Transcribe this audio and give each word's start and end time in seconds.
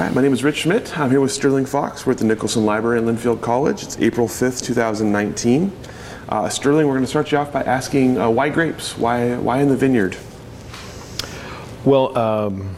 Right, 0.00 0.14
my 0.14 0.22
name 0.22 0.32
is 0.32 0.42
Rich 0.42 0.60
Schmidt. 0.60 0.98
I'm 0.98 1.10
here 1.10 1.20
with 1.20 1.30
Stirling 1.30 1.66
Fox. 1.66 2.06
We're 2.06 2.12
at 2.12 2.18
the 2.18 2.24
Nicholson 2.24 2.64
Library 2.64 3.00
at 3.00 3.04
Linfield 3.04 3.42
College. 3.42 3.82
It's 3.82 3.98
April 3.98 4.26
5th, 4.26 4.64
2019. 4.64 5.70
Uh, 6.26 6.48
Stirling, 6.48 6.86
we're 6.86 6.94
going 6.94 7.04
to 7.04 7.06
start 7.06 7.30
you 7.30 7.36
off 7.36 7.52
by 7.52 7.62
asking 7.64 8.16
uh, 8.16 8.30
why 8.30 8.48
grapes? 8.48 8.96
Why, 8.96 9.36
why 9.36 9.60
in 9.60 9.68
the 9.68 9.76
vineyard? 9.76 10.16
Well, 11.84 12.16
um, 12.16 12.74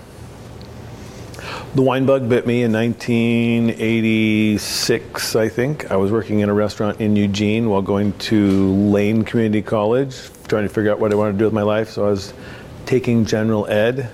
the 1.77 1.83
wine 1.83 2.07
bug 2.07 2.29
bit 2.29 2.45
me 2.45 2.65
in 2.65 2.73
1986, 2.73 5.37
I 5.37 5.49
think. 5.49 5.93
I 5.93 5.97
was 5.97 6.11
working 6.11 6.41
in 6.41 6.49
a 6.49 6.55
restaurant 6.55 7.01
in 7.01 7.15
Eugene 7.15 7.71
while 7.71 7.83
going 7.83 8.15
to 8.15 8.73
Lane 8.91 9.23
Community 9.23 9.63
College, 9.63 10.29
trying 10.49 10.65
to 10.65 10.69
figure 10.69 10.91
out 10.91 10.99
what 10.99 11.13
I 11.13 11.15
wanted 11.15 11.35
to 11.35 11.39
do 11.39 11.45
with 11.45 11.55
my 11.55 11.63
life. 11.63 11.91
So 11.91 12.05
I 12.05 12.11
was 12.11 12.35
taking 12.85 13.25
general 13.25 13.69
ed, 13.69 14.11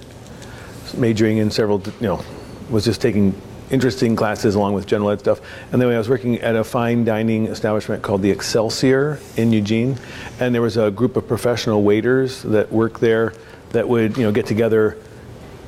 majoring 0.94 1.38
in 1.38 1.50
several, 1.50 1.80
you 2.00 2.06
know, 2.06 2.22
was 2.70 2.84
just 2.84 3.00
taking 3.00 3.34
interesting 3.70 4.16
classes 4.16 4.54
along 4.54 4.74
with 4.74 4.86
general 4.86 5.10
ed 5.10 5.20
stuff. 5.20 5.40
And 5.72 5.80
then 5.80 5.90
I 5.90 5.98
was 5.98 6.08
working 6.08 6.40
at 6.40 6.56
a 6.56 6.64
fine 6.64 7.04
dining 7.04 7.46
establishment 7.46 8.02
called 8.02 8.22
the 8.22 8.30
Excelsior 8.30 9.20
in 9.36 9.52
Eugene, 9.52 9.98
and 10.40 10.54
there 10.54 10.62
was 10.62 10.76
a 10.76 10.90
group 10.90 11.16
of 11.16 11.28
professional 11.28 11.82
waiters 11.82 12.42
that 12.42 12.72
worked 12.72 13.00
there 13.00 13.34
that 13.70 13.86
would 13.86 14.16
you 14.16 14.22
know 14.22 14.32
get 14.32 14.46
together 14.46 14.96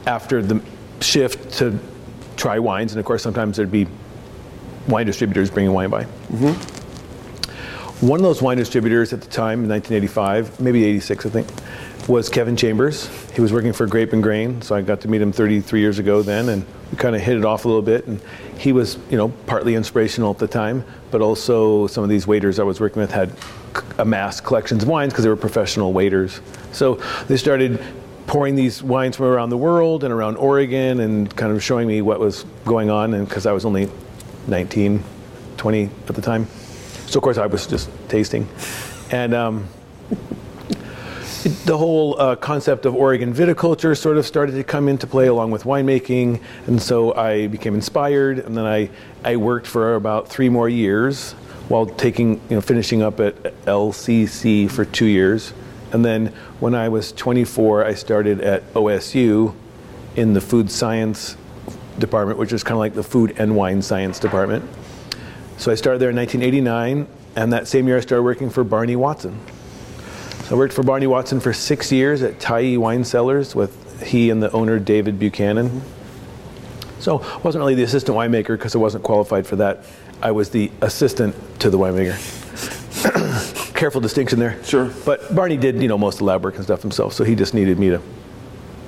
after 0.07 0.43
the 0.43 0.63
shift 1.01 1.53
to 1.59 1.79
try 2.37 2.59
wines, 2.59 2.93
and 2.93 3.01
of 3.01 3.05
course 3.05 3.23
sometimes 3.23 3.57
there'd 3.57 3.71
be 3.71 3.87
wine 4.89 5.07
distributors 5.07 5.51
bringing 5.51 5.73
wine 5.73 5.91
by. 5.91 6.05
Mm-hmm. 6.05 8.07
One 8.07 8.19
of 8.19 8.25
those 8.25 8.41
wine 8.41 8.57
distributors 8.57 9.13
at 9.13 9.21
the 9.21 9.29
time, 9.29 9.65
in 9.65 9.69
1985, 9.69 10.59
maybe 10.59 10.85
86, 10.85 11.27
I 11.27 11.29
think, 11.29 11.47
was 12.09 12.29
Kevin 12.29 12.57
Chambers. 12.57 13.09
He 13.35 13.41
was 13.41 13.53
working 13.53 13.73
for 13.73 13.87
Grape 13.87 14.13
and 14.13 14.23
Grain, 14.23 14.63
so 14.63 14.75
I 14.75 14.83
got 14.83 15.01
to 15.03 15.09
meet 15.09 15.21
him 15.21 15.33
33 15.33 15.81
years 15.81 15.99
ago 15.99 16.23
then, 16.23 16.49
and 16.49 16.65
we 16.91 16.97
kind 16.97 17.15
of 17.15 17.23
hit 17.23 17.37
it 17.37 17.45
off 17.45 17.65
a 17.65 17.69
little 17.69 17.83
bit. 17.83 18.07
And 18.07 18.21
he 18.59 18.73
was, 18.73 18.99
you 19.11 19.17
know, 19.17 19.29
partly 19.47 19.75
inspirational 19.75 20.31
at 20.31 20.39
the 20.39 20.49
time, 20.49 20.85
but 21.11 21.21
also 21.21 21.87
some 21.87 22.03
of 22.03 22.11
these 22.11 22.27
waiters 22.27 22.59
I 22.59 22.63
was 22.63 22.81
working 22.81 23.01
with 23.01 23.13
had 23.13 23.33
amassed 23.99 24.45
collections 24.45 24.83
of 24.83 24.89
wines 24.89 25.13
because 25.13 25.25
they 25.25 25.31
were 25.31 25.37
professional 25.37 25.93
waiters. 25.93 26.41
So 26.73 26.97
they 27.29 27.37
started 27.37 27.83
pouring 28.27 28.55
these 28.55 28.83
wines 28.83 29.17
from 29.17 29.27
around 29.27 29.51
the 29.51 29.59
world 29.59 30.05
and 30.05 30.13
around 30.13 30.37
Oregon, 30.37 31.01
and 31.01 31.35
kind 31.37 31.53
of 31.53 31.63
showing 31.63 31.87
me 31.87 32.03
what 32.03 32.21
was 32.21 32.45
going 32.65 32.91
on. 32.91 33.15
And 33.15 33.29
because 33.29 33.47
I 33.47 33.53
was 33.53 33.65
only 33.65 33.91
19, 34.47 35.03
20 35.57 35.85
at 36.09 36.15
the 36.15 36.23
time, 36.23 36.47
so 37.07 37.19
of 37.19 37.23
course 37.23 37.39
I 37.39 37.47
was 37.47 37.67
just 37.67 37.91
tasting, 38.09 38.49
and. 39.11 39.35
Um, 39.35 39.69
the 41.43 41.79
whole 41.79 42.21
uh, 42.21 42.37
concept 42.37 42.85
of 42.85 42.95
Oregon 42.95 43.33
viticulture 43.33 43.97
sort 43.97 44.19
of 44.19 44.27
started 44.27 44.53
to 44.53 44.65
come 44.65 44.89
into 44.89 45.07
play 45.07 45.27
along 45.27 45.51
with 45.51 45.65
winemaking, 45.65 46.41
and 46.67 46.81
so 46.81 47.15
I 47.15 47.47
became 47.47 47.75
inspired. 47.75 48.41
And 48.41 48.57
then 48.57 48.67
I, 48.67 48.91
I 49.25 49.37
worked 49.37 49.67
for 49.67 49.95
about 49.95 50.29
three 50.29 50.51
more 50.51 50.69
years 50.69 51.33
while 51.69 51.87
taking, 51.87 52.35
you 52.51 52.57
know, 52.57 52.61
finishing 52.61 53.01
up 53.01 53.21
at 53.21 53.37
LCC 53.65 54.71
for 54.71 54.85
two 54.85 55.07
years. 55.07 55.55
And 55.93 56.05
then 56.05 56.27
when 56.59 56.75
I 56.75 56.91
was 56.91 57.11
24, 57.13 57.87
I 57.87 57.95
started 57.95 58.41
at 58.43 58.71
OSU 58.75 59.55
in 60.17 60.35
the 60.35 60.41
food 60.41 60.71
science 60.71 61.37
department, 61.99 62.39
which 62.39 62.53
is 62.53 62.63
kind 62.63 62.75
of 62.75 62.81
like 62.81 62.95
the 62.95 63.03
food 63.03 63.35
and 63.39 63.57
wine 63.57 63.81
science 63.81 64.19
department. 64.19 64.69
So 65.57 65.73
I 65.73 65.75
started 65.75 66.01
there 66.01 66.11
in 66.11 66.17
1989, 66.17 67.07
and 67.37 67.53
that 67.53 67.67
same 67.67 67.87
year 67.87 67.97
I 67.97 68.01
started 68.01 68.25
working 68.25 68.51
for 68.51 68.63
Barney 68.63 68.97
Watson. 68.97 69.39
I 70.51 70.55
worked 70.55 70.75
for 70.75 70.83
Barney 70.83 71.07
Watson 71.07 71.39
for 71.39 71.53
six 71.53 71.93
years 71.93 72.23
at 72.23 72.41
Tyee 72.41 72.77
Wine 72.77 73.05
Cellars 73.05 73.55
with 73.55 74.03
he 74.03 74.31
and 74.31 74.43
the 74.43 74.51
owner 74.51 74.81
David 74.81 75.17
Buchanan. 75.17 75.81
So 76.99 77.21
I 77.21 77.37
wasn't 77.39 77.61
really 77.61 77.77
the 77.77 77.85
assistant 77.85 78.19
winemaker 78.19 78.59
because 78.59 78.75
I 78.75 78.79
wasn't 78.79 79.05
qualified 79.05 79.47
for 79.47 79.55
that. 79.57 79.85
I 80.21 80.33
was 80.33 80.51
the 80.51 80.73
assistant 80.81 81.37
to 81.61 81.71
the 81.71 81.79
winemaker. 81.79 82.17
Careful 83.75 84.01
distinction 84.01 84.41
there. 84.41 84.63
Sure. 84.65 84.93
But 85.05 85.33
Barney 85.33 85.57
did, 85.57 85.81
you 85.81 85.87
know, 85.87 85.97
most 85.97 86.15
of 86.15 86.19
the 86.19 86.25
lab 86.25 86.43
work 86.43 86.57
and 86.57 86.65
stuff 86.65 86.83
himself, 86.83 87.13
so 87.13 87.23
he 87.23 87.37
just 87.37 87.55
needed 87.55 87.79
me 87.79 87.91
to 87.91 88.03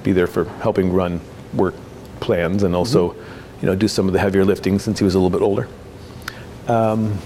be 0.03 0.11
there 0.11 0.27
for 0.27 0.45
helping 0.45 0.93
run 0.93 1.21
work 1.55 1.75
plans 2.19 2.65
and 2.65 2.75
also, 2.75 3.11
mm-hmm. 3.11 3.59
you 3.61 3.67
know, 3.67 3.77
do 3.77 3.87
some 3.87 4.09
of 4.09 4.13
the 4.13 4.19
heavier 4.19 4.45
lifting 4.45 4.81
since 4.81 4.99
he 4.99 5.05
was 5.05 5.15
a 5.15 5.19
little 5.19 5.31
bit 5.31 5.45
older. 5.45 5.69
Um, 6.67 7.19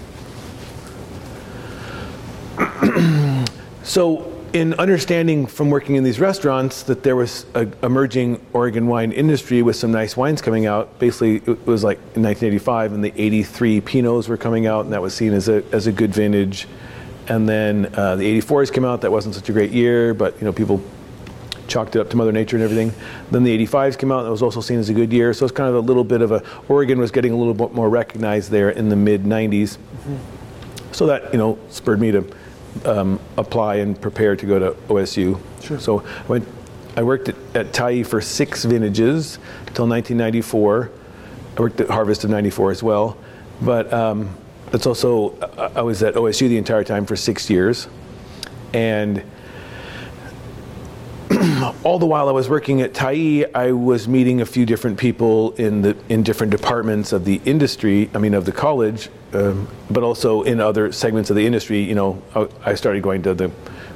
So, 3.86 4.32
in 4.52 4.74
understanding 4.74 5.47
from 5.47 5.70
working 5.70 5.94
in 5.94 6.02
these 6.02 6.19
restaurants 6.19 6.82
that 6.84 7.04
there 7.04 7.14
was 7.14 7.47
an 7.54 7.72
emerging 7.84 8.44
Oregon 8.52 8.88
wine 8.88 9.12
industry 9.12 9.62
with 9.62 9.76
some 9.76 9.92
nice 9.92 10.16
wines 10.16 10.42
coming 10.42 10.66
out, 10.66 10.98
basically 10.98 11.36
it 11.36 11.64
was 11.69 11.84
like 11.84 11.98
in 12.16 12.22
1985, 12.24 12.94
and 12.94 13.04
the 13.04 13.12
83 13.16 13.80
Pinots 13.82 14.28
were 14.28 14.36
coming 14.36 14.66
out, 14.66 14.86
and 14.86 14.92
that 14.92 15.00
was 15.00 15.14
seen 15.14 15.32
as 15.32 15.48
a 15.48 15.62
as 15.70 15.86
a 15.86 15.92
good 15.92 16.12
vintage. 16.12 16.66
And 17.28 17.48
then 17.48 17.92
uh, 17.94 18.16
the 18.16 18.41
84s 18.41 18.72
came 18.72 18.84
out. 18.84 19.02
That 19.02 19.12
wasn't 19.12 19.36
such 19.36 19.48
a 19.48 19.52
great 19.52 19.70
year, 19.70 20.14
but 20.14 20.36
you 20.41 20.47
know 20.47 20.53
people 20.53 20.82
chalked 21.68 21.94
it 21.94 22.00
up 22.00 22.10
to 22.10 22.16
Mother 22.16 22.32
Nature 22.32 22.56
and 22.56 22.64
everything. 22.64 22.92
Then 23.30 23.44
the 23.44 23.66
85s 23.66 23.97
came 23.97 24.10
out. 24.10 24.18
and 24.18 24.26
That 24.26 24.32
was 24.32 24.42
also 24.42 24.60
seen 24.60 24.80
as 24.80 24.88
a 24.88 24.94
good 24.94 25.12
year. 25.12 25.32
So 25.32 25.44
it's 25.44 25.54
kind 25.54 25.68
of 25.68 25.76
a 25.76 25.80
little 25.86 26.04
bit 26.04 26.22
of 26.22 26.32
a 26.32 26.42
Oregon 26.68 26.98
was 26.98 27.12
getting 27.12 27.30
a 27.30 27.36
little 27.36 27.54
bit 27.54 27.72
more 27.72 27.88
recognized 27.88 28.50
there 28.50 28.70
in 28.70 28.88
the 28.88 28.97
mid 28.97 29.22
90s. 29.22 29.78
So 30.91 31.06
that 31.06 31.32
you 31.32 31.38
know 31.38 31.56
spurred 31.68 32.00
me 32.00 32.10
to 32.10 32.28
um, 32.84 33.20
apply 33.37 33.76
and 33.76 34.00
prepare 34.00 34.37
to 34.37 34.47
go 34.47 34.59
to 34.59 34.70
OSU. 34.88 35.41
Sure. 35.62 35.78
So 35.78 36.00
I 36.00 36.26
went. 36.26 36.48
I 36.97 37.03
worked 37.03 37.28
at, 37.28 37.37
at 37.54 37.72
Tyee 37.72 38.06
for 38.06 38.22
six 38.22 38.64
vintages 38.64 39.37
until 39.66 39.87
1994. 39.87 40.91
I 41.56 41.60
worked 41.60 41.81
at 41.81 41.91
Harvest 41.91 42.25
of 42.25 42.31
'94 42.31 42.70
as 42.70 42.82
well, 42.82 43.16
but 43.60 43.92
um, 43.92 44.34
it's 44.72 44.86
also 44.86 45.38
I 45.59 45.81
I 45.81 45.82
was 45.82 46.03
at 46.03 46.15
OSU 46.15 46.48
the 46.48 46.59
entire 46.59 46.84
time 46.84 47.06
for 47.06 47.16
six 47.16 47.50
years, 47.50 47.88
and 48.72 49.22
all 51.84 51.99
the 51.99 52.06
while 52.06 52.28
I 52.28 52.32
was 52.32 52.49
working 52.49 52.81
at 52.81 52.93
Tyee, 52.93 53.47
I 53.54 53.72
was 53.72 54.09
meeting 54.09 54.41
a 54.41 54.47
few 54.47 54.66
different 54.66 54.99
people 54.99 55.53
in 55.53 55.82
the 55.82 55.97
in 56.09 56.22
different 56.22 56.50
departments 56.50 57.12
of 57.12 57.25
the 57.25 57.41
industry. 57.44 58.10
I 58.15 58.19
mean, 58.19 58.34
of 58.34 58.44
the 58.44 58.53
college, 58.53 59.09
um, 59.32 59.69
but 59.91 60.03
also 60.03 60.43
in 60.43 60.60
other 60.60 60.93
segments 60.93 61.31
of 61.31 61.37
the 61.37 61.47
industry. 61.47 61.82
You 61.82 61.94
know, 61.94 62.22
I, 62.34 62.49
I 62.71 62.75
started 62.75 63.03
going 63.03 63.22
to 63.22 63.34
the 63.34 63.49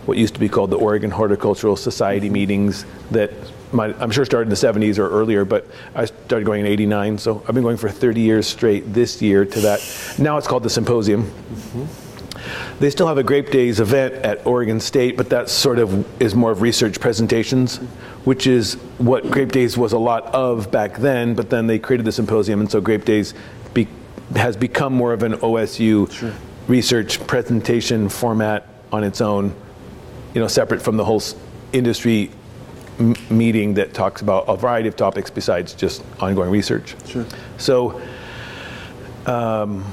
what 0.07 0.17
used 0.17 0.35
to 0.35 0.41
be 0.41 0.49
called 0.49 0.71
the 0.71 0.79
Oregon 0.79 1.11
Horticultural 1.11 1.77
Society 1.77 2.31
meetings 2.31 2.85
that 3.11 3.33
might, 3.73 3.95
I'm 4.01 4.11
sure 4.11 4.25
started 4.25 4.47
in 4.47 4.49
the 4.51 4.87
70s 4.87 4.99
or 4.99 5.09
earlier, 5.09 5.45
but 5.45 5.67
I 5.95 6.07
started 6.07 6.45
going 6.45 6.61
in 6.61 6.67
'89. 6.67 7.19
So 7.19 7.43
I've 7.47 7.55
been 7.55 7.63
going 7.63 7.77
for 7.77 7.89
30 7.89 8.21
years 8.21 8.47
straight. 8.47 8.93
This 8.93 9.21
year 9.23 9.45
to 9.45 9.61
that. 9.61 10.17
Now 10.19 10.39
it's 10.39 10.47
called 10.47 10.63
the 10.63 10.71
Symposium. 10.71 11.31
They 12.81 12.89
still 12.91 13.07
have 13.07 13.19
a 13.19 13.23
Grape 13.23 13.51
Days 13.51 13.79
event 13.79 14.15
at 14.15 14.45
Oregon 14.47 14.81
State, 14.81 15.17
but 15.19 15.29
that 15.31 15.51
sort 15.51 15.79
of 15.79 16.07
is 16.21 16.35
more 16.35 16.51
of 16.51 16.63
research 16.63 16.99
presentations, 16.99 17.77
which 18.25 18.47
is 18.47 18.75
what 18.97 19.31
Grape 19.31 19.53
Days 19.53 19.77
was 19.77 19.93
a 19.93 19.99
lot 19.99 20.25
of 20.35 20.71
back 20.71 20.97
then. 20.97 21.35
But 21.35 21.51
then 21.51 21.67
they 21.67 21.79
created 21.79 22.07
the 22.07 22.13
symposium, 22.13 22.59
and 22.60 22.71
so 22.71 22.81
Grape 22.81 23.04
Days 23.04 23.34
be, 23.75 23.87
has 24.34 24.57
become 24.57 24.95
more 24.95 25.13
of 25.13 25.22
an 25.22 25.34
OSU 25.34 26.34
research 26.69 27.25
presentation 27.27 28.09
format 28.09 28.66
on 28.93 29.04
its 29.04 29.21
own, 29.21 29.54
you 30.34 30.41
know, 30.41 30.49
separate 30.49 30.81
from 30.81 30.97
the 30.97 31.04
whole 31.04 31.21
s- 31.21 31.34
industry 31.75 32.31
m- 32.99 33.15
meeting 33.28 33.75
that 33.75 33.93
talks 33.93 34.22
about 34.22 34.45
a 34.49 34.57
variety 34.57 34.89
of 34.89 34.97
topics 34.97 35.28
besides 35.28 35.75
just 35.75 36.03
ongoing 36.19 36.51
research. 36.51 36.95
Sure. 37.07 37.27
So 37.59 38.01
um, 39.27 39.84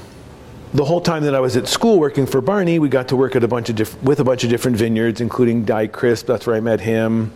the 0.74 0.84
whole 0.84 1.00
time 1.00 1.24
that 1.24 1.34
I 1.34 1.40
was 1.40 1.56
at 1.56 1.66
school 1.66 1.98
working 1.98 2.26
for 2.26 2.40
Barney, 2.40 2.78
we 2.78 2.88
got 2.88 3.08
to 3.08 3.16
work 3.16 3.34
at 3.36 3.42
a 3.42 3.48
bunch 3.48 3.70
of 3.70 3.76
diff- 3.76 4.02
with 4.02 4.20
a 4.20 4.24
bunch 4.24 4.44
of 4.44 4.50
different 4.50 4.76
vineyards, 4.76 5.20
including 5.20 5.64
Dai 5.64 5.86
Crisp. 5.86 6.26
That's 6.26 6.46
where 6.46 6.56
I 6.56 6.60
met 6.60 6.80
him. 6.80 7.32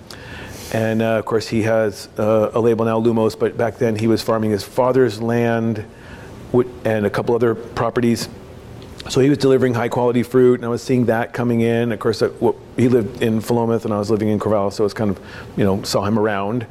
And 0.73 1.03
uh, 1.03 1.19
of 1.19 1.25
course, 1.25 1.49
he 1.49 1.63
has 1.63 2.09
uh, 2.19 2.51
a 2.55 2.61
label 2.61 2.85
now, 2.85 3.01
Lumos, 3.01 3.39
but 3.39 3.57
back 3.57 3.79
then 3.79 3.97
he 3.97 4.07
was 4.07 4.23
farming 4.23 4.51
his 4.51 4.65
father's 4.65 5.21
land 5.21 5.85
and 6.85 7.07
a 7.07 7.11
couple 7.11 7.35
other 7.35 7.55
properties. 7.55 8.29
So 9.09 9.21
he 9.21 9.29
was 9.29 9.39
delivering 9.39 9.75
high 9.75 9.89
quality 9.89 10.23
fruit, 10.23 10.61
and 10.61 10.65
I 10.65 10.69
was 10.69 10.83
seeing 10.83 11.07
that 11.07 11.33
coming 11.33 11.61
in. 11.61 11.91
Of 11.93 11.99
course, 11.99 12.23
I, 12.23 12.29
well, 12.41 12.57
he 12.77 12.89
lived 12.89 13.23
in 13.23 13.41
Philomath, 13.41 13.85
and 13.85 13.93
I 13.93 13.99
was 13.99 14.11
living 14.11 14.29
in 14.29 14.39
Corvallis, 14.39 14.75
so 14.75 14.85
it's 14.85 14.95
kind 14.95 15.11
of, 15.11 15.19
you 15.57 15.65
know, 15.65 15.83
saw 15.83 16.05
him 16.05 16.19
around 16.19 16.63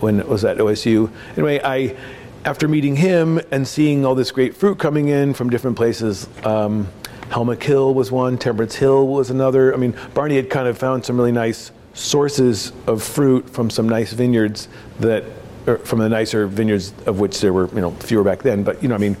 when 0.00 0.20
it 0.20 0.28
was 0.28 0.44
at 0.44 0.58
OSU. 0.58 1.10
Anyway, 1.32 1.60
I 1.62 1.96
after 2.44 2.66
meeting 2.66 2.96
him 2.96 3.40
and 3.50 3.66
seeing 3.66 4.04
all 4.04 4.14
this 4.14 4.30
great 4.30 4.56
fruit 4.56 4.78
coming 4.78 5.08
in 5.08 5.34
from 5.34 5.50
different 5.50 5.76
places, 5.76 6.28
um, 6.44 6.88
Helmick 7.28 7.62
Hill 7.62 7.94
was 7.94 8.10
one, 8.10 8.36
Temperance 8.36 8.74
Hill 8.74 9.06
was 9.06 9.30
another. 9.30 9.72
I 9.72 9.76
mean, 9.76 9.94
Barney 10.12 10.36
had 10.36 10.50
kind 10.50 10.66
of 10.66 10.76
found 10.76 11.04
some 11.04 11.16
really 11.16 11.32
nice 11.32 11.70
sources 11.94 12.72
of 12.86 13.02
fruit 13.02 13.48
from 13.48 13.70
some 13.70 13.88
nice 13.88 14.12
vineyards 14.12 14.68
that, 15.00 15.24
from 15.84 16.00
the 16.00 16.08
nicer 16.08 16.46
vineyards 16.46 16.92
of 17.06 17.20
which 17.20 17.40
there 17.40 17.52
were, 17.52 17.68
you 17.68 17.80
know, 17.80 17.92
fewer 17.92 18.24
back 18.24 18.42
then. 18.42 18.64
But 18.64 18.82
you 18.82 18.88
know, 18.88 18.96
I 18.96 18.98
mean, 18.98 19.16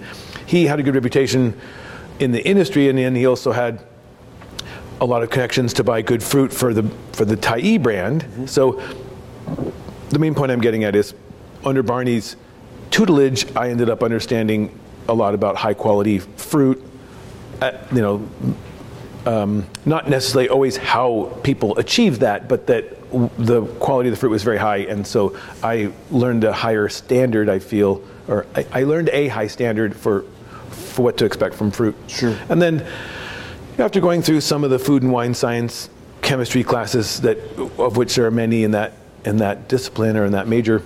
he 0.46 0.66
had 0.66 0.80
a 0.80 0.82
good 0.82 0.94
reputation 0.94 1.58
in 2.18 2.32
the 2.32 2.44
industry, 2.44 2.88
and 2.88 2.98
then 2.98 3.14
he 3.14 3.26
also 3.26 3.52
had 3.52 3.84
a 5.00 5.06
lot 5.06 5.22
of 5.22 5.30
connections 5.30 5.72
to 5.74 5.84
buy 5.84 6.02
good 6.02 6.22
fruit 6.22 6.52
for 6.52 6.74
the 6.74 6.82
for 7.12 7.24
the 7.24 7.36
Tyee 7.36 7.80
brand. 7.80 8.22
Mm-hmm. 8.22 8.46
So 8.46 8.82
the 10.10 10.18
main 10.18 10.34
point 10.34 10.50
I'm 10.50 10.60
getting 10.60 10.84
at 10.84 10.96
is 10.96 11.14
under 11.64 11.82
Barney's 11.82 12.36
tutelage, 12.92 13.56
I 13.56 13.70
ended 13.70 13.90
up 13.90 14.02
understanding 14.02 14.78
a 15.08 15.14
lot 15.14 15.34
about 15.34 15.56
high 15.56 15.74
quality 15.74 16.18
fruit. 16.18 16.80
Uh, 17.60 17.72
you 17.92 18.00
know, 18.00 18.28
um, 19.26 19.66
not 19.84 20.08
necessarily 20.08 20.48
always 20.48 20.76
how 20.76 21.36
people 21.42 21.76
achieve 21.78 22.20
that, 22.20 22.48
but 22.48 22.66
that 22.66 23.10
w- 23.10 23.30
the 23.38 23.62
quality 23.76 24.08
of 24.08 24.14
the 24.14 24.20
fruit 24.20 24.30
was 24.30 24.42
very 24.42 24.58
high, 24.58 24.78
and 24.78 25.06
so 25.06 25.36
I 25.62 25.92
learned 26.10 26.44
a 26.44 26.52
higher 26.52 26.88
standard. 26.88 27.48
I 27.48 27.58
feel, 27.58 28.02
or 28.28 28.46
I, 28.54 28.66
I 28.72 28.82
learned 28.84 29.10
a 29.10 29.28
high 29.28 29.46
standard 29.46 29.96
for 29.96 30.24
for 30.70 31.02
what 31.02 31.16
to 31.18 31.24
expect 31.24 31.54
from 31.54 31.70
fruit. 31.70 31.94
Sure. 32.08 32.36
And 32.48 32.60
then 32.60 32.86
after 33.78 34.00
going 34.00 34.22
through 34.22 34.40
some 34.40 34.64
of 34.64 34.70
the 34.70 34.78
food 34.78 35.02
and 35.02 35.12
wine 35.12 35.34
science 35.34 35.88
chemistry 36.20 36.62
classes 36.62 37.20
that 37.20 37.38
of 37.78 37.96
which 37.96 38.14
there 38.14 38.26
are 38.26 38.30
many 38.30 38.64
in 38.64 38.72
that 38.72 38.92
in 39.24 39.38
that 39.38 39.68
discipline 39.68 40.16
or 40.16 40.24
in 40.24 40.32
that 40.32 40.48
major, 40.48 40.82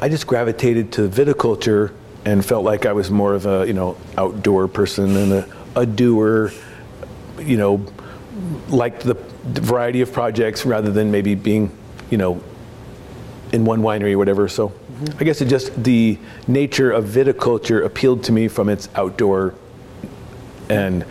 I 0.00 0.08
just 0.08 0.26
gravitated 0.26 0.92
to 0.92 1.08
viticulture 1.08 1.92
and 2.24 2.44
felt 2.44 2.64
like 2.64 2.86
I 2.86 2.92
was 2.92 3.10
more 3.10 3.34
of 3.34 3.46
a 3.46 3.66
you 3.66 3.72
know 3.72 3.96
outdoor 4.16 4.68
person 4.68 5.16
and 5.16 5.32
a, 5.32 5.48
a 5.74 5.86
doer, 5.86 6.52
you 7.40 7.56
know, 7.56 7.84
liked 8.68 9.02
the 9.02 9.14
variety 9.44 10.00
of 10.00 10.12
projects 10.12 10.64
rather 10.64 10.90
than 10.90 11.10
maybe 11.10 11.34
being 11.34 11.70
you 12.10 12.18
know 12.18 12.40
in 13.52 13.64
one 13.64 13.80
winery 13.82 14.12
or 14.12 14.18
whatever. 14.18 14.48
So 14.48 14.68
mm-hmm. 14.68 15.18
I 15.18 15.24
guess 15.24 15.40
it 15.40 15.46
just 15.46 15.82
the 15.82 16.18
nature 16.46 16.92
of 16.92 17.04
viticulture 17.06 17.84
appealed 17.84 18.22
to 18.24 18.32
me 18.32 18.46
from 18.46 18.68
its 18.68 18.88
outdoor 18.94 19.54
and 20.68 21.04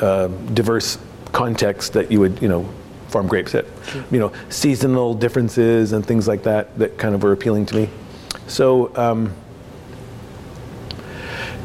uh, 0.00 0.28
diverse 0.54 0.98
context 1.32 1.92
that 1.92 2.10
you 2.10 2.18
would 2.20 2.40
you 2.42 2.48
know 2.48 2.68
farm 3.08 3.28
grapes 3.28 3.54
at. 3.54 3.66
Sure. 3.86 4.04
You 4.10 4.18
know 4.18 4.32
seasonal 4.48 5.14
differences 5.14 5.92
and 5.92 6.04
things 6.04 6.26
like 6.26 6.42
that 6.44 6.76
that 6.80 6.98
kind 6.98 7.14
of 7.14 7.22
were 7.22 7.32
appealing 7.32 7.66
to 7.66 7.76
me. 7.76 7.88
So 8.46 8.94
um, 8.96 9.34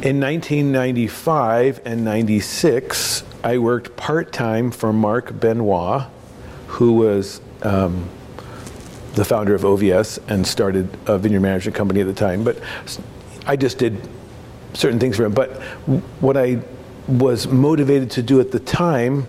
in 0.02 0.22
1995 0.22 1.82
and 1.84 2.06
96, 2.06 3.24
I 3.44 3.58
worked 3.58 3.98
part 3.98 4.32
time 4.32 4.72
for 4.72 4.94
Mark 4.94 5.38
Benoit, 5.40 6.04
who 6.68 6.94
was 6.94 7.42
um, 7.64 8.10
the 9.16 9.26
founder 9.26 9.56
of 9.56 9.64
OVS 9.64 10.20
and 10.30 10.48
started 10.48 10.90
a 11.06 11.18
vineyard 11.18 11.42
management 11.42 11.76
company 11.76 12.00
at 12.00 12.08
the 12.08 12.14
time. 12.14 12.44
But 12.46 12.60
I 13.46 13.58
just 13.58 13.78
did 13.78 14.08
certain 14.74 15.00
things 15.00 15.18
for 15.18 15.26
him. 15.26 15.34
But 15.34 15.62
what 16.22 16.38
I 16.38 16.62
was 17.08 17.48
motivated 17.48 18.12
to 18.12 18.22
do 18.22 18.40
at 18.40 18.52
the 18.52 18.60
time 18.60 19.28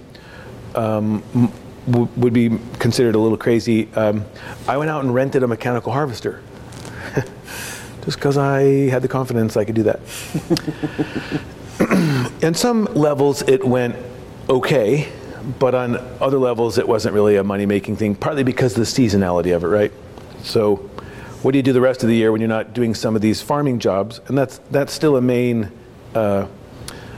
um, 0.77 1.53
w- 1.87 2.09
would 2.17 2.33
be 2.33 2.59
considered 2.79 3.17
a 3.17 3.19
little 3.19 3.39
crazy. 3.39 3.93
Um, 3.95 4.25
I 4.69 4.77
went 4.77 4.91
out 4.91 5.03
and 5.03 5.13
rented 5.13 5.43
a 5.43 5.49
mechanical 5.49 5.93
harvester 5.93 6.43
just 8.05 8.17
because 8.17 8.37
I 8.37 8.63
had 8.89 9.03
the 9.03 9.09
confidence 9.09 9.57
I 9.57 9.65
could 9.65 9.75
do 9.75 9.83
that. 9.85 10.01
on 12.43 12.55
some 12.55 12.85
levels, 12.95 13.43
it 13.43 13.65
went 13.65 13.97
okay, 14.49 15.11
but 15.59 15.75
on 15.75 15.97
other 16.21 16.39
levels, 16.39 16.77
it 16.77 16.87
wasn't 16.87 17.15
really 17.15 17.37
a 17.37 17.45
money 17.45 17.65
making 17.65 17.97
thing, 17.97 18.15
partly 18.15 18.43
because 18.43 18.73
of 18.73 18.79
the 18.79 18.85
seasonality 18.85 19.55
of 19.55 19.65
it, 19.65 19.69
right? 19.69 19.93
So, 20.43 20.77
what 21.43 21.53
do 21.53 21.59
you 21.59 21.63
do 21.63 21.73
the 21.73 21.81
rest 21.81 22.03
of 22.03 22.11
the 22.11 22.15
year 22.15 22.33
when 22.33 22.41
you're 22.43 22.49
not 22.49 22.75
doing 22.75 22.95
some 22.95 23.17
of 23.17 23.23
these 23.23 23.41
farming 23.41 23.79
jobs? 23.79 24.21
And 24.27 24.37
that's, 24.37 24.59
that's 24.71 24.93
still 24.93 25.17
a 25.17 25.23
main, 25.23 25.73
uh, 26.15 26.45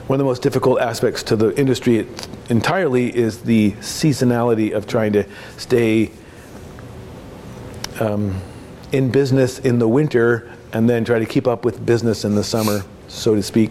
one 0.06 0.16
of 0.16 0.18
the 0.18 0.24
most 0.24 0.42
difficult 0.42 0.80
aspects 0.80 1.24
to 1.24 1.36
the 1.36 1.58
industry 1.58 2.06
entirely 2.48 3.14
is 3.14 3.42
the 3.42 3.72
seasonality 3.72 4.72
of 4.72 4.86
trying 4.86 5.12
to 5.14 5.24
stay 5.56 6.12
um, 7.98 8.40
in 8.92 9.10
business 9.10 9.58
in 9.58 9.80
the 9.80 9.88
winter 9.88 10.51
and 10.72 10.88
then 10.88 11.04
try 11.04 11.18
to 11.18 11.26
keep 11.26 11.46
up 11.46 11.64
with 11.64 11.84
business 11.84 12.24
in 12.24 12.34
the 12.34 12.44
summer, 12.44 12.82
so 13.08 13.34
to 13.34 13.42
speak. 13.42 13.70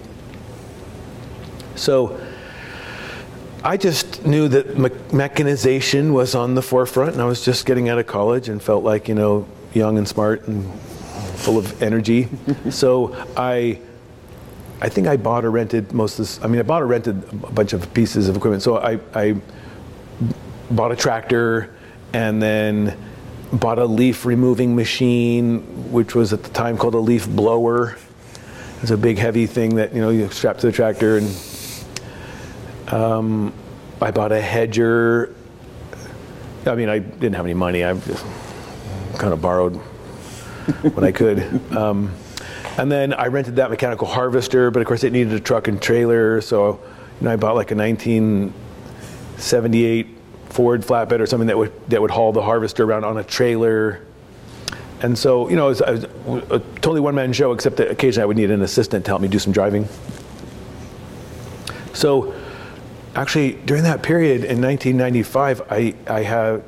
So 1.75 2.19
I 3.63 3.77
just 3.77 4.25
knew 4.25 4.47
that 4.49 4.77
me- 4.77 4.89
mechanization 5.11 6.13
was 6.13 6.35
on 6.35 6.55
the 6.55 6.61
forefront, 6.61 7.13
and 7.13 7.21
I 7.21 7.25
was 7.25 7.43
just 7.43 7.65
getting 7.65 7.89
out 7.89 7.99
of 7.99 8.07
college 8.07 8.49
and 8.49 8.61
felt 8.61 8.83
like, 8.83 9.07
you 9.07 9.15
know, 9.15 9.47
young 9.73 9.97
and 9.97 10.07
smart 10.07 10.47
and 10.47 10.71
full 11.35 11.57
of 11.57 11.81
energy. 11.81 12.27
so 12.69 13.15
I. 13.35 13.79
I 14.83 14.89
think 14.89 15.05
I 15.05 15.15
bought 15.15 15.45
or 15.45 15.51
rented 15.51 15.93
most 15.93 16.13
of 16.17 16.25
this. 16.25 16.43
I 16.43 16.47
mean, 16.47 16.59
I 16.59 16.63
bought 16.63 16.81
or 16.81 16.87
rented 16.87 17.23
a 17.31 17.51
bunch 17.51 17.73
of 17.73 17.93
pieces 17.93 18.27
of 18.27 18.35
equipment. 18.35 18.63
So 18.63 18.79
I, 18.79 18.99
I 19.13 19.39
bought 20.71 20.91
a 20.91 20.95
tractor 20.95 21.75
and 22.13 22.41
then 22.41 22.97
bought 23.53 23.79
a 23.79 23.85
leaf 23.85 24.25
removing 24.25 24.75
machine, 24.75 25.61
which 25.91 26.13
was 26.15 26.33
at 26.33 26.43
the 26.43 26.49
time 26.49 26.77
called 26.77 26.93
a 26.93 26.99
leaf 26.99 27.27
blower. 27.27 27.97
It's 28.81 28.91
a 28.91 28.97
big 28.97 29.17
heavy 29.17 29.45
thing 29.45 29.75
that 29.75 29.93
you 29.93 30.01
know 30.01 30.09
you 30.09 30.29
strap 30.29 30.57
to 30.59 30.67
the 30.67 30.71
tractor, 30.71 31.17
and 31.17 31.27
um, 32.87 33.53
I 34.01 34.11
bought 34.11 34.31
a 34.31 34.39
hedger. 34.41 35.35
I 36.65 36.75
mean, 36.75 36.87
I 36.89 36.99
didn't 36.99 37.35
have 37.35 37.45
any 37.45 37.53
money. 37.53 37.83
I 37.83 37.93
just 37.93 38.25
kind 39.17 39.33
of 39.33 39.41
borrowed 39.41 39.75
when 39.75 41.03
I 41.03 41.11
could. 41.11 41.61
Um, 41.75 42.13
and 42.77 42.89
then 42.91 43.13
I 43.13 43.27
rented 43.27 43.57
that 43.57 43.69
mechanical 43.69 44.07
harvester, 44.07 44.71
but 44.71 44.79
of 44.79 44.87
course 44.87 45.03
it 45.03 45.11
needed 45.11 45.33
a 45.33 45.41
truck 45.41 45.67
and 45.67 45.81
trailer, 45.81 46.39
so 46.39 46.79
you 47.19 47.25
know 47.25 47.33
I 47.33 47.35
bought 47.35 47.55
like 47.55 47.71
a 47.71 47.75
1978 47.75 50.20
Ford 50.51 50.81
flatbed 50.81 51.19
or 51.19 51.25
something 51.25 51.47
that 51.47 51.57
would 51.57 51.71
that 51.89 52.01
would 52.01 52.11
haul 52.11 52.31
the 52.31 52.41
harvester 52.41 52.83
around 52.83 53.05
on 53.05 53.17
a 53.17 53.23
trailer. 53.23 54.01
And 55.01 55.17
so, 55.17 55.49
you 55.49 55.55
know, 55.55 55.69
it 55.69 55.81
was, 55.81 56.03
was 56.25 56.43
a 56.51 56.59
totally 56.59 56.99
one-man 56.99 57.33
show, 57.33 57.53
except 57.53 57.77
that 57.77 57.89
occasionally 57.89 58.21
I 58.21 58.25
would 58.25 58.37
need 58.37 58.51
an 58.51 58.61
assistant 58.61 59.03
to 59.05 59.11
help 59.11 59.21
me 59.21 59.27
do 59.27 59.39
some 59.39 59.51
driving. 59.51 59.87
So, 61.93 62.35
actually, 63.15 63.53
during 63.65 63.83
that 63.83 64.03
period 64.03 64.43
in 64.43 64.61
1995, 64.61 65.61
I 65.71 65.95
I 66.07 66.21
have, 66.21 66.63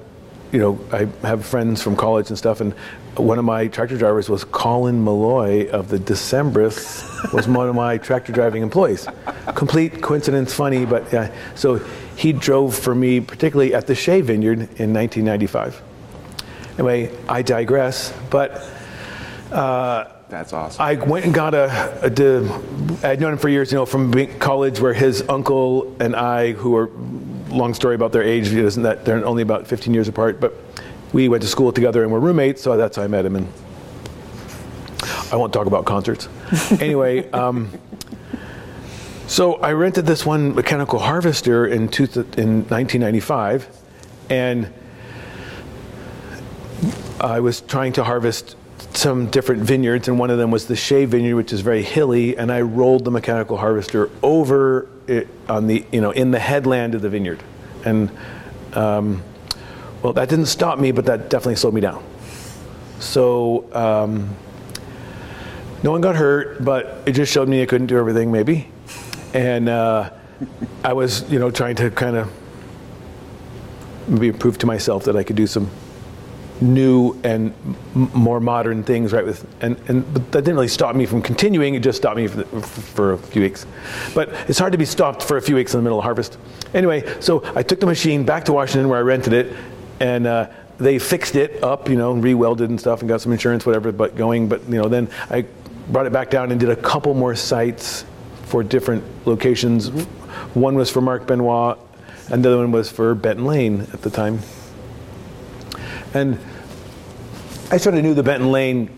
you 0.51 0.60
know, 0.60 0.79
I 0.91 1.05
have 1.27 1.46
friends 1.46 1.84
from 1.84 1.96
college 1.96 2.29
and 2.29 2.38
stuff, 2.38 2.60
and 2.60 2.74
one 3.17 3.38
of 3.38 3.46
my 3.46 3.67
tractor 3.67 3.98
drivers 3.98 4.29
was 4.29 4.43
Colin 4.43 5.03
Meloy 5.03 5.70
of 5.70 5.89
the 5.89 5.98
Decemberists, 5.98 7.34
was 7.34 7.48
one 7.48 7.70
of 7.70 7.75
my 7.75 7.98
tractor 7.98 8.32
driving 8.32 8.63
employees. 8.63 9.08
Complete 9.55 10.01
coincidence, 10.01 10.53
funny, 10.53 10.86
but 10.86 11.12
yeah. 11.13 11.34
So 11.55 11.77
he 12.15 12.34
drove 12.34 12.75
for 12.75 12.96
me, 12.96 13.20
particularly 13.20 13.74
at 13.74 13.88
the 13.88 13.96
Shea 13.96 14.22
Vineyard 14.22 14.60
in 14.79 14.93
1995. 14.93 15.82
Anyway, 16.74 17.12
I 17.27 17.41
digress, 17.41 18.13
but. 18.29 18.67
Uh, 19.51 20.10
that's 20.29 20.51
awesome. 20.51 20.82
I 20.82 20.96
went 20.96 21.25
and 21.25 21.34
got 21.34 21.53
a, 21.53 21.67
a, 22.01 23.08
I'd 23.08 23.22
known 23.22 23.34
him 23.34 23.38
for 23.38 23.50
years, 23.50 23.72
you 23.72 23.77
know, 23.77 23.86
from 23.86 24.12
college 24.39 24.79
where 24.79 24.93
his 24.93 25.24
uncle 25.29 25.96
and 26.00 26.15
I, 26.15 26.53
who 26.53 26.75
are, 26.75 26.89
long 27.50 27.75
story 27.75 27.93
about 27.93 28.13
their 28.13 28.24
age, 28.24 28.48
isn't 28.51 28.82
that 28.82 29.05
they're 29.05 29.24
only 29.24 29.43
about 29.43 29.67
15 29.67 29.93
years 29.93 30.08
apart, 30.08 30.39
but 30.39 30.55
we 31.13 31.29
went 31.29 31.43
to 31.43 31.48
school 31.48 31.72
together 31.72 32.03
and 32.03 32.12
were 32.12 32.20
roommates, 32.20 32.62
so 32.62 32.75
that's 32.75 32.98
how 32.98 33.03
I 33.03 33.08
met 33.08 33.25
him. 33.25 33.36
And 33.36 33.48
I 35.32 35.36
won't 35.36 35.53
talk 35.53 35.67
about 35.67 35.86
concerts. 35.86 36.27
anyway, 36.82 37.29
um, 37.32 37.72
so 39.27 39.55
I 39.55 39.72
rented 39.72 40.05
this 40.05 40.25
one 40.25 40.53
mechanical 40.55 41.00
harvester 41.00 41.65
in, 41.65 41.88
two, 41.88 42.03
in 42.38 42.65
1995, 42.67 43.67
and 44.29 44.72
I 47.22 47.39
was 47.39 47.62
trying 47.62 47.93
to 47.93 48.03
harvest 48.03 48.58
some 48.96 49.27
different 49.27 49.63
vineyards, 49.63 50.08
and 50.08 50.20
one 50.20 50.29
of 50.29 50.38
them 50.38 50.51
was 50.51 50.67
the 50.67 50.75
Shea 50.75 51.05
Vineyard, 51.05 51.36
which 51.36 51.53
is 51.53 51.62
very 51.62 51.84
hilly, 51.84 52.38
and 52.38 52.51
I 52.51 52.62
rolled 52.62 53.05
the 53.05 53.12
mechanical 53.12 53.58
harvester 53.58 54.10
over 54.22 54.88
it 55.08 55.27
on 55.48 55.67
the, 55.67 55.86
you 55.91 56.01
know, 56.01 56.12
in 56.12 56.32
the 56.32 56.39
headland 56.39 56.96
of 56.96 57.01
the 57.01 57.10
vineyard, 57.10 57.41
and 57.86 58.12
um, 58.74 59.24
well, 60.03 60.13
that 60.13 60.29
didn't 60.29 60.45
stop 60.45 60.77
me, 60.77 60.91
but 60.91 61.05
that 61.05 61.29
definitely 61.29 61.55
slowed 61.55 61.74
me 61.74 61.81
down. 61.81 62.03
So 63.00 63.65
um, 63.74 64.36
no 65.81 65.91
one 65.91 66.01
got 66.01 66.15
hurt, 66.15 66.63
but 66.63 67.01
it 67.05 67.13
just 67.13 67.31
showed 67.31 67.48
me 67.50 67.62
I 67.62 67.65
couldn't 67.65 67.88
do 67.88 67.98
everything, 67.98 68.31
maybe 68.31 68.67
and 69.33 69.67
uh, 69.67 70.12
I 70.83 70.93
was, 70.93 71.29
you 71.31 71.39
know, 71.39 71.51
trying 71.51 71.75
to 71.77 71.89
kind 71.91 72.15
of 72.15 72.31
maybe 74.07 74.31
prove 74.31 74.57
to 74.60 74.65
myself 74.65 75.05
that 75.05 75.15
I 75.15 75.24
could 75.24 75.36
do 75.36 75.48
some 75.48 75.69
new 76.62 77.19
and 77.24 77.53
m- 77.95 78.12
more 78.13 78.39
modern 78.39 78.83
things, 78.83 79.12
right? 79.12 79.25
With 79.25 79.45
and 79.62 79.77
and 79.88 80.13
but 80.13 80.31
that 80.31 80.41
didn't 80.43 80.55
really 80.55 80.67
stop 80.67 80.95
me 80.95 81.05
from 81.05 81.22
continuing. 81.22 81.74
It 81.75 81.81
just 81.81 81.98
stopped 81.98 82.17
me 82.17 82.27
for, 82.27 82.38
the, 82.38 82.62
for 82.62 83.13
a 83.13 83.17
few 83.17 83.41
weeks. 83.41 83.65
But 84.13 84.29
it's 84.48 84.60
hard 84.60 84.72
to 84.72 84.77
be 84.77 84.86
stopped 84.86 85.24
for 85.24 85.38
a 85.38 85.41
few 85.41 85.55
weeks 85.55 85.74
in 85.74 85.79
the 85.79 85.83
middle 85.83 85.98
of 85.98 86.03
harvest. 86.03 86.38
Anyway, 86.74 87.03
so 87.19 87.43
I 87.55 87.63
took 87.63 87.79
the 87.79 87.86
machine 87.86 88.24
back 88.24 88.45
to 88.45 88.53
Washington 88.53 88.89
where 88.89 89.00
I 89.00 89.01
rented 89.01 89.33
it, 89.33 89.55
and. 90.03 90.27
Uh, 90.27 90.48
they 90.79 91.00
fixed 91.00 91.36
it 91.36 91.63
up, 91.63 91.89
you 91.89 91.95
know, 91.95 92.13
re-welded 92.13 92.69
and 92.69 92.79
stuff, 92.79 93.01
and 93.01 93.10
got 93.10 93.22
some 93.22 93.31
insurance, 93.31 93.65
whatever, 93.65 93.91
but 93.91 94.15
going. 94.15 94.48
But 94.48 94.63
you 94.67 94.81
know, 94.81 94.89
then 94.89 95.10
I 95.29 95.45
brought 95.89 96.05
it 96.05 96.13
back 96.13 96.29
down 96.29 96.51
and 96.51 96.60
did 96.60 96.69
a 96.69 96.75
couple 96.75 97.13
more 97.13 97.36
sites 97.36 98.05
for 98.45 98.63
different 98.63 99.03
locations. 99.25 99.89
One 100.53 100.75
was 100.75 100.89
for 100.89 101.01
Mark 101.01 101.27
Benoit, 101.27 101.77
and 102.31 102.43
the 102.43 102.50
other 102.50 102.60
one 102.60 102.72
was 102.72 102.91
for 102.91 103.15
Benton 103.15 103.45
Lane 103.45 103.81
at 103.93 104.01
the 104.01 104.10
time. 104.10 104.39
And 106.13 106.39
I 107.72 107.77
sort 107.77 107.95
of 107.95 108.03
knew 108.03 108.13
the 108.13 108.24
Benton 108.24 108.51
Lane, 108.51 108.89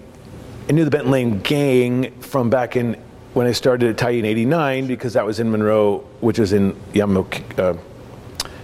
I 0.68 0.74
knew 0.74 0.84
the 0.84 0.92
Benton 0.92 1.12
Lane 1.12 1.40
gang 1.42 2.20
from 2.22 2.50
back 2.50 2.76
in 2.76 2.96
when 3.34 3.48
I 3.48 3.52
started 3.52 3.90
at 3.90 3.98
Tyee 3.98 4.20
in 4.20 4.26
'89 4.26 4.88
because 4.88 5.14
that 5.14 5.26
was 5.26 5.40
in 5.40 5.52
Monroe, 5.52 6.00
which 6.22 6.40
is 6.40 6.54
in 6.54 6.74
Yamamoto. 6.94 7.60
Uh, 7.60 7.78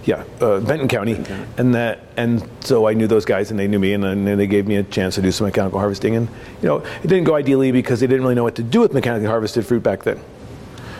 yeah, 0.04 0.24
uh, 0.40 0.58
Benton 0.60 0.88
County, 0.88 1.14
and 1.56 1.74
that, 1.74 2.00
and 2.16 2.48
so 2.60 2.88
I 2.88 2.94
knew 2.94 3.06
those 3.06 3.24
guys, 3.24 3.50
and 3.50 3.58
they 3.58 3.68
knew 3.68 3.78
me, 3.78 3.92
and 3.92 4.02
then 4.02 4.24
they 4.24 4.48
gave 4.48 4.66
me 4.66 4.76
a 4.76 4.82
chance 4.82 5.14
to 5.14 5.22
do 5.22 5.30
some 5.30 5.46
mechanical 5.46 5.78
harvesting, 5.78 6.16
and 6.16 6.28
you 6.60 6.68
know, 6.68 6.78
it 6.78 7.06
didn't 7.06 7.24
go 7.24 7.36
ideally 7.36 7.70
because 7.70 8.00
they 8.00 8.06
didn't 8.06 8.22
really 8.22 8.34
know 8.34 8.42
what 8.42 8.56
to 8.56 8.62
do 8.62 8.80
with 8.80 8.92
mechanically 8.92 9.28
harvested 9.28 9.64
fruit 9.64 9.82
back 9.82 10.02
then. 10.02 10.20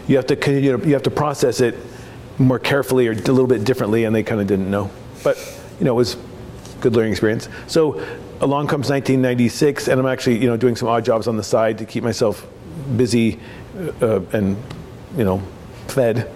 You 0.07 0.17
have 0.17 0.27
to, 0.27 0.61
you, 0.61 0.77
know, 0.77 0.85
you 0.85 0.93
have 0.93 1.03
to 1.05 1.11
process 1.11 1.61
it 1.61 1.77
more 2.39 2.59
carefully 2.59 3.09
or 3.09 3.13
a 3.13 3.15
little 3.15 3.47
bit 3.47 3.65
differently, 3.65 4.05
and 4.05 4.15
they 4.15 4.23
kind 4.23 4.41
of 4.41 4.47
didn't 4.47 4.71
know. 4.71 4.91
But 5.25 5.37
you 5.79 5.85
know, 5.85 5.93
it 5.93 5.97
was 5.97 6.17
good 6.81 6.95
learning 6.95 7.13
experience. 7.13 7.49
So 7.67 8.05
along 8.41 8.67
comes 8.67 8.91
1996, 8.91 9.89
and 9.89 10.01
I'm 10.01 10.07
actually 10.07 10.39
you 10.39 10.47
know 10.47 10.57
doing 10.57 10.77
some 10.77 10.89
odd 10.89 11.05
jobs 11.05 11.27
on 11.27 11.37
the 11.37 11.43
side 11.43 11.79
to 11.79 11.85
keep 11.85 12.05
myself 12.05 12.47
busy 12.97 13.41
uh, 14.01 14.21
and 14.33 14.57
you 15.17 15.25
know 15.25 15.43
fed. 15.89 16.31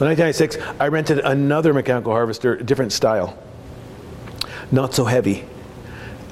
So 0.00 0.06
1996, 0.06 0.80
I 0.80 0.88
rented 0.88 1.18
another 1.18 1.74
mechanical 1.74 2.12
harvester, 2.12 2.56
different 2.56 2.90
style, 2.90 3.38
not 4.72 4.94
so 4.94 5.04
heavy, 5.04 5.44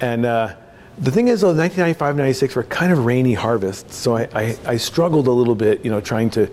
and. 0.00 0.24
Uh, 0.24 0.54
the 1.00 1.12
thing 1.12 1.28
is, 1.28 1.42
though, 1.42 1.54
1995, 1.54 2.16
96 2.16 2.56
were 2.56 2.62
kind 2.64 2.90
of 2.90 3.04
rainy 3.04 3.34
harvests, 3.34 3.94
so 3.94 4.16
I, 4.16 4.28
I, 4.34 4.58
I 4.66 4.76
struggled 4.78 5.28
a 5.28 5.30
little 5.30 5.54
bit, 5.54 5.84
you 5.84 5.92
know, 5.92 6.00
trying 6.00 6.28
to 6.30 6.50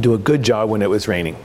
do 0.00 0.14
a 0.14 0.18
good 0.18 0.44
job 0.44 0.68
when 0.68 0.80
it 0.80 0.88
was 0.88 1.08
raining, 1.08 1.36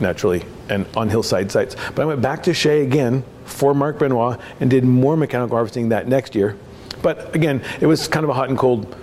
naturally, 0.00 0.44
and 0.68 0.84
on 0.96 1.10
hillside 1.10 1.52
sites. 1.52 1.76
But 1.94 2.00
I 2.00 2.04
went 2.06 2.22
back 2.22 2.42
to 2.44 2.54
Shea 2.54 2.82
again 2.82 3.22
for 3.44 3.72
Mark 3.72 4.00
Benoit 4.00 4.40
and 4.58 4.68
did 4.68 4.82
more 4.82 5.16
mechanical 5.16 5.56
harvesting 5.56 5.90
that 5.90 6.08
next 6.08 6.34
year. 6.34 6.56
But 7.02 7.36
again, 7.36 7.62
it 7.80 7.86
was 7.86 8.08
kind 8.08 8.24
of 8.24 8.30
a 8.30 8.34
hot 8.34 8.48
and 8.48 8.58
cold 8.58 8.96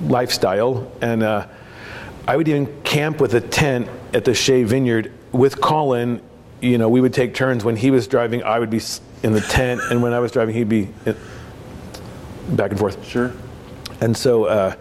lifestyle, 0.00 0.90
and 1.00 1.22
uh, 1.22 1.46
I 2.28 2.36
would 2.36 2.46
even 2.46 2.82
camp 2.82 3.22
with 3.22 3.32
a 3.32 3.40
tent 3.40 3.88
at 4.12 4.26
the 4.26 4.34
Shea 4.34 4.62
Vineyard 4.62 5.10
with 5.32 5.62
Colin. 5.62 6.20
You 6.60 6.76
know, 6.76 6.90
we 6.90 7.00
would 7.00 7.14
take 7.14 7.34
turns. 7.34 7.64
When 7.64 7.74
he 7.74 7.90
was 7.90 8.06
driving, 8.06 8.42
I 8.42 8.58
would 8.58 8.68
be 8.68 8.82
in 9.22 9.32
the 9.32 9.40
tent, 9.40 9.80
and 9.90 10.02
when 10.02 10.12
I 10.12 10.18
was 10.18 10.30
driving, 10.30 10.54
he'd 10.54 10.68
be 10.68 10.90
in, 11.06 11.16
back 12.50 12.70
and 12.70 12.78
forth. 12.78 13.02
Sure. 13.06 13.32
And 14.02 14.14
so 14.14 14.44
uh, 14.44 14.74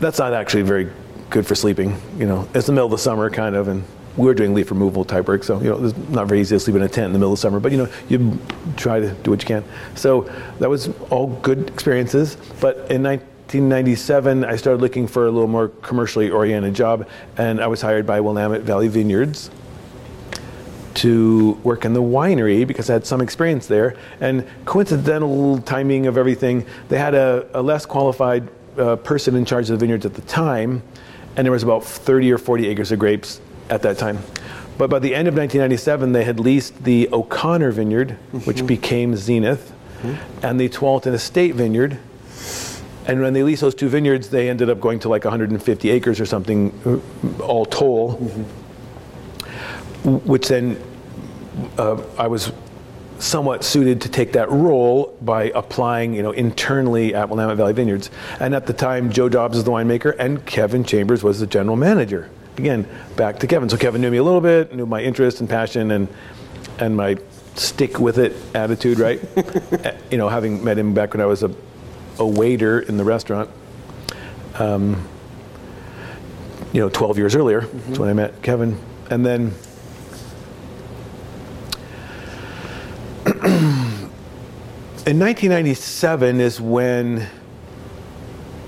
that's 0.00 0.18
not 0.18 0.34
actually 0.34 0.62
very 0.62 0.90
good 1.30 1.46
for 1.46 1.54
sleeping. 1.54 1.98
You 2.18 2.26
know, 2.26 2.46
it's 2.54 2.66
the 2.66 2.72
middle 2.72 2.86
of 2.86 2.92
the 2.92 2.98
summer, 2.98 3.30
kind 3.30 3.56
of, 3.56 3.68
and 3.68 3.82
we 4.18 4.26
were 4.26 4.34
doing 4.34 4.52
leaf 4.52 4.70
removal 4.70 5.06
type 5.06 5.28
work, 5.28 5.44
so 5.44 5.58
you 5.62 5.70
know 5.70 5.82
it's 5.82 5.96
not 6.10 6.28
very 6.28 6.42
easy 6.42 6.56
to 6.56 6.60
sleep 6.60 6.76
in 6.76 6.82
a 6.82 6.88
tent 6.88 7.06
in 7.06 7.12
the 7.14 7.18
middle 7.18 7.32
of 7.32 7.38
summer. 7.38 7.58
But 7.58 7.72
you 7.72 7.78
know 7.78 7.88
you 8.10 8.38
try 8.76 9.00
to 9.00 9.14
do 9.14 9.30
what 9.30 9.40
you 9.40 9.46
can. 9.46 9.64
So 9.94 10.30
that 10.58 10.68
was 10.68 10.90
all 11.08 11.28
good 11.40 11.68
experiences. 11.70 12.36
But 12.60 12.90
in 12.90 13.02
1997, 13.48 14.44
I 14.44 14.56
started 14.56 14.82
looking 14.82 15.06
for 15.06 15.26
a 15.26 15.30
little 15.30 15.48
more 15.48 15.68
commercially 15.68 16.28
oriented 16.28 16.74
job, 16.74 17.08
and 17.38 17.62
I 17.62 17.66
was 17.66 17.80
hired 17.80 18.06
by 18.06 18.20
Willamette 18.20 18.60
Valley 18.60 18.88
Vineyards 18.88 19.50
to 20.94 21.52
work 21.62 21.86
in 21.86 21.94
the 21.94 22.02
winery 22.02 22.66
because 22.66 22.90
I 22.90 22.92
had 22.92 23.06
some 23.06 23.22
experience 23.22 23.66
there. 23.66 23.96
And 24.20 24.46
coincidental 24.66 25.62
timing 25.62 26.06
of 26.06 26.18
everything, 26.18 26.66
they 26.90 26.98
had 26.98 27.14
a, 27.14 27.48
a 27.54 27.62
less 27.62 27.86
qualified 27.86 28.48
uh, 28.76 28.96
person 28.96 29.34
in 29.34 29.46
charge 29.46 29.70
of 29.70 29.78
the 29.78 29.82
vineyards 29.82 30.04
at 30.04 30.12
the 30.12 30.22
time, 30.22 30.82
and 31.36 31.46
there 31.46 31.52
was 31.52 31.62
about 31.62 31.84
30 31.84 32.30
or 32.32 32.38
40 32.38 32.66
acres 32.66 32.92
of 32.92 32.98
grapes 32.98 33.40
at 33.70 33.80
that 33.80 33.96
time. 33.96 34.18
But 34.76 34.90
by 34.90 34.98
the 34.98 35.14
end 35.14 35.26
of 35.26 35.34
1997, 35.34 36.12
they 36.12 36.24
had 36.24 36.38
leased 36.38 36.84
the 36.84 37.08
O'Connor 37.12 37.72
Vineyard, 37.72 38.10
mm-hmm. 38.10 38.38
which 38.40 38.66
became 38.66 39.16
Zenith, 39.16 39.72
mm-hmm. 40.02 40.46
and 40.46 40.60
the 40.60 40.68
Tualatin 40.68 41.14
Estate 41.14 41.54
Vineyard. 41.54 41.98
And 43.08 43.20
when 43.20 43.32
they 43.32 43.42
leased 43.42 43.62
those 43.62 43.74
two 43.74 43.88
vineyards, 43.88 44.28
they 44.28 44.48
ended 44.48 44.70
up 44.70 44.80
going 44.80 45.00
to 45.00 45.08
like 45.08 45.24
150 45.24 45.90
acres 45.90 46.20
or 46.20 46.26
something, 46.26 46.72
uh, 46.86 47.42
all 47.42 47.64
toll, 47.64 48.16
mm-hmm. 48.16 48.42
which 50.28 50.48
then 50.48 50.80
uh, 51.78 52.00
I 52.16 52.28
was 52.28 52.52
somewhat 53.18 53.64
suited 53.64 54.00
to 54.02 54.08
take 54.08 54.32
that 54.32 54.48
role 54.50 55.16
by 55.22 55.50
applying, 55.54 56.14
you 56.14 56.22
know, 56.22 56.30
internally 56.30 57.14
at 57.14 57.28
Willamette 57.28 57.56
Valley 57.56 57.72
Vineyards. 57.72 58.10
And 58.38 58.54
at 58.54 58.66
the 58.66 58.72
time, 58.72 59.10
Joe 59.10 59.28
Dobbs 59.28 59.56
was 59.56 59.64
the 59.64 59.72
winemaker, 59.72 60.14
and 60.18 60.46
Kevin 60.46 60.84
Chambers 60.84 61.24
was 61.24 61.40
the 61.40 61.46
general 61.48 61.76
manager 61.76 62.30
again, 62.58 62.86
back 63.16 63.38
to 63.38 63.46
Kevin. 63.46 63.68
So 63.68 63.76
Kevin 63.76 64.00
knew 64.00 64.10
me 64.10 64.18
a 64.18 64.22
little 64.22 64.40
bit, 64.40 64.74
knew 64.74 64.86
my 64.86 65.00
interest 65.00 65.40
and 65.40 65.48
passion 65.48 65.90
and 65.92 66.08
and 66.78 66.96
my 66.96 67.16
stick 67.54 67.98
with 67.98 68.18
it 68.18 68.36
attitude, 68.54 68.98
right? 68.98 69.20
you 70.10 70.18
know, 70.18 70.28
having 70.28 70.62
met 70.62 70.78
him 70.78 70.94
back 70.94 71.12
when 71.12 71.20
I 71.20 71.26
was 71.26 71.42
a, 71.42 71.52
a 72.18 72.26
waiter 72.26 72.80
in 72.80 72.96
the 72.96 73.04
restaurant. 73.04 73.50
Um, 74.58 75.06
you 76.72 76.80
know, 76.80 76.88
12 76.88 77.18
years 77.18 77.34
earlier, 77.34 77.62
mm-hmm. 77.62 77.78
that's 77.86 77.98
when 77.98 78.08
I 78.08 78.12
met 78.12 78.42
Kevin. 78.42 78.78
And 79.10 79.24
then 79.24 79.54
in 85.06 85.18
1997 85.18 86.40
is 86.40 86.60
when 86.60 87.26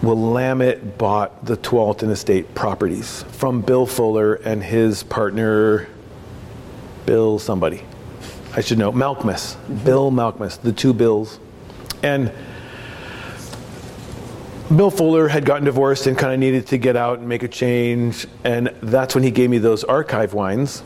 Willamette 0.03 0.97
bought 0.97 1.45
the 1.45 1.57
Tualatin 1.59 2.11
Estate 2.11 2.55
properties 2.55 3.23
from 3.25 3.61
Bill 3.61 3.85
Fuller 3.85 4.35
and 4.35 4.63
his 4.63 5.03
partner, 5.03 5.89
Bill 7.05 7.39
somebody. 7.39 7.83
I 8.55 8.63
should 8.63 8.79
know, 8.79 8.93
Malkmus, 8.93 9.55
mm-hmm. 9.57 9.85
Bill 9.85 10.11
Malkmus, 10.11 10.61
the 10.61 10.73
two 10.73 10.95
Bills. 10.95 11.39
And 12.03 12.33
Bill 14.75 14.91
Fuller 14.91 15.27
had 15.27 15.45
gotten 15.45 15.65
divorced 15.65 16.07
and 16.07 16.17
kind 16.17 16.33
of 16.33 16.39
needed 16.39 16.69
to 16.69 16.79
get 16.79 16.95
out 16.95 17.19
and 17.19 17.29
make 17.29 17.43
a 17.43 17.49
change, 17.49 18.27
and 18.45 18.69
that's 18.81 19.17
when 19.17 19.25
he 19.25 19.33
gave 19.33 19.51
me 19.51 19.59
those 19.59 19.83
archive 19.83 20.33
wines. 20.33 20.85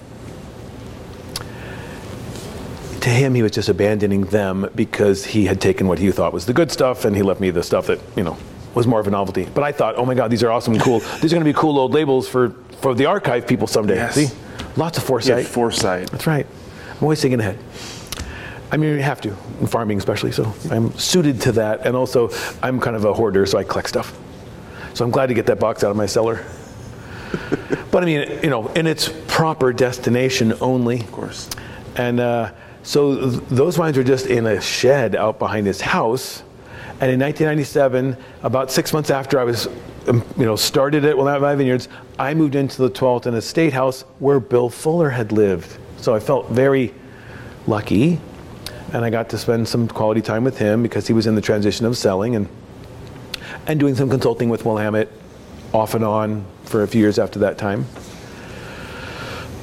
To 3.00 3.11
him, 3.11 3.35
he 3.35 3.43
was 3.43 3.53
just 3.53 3.69
abandoning 3.69 4.23
them 4.23 4.71
because 4.75 5.26
he 5.26 5.45
had 5.45 5.61
taken 5.61 5.87
what 5.87 5.99
he 5.99 6.11
thought 6.11 6.33
was 6.33 6.47
the 6.47 6.55
good 6.55 6.73
stuff 6.73 7.05
and 7.05 7.14
he 7.14 7.23
left 7.23 7.38
me 7.38 7.50
the 7.50 7.62
stuff 7.62 7.87
that, 7.88 8.00
you 8.17 8.25
know, 8.25 8.38
was 8.75 8.87
more 8.87 8.99
of 8.99 9.07
a 9.07 9.11
novelty. 9.11 9.47
But 9.55 9.62
I 9.62 9.73
thought, 9.73 9.97
oh 9.97 10.07
my 10.07 10.14
God, 10.14 10.31
these 10.31 10.43
are 10.43 10.50
awesome 10.50 10.73
and 10.73 10.83
cool. 10.83 11.00
these 11.21 11.31
are 11.31 11.37
going 11.37 11.45
to 11.45 11.53
be 11.53 11.53
cool 11.53 11.79
old 11.79 11.93
labels 11.93 12.26
for, 12.26 12.50
for 12.81 12.95
the 12.95 13.05
archive 13.05 13.47
people 13.47 13.67
someday. 13.67 13.97
Yes. 13.97 14.14
See? 14.14 14.29
Lots 14.76 14.97
of 14.97 15.05
foresight. 15.05 15.45
Yeah, 15.45 15.50
foresight. 15.50 16.11
That's 16.11 16.26
right. 16.26 16.47
I'm 16.93 17.03
always 17.03 17.21
thinking 17.21 17.41
ahead. 17.41 17.59
I 18.71 18.76
mean, 18.76 18.94
you 18.94 19.02
have 19.02 19.21
to, 19.23 19.37
in 19.61 19.66
farming 19.66 19.99
especially, 19.99 20.33
so 20.33 20.52
I'm 20.71 20.92
suited 20.99 21.40
to 21.42 21.52
that. 21.52 21.87
And 21.87 21.94
also, 21.97 22.30
I'm 22.62 22.80
kind 22.80 22.97
of 22.97 23.04
a 23.04 23.12
hoarder, 23.12 23.47
so 23.47 23.59
I 23.59 23.64
collect 23.64 23.88
stuff. 23.88 24.18
So 24.94 25.04
I'm 25.04 25.11
glad 25.11 25.26
to 25.26 25.35
get 25.35 25.47
that 25.47 25.61
box 25.61 25.85
out 25.85 25.90
of 25.90 25.97
my 25.97 26.06
cellar. 26.06 26.44
but 27.90 28.02
I 28.02 28.06
mean, 28.06 28.40
you 28.42 28.50
know, 28.50 28.68
in 28.68 28.87
its 28.87 29.12
proper 29.28 29.73
destination 29.73 30.54
only. 30.61 31.00
Of 31.00 31.12
course. 31.12 31.50
And 31.97 32.21
uh, 32.21 32.52
so 32.83 33.30
th- 33.30 33.42
those 33.49 33.76
vines 33.76 33.97
were 33.97 34.04
just 34.04 34.26
in 34.26 34.47
a 34.47 34.61
shed 34.61 35.14
out 35.14 35.38
behind 35.38 35.66
his 35.66 35.80
house 35.80 36.42
and 37.00 37.11
in 37.11 37.18
1997, 37.21 38.16
about 38.44 38.71
six 38.71 38.92
months 38.92 39.11
after 39.11 39.40
I 39.40 39.44
was, 39.44 39.66
um, 40.06 40.25
you 40.37 40.44
know, 40.44 40.54
started 40.54 41.04
at 41.04 41.16
Willamette 41.16 41.59
Vineyards, 41.59 41.88
I 42.21 42.35
moved 42.35 42.54
into 42.54 42.80
the 42.80 42.88
Tualatin 42.88 43.35
Estate 43.35 43.73
House 43.73 44.02
where 44.21 44.38
Bill 44.38 44.71
Fuller 44.71 45.11
had 45.11 45.33
lived. 45.33 45.76
So 45.97 46.14
I 46.14 46.21
felt 46.21 46.50
very 46.50 46.94
lucky, 47.66 48.21
and 48.95 49.05
I 49.05 49.11
got 49.11 49.29
to 49.31 49.39
spend 49.39 49.69
some 49.69 49.89
quality 49.89 50.23
time 50.23 50.45
with 50.45 50.57
him 50.57 50.83
because 50.83 51.07
he 51.07 51.13
was 51.13 51.27
in 51.27 51.35
the 51.35 51.43
transition 51.43 51.85
of 51.85 51.99
selling 51.99 52.35
and 52.37 52.49
and 53.67 53.79
doing 53.79 53.95
some 53.95 54.09
consulting 54.09 54.49
with 54.49 54.65
Willamette 54.65 55.11
off 55.73 55.95
and 55.95 56.05
on 56.05 56.47
for 56.65 56.83
a 56.83 56.89
few 56.89 57.01
years 57.01 57.19
after 57.19 57.41
that 57.41 57.59
time. 57.59 57.85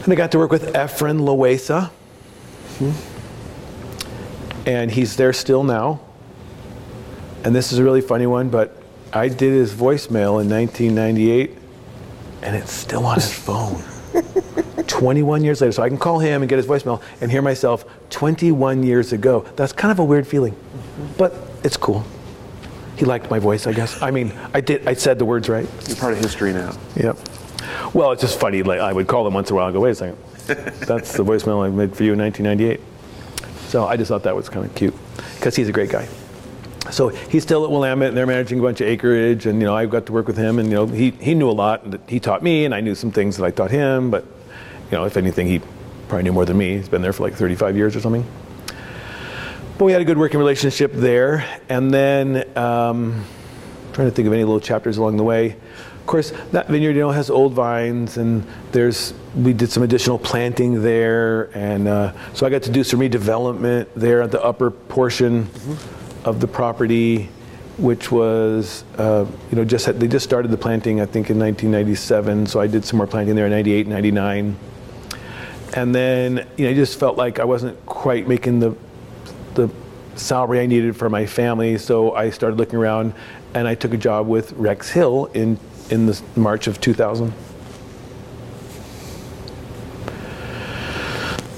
And 0.03 0.13
I 0.13 0.15
got 0.15 0.31
to 0.31 0.37
work 0.37 0.51
with 0.51 0.73
Efren 0.73 1.21
Loeza. 1.21 1.91
Mm-hmm. 2.77 3.07
And 4.67 4.91
he's 4.91 5.15
there 5.15 5.33
still 5.33 5.63
now 5.63 6.01
and 7.43 7.55
this 7.55 7.71
is 7.71 7.79
a 7.79 7.83
really 7.83 8.01
funny 8.01 8.27
one, 8.27 8.49
but 8.49 8.77
I 9.13 9.27
did 9.27 9.53
his 9.53 9.73
voicemail 9.73 10.41
in 10.41 10.49
1998, 10.49 11.57
and 12.43 12.55
it's 12.55 12.71
still 12.71 13.05
on 13.05 13.15
his 13.15 13.33
phone. 13.33 13.83
21 14.87 15.43
years 15.43 15.61
later. 15.61 15.71
So 15.71 15.83
I 15.83 15.89
can 15.89 15.97
call 15.97 16.19
him 16.19 16.41
and 16.41 16.49
get 16.49 16.57
his 16.57 16.67
voicemail 16.67 17.01
and 17.21 17.31
hear 17.31 17.41
myself 17.41 17.85
21 18.11 18.83
years 18.83 19.13
ago. 19.13 19.45
That's 19.55 19.73
kind 19.73 19.91
of 19.91 19.99
a 19.99 20.03
weird 20.03 20.27
feeling, 20.27 20.55
but 21.17 21.33
it's 21.63 21.77
cool. 21.77 22.05
He 22.97 23.05
liked 23.05 23.31
my 23.31 23.39
voice, 23.39 23.65
I 23.65 23.73
guess. 23.73 23.99
I 24.01 24.11
mean, 24.11 24.31
I 24.53 24.61
did. 24.61 24.87
I 24.87 24.93
said 24.93 25.17
the 25.17 25.25
words 25.25 25.49
right. 25.49 25.67
You're 25.87 25.97
part 25.97 26.13
of 26.13 26.19
history 26.19 26.53
now. 26.53 26.77
Yep. 26.95 27.17
Well, 27.93 28.11
it's 28.11 28.21
just 28.21 28.39
funny. 28.39 28.61
Like 28.61 28.79
I 28.79 28.93
would 28.93 29.07
call 29.07 29.23
them 29.23 29.33
once 29.33 29.49
in 29.49 29.55
a 29.55 29.57
while 29.57 29.67
and 29.67 29.73
go, 29.73 29.79
"Wait 29.79 29.91
a 29.91 29.95
second, 29.95 30.17
that's 30.85 31.13
the 31.13 31.23
voicemail 31.23 31.65
I 31.65 31.69
made 31.69 31.95
for 31.95 32.03
you 32.03 32.13
in 32.13 32.19
1998." 32.19 32.79
So 33.69 33.87
I 33.87 33.97
just 33.97 34.09
thought 34.09 34.23
that 34.23 34.35
was 34.35 34.49
kind 34.49 34.65
of 34.65 34.75
cute 34.75 34.93
because 35.35 35.55
he's 35.55 35.69
a 35.69 35.71
great 35.71 35.89
guy. 35.89 36.07
So 36.91 37.07
he's 37.07 37.43
still 37.43 37.63
at 37.63 37.71
Willamette, 37.71 38.09
and 38.09 38.17
they're 38.17 38.27
managing 38.27 38.59
a 38.59 38.61
bunch 38.61 38.81
of 38.81 38.87
acreage, 38.87 39.45
and 39.45 39.59
you 39.59 39.65
know 39.65 39.75
I 39.75 39.85
got 39.85 40.05
to 40.07 40.11
work 40.11 40.27
with 40.27 40.37
him, 40.37 40.59
and 40.59 40.69
you 40.69 40.75
know 40.75 40.85
he 40.85 41.11
he 41.11 41.33
knew 41.33 41.49
a 41.49 41.51
lot, 41.51 41.83
and 41.83 41.99
he 42.07 42.19
taught 42.19 42.43
me, 42.43 42.65
and 42.65 42.75
I 42.75 42.81
knew 42.81 42.95
some 42.95 43.11
things 43.11 43.37
that 43.37 43.45
I 43.45 43.51
taught 43.51 43.71
him, 43.71 44.11
but 44.11 44.25
you 44.91 44.97
know 44.97 45.05
if 45.05 45.15
anything, 45.15 45.47
he 45.47 45.61
probably 46.11 46.23
knew 46.23 46.33
more 46.33 46.43
than 46.43 46.57
me. 46.57 46.75
He's 46.75 46.89
been 46.89 47.01
there 47.01 47.13
for 47.13 47.23
like 47.23 47.35
35 47.35 47.77
years 47.77 47.95
or 47.95 48.01
something. 48.01 48.25
But 49.77 49.85
we 49.85 49.93
had 49.93 50.01
a 50.01 50.03
good 50.03 50.17
working 50.17 50.39
relationship 50.39 50.91
there, 50.91 51.45
and 51.69 51.89
then 51.89 52.45
um, 52.57 53.23
trying 53.93 54.09
to 54.09 54.11
think 54.11 54.27
of 54.27 54.33
any 54.33 54.43
little 54.43 54.59
chapters 54.59 54.97
along 54.97 55.15
the 55.15 55.23
way. 55.23 55.51
Of 55.51 56.05
course, 56.07 56.33
that 56.51 56.67
vineyard, 56.67 56.95
you 56.97 56.99
know, 56.99 57.11
has 57.11 57.29
old 57.29 57.53
vines, 57.53 58.17
and 58.17 58.45
there's 58.73 59.13
we 59.37 59.53
did 59.53 59.71
some 59.71 59.83
additional 59.83 60.19
planting 60.19 60.81
there, 60.81 61.49
and 61.57 61.87
uh, 61.87 62.11
so 62.33 62.45
I 62.45 62.49
got 62.49 62.63
to 62.63 62.71
do 62.71 62.83
some 62.83 62.99
redevelopment 62.99 63.87
there 63.95 64.21
at 64.21 64.31
the 64.31 64.43
upper 64.43 64.69
portion 64.69 65.49
of 66.25 66.41
the 66.41 66.47
property, 66.47 67.29
which 67.77 68.11
was, 68.11 68.83
uh, 68.97 69.25
you 69.49 69.55
know, 69.55 69.63
just 69.63 69.85
had, 69.85 69.97
they 69.97 70.09
just 70.09 70.25
started 70.25 70.51
the 70.51 70.57
planting, 70.57 70.99
I 70.99 71.05
think, 71.05 71.29
in 71.29 71.39
1997. 71.39 72.47
So 72.47 72.59
I 72.59 72.67
did 72.67 72.83
some 72.83 72.97
more 72.97 73.07
planting 73.07 73.37
there 73.37 73.45
in 73.45 73.51
98, 73.51 73.87
99, 73.87 74.57
and 75.73 75.93
then 75.95 76.47
you 76.57 76.65
know, 76.65 76.71
I 76.71 76.73
just 76.73 76.99
felt 76.99 77.17
like 77.17 77.39
I 77.39 77.45
wasn't 77.45 77.83
quite 77.85 78.27
making 78.27 78.59
the 78.59 78.75
the 79.53 79.69
salary 80.15 80.59
I 80.59 80.65
needed 80.65 80.95
for 80.95 81.09
my 81.09 81.25
family, 81.25 81.77
so 81.77 82.13
I 82.13 82.29
started 82.29 82.57
looking 82.57 82.79
around, 82.79 83.13
and 83.53 83.67
I 83.67 83.75
took 83.75 83.93
a 83.93 83.97
job 83.97 84.27
with 84.27 84.51
Rex 84.53 84.89
Hill 84.89 85.25
in 85.33 85.59
in 85.89 86.05
the 86.05 86.21
March 86.35 86.67
of 86.67 86.79
2000. 86.79 87.33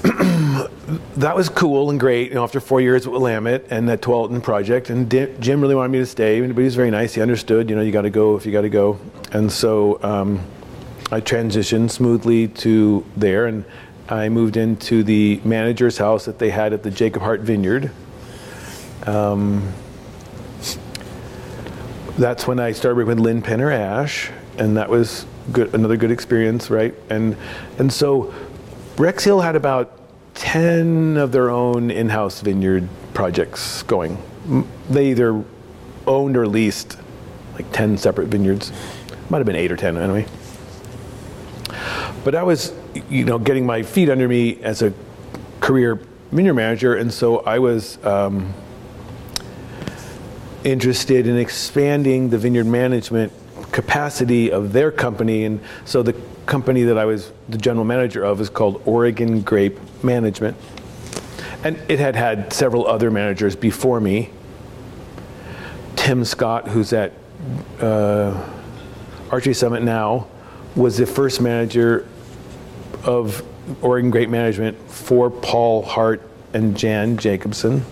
that 1.16 1.36
was 1.36 1.48
cool 1.48 1.90
and 1.90 1.98
great. 1.98 2.28
You 2.28 2.34
know, 2.34 2.44
after 2.44 2.60
four 2.60 2.80
years 2.80 3.06
at 3.06 3.12
Willamette 3.12 3.66
and 3.70 3.88
that 3.88 4.00
Tualatin 4.00 4.42
project, 4.42 4.90
and 4.90 5.08
Di- 5.08 5.34
Jim 5.38 5.60
really 5.60 5.74
wanted 5.74 5.92
me 5.92 5.98
to 5.98 6.06
stay, 6.06 6.40
but 6.40 6.56
he 6.56 6.64
was 6.64 6.74
very 6.74 6.90
nice. 6.90 7.14
He 7.14 7.20
understood. 7.20 7.70
You 7.70 7.76
know, 7.76 7.82
you 7.82 7.92
got 7.92 8.02
to 8.02 8.10
go 8.10 8.36
if 8.36 8.44
you 8.46 8.52
got 8.52 8.62
to 8.62 8.68
go, 8.68 8.98
and 9.32 9.50
so 9.50 9.98
um, 10.02 10.40
I 11.10 11.20
transitioned 11.20 11.90
smoothly 11.90 12.48
to 12.48 13.04
there, 13.16 13.46
and 13.46 13.64
I 14.08 14.28
moved 14.28 14.56
into 14.56 15.02
the 15.02 15.40
manager's 15.44 15.98
house 15.98 16.26
that 16.26 16.38
they 16.38 16.50
had 16.50 16.72
at 16.72 16.82
the 16.82 16.90
Jacob 16.90 17.22
Hart 17.22 17.40
Vineyard. 17.40 17.90
Um, 19.06 19.72
that's 22.18 22.46
when 22.46 22.60
I 22.60 22.72
started 22.72 22.96
working 22.96 23.08
with 23.08 23.20
Lynn 23.20 23.42
Penner 23.42 23.72
Ash, 23.72 24.30
and 24.58 24.76
that 24.76 24.88
was 24.88 25.26
good, 25.52 25.74
another 25.74 25.96
good 25.96 26.10
experience, 26.10 26.70
right? 26.70 26.94
And 27.10 27.36
and 27.78 27.92
so 27.92 28.32
Rex 28.96 29.24
Hill 29.24 29.40
had 29.40 29.56
about 29.56 29.98
ten 30.34 31.16
of 31.16 31.32
their 31.32 31.50
own 31.50 31.90
in-house 31.90 32.40
vineyard 32.40 32.88
projects 33.14 33.82
going. 33.84 34.18
They 34.90 35.10
either 35.10 35.42
owned 36.06 36.36
or 36.36 36.46
leased 36.46 36.98
like 37.54 37.70
ten 37.72 37.96
separate 37.96 38.28
vineyards. 38.28 38.70
Might 39.30 39.38
have 39.38 39.46
been 39.46 39.56
eight 39.56 39.72
or 39.72 39.76
ten 39.76 39.96
anyway. 39.96 40.26
But 42.24 42.34
I 42.34 42.42
was, 42.42 42.72
you 43.08 43.24
know, 43.24 43.38
getting 43.38 43.66
my 43.66 43.82
feet 43.82 44.08
under 44.08 44.28
me 44.28 44.62
as 44.62 44.82
a 44.82 44.92
career 45.60 46.00
vineyard 46.30 46.54
manager, 46.54 46.94
and 46.94 47.12
so 47.12 47.40
I 47.40 47.58
was. 47.58 48.04
Um, 48.04 48.54
interested 50.64 51.26
in 51.26 51.36
expanding 51.36 52.30
the 52.30 52.38
vineyard 52.38 52.66
management 52.66 53.30
capacity 53.70 54.50
of 54.50 54.72
their 54.72 54.90
company. 54.90 55.44
And 55.44 55.60
so 55.84 56.02
the 56.02 56.14
company 56.46 56.82
that 56.84 56.98
I 56.98 57.04
was 57.04 57.32
the 57.48 57.58
general 57.58 57.84
manager 57.84 58.24
of 58.24 58.40
is 58.40 58.48
called 58.48 58.82
Oregon 58.86 59.42
Grape 59.42 59.78
Management. 60.02 60.56
And 61.62 61.78
it 61.88 61.98
had 61.98 62.16
had 62.16 62.52
several 62.52 62.86
other 62.86 63.10
managers 63.10 63.56
before 63.56 64.00
me. 64.00 64.30
Tim 65.96 66.24
Scott, 66.24 66.68
who's 66.68 66.92
at 66.92 67.12
uh, 67.80 68.46
Archery 69.30 69.54
Summit 69.54 69.82
now, 69.82 70.26
was 70.76 70.96
the 70.96 71.06
first 71.06 71.40
manager 71.40 72.06
of 73.04 73.44
Oregon 73.82 74.10
Grape 74.10 74.28
Management 74.28 74.78
for 74.90 75.30
Paul 75.30 75.82
Hart 75.82 76.22
and 76.52 76.76
Jan 76.76 77.16
Jacobson. 77.16 77.84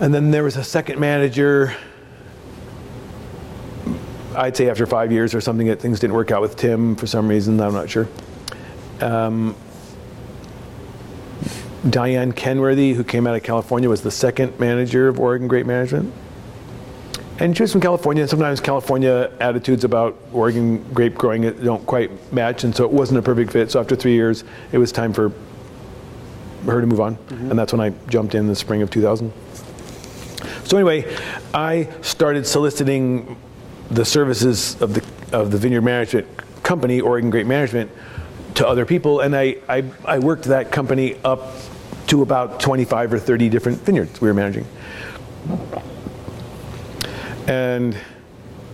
And 0.00 0.14
then 0.14 0.30
there 0.30 0.44
was 0.44 0.56
a 0.56 0.64
second 0.64 1.00
manager. 1.00 1.74
I'd 4.36 4.56
say 4.56 4.70
after 4.70 4.86
five 4.86 5.10
years 5.10 5.34
or 5.34 5.40
something, 5.40 5.66
that 5.66 5.80
things 5.80 5.98
didn't 5.98 6.14
work 6.14 6.30
out 6.30 6.40
with 6.40 6.56
Tim 6.56 6.94
for 6.94 7.06
some 7.06 7.28
reason. 7.28 7.60
I'm 7.60 7.72
not 7.72 7.90
sure. 7.90 8.08
Um, 9.00 9.56
Diane 11.88 12.32
Kenworthy, 12.32 12.92
who 12.92 13.04
came 13.04 13.26
out 13.26 13.34
of 13.34 13.42
California, 13.42 13.88
was 13.88 14.02
the 14.02 14.10
second 14.10 14.58
manager 14.60 15.08
of 15.08 15.18
Oregon 15.18 15.48
Grape 15.48 15.66
Management. 15.66 16.12
And 17.40 17.56
she 17.56 17.62
was 17.62 17.70
from 17.70 17.80
California, 17.80 18.22
and 18.22 18.30
sometimes 18.30 18.60
California 18.60 19.30
attitudes 19.38 19.84
about 19.84 20.16
Oregon 20.32 20.82
grape 20.92 21.14
growing 21.14 21.42
don't 21.62 21.86
quite 21.86 22.32
match, 22.32 22.64
and 22.64 22.74
so 22.74 22.84
it 22.84 22.90
wasn't 22.90 23.18
a 23.18 23.22
perfect 23.22 23.52
fit. 23.52 23.70
So 23.70 23.80
after 23.80 23.94
three 23.94 24.14
years, 24.14 24.42
it 24.72 24.78
was 24.78 24.90
time 24.90 25.12
for 25.12 25.32
her 26.66 26.80
to 26.80 26.86
move 26.86 27.00
on, 27.00 27.16
mm-hmm. 27.16 27.50
and 27.50 27.58
that's 27.58 27.72
when 27.72 27.80
I 27.80 27.90
jumped 28.08 28.34
in 28.34 28.48
the 28.48 28.56
spring 28.56 28.82
of 28.82 28.90
2000. 28.90 29.32
So 30.64 30.76
anyway, 30.76 31.16
I 31.54 31.88
started 32.02 32.46
soliciting 32.46 33.36
the 33.90 34.04
services 34.04 34.80
of 34.82 34.94
the 34.94 35.04
of 35.32 35.50
the 35.50 35.58
vineyard 35.58 35.82
management 35.82 36.26
company, 36.62 37.00
Oregon 37.00 37.30
Grape 37.30 37.46
Management, 37.46 37.90
to 38.54 38.66
other 38.66 38.84
people, 38.84 39.20
and 39.20 39.36
I, 39.36 39.56
I, 39.68 39.84
I 40.04 40.18
worked 40.18 40.44
that 40.44 40.72
company 40.72 41.16
up 41.24 41.54
to 42.08 42.22
about 42.22 42.60
25 42.60 43.12
or 43.12 43.18
30 43.18 43.48
different 43.48 43.78
vineyards 43.78 44.20
we 44.20 44.28
were 44.28 44.34
managing. 44.34 44.66
And 47.48 47.96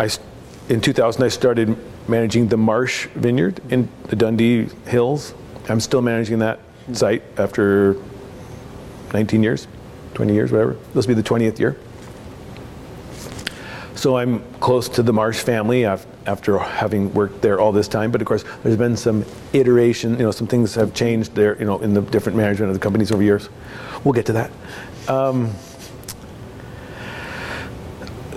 I, 0.00 0.10
in 0.68 0.80
2000, 0.80 1.22
I 1.22 1.28
started 1.28 1.78
managing 2.08 2.48
the 2.48 2.56
Marsh 2.56 3.06
Vineyard 3.14 3.60
in 3.70 3.88
the 4.08 4.16
Dundee 4.16 4.64
Hills. 4.86 5.32
I'm 5.68 5.78
still 5.78 6.02
managing 6.02 6.40
that 6.40 6.58
site 6.92 7.22
after 7.38 7.96
19 9.12 9.44
years, 9.44 9.68
20 10.14 10.34
years, 10.34 10.50
whatever. 10.50 10.76
This 10.92 11.06
will 11.06 11.14
be 11.14 11.22
the 11.22 11.28
20th 11.28 11.60
year. 11.60 11.78
So 13.94 14.16
I'm 14.16 14.42
close 14.54 14.88
to 14.90 15.04
the 15.04 15.12
Marsh 15.12 15.40
family 15.40 15.84
after 15.84 16.58
having 16.58 17.14
worked 17.14 17.42
there 17.42 17.60
all 17.60 17.70
this 17.70 17.86
time. 17.86 18.10
But 18.10 18.20
of 18.20 18.26
course, 18.26 18.44
there's 18.64 18.76
been 18.76 18.96
some 18.96 19.24
iteration. 19.52 20.18
You 20.18 20.24
know, 20.24 20.30
some 20.32 20.48
things 20.48 20.74
have 20.74 20.92
changed 20.94 21.36
there. 21.36 21.56
You 21.60 21.64
know, 21.64 21.78
in 21.78 21.94
the 21.94 22.02
different 22.02 22.36
management 22.36 22.70
of 22.70 22.74
the 22.74 22.82
companies 22.82 23.12
over 23.12 23.22
years. 23.22 23.48
We'll 24.02 24.14
get 24.14 24.26
to 24.26 24.32
that. 24.32 24.50
Um, 25.08 25.54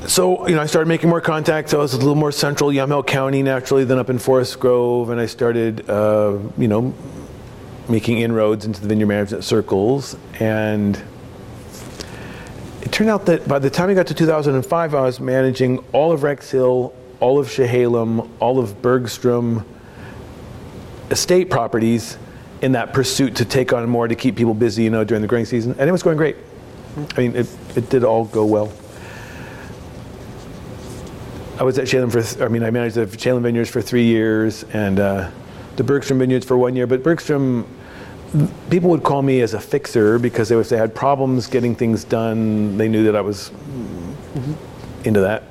so 0.07 0.47
you 0.47 0.55
know, 0.55 0.61
I 0.61 0.65
started 0.65 0.87
making 0.87 1.09
more 1.09 1.21
contacts. 1.21 1.73
I 1.73 1.77
was 1.77 1.93
a 1.93 1.97
little 1.97 2.15
more 2.15 2.31
central 2.31 2.69
Yamhill 2.69 3.05
County 3.05 3.43
naturally 3.43 3.83
than 3.83 3.99
up 3.99 4.09
in 4.09 4.19
Forest 4.19 4.59
Grove, 4.59 5.09
and 5.09 5.19
I 5.19 5.25
started, 5.25 5.89
uh, 5.89 6.39
you 6.57 6.67
know, 6.67 6.93
making 7.89 8.17
inroads 8.19 8.65
into 8.65 8.81
the 8.81 8.87
vineyard 8.87 9.07
management 9.07 9.43
circles 9.43 10.17
and 10.39 11.01
it 12.87 12.93
turned 12.93 13.09
out 13.09 13.25
that 13.25 13.45
by 13.49 13.59
the 13.59 13.69
time 13.69 13.89
I 13.89 13.93
got 13.93 14.07
to 14.07 14.13
2005, 14.13 14.95
I 14.95 15.01
was 15.01 15.19
managing 15.19 15.79
all 15.91 16.13
of 16.13 16.23
Rex 16.23 16.49
Hill, 16.49 16.93
all 17.19 17.37
of 17.37 17.47
Chehalem, 17.47 18.29
all 18.39 18.59
of 18.59 18.81
Bergstrom 18.81 19.65
estate 21.11 21.49
properties 21.49 22.17
in 22.61 22.71
that 22.71 22.93
pursuit 22.93 23.35
to 23.35 23.45
take 23.45 23.73
on 23.73 23.89
more 23.89 24.07
to 24.07 24.15
keep 24.15 24.37
people 24.37 24.53
busy, 24.53 24.83
you 24.83 24.89
know, 24.89 25.03
during 25.03 25.21
the 25.21 25.27
growing 25.27 25.43
season. 25.43 25.75
And 25.77 25.89
it 25.89 25.91
was 25.91 26.01
going 26.01 26.15
great. 26.15 26.37
I 27.17 27.19
mean, 27.19 27.35
it, 27.35 27.47
it 27.75 27.89
did 27.89 28.05
all 28.05 28.23
go 28.23 28.45
well. 28.45 28.71
I 31.59 31.63
was 31.63 31.79
at 31.79 31.87
Chehalem 31.87 32.11
for, 32.11 32.21
th- 32.21 32.39
I 32.39 32.49
mean, 32.49 32.63
I 32.63 32.69
managed 32.69 32.95
the 32.95 33.07
Chehalem 33.07 33.41
Vineyards 33.41 33.69
for 33.69 33.81
three 33.81 34.05
years 34.05 34.63
and 34.73 34.99
uh, 34.99 35.31
the 35.75 35.83
Bergstrom 35.83 36.19
Vineyards 36.19 36.45
for 36.45 36.55
one 36.55 36.75
year. 36.75 36.85
But 36.85 37.01
Bergstrom, 37.01 37.65
people 38.69 38.91
would 38.91 39.03
call 39.03 39.23
me 39.23 39.41
as 39.41 39.55
a 39.55 39.59
fixer 39.59 40.19
because 40.19 40.49
they, 40.49 40.55
if 40.55 40.69
they 40.69 40.77
had 40.77 40.93
problems 40.93 41.47
getting 41.47 41.73
things 41.75 42.03
done, 42.03 42.77
they 42.77 42.87
knew 42.87 43.03
that 43.05 43.15
I 43.15 43.21
was 43.21 43.51
into 45.03 45.21
that, 45.21 45.43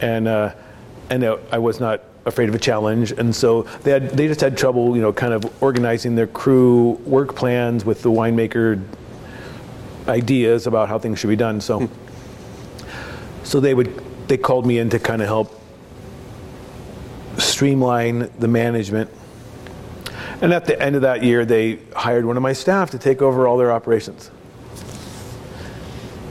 and 0.00 0.26
uh, 0.26 0.54
and 1.10 1.22
uh, 1.22 1.36
I 1.52 1.58
was 1.58 1.78
not 1.78 2.02
afraid 2.24 2.48
of 2.48 2.54
a 2.54 2.58
challenge. 2.58 3.12
And 3.12 3.34
so 3.34 3.62
they 3.82 3.92
had 3.92 4.10
they 4.10 4.26
just 4.26 4.40
had 4.40 4.56
trouble, 4.58 4.96
you 4.96 5.02
know, 5.02 5.12
kind 5.12 5.32
of 5.32 5.62
organizing 5.62 6.16
their 6.16 6.26
crew 6.26 6.92
work 7.04 7.36
plans 7.36 7.84
with 7.84 8.02
the 8.02 8.10
winemaker 8.10 8.82
ideas 10.08 10.66
about 10.66 10.88
how 10.88 10.98
things 10.98 11.20
should 11.20 11.28
be 11.28 11.36
done. 11.36 11.60
So 11.60 11.88
so 13.44 13.60
they 13.60 13.74
would 13.74 14.02
they 14.28 14.36
called 14.36 14.66
me 14.66 14.78
in 14.78 14.90
to 14.90 14.98
kind 14.98 15.22
of 15.22 15.28
help 15.28 15.60
streamline 17.38 18.30
the 18.38 18.48
management 18.48 19.10
And 20.40 20.52
at 20.52 20.66
the 20.66 20.80
end 20.80 20.96
of 20.96 21.02
that 21.02 21.22
year, 21.22 21.44
they 21.44 21.78
hired 21.94 22.24
one 22.24 22.36
of 22.36 22.42
my 22.42 22.52
staff 22.52 22.90
to 22.90 22.98
take 22.98 23.22
over 23.22 23.46
all 23.46 23.56
their 23.56 23.72
operations. 23.72 24.30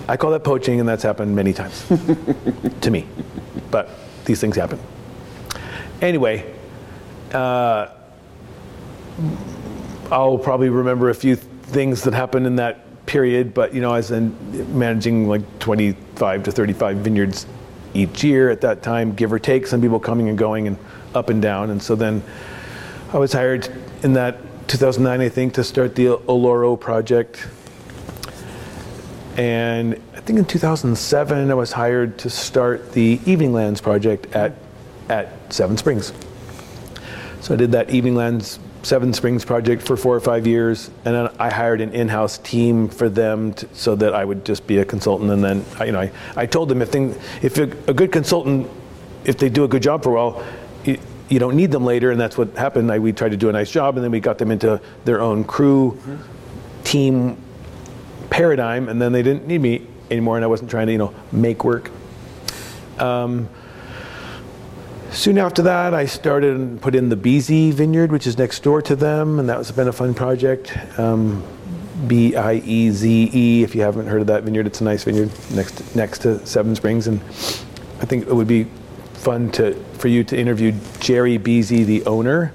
I 0.07 0.17
call 0.17 0.31
that 0.31 0.43
poaching, 0.43 0.79
and 0.79 0.87
that's 0.87 1.03
happened 1.03 1.35
many 1.35 1.53
times 1.53 1.85
to 2.81 2.91
me. 2.91 3.07
But 3.71 3.89
these 4.25 4.41
things 4.41 4.55
happen. 4.55 4.79
Anyway, 6.01 6.53
uh, 7.33 7.87
I'll 10.11 10.37
probably 10.37 10.69
remember 10.69 11.09
a 11.09 11.15
few 11.15 11.35
things 11.35 12.03
that 12.03 12.13
happened 12.13 12.45
in 12.45 12.57
that 12.57 13.05
period, 13.05 13.53
but 13.53 13.73
you 13.73 13.81
know, 13.81 13.91
I 13.91 13.97
was 13.97 14.11
in 14.11 14.77
managing 14.77 15.27
like 15.27 15.59
25 15.59 16.43
to 16.43 16.51
35 16.51 16.97
vineyards 16.97 17.47
each 17.93 18.23
year 18.23 18.49
at 18.49 18.61
that 18.61 18.81
time, 18.81 19.13
give 19.13 19.31
or 19.31 19.39
take, 19.39 19.67
some 19.67 19.81
people 19.81 19.99
coming 19.99 20.29
and 20.29 20.37
going 20.37 20.67
and 20.67 20.77
up 21.13 21.29
and 21.29 21.41
down. 21.41 21.69
And 21.69 21.81
so 21.81 21.95
then 21.95 22.23
I 23.11 23.17
was 23.17 23.33
hired 23.33 23.69
in 24.03 24.13
that 24.13 24.37
2009, 24.67 25.21
I 25.21 25.29
think, 25.29 25.53
to 25.53 25.63
start 25.63 25.95
the 25.95 26.05
Oloro 26.05 26.79
project. 26.79 27.47
And 29.37 29.99
I 30.15 30.19
think 30.19 30.39
in 30.39 30.45
2007, 30.45 31.51
I 31.51 31.53
was 31.53 31.71
hired 31.71 32.17
to 32.19 32.29
start 32.29 32.93
the 32.93 33.19
Evening 33.25 33.53
Lands 33.53 33.81
project 33.81 34.33
at, 34.35 34.53
at 35.09 35.53
Seven 35.53 35.77
Springs. 35.77 36.13
So 37.41 37.53
I 37.53 37.57
did 37.57 37.71
that 37.73 37.89
Evening 37.89 38.15
Lands 38.15 38.59
Seven 38.83 39.13
Springs 39.13 39.45
project 39.45 39.81
for 39.81 39.95
four 39.95 40.13
or 40.13 40.19
five 40.19 40.45
years, 40.45 40.89
and 41.05 41.15
then 41.15 41.29
I 41.39 41.49
hired 41.49 41.79
an 41.79 41.93
in-house 41.93 42.37
team 42.39 42.89
for 42.89 43.07
them 43.07 43.53
to, 43.53 43.67
so 43.73 43.95
that 43.95 44.13
I 44.13 44.25
would 44.25 44.43
just 44.43 44.67
be 44.67 44.79
a 44.79 44.85
consultant. 44.85 45.31
And 45.31 45.41
then, 45.41 45.65
I, 45.79 45.85
you 45.85 45.91
know, 45.93 46.01
I, 46.01 46.11
I 46.35 46.45
told 46.45 46.67
them 46.67 46.81
if 46.81 46.89
thing, 46.89 47.15
if 47.41 47.57
a, 47.57 47.63
a 47.89 47.93
good 47.93 48.11
consultant, 48.11 48.69
if 49.23 49.37
they 49.37 49.47
do 49.47 49.63
a 49.63 49.69
good 49.69 49.81
job 49.81 50.03
for 50.03 50.09
a 50.09 50.13
while, 50.13 50.45
you, 50.83 50.99
you 51.29 51.39
don't 51.39 51.55
need 51.55 51.71
them 51.71 51.85
later, 51.85 52.11
and 52.11 52.19
that's 52.19 52.37
what 52.37 52.57
happened. 52.57 52.91
I, 52.91 52.99
we 52.99 53.13
tried 53.13 53.31
to 53.31 53.37
do 53.37 53.47
a 53.47 53.53
nice 53.53 53.71
job, 53.71 53.95
and 53.95 54.03
then 54.03 54.11
we 54.11 54.19
got 54.19 54.37
them 54.37 54.51
into 54.51 54.81
their 55.05 55.21
own 55.21 55.45
crew, 55.45 55.97
team 56.83 57.37
paradigm, 58.29 58.89
and 58.89 59.01
then 59.01 59.13
they 59.13 59.23
didn't 59.23 59.47
need 59.47 59.61
me 59.61 59.87
anymore, 60.11 60.35
and 60.35 60.43
I 60.43 60.47
wasn't 60.47 60.69
trying 60.69 60.87
to, 60.87 60.91
you 60.91 60.97
know, 60.97 61.13
make 61.31 61.63
work. 61.63 61.89
Um, 62.99 63.47
Soon 65.13 65.37
after 65.37 65.61
that, 65.61 65.93
I 65.93 66.07
started 66.07 66.55
and 66.55 66.81
put 66.81 66.95
in 66.95 67.09
the 67.09 67.15
Bieze 67.15 67.75
Vineyard, 67.75 68.11
which 68.11 68.25
is 68.25 68.35
next 68.39 68.63
door 68.63 68.81
to 68.81 68.95
them, 68.95 69.37
and 69.37 69.47
that's 69.47 69.69
been 69.69 69.87
a 69.87 69.93
fun 69.93 70.15
project. 70.15 70.75
Um, 70.99 71.43
B 72.07 72.35
I 72.35 72.55
E 72.55 72.89
Z 72.89 73.29
E. 73.31 73.63
If 73.63 73.75
you 73.75 73.81
haven't 73.83 74.07
heard 74.07 74.21
of 74.21 74.27
that 74.27 74.43
vineyard, 74.43 74.65
it's 74.65 74.81
a 74.81 74.83
nice 74.83 75.03
vineyard 75.03 75.29
next 75.51 75.95
next 75.95 76.23
to 76.23 76.43
Seven 76.47 76.75
Springs, 76.75 77.05
and 77.05 77.21
I 78.01 78.05
think 78.05 78.27
it 78.27 78.33
would 78.33 78.47
be 78.47 78.63
fun 79.13 79.51
to 79.51 79.75
for 79.99 80.07
you 80.07 80.23
to 80.23 80.37
interview 80.37 80.73
Jerry 80.99 81.37
Bieze, 81.37 81.69
the 81.69 82.03
owner, 82.05 82.51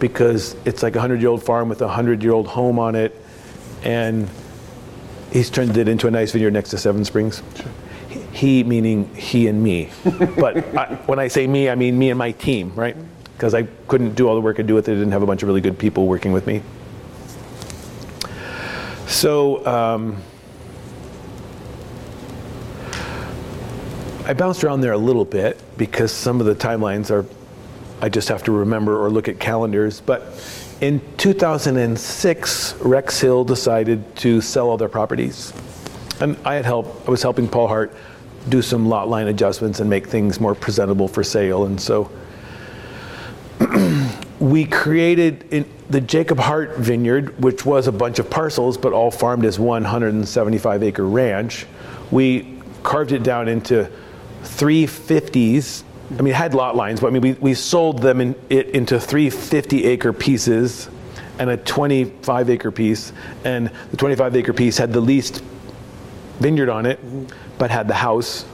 because 0.00 0.56
it's 0.64 0.82
like 0.82 0.96
a 0.96 1.00
hundred-year-old 1.00 1.44
farm 1.44 1.68
with 1.68 1.82
a 1.82 1.88
hundred-year-old 1.88 2.48
home 2.48 2.80
on 2.80 2.96
it, 2.96 3.16
and 3.84 4.28
he's 5.30 5.50
turned 5.50 5.76
it 5.78 5.86
into 5.86 6.08
a 6.08 6.10
nice 6.10 6.32
vineyard 6.32 6.52
next 6.52 6.70
to 6.70 6.78
Seven 6.78 7.04
Springs. 7.04 7.42
Sure 7.54 7.66
he 8.32 8.64
meaning 8.64 9.14
he 9.14 9.46
and 9.46 9.62
me. 9.62 9.90
but 10.36 10.56
I, 10.76 10.94
when 11.06 11.18
I 11.18 11.28
say 11.28 11.46
me, 11.46 11.68
I 11.68 11.74
mean 11.74 11.98
me 11.98 12.10
and 12.10 12.18
my 12.18 12.32
team, 12.32 12.72
right? 12.74 12.96
Because 13.34 13.54
I 13.54 13.64
couldn't 13.88 14.14
do 14.14 14.28
all 14.28 14.34
the 14.34 14.40
work 14.40 14.58
I 14.58 14.62
do 14.62 14.74
with 14.74 14.88
it. 14.88 14.92
I 14.92 14.94
didn't 14.94 15.12
have 15.12 15.22
a 15.22 15.26
bunch 15.26 15.42
of 15.42 15.48
really 15.48 15.60
good 15.60 15.78
people 15.78 16.06
working 16.06 16.32
with 16.32 16.46
me. 16.46 16.62
So 19.06 19.64
um, 19.66 20.22
I 24.24 24.32
bounced 24.32 24.64
around 24.64 24.80
there 24.80 24.92
a 24.92 24.98
little 24.98 25.24
bit 25.24 25.60
because 25.76 26.12
some 26.12 26.40
of 26.40 26.46
the 26.46 26.54
timelines 26.54 27.10
are, 27.10 27.26
I 28.00 28.08
just 28.08 28.28
have 28.28 28.42
to 28.44 28.52
remember 28.52 29.04
or 29.04 29.10
look 29.10 29.28
at 29.28 29.38
calendars. 29.38 30.00
But 30.00 30.22
in 30.80 31.02
2006, 31.18 32.74
Rex 32.80 33.20
Hill 33.20 33.44
decided 33.44 34.16
to 34.16 34.40
sell 34.40 34.70
all 34.70 34.78
their 34.78 34.88
properties. 34.88 35.52
And 36.20 36.36
I 36.44 36.54
had 36.54 36.64
help, 36.64 37.06
I 37.06 37.10
was 37.10 37.22
helping 37.22 37.48
Paul 37.48 37.68
Hart 37.68 37.94
do 38.48 38.62
some 38.62 38.88
lot 38.88 39.08
line 39.08 39.28
adjustments 39.28 39.80
and 39.80 39.88
make 39.88 40.06
things 40.06 40.40
more 40.40 40.54
presentable 40.54 41.08
for 41.08 41.22
sale. 41.22 41.64
And 41.64 41.80
so 41.80 42.10
we 44.40 44.64
created 44.64 45.66
the 45.88 46.00
Jacob 46.00 46.38
Hart 46.38 46.76
Vineyard, 46.78 47.40
which 47.40 47.64
was 47.64 47.86
a 47.86 47.92
bunch 47.92 48.18
of 48.18 48.28
parcels, 48.30 48.76
but 48.76 48.92
all 48.92 49.10
farmed 49.10 49.44
as 49.44 49.58
one 49.58 49.82
175 49.82 50.82
acre 50.82 51.06
ranch. 51.06 51.66
We 52.10 52.58
carved 52.82 53.12
it 53.12 53.22
down 53.22 53.48
into 53.48 53.90
three 54.42 54.86
50s. 54.86 55.84
I 56.10 56.22
mean, 56.22 56.32
it 56.32 56.36
had 56.36 56.54
lot 56.54 56.76
lines, 56.76 57.00
but 57.00 57.06
I 57.06 57.10
mean, 57.10 57.22
we, 57.22 57.32
we 57.34 57.54
sold 57.54 58.02
them 58.02 58.20
in, 58.20 58.34
it 58.50 58.70
into 58.70 58.98
three 58.98 59.30
50 59.30 59.84
acre 59.84 60.12
pieces 60.12 60.88
and 61.38 61.50
a 61.50 61.56
25 61.56 62.50
acre 62.50 62.70
piece. 62.70 63.12
And 63.44 63.70
the 63.90 63.96
25 63.96 64.36
acre 64.36 64.52
piece 64.52 64.76
had 64.76 64.92
the 64.92 65.00
least 65.00 65.42
vineyard 66.40 66.68
on 66.68 66.86
it, 66.86 66.98
mm-hmm. 66.98 67.26
But 67.62 67.70
had 67.70 67.86
the 67.86 67.94
house. 67.94 68.44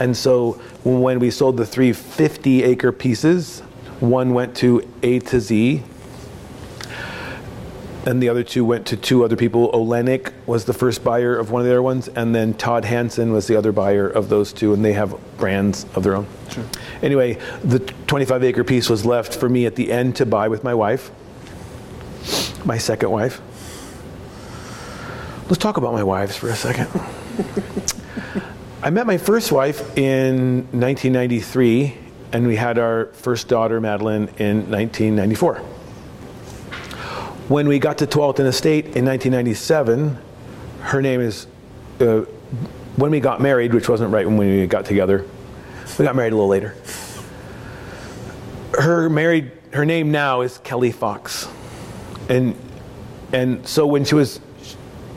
And 0.00 0.16
so 0.16 0.54
when 0.82 1.20
we 1.20 1.30
sold 1.30 1.56
the 1.56 1.64
three 1.64 1.92
50 1.92 2.64
acre 2.64 2.90
pieces, 2.90 3.60
one 4.00 4.34
went 4.34 4.56
to 4.56 4.82
A 5.04 5.20
to 5.20 5.38
Z, 5.38 5.84
and 8.04 8.20
the 8.20 8.28
other 8.28 8.42
two 8.42 8.64
went 8.64 8.86
to 8.86 8.96
two 8.96 9.22
other 9.24 9.36
people. 9.36 9.70
Olenek 9.70 10.32
was 10.46 10.64
the 10.64 10.72
first 10.72 11.04
buyer 11.04 11.36
of 11.36 11.52
one 11.52 11.62
of 11.62 11.66
the 11.66 11.70
other 11.70 11.80
ones, 11.80 12.08
and 12.08 12.34
then 12.34 12.54
Todd 12.54 12.84
Hansen 12.84 13.30
was 13.30 13.46
the 13.46 13.54
other 13.54 13.70
buyer 13.70 14.08
of 14.08 14.28
those 14.28 14.52
two, 14.52 14.74
and 14.74 14.84
they 14.84 14.94
have 14.94 15.14
brands 15.36 15.86
of 15.94 16.02
their 16.02 16.16
own. 16.16 16.26
Sure. 16.50 16.64
Anyway, 17.02 17.38
the 17.62 17.78
25 18.08 18.42
acre 18.42 18.64
piece 18.64 18.90
was 18.90 19.06
left 19.06 19.32
for 19.32 19.48
me 19.48 19.64
at 19.64 19.76
the 19.76 19.92
end 19.92 20.16
to 20.16 20.26
buy 20.26 20.48
with 20.48 20.64
my 20.64 20.74
wife, 20.74 21.12
my 22.64 22.78
second 22.78 23.10
wife. 23.10 23.40
Let's 25.48 25.58
talk 25.58 25.76
about 25.76 25.92
my 25.92 26.02
wives 26.02 26.36
for 26.36 26.48
a 26.48 26.56
second. 26.56 26.88
I 28.84 28.90
met 28.90 29.06
my 29.06 29.16
first 29.16 29.50
wife 29.50 29.96
in 29.96 30.56
1993, 30.72 31.96
and 32.32 32.46
we 32.46 32.54
had 32.54 32.78
our 32.78 33.06
first 33.14 33.48
daughter, 33.48 33.80
Madeline, 33.80 34.28
in 34.36 34.70
1994. 34.70 35.56
When 37.48 37.66
we 37.66 37.78
got 37.78 37.96
to 37.98 38.06
Tualatin 38.06 38.44
Estate 38.44 38.94
in 38.94 39.06
1997, 39.06 40.18
her 40.80 41.00
name 41.00 41.22
is, 41.22 41.46
uh, 41.98 42.26
when 42.96 43.10
we 43.10 43.20
got 43.20 43.40
married, 43.40 43.72
which 43.72 43.88
wasn't 43.88 44.12
right 44.12 44.26
when 44.26 44.36
we 44.36 44.66
got 44.66 44.84
together, 44.84 45.24
we 45.98 46.04
got 46.04 46.14
married 46.14 46.34
a 46.34 46.36
little 46.36 46.48
later. 46.48 46.76
Her 48.72 49.08
married, 49.08 49.50
her 49.72 49.86
name 49.86 50.12
now 50.12 50.42
is 50.42 50.58
Kelly 50.58 50.92
Fox. 50.92 51.48
And, 52.28 52.54
and 53.32 53.66
so 53.66 53.86
when 53.86 54.04
she 54.04 54.14
was 54.14 54.40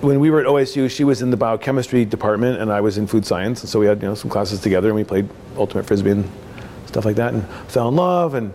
when 0.02 0.20
we 0.20 0.30
were 0.30 0.40
at 0.40 0.46
OSU, 0.46 0.90
she 0.90 1.04
was 1.04 1.22
in 1.22 1.32
the 1.32 1.38
biochemistry 1.38 2.06
department 2.06 2.62
and 2.62 2.72
I 2.72 2.82
was 2.82 2.98
in 2.98 3.08
food 3.08 3.26
science. 3.26 3.62
And 3.62 3.70
so 3.70 3.80
we 3.80 3.88
had 3.88 4.02
you 4.02 4.08
know 4.08 4.16
some 4.16 4.30
classes 4.30 4.60
together 4.60 4.90
and 4.90 4.96
we 4.96 5.04
played 5.04 5.28
ultimate 5.58 5.86
frisbee 5.86 6.12
and 6.12 6.30
stuff 6.86 7.06
like 7.06 7.16
that 7.16 7.34
and 7.34 7.48
fell 7.68 7.90
in 7.90 7.96
love 7.96 8.34
and 8.34 8.54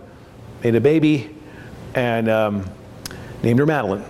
made 0.63 0.75
a 0.75 0.81
baby 0.81 1.35
and 1.95 2.29
um, 2.29 2.69
named 3.43 3.59
her 3.59 3.65
Madeline. 3.65 4.05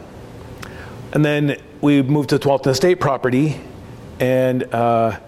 And 1.14 1.26
then 1.26 1.62
we 1.82 2.02
moved 2.02 2.30
to 2.30 2.40
Tualatin 2.40 2.68
Estate 2.68 3.00
property 3.00 3.60
and 4.20 4.64
uh, 4.74 5.20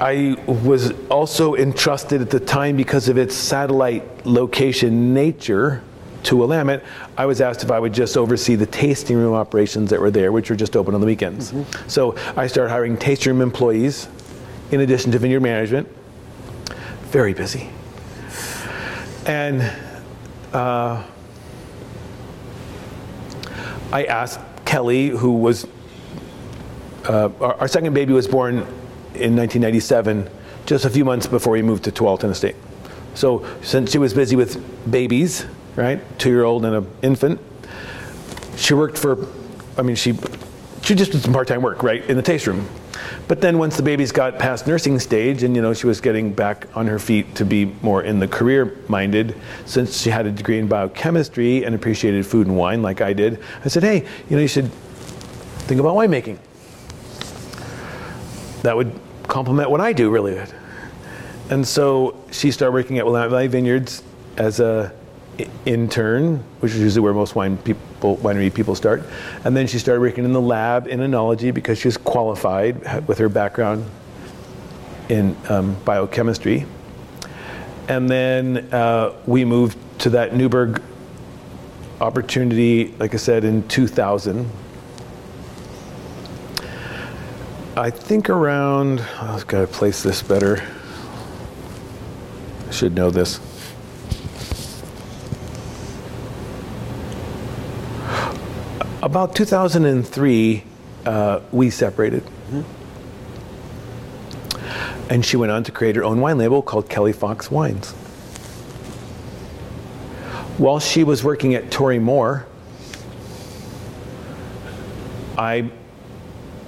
I 0.00 0.36
was 0.46 0.92
also 1.08 1.54
entrusted 1.54 2.20
at 2.20 2.30
the 2.30 2.40
time 2.40 2.76
because 2.76 3.08
of 3.08 3.16
its 3.18 3.34
satellite 3.34 4.26
location 4.26 5.14
nature 5.14 5.82
to 6.26 6.36
Willamette, 6.36 6.84
I 7.16 7.26
was 7.26 7.40
asked 7.40 7.62
if 7.62 7.70
I 7.70 7.78
would 7.78 7.92
just 7.92 8.16
oversee 8.16 8.56
the 8.56 8.66
tasting 8.66 9.16
room 9.16 9.34
operations 9.34 9.90
that 9.90 10.00
were 10.00 10.10
there, 10.10 10.32
which 10.32 10.50
were 10.50 10.56
just 10.56 10.76
open 10.76 10.94
on 10.94 11.00
the 11.00 11.06
weekends. 11.06 11.52
Mm-hmm. 11.52 11.88
So 11.88 12.16
I 12.36 12.46
started 12.46 12.70
hiring 12.70 12.96
tasting 12.96 13.32
room 13.32 13.42
employees 13.42 14.08
in 14.70 14.80
addition 14.80 15.12
to 15.12 15.18
vineyard 15.18 15.40
management. 15.40 15.88
Very 17.10 17.32
busy. 17.32 17.70
And 19.26 19.62
uh, 20.52 21.04
I 23.92 24.04
asked 24.04 24.40
Kelly, 24.64 25.08
who 25.08 25.32
was, 25.32 25.66
uh, 27.04 27.30
our, 27.40 27.54
our, 27.54 27.68
second 27.68 27.94
baby 27.94 28.12
was 28.12 28.26
born 28.26 28.54
in 29.14 29.36
1997, 29.36 30.28
just 30.66 30.84
a 30.84 30.90
few 30.90 31.04
months 31.04 31.26
before 31.26 31.52
we 31.52 31.62
moved 31.62 31.84
to 31.84 31.92
Tualatin 31.92 32.30
Estate. 32.30 32.56
So 33.14 33.46
since 33.62 33.92
she 33.92 33.98
was 33.98 34.12
busy 34.12 34.36
with 34.36 34.90
babies, 34.90 35.46
right? 35.76 36.00
Two 36.18 36.30
year 36.30 36.44
old 36.44 36.64
and 36.64 36.74
an 36.74 36.90
infant. 37.02 37.40
She 38.56 38.74
worked 38.74 38.98
for, 38.98 39.28
I 39.76 39.82
mean, 39.82 39.96
she, 39.96 40.14
she 40.82 40.94
just 40.94 41.12
did 41.12 41.22
some 41.22 41.32
part 41.32 41.46
time 41.46 41.62
work, 41.62 41.82
right, 41.82 42.04
in 42.06 42.16
the 42.16 42.22
taste 42.22 42.46
room. 42.46 42.66
But 43.28 43.40
then 43.40 43.58
once 43.58 43.76
the 43.76 43.82
babies 43.82 44.12
got 44.12 44.38
past 44.38 44.66
nursing 44.66 44.98
stage 44.98 45.42
and 45.42 45.54
you 45.54 45.62
know 45.62 45.74
she 45.74 45.86
was 45.86 46.00
getting 46.00 46.32
back 46.32 46.66
on 46.76 46.86
her 46.86 46.98
feet 46.98 47.34
to 47.36 47.44
be 47.44 47.66
more 47.82 48.02
in 48.02 48.18
the 48.18 48.28
career 48.28 48.78
minded, 48.88 49.34
since 49.64 50.00
she 50.00 50.10
had 50.10 50.26
a 50.26 50.32
degree 50.32 50.58
in 50.58 50.66
biochemistry 50.66 51.64
and 51.64 51.74
appreciated 51.74 52.26
food 52.26 52.46
and 52.46 52.56
wine 52.56 52.82
like 52.82 53.00
I 53.00 53.12
did, 53.12 53.42
I 53.64 53.68
said, 53.68 53.82
hey, 53.82 54.06
you 54.28 54.36
know, 54.36 54.42
you 54.42 54.48
should 54.48 54.70
think 55.66 55.80
about 55.80 55.94
winemaking. 55.96 56.38
That 58.62 58.76
would 58.76 58.98
complement 59.24 59.70
what 59.70 59.80
I 59.80 59.92
do 59.92 60.10
really 60.10 60.34
good. 60.34 60.52
And 61.50 61.66
so 61.66 62.16
she 62.30 62.50
started 62.50 62.72
working 62.72 62.98
at 62.98 63.04
Willamette 63.04 63.30
Valley 63.30 63.46
Vineyards 63.46 64.02
as 64.36 64.58
a 64.60 64.92
intern, 65.64 66.42
which 66.60 66.72
is 66.72 66.80
usually 66.80 67.02
where 67.02 67.14
most 67.14 67.34
wine 67.34 67.56
people, 67.58 68.16
winery 68.18 68.52
people 68.52 68.74
start. 68.74 69.02
And 69.44 69.56
then 69.56 69.66
she 69.66 69.78
started 69.78 70.00
working 70.00 70.24
in 70.24 70.32
the 70.32 70.40
lab 70.40 70.86
in 70.86 71.00
enology 71.00 71.52
because 71.52 71.78
she 71.78 71.88
was 71.88 71.96
qualified 71.96 73.06
with 73.08 73.18
her 73.18 73.28
background 73.28 73.84
in 75.08 75.36
um, 75.48 75.76
biochemistry. 75.84 76.66
And 77.88 78.08
then 78.08 78.72
uh, 78.72 79.14
we 79.26 79.44
moved 79.44 79.78
to 80.00 80.10
that 80.10 80.34
Newberg 80.34 80.82
opportunity, 82.00 82.94
like 82.98 83.14
I 83.14 83.18
said, 83.18 83.44
in 83.44 83.66
2000. 83.68 84.50
I 87.76 87.90
think 87.90 88.30
around, 88.30 89.00
I've 89.20 89.46
got 89.46 89.60
to 89.60 89.66
place 89.66 90.02
this 90.02 90.22
better. 90.22 90.66
I 92.66 92.70
should 92.70 92.94
know 92.94 93.10
this. 93.10 93.38
About 99.06 99.36
2003, 99.36 100.64
uh, 101.04 101.40
we 101.52 101.70
separated. 101.70 102.24
And 105.08 105.24
she 105.24 105.36
went 105.36 105.52
on 105.52 105.62
to 105.62 105.70
create 105.70 105.94
her 105.94 106.02
own 106.02 106.20
wine 106.20 106.38
label 106.38 106.60
called 106.60 106.88
Kelly 106.88 107.12
Fox 107.12 107.48
Wines. 107.48 107.92
While 110.58 110.80
she 110.80 111.04
was 111.04 111.22
working 111.22 111.54
at 111.54 111.70
Torii 111.70 112.00
Mor, 112.00 112.48
I 115.38 115.70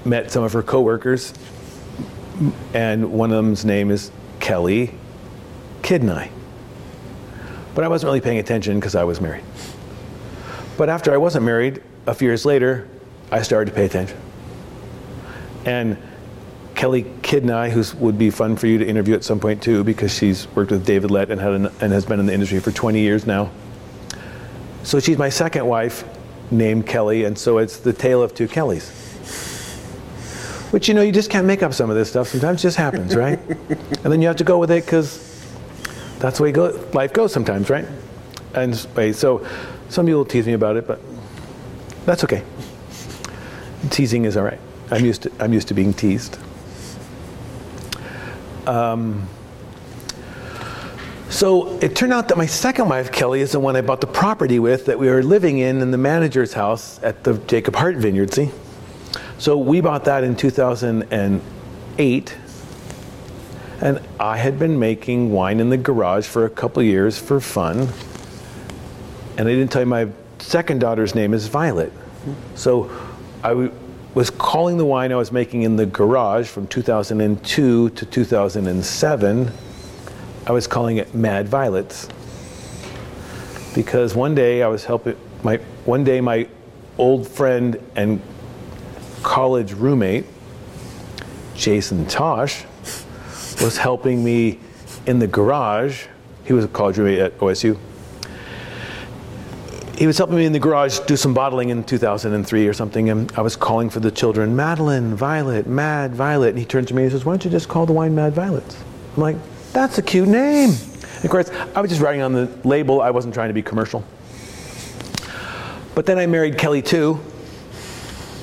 met 0.05 0.31
some 0.31 0.44
of 0.44 0.53
her 0.53 0.62
coworkers, 0.62 1.35
and 2.72 3.11
one 3.12 3.33
of 3.33 3.37
them's 3.44 3.64
name 3.64 3.90
is 3.90 4.12
Kelly 4.38 4.94
Kidneigh. 5.83 6.31
But 7.74 7.83
I 7.83 7.88
wasn't 7.88 8.11
really 8.11 8.20
paying 8.20 8.38
attention 8.38 8.79
because 8.79 8.94
I 8.94 9.03
was 9.03 9.20
married. 9.20 9.42
But 10.77 10.88
after 10.88 11.12
I 11.12 11.16
wasn't 11.16 11.44
married, 11.44 11.83
a 12.09 12.14
few 12.14 12.29
years 12.29 12.47
later, 12.47 12.88
I 13.31 13.42
started 13.42 13.71
to 13.71 13.77
pay 13.77 13.85
attention. 13.85 14.18
And 15.66 15.99
Kelly 16.75 17.05
Kidneigh, 17.23 17.71
who 17.71 17.85
would 17.99 18.16
be 18.16 18.31
fun 18.31 18.57
for 18.57 18.66
you 18.66 18.79
to 18.79 18.87
interview 18.87 19.14
at 19.14 19.25
some 19.25 19.38
point 19.38 19.62
too, 19.62 19.85
because 19.85 20.14
she's 20.14 20.49
worked 20.55 20.71
with 20.71 20.87
David 20.87 21.11
Lett 21.11 21.31
and, 21.31 21.40
had 21.40 21.53
an, 21.53 21.66
and 21.81 21.92
has 21.92 22.07
been 22.07 22.18
in 22.18 22.27
the 22.27 22.33
industry 22.33 22.61
for 22.61 22.73
20 22.73 22.99
years 22.99 23.27
now. 23.27 23.51
So 24.85 25.01
she's 25.01 25.18
my 25.18 25.29
second 25.29 25.66
wife, 25.66 26.05
named 26.51 26.87
Kelly, 26.87 27.25
and 27.25 27.38
so 27.38 27.59
it's 27.59 27.77
the 27.77 27.92
tale 27.92 28.23
of 28.23 28.35
two 28.35 28.49
Kellys. 28.49 28.88
Which 30.71 30.88
you 30.88 30.94
know, 30.94 31.03
you 31.03 31.12
just 31.12 31.31
can't 31.31 31.47
make 31.47 31.62
up 31.62 31.75
some 31.75 31.90
of 31.90 31.97
this 31.97 32.09
stuff. 32.09 32.29
Sometimes 32.29 32.61
it 32.61 32.68
just 32.68 32.77
happens, 32.79 33.14
right? 33.14 33.38
and 33.49 34.12
then 34.12 34.23
you 34.23 34.29
have 34.29 34.37
to 34.37 34.44
go 34.44 34.59
with 34.59 34.71
it 34.71 34.85
because 34.85 35.47
that's 36.21 36.38
the 36.38 36.44
way 36.44 36.53
go, 36.53 36.88
life 36.94 37.12
goes 37.12 37.33
sometimes, 37.35 37.68
right? 37.68 37.87
And 38.55 38.75
so 39.14 39.47
some 39.90 40.07
people 40.07 40.25
tease 40.25 40.47
me 40.47 40.55
about 40.55 40.77
it, 40.77 40.87
but 40.87 41.01
that's 42.09 42.25
okay. 42.25 42.42
Teasing 43.90 44.25
is 44.25 44.37
all 44.38 44.44
right. 44.44 44.59
I'm 44.90 45.05
used 45.05 45.25
to, 45.25 45.33
I'm 45.38 45.53
used 45.53 45.68
to 45.68 45.75
being 45.75 45.92
teased. 45.92 46.38
Um, 48.66 49.29
so 51.29 51.79
it 51.81 51.94
turned 51.94 52.14
out 52.14 52.29
that 52.29 52.38
my 52.38 52.47
second 52.47 52.88
wife, 52.88 53.12
Kelly, 53.12 53.42
is 53.42 53.53
the 53.53 53.61
one 53.61 53.77
I 53.77 53.83
bought 53.83 54.01
the 54.01 54.07
property 54.07 54.59
with 54.59 54.87
that 54.87 54.99
we 54.99 55.11
were 55.11 55.23
living 55.23 55.59
in 55.59 55.83
in 55.83 55.90
the 55.90 55.99
manager's 55.99 56.55
house 56.55 56.99
at 57.03 57.25
the 57.25 57.35
Jacob 57.47 57.77
Hart 57.77 57.97
Vineyard, 57.97 58.33
see? 58.33 58.53
So 59.37 59.59
we 59.59 59.83
bought 59.83 60.07
that 60.07 60.25
in 60.25 60.35
2008. 60.35 62.37
And 63.83 64.01
I 64.18 64.38
had 64.38 64.59
been 64.59 64.79
making 64.79 65.31
wine 65.31 65.61
in 65.61 65.68
the 65.68 65.77
garage 65.77 66.27
for 66.27 66.47
a 66.47 66.51
couple 66.51 66.83
years 66.83 67.18
for 67.18 67.38
fun. 67.38 67.88
And 69.37 69.47
I 69.47 69.53
didn't 69.53 69.71
tell 69.71 69.83
you 69.83 69.87
my 69.87 70.09
second 70.38 70.81
daughter's 70.81 71.14
name 71.14 71.35
is 71.35 71.46
Violet. 71.48 71.92
So 72.55 72.90
I 73.42 73.51
w- 73.51 73.72
was 74.14 74.31
calling 74.31 74.77
the 74.77 74.85
wine 74.85 75.12
I 75.12 75.16
was 75.16 75.33
making 75.33 75.62
in 75.62 75.77
the 75.77 75.87
garage 75.87 76.48
from 76.48 76.66
2002 76.66 77.90
to 77.90 78.07
2007. 78.07 79.53
I 80.46 80.53
was 80.53 80.66
calling 80.66 80.96
it 80.96 81.14
Mad 81.14 81.48
Violets. 81.48 82.09
Because 83.74 84.14
one 84.14 84.35
day 84.35 84.62
I 84.62 84.68
was 84.68 84.85
helping 84.85 85.16
my 85.42 85.57
one 85.85 86.03
day 86.05 86.20
my 86.20 86.48
old 86.96 87.29
friend 87.29 87.81
and 87.94 88.20
college 89.22 89.72
roommate, 89.72 90.24
Jason 91.55 92.07
Tosh, 92.07 92.64
was 93.61 93.77
helping 93.79 94.24
me 94.24 94.59
in 95.07 95.18
the 95.18 95.27
garage. 95.27 96.07
He 96.44 96.53
was 96.53 96.64
a 96.64 96.68
college 96.68 96.98
roommate 96.98 97.18
at 97.20 97.38
OSU. 97.38 97.79
He 99.99 100.07
was 100.07 100.17
helping 100.17 100.37
me 100.37 100.45
in 100.45 100.53
the 100.53 100.61
garage 100.61 101.01
do 101.01 101.17
some 101.17 101.35
bottling 101.35 101.71
in 101.71 101.83
2003 101.83 102.69
or 102.69 102.73
something, 102.73 103.11
and 103.11 103.33
I 103.33 103.41
was 103.41 103.57
calling 103.57 103.91
for 103.91 103.99
the 103.99 104.13
children, 104.13 104.55
Madeline, 104.55 105.17
Violet, 105.17 105.67
Mad 105.67 106.15
Violet. 106.15 106.51
And 106.51 106.59
he 106.61 106.65
turned 106.65 106.87
to 106.87 106.95
me 106.95 107.03
and 107.03 107.11
says, 107.11 107.25
Why 107.25 107.33
don't 107.33 107.45
you 107.45 107.51
just 107.51 107.69
call 107.69 107.85
the 107.85 107.93
wine 107.93 108.15
Mad 108.15 108.33
Violets? 108.33 108.81
I'm 109.17 109.23
like, 109.23 109.37
That's 109.73 109.99
a 109.99 110.03
cute 110.03 110.29
name. 110.29 110.71
And 110.71 111.25
of 111.25 111.31
course, 111.33 111.51
I 111.75 111.81
was 111.81 111.91
just 111.91 112.01
writing 112.01 112.23
on 112.23 112.33
the 112.33 112.49
label, 112.63 113.01
I 113.01 113.11
wasn't 113.11 113.35
trying 113.35 113.49
to 113.49 113.55
be 113.55 113.63
commercial. 113.63 114.05
But 115.97 116.07
then 116.07 116.17
I 116.17 116.27
married 116.27 116.59
Kelly 116.59 116.81
too, 116.81 117.19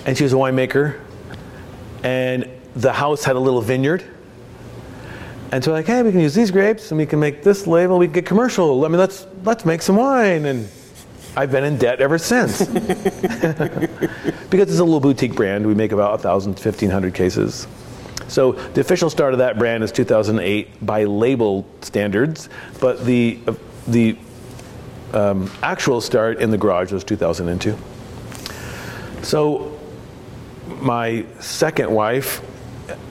and 0.05 0.17
she 0.17 0.25
was 0.25 0.33
a 0.33 0.35
winemaker, 0.35 0.99
and 2.03 2.49
the 2.75 2.91
house 2.91 3.23
had 3.23 3.37
a 3.37 3.39
little 3.39 3.61
vineyard. 3.61 4.03
And 5.53 5.63
so 5.63 5.71
like, 5.71 5.85
hey, 5.85 6.03
we 6.03 6.11
can 6.11 6.19
use 6.19 6.35
these 6.35 6.51
grapes 6.51 6.91
and 6.91 6.97
we 6.97 7.05
can 7.05 7.21
make 7.21 7.43
this 7.43 7.65
label, 7.65 7.97
we 7.97 8.07
can 8.07 8.13
get 8.13 8.25
commercial. 8.25 8.83
I 8.83 8.89
mean, 8.89 8.97
let's 8.97 9.25
let's 9.45 9.63
make 9.63 9.81
some 9.81 9.95
wine. 9.95 10.43
And 10.43 10.67
I've 11.37 11.51
been 11.51 11.63
in 11.63 11.77
debt 11.77 11.99
ever 12.01 12.17
since. 12.17 12.65
because 14.49 14.69
it's 14.69 14.79
a 14.79 14.83
little 14.83 14.99
boutique 14.99 15.35
brand. 15.35 15.67
We 15.67 15.75
make 15.75 15.91
about 15.91 16.11
1,000, 16.11 16.53
1,500 16.53 17.13
cases. 17.13 17.67
So 18.27 18.53
the 18.53 18.81
official 18.81 19.09
start 19.09 19.33
of 19.33 19.39
that 19.39 19.59
brand 19.59 19.83
is 19.83 19.91
2008 19.91 20.85
by 20.85 21.03
label 21.03 21.65
standards, 21.81 22.49
but 22.79 23.05
the 23.05 23.39
uh, 23.47 23.53
the 23.87 24.17
um, 25.13 25.51
actual 25.61 26.01
start 26.01 26.39
in 26.39 26.49
the 26.49 26.57
garage 26.57 26.91
was 26.91 27.03
2002. 27.03 27.77
So 29.21 29.79
my 30.81 31.25
second 31.39 31.91
wife 31.91 32.41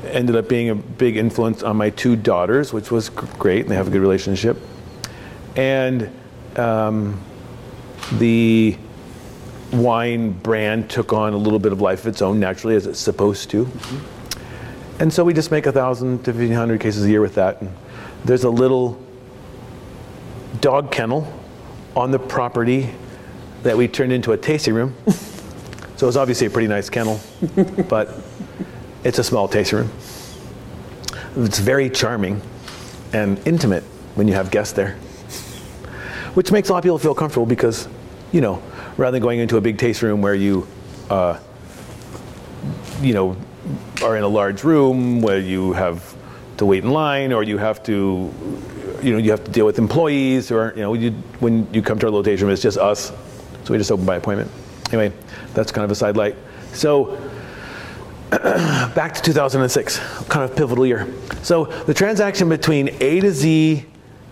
ended 0.05 0.37
up 0.37 0.49
being 0.49 0.71
a 0.71 0.75
big 0.75 1.17
influence 1.17 1.63
on 1.63 1.77
my 1.77 1.91
two 1.91 2.17
daughters, 2.17 2.73
which 2.73 2.91
was 2.91 3.09
great, 3.09 3.63
and 3.63 3.71
they 3.71 3.77
have 3.77 3.89
a 3.89 3.91
good 3.91 4.01
relationship. 4.01 4.57
And 5.57 6.11
um, 6.57 7.21
the 8.13 8.77
wine 9.73 10.33
brand 10.33 10.89
took 10.89 11.13
on 11.13 11.33
a 11.33 11.37
little 11.37 11.59
bit 11.59 11.73
of 11.73 11.81
life 11.81 12.01
of 12.01 12.09
its 12.09 12.23
own 12.23 12.39
naturally, 12.39 12.77
as 12.77 12.87
it's 12.87 13.01
supposed 13.01 13.51
to. 13.51 13.65
Mm-hmm. 13.65 15.03
And 15.03 15.13
so 15.13 15.25
we 15.25 15.35
just 15.35 15.51
make 15.51 15.67
a 15.67 15.73
thousand 15.73 16.25
to 16.25 16.33
fifteen 16.33 16.53
hundred 16.53 16.81
cases 16.81 17.05
a 17.05 17.11
year 17.11 17.21
with 17.21 17.35
that. 17.35 17.61
And 17.61 17.73
there's 18.25 18.45
a 18.45 18.51
little 18.51 19.01
dog 20.61 20.91
kennel 20.91 21.31
on 21.97 22.11
the 22.11 22.19
property 22.19 22.91
that 23.63 23.77
we 23.77 23.89
turned 23.89 24.13
into 24.13 24.33
a 24.33 24.37
tasting 24.37 24.75
room. 24.75 24.95
so 25.97 26.07
it's 26.07 26.17
obviously 26.17 26.47
a 26.47 26.51
pretty 26.51 26.69
nice 26.69 26.89
kennel, 26.89 27.21
but 27.89 28.15
it's 29.03 29.19
a 29.19 29.25
small 29.25 29.49
tasting 29.49 29.81
room. 29.81 29.91
It's 31.37 31.59
very 31.59 31.91
charming 31.91 32.41
and 33.13 33.45
intimate 33.47 33.83
when 34.15 34.29
you 34.29 34.35
have 34.35 34.51
guests 34.51 34.73
there, 34.75 34.93
which 36.35 36.53
makes 36.53 36.69
a 36.69 36.73
lot 36.73 36.79
of 36.79 36.85
people 36.85 36.99
feel 36.99 37.15
comfortable 37.15 37.47
because, 37.47 37.89
you 38.35 38.41
know, 38.41 38.61
rather 38.97 39.13
than 39.13 39.23
going 39.23 39.39
into 39.39 39.57
a 39.57 39.61
big 39.61 39.79
taste 39.79 40.03
room 40.03 40.21
where 40.21 40.35
you, 40.35 40.67
uh, 41.09 41.39
you 43.01 43.15
know, 43.15 43.37
are 44.03 44.17
in 44.17 44.25
a 44.25 44.29
large 44.29 44.65
room 44.65 45.23
where 45.23 45.39
you 45.39 45.73
have 45.73 46.17
to 46.57 46.67
wait 46.67 46.83
in 46.83 46.91
line 46.91 47.33
or 47.33 47.45
you 47.45 47.59
have 47.59 47.81
to, 47.85 48.35
you 49.01 49.13
know, 49.13 49.19
you 49.19 49.31
have 49.31 49.45
to 49.45 49.51
deal 49.53 49.65
with 49.65 49.79
employees 49.79 50.51
or, 50.51 50.73
you 50.75 50.83
know, 50.83 50.95
you, 50.95 51.13
when 51.39 51.73
you 51.73 51.81
come 51.81 51.97
to 52.01 52.09
our 52.09 52.13
room, 52.13 52.51
it's 52.51 52.61
just 52.61 52.77
us. 52.77 53.13
So 53.63 53.73
we 53.73 53.79
just 53.79 53.93
open 53.93 54.05
by 54.05 54.17
appointment. 54.17 54.51
Anyway, 54.89 55.13
that's 55.55 55.71
kind 55.71 55.85
of 55.85 55.93
a 55.93 55.95
side 55.95 56.17
light. 56.17 56.35
So 56.73 57.17
back 58.31 59.15
to 59.15 59.23
2006, 59.23 60.27
kind 60.27 60.51
of 60.51 60.57
pivotal 60.57 60.85
year. 60.85 61.07
So 61.43 61.67
the 61.67 61.95
transaction 61.95 62.49
between 62.49 62.89
A 63.01 63.21
to 63.21 63.31
Z 63.31 63.87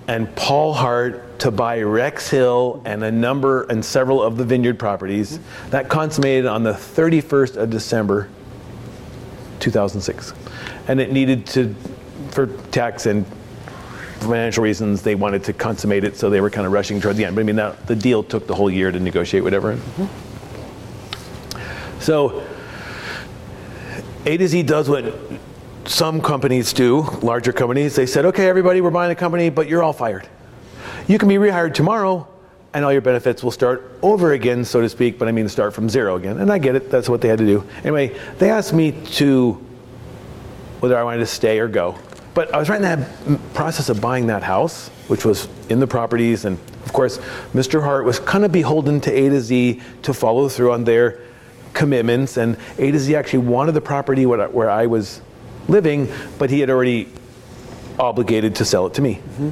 and 0.08 0.34
Paul 0.34 0.72
Hart 0.72 1.32
to 1.42 1.50
buy 1.50 1.83
Rex 1.83 2.31
Hill 2.31 2.81
and 2.85 3.02
a 3.02 3.11
number 3.11 3.64
and 3.64 3.85
several 3.85 4.22
of 4.22 4.37
the 4.37 4.44
vineyard 4.44 4.78
properties 4.78 5.40
that 5.70 5.88
consummated 5.88 6.46
on 6.46 6.62
the 6.62 6.70
31st 6.70 7.57
of 7.57 7.68
December 7.68 8.28
2006. 9.59 10.35
And 10.87 11.00
it 11.00 11.11
needed 11.11 11.44
to, 11.48 11.74
for 12.31 12.46
tax 12.70 13.07
and 13.07 13.26
financial 14.20 14.62
reasons, 14.62 15.02
they 15.02 15.16
wanted 15.16 15.42
to 15.42 15.52
consummate 15.52 16.05
it, 16.05 16.16
so 16.16 16.31
they 16.31 16.40
were 16.40 16.48
kind 16.48 16.64
of 16.64 16.72
rushing 16.72 17.00
toward 17.00 17.16
the 17.16 17.24
end. 17.24 17.35
But 17.35 17.40
I 17.40 17.44
mean, 17.44 17.57
that, 17.57 17.88
the 17.88 17.96
deal 17.96 18.22
took 18.22 18.46
the 18.46 18.55
whole 18.55 18.70
year 18.70 18.92
to 18.92 19.00
negotiate 19.00 19.42
whatever. 19.42 19.81
So 21.98 22.46
A 24.26 24.37
to 24.37 24.46
Z 24.46 24.62
does 24.62 24.88
what 24.88 25.12
some 25.87 26.20
companies 26.20 26.72
do, 26.72 27.00
larger 27.20 27.52
companies. 27.52 27.96
They 27.96 28.07
said, 28.07 28.26
okay, 28.26 28.48
everybody, 28.48 28.81
we're 28.81 28.92
buying 28.92 29.11
a 29.11 29.16
company, 29.16 29.50
but 29.50 29.66
you're 29.66 29.83
all 29.83 29.92
fired. 29.92 30.28
You 31.08 31.18
can 31.18 31.28
be 31.28 31.36
rehired 31.36 31.74
tomorrow, 31.74 32.26
and 32.74 32.84
all 32.84 32.92
your 32.92 33.02
benefits 33.02 33.42
will 33.42 33.50
start 33.50 33.98
over 34.02 34.32
again, 34.32 34.64
so 34.64 34.80
to 34.80 34.88
speak, 34.88 35.18
but 35.18 35.28
I 35.28 35.32
mean 35.32 35.48
start 35.48 35.74
from 35.74 35.88
zero 35.88 36.16
again. 36.16 36.38
And 36.38 36.50
I 36.50 36.58
get 36.58 36.74
it, 36.74 36.90
that's 36.90 37.08
what 37.08 37.20
they 37.20 37.28
had 37.28 37.38
to 37.38 37.46
do. 37.46 37.64
Anyway, 37.78 38.18
they 38.38 38.50
asked 38.50 38.72
me 38.72 38.92
to 39.12 39.52
whether 40.80 40.96
I 40.96 41.02
wanted 41.02 41.18
to 41.18 41.26
stay 41.26 41.58
or 41.58 41.68
go. 41.68 41.96
But 42.34 42.54
I 42.54 42.58
was 42.58 42.68
right 42.68 42.76
in 42.76 42.82
that 42.82 43.54
process 43.54 43.88
of 43.88 44.00
buying 44.00 44.26
that 44.28 44.42
house, 44.42 44.88
which 45.08 45.24
was 45.24 45.48
in 45.68 45.80
the 45.80 45.86
properties. 45.86 46.46
And 46.46 46.58
of 46.84 46.92
course, 46.92 47.18
Mr. 47.52 47.82
Hart 47.82 48.04
was 48.04 48.18
kind 48.18 48.44
of 48.44 48.52
beholden 48.52 49.00
to 49.02 49.12
A 49.12 49.28
to 49.28 49.40
Z 49.40 49.82
to 50.02 50.14
follow 50.14 50.48
through 50.48 50.72
on 50.72 50.84
their 50.84 51.20
commitments. 51.74 52.38
And 52.38 52.56
A 52.78 52.90
to 52.90 52.98
Z 52.98 53.14
actually 53.14 53.40
wanted 53.40 53.72
the 53.72 53.82
property 53.82 54.24
where 54.24 54.70
I 54.70 54.86
was 54.86 55.20
living, 55.68 56.10
but 56.38 56.48
he 56.48 56.60
had 56.60 56.70
already 56.70 57.08
obligated 57.98 58.54
to 58.56 58.64
sell 58.64 58.86
it 58.86 58.94
to 58.94 59.02
me. 59.02 59.16
Mm-hmm. 59.16 59.50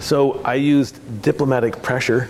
So 0.00 0.40
I 0.42 0.54
used 0.54 1.22
diplomatic 1.22 1.82
pressure 1.82 2.28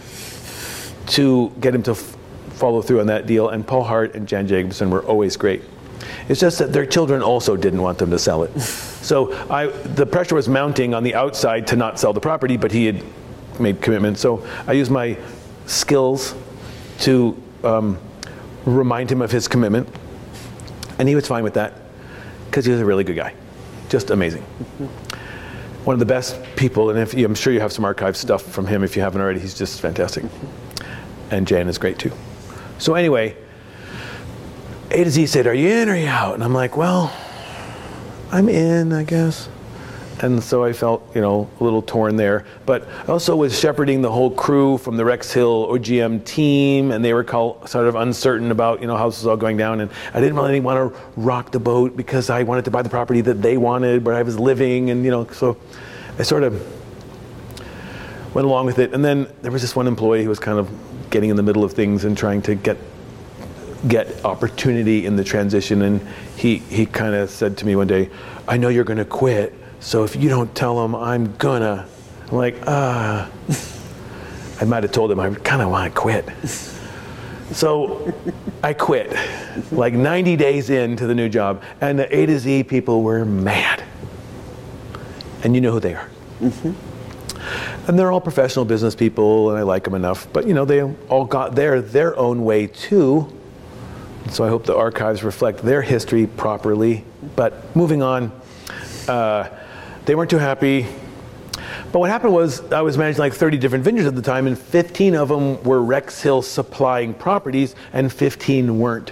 to 1.09 1.51
get 1.61 1.75
him 1.75 1.83
to 1.85 1.93
f- 1.93 2.17
follow 2.51 2.83
through 2.83 3.01
on 3.01 3.07
that 3.07 3.27
deal. 3.27 3.49
And 3.49 3.67
Paul 3.67 3.85
Hart 3.85 4.15
and 4.15 4.29
Jan 4.29 4.47
Jacobsen 4.47 4.91
were 4.91 5.03
always 5.03 5.37
great. 5.37 5.63
It's 6.29 6.41
just 6.41 6.59
that 6.59 6.73
their 6.73 6.87
children 6.87 7.23
also 7.23 7.57
didn't 7.57 7.83
want 7.83 7.99
them 7.99 8.11
to 8.11 8.19
sell 8.19 8.43
it. 8.43 8.61
So 8.61 9.33
I, 9.49 9.67
the 9.67 10.07
pressure 10.07 10.35
was 10.35 10.49
mounting 10.49 10.95
on 10.95 11.03
the 11.03 11.15
outside 11.15 11.67
to 11.69 11.77
not 11.77 11.99
sell 11.99 12.13
the 12.13 12.21
property, 12.21 12.57
but 12.57 12.71
he 12.71 12.87
had 12.87 13.03
made 13.59 13.81
commitments. 13.81 14.21
So 14.21 14.47
I 14.67 14.73
used 14.73 14.91
my 14.91 15.17
skills 15.67 16.35
to 17.01 17.41
um, 17.65 17.99
remind 18.67 19.11
him 19.11 19.23
of 19.23 19.31
his 19.31 19.49
commitment. 19.49 19.89
And 20.99 21.09
he 21.09 21.15
was 21.15 21.27
fine 21.27 21.45
with 21.45 21.55
that 21.55 21.75
because 22.47 22.67
he 22.67 22.73
was 22.73 22.81
a 22.81 22.85
really 22.85 23.05
good 23.05 23.17
guy. 23.17 23.35
Just 23.89 24.11
amazing. 24.11 24.45
One 25.85 25.95
of 25.95 26.01
the 26.01 26.07
best 26.07 26.39
people, 26.57 26.91
and 26.91 26.99
if, 26.99 27.15
I'm 27.15 27.35
sure 27.35 27.53
you 27.53 27.61
have 27.61 27.73
some 27.73 27.85
archive 27.85 28.17
stuff 28.17 28.43
from 28.43 28.67
him 28.67 28.85
if 28.85 28.97
you 28.97 29.03
haven't 29.03 29.21
already. 29.21 29.41
He's 29.41 29.55
just 29.55 29.81
fantastic. 29.81 30.25
And 31.31 31.47
Jan 31.47 31.69
is 31.69 31.79
great 31.79 31.99
too. 31.99 32.13
So, 32.79 32.95
anyway, 32.95 33.37
A 34.91 35.05
to 35.05 35.11
Z 35.11 35.27
said, 35.27 35.47
Are 35.47 35.55
you 35.55 35.69
in 35.69 35.89
or 35.89 35.93
are 35.93 35.97
you 35.97 36.09
out? 36.09 36.35
And 36.35 36.45
I'm 36.45 36.53
like, 36.53 36.77
Well, 36.77 37.13
I'm 38.31 38.49
in, 38.49 38.93
I 38.93 39.05
guess. 39.05 39.49
And 40.23 40.43
so 40.43 40.63
I 40.63 40.75
felt, 40.75 41.15
you 41.15 41.23
know, 41.23 41.49
a 41.61 41.65
little 41.65 41.81
torn 41.81 42.17
there. 42.17 42.45
But 42.67 42.87
I 42.87 43.07
also 43.07 43.35
was 43.37 43.59
shepherding 43.59 44.03
the 44.03 44.11
whole 44.11 44.31
crew 44.31 44.77
from 44.77 44.99
the 44.99 45.05
Rex 45.05 45.33
Hill 45.33 45.69
OGM 45.69 46.25
team, 46.27 46.93
and 46.93 47.03
they 47.03 47.15
were 47.15 47.25
call, 47.25 47.67
sort 47.67 47.87
of 47.87 47.95
uncertain 47.95 48.51
about, 48.51 48.83
you 48.83 48.87
know, 48.87 48.99
how 48.99 49.09
this 49.09 49.21
was 49.21 49.27
all 49.27 49.39
going 49.39 49.57
down. 49.57 49.81
And 49.81 49.91
I 50.13 50.21
didn't 50.21 50.37
really 50.37 50.61
want 50.61 50.93
to 50.93 51.01
rock 51.17 51.53
the 51.53 51.61
boat 51.61 51.97
because 51.97 52.29
I 52.29 52.43
wanted 52.43 52.67
to 52.67 52.71
buy 52.71 52.83
the 52.83 52.91
property 52.91 53.23
that 53.23 53.41
they 53.41 53.57
wanted, 53.57 54.05
where 54.05 54.15
I 54.15 54.23
was 54.23 54.39
living, 54.39 54.91
and 54.91 55.05
you 55.05 55.11
know, 55.11 55.27
so 55.29 55.57
I 56.19 56.23
sort 56.23 56.43
of 56.43 56.55
went 58.35 58.47
along 58.47 58.67
with 58.67 58.79
it. 58.79 58.93
And 58.93 59.03
then 59.03 59.27
there 59.41 59.51
was 59.51 59.63
this 59.63 59.75
one 59.75 59.87
employee 59.87 60.23
who 60.23 60.29
was 60.29 60.39
kind 60.39 60.59
of 60.59 60.71
getting 61.09 61.31
in 61.31 61.37
the 61.37 61.43
middle 61.43 61.65
of 61.65 61.73
things 61.73 62.05
and 62.05 62.17
trying 62.17 62.43
to 62.43 62.55
get 62.55 62.77
get 63.89 64.25
opportunity 64.25 65.07
in 65.07 65.17
the 65.17 65.25
transition. 65.25 65.83
And 65.83 66.07
he, 66.37 66.59
he 66.59 66.87
kind 66.87 67.15
of 67.15 67.31
said 67.31 67.57
to 67.59 67.67
me 67.67 67.77
one 67.77 67.87
day, 67.87 68.11
I 68.47 68.57
know 68.57 68.69
you're 68.69 68.85
going 68.85 68.99
to 68.99 69.05
quit, 69.05 69.55
so 69.81 70.05
if 70.05 70.15
you 70.15 70.29
don't 70.29 70.55
tell 70.55 70.85
him, 70.85 70.95
I'm 70.95 71.35
gonna. 71.37 71.89
I'm 72.29 72.37
like, 72.37 72.57
ah. 72.67 73.31
I 74.61 74.65
might 74.65 74.83
have 74.83 74.93
told 74.93 75.11
him 75.11 75.19
I 75.19 75.31
kind 75.31 75.63
of 75.63 75.71
want 75.71 75.93
to 75.93 75.99
quit. 75.99 76.29
So 77.53 78.15
I 78.63 78.75
quit, 78.75 79.13
like 79.73 79.93
90 79.93 80.37
days 80.37 80.71
into 80.71 81.07
the 81.07 81.15
new 81.15 81.29
job, 81.29 81.63
and 81.81 81.99
the 81.99 82.15
A 82.17 82.27
to 82.27 82.39
Z 82.39 82.65
people 82.65 83.03
were 83.03 83.25
mad. 83.25 83.83
And 85.43 85.55
you 85.55 85.61
know 85.61 85.73
who 85.73 85.81
they 85.81 85.95
are. 85.95 86.09
Mm-hmm. 86.41 87.89
And 87.89 87.99
they're 87.99 88.13
all 88.13 88.21
professional 88.21 88.65
business 88.65 88.95
people, 88.95 89.51
and 89.51 89.59
I 89.59 89.63
like 89.63 89.85
them 89.85 89.95
enough. 89.95 90.31
But 90.33 90.47
you 90.47 90.55
know, 90.55 90.65
they 90.65 90.83
all 90.83 91.25
got 91.25 91.55
their 91.55 91.81
their 91.81 92.17
own 92.17 92.45
way 92.45 92.67
too. 92.67 93.37
So 94.29 94.45
I 94.45 94.49
hope 94.49 94.65
the 94.65 94.77
archives 94.77 95.25
reflect 95.25 95.63
their 95.63 95.83
history 95.83 96.27
properly. 96.27 97.05
But 97.35 97.75
moving 97.75 98.03
on, 98.03 98.31
uh, 99.09 99.49
they 100.11 100.17
weren't 100.17 100.29
too 100.29 100.39
happy. 100.39 100.89
But 101.93 102.01
what 102.01 102.11
happened 102.11 102.33
was 102.33 102.73
I 102.73 102.81
was 102.81 102.99
managing 102.99 103.21
like 103.21 103.33
30 103.33 103.59
different 103.59 103.85
vineyards 103.85 104.09
at 104.09 104.17
the 104.17 104.23
time, 104.23 104.49
and 104.49 104.59
15 104.59 105.15
of 105.15 105.29
them 105.29 105.63
were 105.63 105.81
Rex 105.81 106.21
Hill 106.21 106.43
supplying 106.43 107.15
properties, 107.15 107.77
and 107.93 108.13
15 108.13 108.81
weren't. 108.81 109.11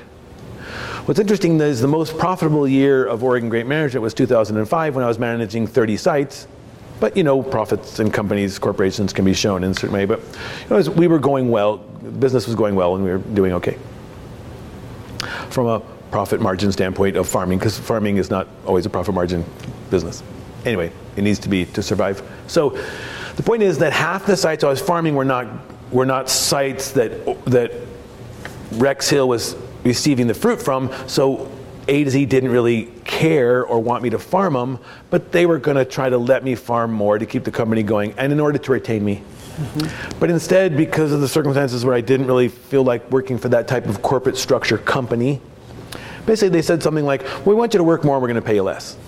What's 1.07 1.21
interesting 1.21 1.61
is 1.61 1.81
the 1.81 1.87
most 1.87 2.19
profitable 2.19 2.67
year 2.67 3.07
of 3.07 3.23
Oregon 3.23 3.49
Grape 3.49 3.69
Management 3.69 4.03
was 4.03 4.13
2005 4.13 4.97
when 4.97 5.05
I 5.05 5.07
was 5.07 5.21
managing 5.21 5.69
30 5.69 5.97
sites. 5.97 6.49
But 6.99 7.17
you 7.17 7.23
know, 7.23 7.45
profits 7.45 8.01
and 8.01 8.13
companies, 8.13 8.59
corporations 8.59 9.13
can 9.13 9.25
be 9.25 9.35
shown 9.35 9.63
in 9.63 9.71
a 9.71 9.75
certain 9.75 9.93
way. 9.93 10.05
But 10.05 10.19
you 10.69 10.83
know, 10.83 10.91
we 10.91 11.07
were 11.07 11.21
going 11.21 11.49
well, 11.49 11.77
business 11.77 12.49
was 12.49 12.57
going 12.57 12.75
well, 12.75 12.97
and 12.97 13.05
we 13.05 13.11
were 13.13 13.19
doing 13.19 13.53
okay 13.53 13.79
from 15.51 15.69
a 15.69 15.79
profit 16.11 16.41
margin 16.41 16.73
standpoint 16.73 17.17
of 17.17 17.29
farming, 17.29 17.61
because 17.61 17.79
farming 17.79 18.17
is 18.17 18.31
not 18.31 18.49
always 18.67 18.85
a 18.85 18.91
profit 18.91 19.15
margin 19.15 19.45
business. 19.91 20.25
Anyway, 20.69 20.93
it 21.17 21.23
needs 21.23 21.39
to 21.41 21.49
be 21.49 21.65
to 21.65 21.83
survive. 21.83 22.23
So 22.47 22.79
the 23.37 23.43
point 23.43 23.63
is 23.63 23.79
that 23.79 23.93
half 23.93 24.27
the 24.27 24.37
sites 24.37 24.63
I 24.65 24.69
was 24.69 24.81
farming 24.81 25.15
were 25.15 25.25
not 25.25 25.47
were 25.91 26.05
not 26.05 26.29
sites 26.29 26.93
that 26.93 27.11
that 27.47 27.73
Rex 28.73 29.09
Hill 29.09 29.29
was 29.29 29.57
receiving 29.85 30.27
the 30.27 30.35
fruit 30.35 30.61
from. 30.61 30.93
So 31.07 31.51
A 31.89 32.05
to 32.05 32.11
Z 32.11 32.27
didn't 32.27 32.51
really 32.51 32.93
care 33.05 33.65
or 33.65 33.81
want 33.81 34.03
me 34.03 34.11
to 34.11 34.19
farm 34.19 34.53
them, 34.53 34.79
but 35.09 35.33
they 35.33 35.47
were 35.47 35.59
going 35.59 35.79
to 35.79 35.87
try 35.87 36.11
to 36.11 36.19
let 36.19 36.45
me 36.45 36.55
farm 36.55 36.93
more 36.93 37.19
to 37.19 37.25
keep 37.25 37.45
the 37.45 37.51
company 37.51 37.83
going, 37.83 38.13
and 38.19 38.31
in 38.31 38.39
order 38.39 38.59
to 38.59 38.73
retain 38.73 39.03
me. 39.03 39.23
Mm-hmm. 39.57 40.19
But 40.21 40.31
instead, 40.31 40.77
because 40.77 41.13
of 41.13 41.23
the 41.23 41.29
circumstances 41.29 41.85
where 41.85 41.95
I 41.95 42.03
didn't 42.03 42.27
really 42.27 42.49
feel 42.49 42.85
like 42.85 43.11
working 43.11 43.39
for 43.39 43.49
that 43.49 43.67
type 43.67 43.87
of 43.87 44.03
corporate 44.03 44.37
structure 44.37 44.79
company, 44.79 45.41
basically 46.27 46.51
they 46.51 46.63
said 46.63 46.83
something 46.83 47.07
like, 47.07 47.25
"We 47.47 47.55
want 47.55 47.73
you 47.73 47.79
to 47.79 47.85
work 47.85 48.05
more. 48.05 48.21
We're 48.21 48.29
going 48.29 48.43
to 48.43 48.43
pay 48.43 48.57
you 48.57 48.63
less." 48.63 48.99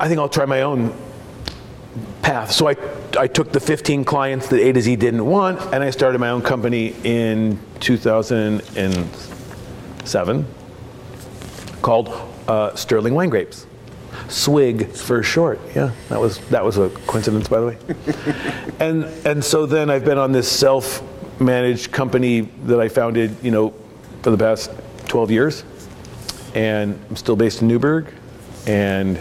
I 0.00 0.08
think 0.08 0.20
I'll 0.20 0.28
try 0.28 0.44
my 0.44 0.62
own 0.62 0.94
path. 2.22 2.52
So 2.52 2.68
I, 2.68 2.76
I 3.18 3.26
took 3.26 3.50
the 3.52 3.60
15 3.60 4.04
clients 4.04 4.48
that 4.48 4.60
A 4.60 4.72
to 4.72 4.80
Z 4.80 4.96
didn't 4.96 5.26
want, 5.26 5.60
and 5.72 5.82
I 5.82 5.90
started 5.90 6.18
my 6.18 6.30
own 6.30 6.42
company 6.42 6.94
in 7.02 7.58
2007 7.80 10.46
called 11.82 12.08
uh, 12.46 12.74
Stirling 12.74 13.14
Wine 13.14 13.30
Grapes. 13.30 13.66
Swig 14.28 14.88
for 14.88 15.22
short. 15.22 15.60
Yeah, 15.74 15.92
that 16.08 16.20
was 16.20 16.38
that 16.48 16.64
was 16.64 16.76
a 16.76 16.90
coincidence, 17.06 17.48
by 17.48 17.60
the 17.60 17.66
way. 17.66 17.78
and 18.80 19.04
and 19.26 19.44
so 19.44 19.64
then 19.64 19.90
I've 19.90 20.04
been 20.04 20.18
on 20.18 20.32
this 20.32 20.50
self-managed 20.50 21.92
company 21.92 22.42
that 22.64 22.80
I 22.80 22.88
founded, 22.88 23.36
you 23.42 23.50
know, 23.50 23.72
for 24.22 24.30
the 24.30 24.36
past 24.36 24.70
12 25.06 25.30
years, 25.30 25.64
and 26.54 26.98
I'm 27.08 27.16
still 27.16 27.36
based 27.36 27.62
in 27.62 27.68
Newberg, 27.68 28.12
and 28.66 29.18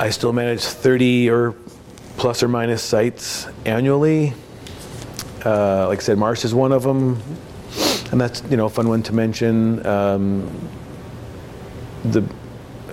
I 0.00 0.08
still 0.08 0.32
manage 0.32 0.62
30 0.62 1.28
or 1.28 1.54
plus 2.16 2.42
or 2.42 2.48
minus 2.48 2.82
sites 2.82 3.46
annually. 3.66 4.32
Uh, 5.44 5.88
like 5.88 5.98
I 5.98 6.02
said, 6.02 6.16
Marsh 6.16 6.42
is 6.42 6.54
one 6.54 6.72
of 6.72 6.84
them, 6.84 7.22
and 8.10 8.18
that's 8.18 8.42
you 8.48 8.56
know 8.56 8.64
a 8.64 8.70
fun 8.70 8.88
one 8.88 9.02
to 9.02 9.12
mention. 9.12 9.84
Um, 9.84 10.70
the 12.02 12.24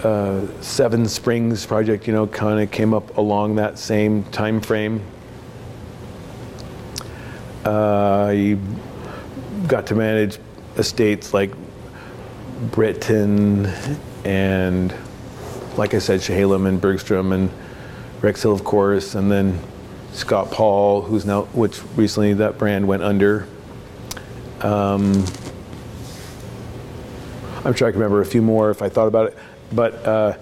uh, 0.04 0.46
Seven 0.62 1.08
Springs 1.08 1.66
project, 1.66 2.08
you 2.08 2.14
know, 2.14 2.28
kind 2.28 2.62
of 2.62 2.72
came 2.72 2.94
up 2.94 3.16
along 3.18 3.56
that 3.56 3.80
same 3.80 4.26
time 4.26 4.60
frame. 4.60 5.02
Uh, 7.64 8.28
I 8.32 8.58
got 9.68 9.88
to 9.88 9.96
manage 9.96 10.40
estates 10.76 11.34
like 11.34 11.54
Brittan 12.72 13.68
and 14.26 14.94
like 15.78 15.94
I 15.94 16.00
said, 16.00 16.22
Chehalem 16.22 16.68
and 16.68 16.82
Bergstrom 16.82 17.32
and 17.32 17.50
Rex 18.22 18.42
Hill, 18.42 18.54
of 18.54 18.64
course, 18.64 19.16
and 19.16 19.32
then 19.32 19.60
Scott 20.12 20.52
Paul, 20.52 21.02
who's 21.04 21.26
now, 21.26 21.44
which 21.54 21.82
recently 21.96 22.34
that 22.34 22.58
brand 22.58 22.88
went 22.88 23.04
under. 23.04 23.48
Um, 24.62 25.24
I'm 27.64 27.74
sure 27.74 27.88
I 27.88 27.92
can 27.92 28.00
remember 28.00 28.22
a 28.22 28.26
few 28.26 28.42
more 28.42 28.72
if 28.72 28.82
I 28.82 28.90
thought 28.90 29.08
about 29.08 29.28
it, 29.28 29.38
but 29.72 29.94
uh, 30.06 30.38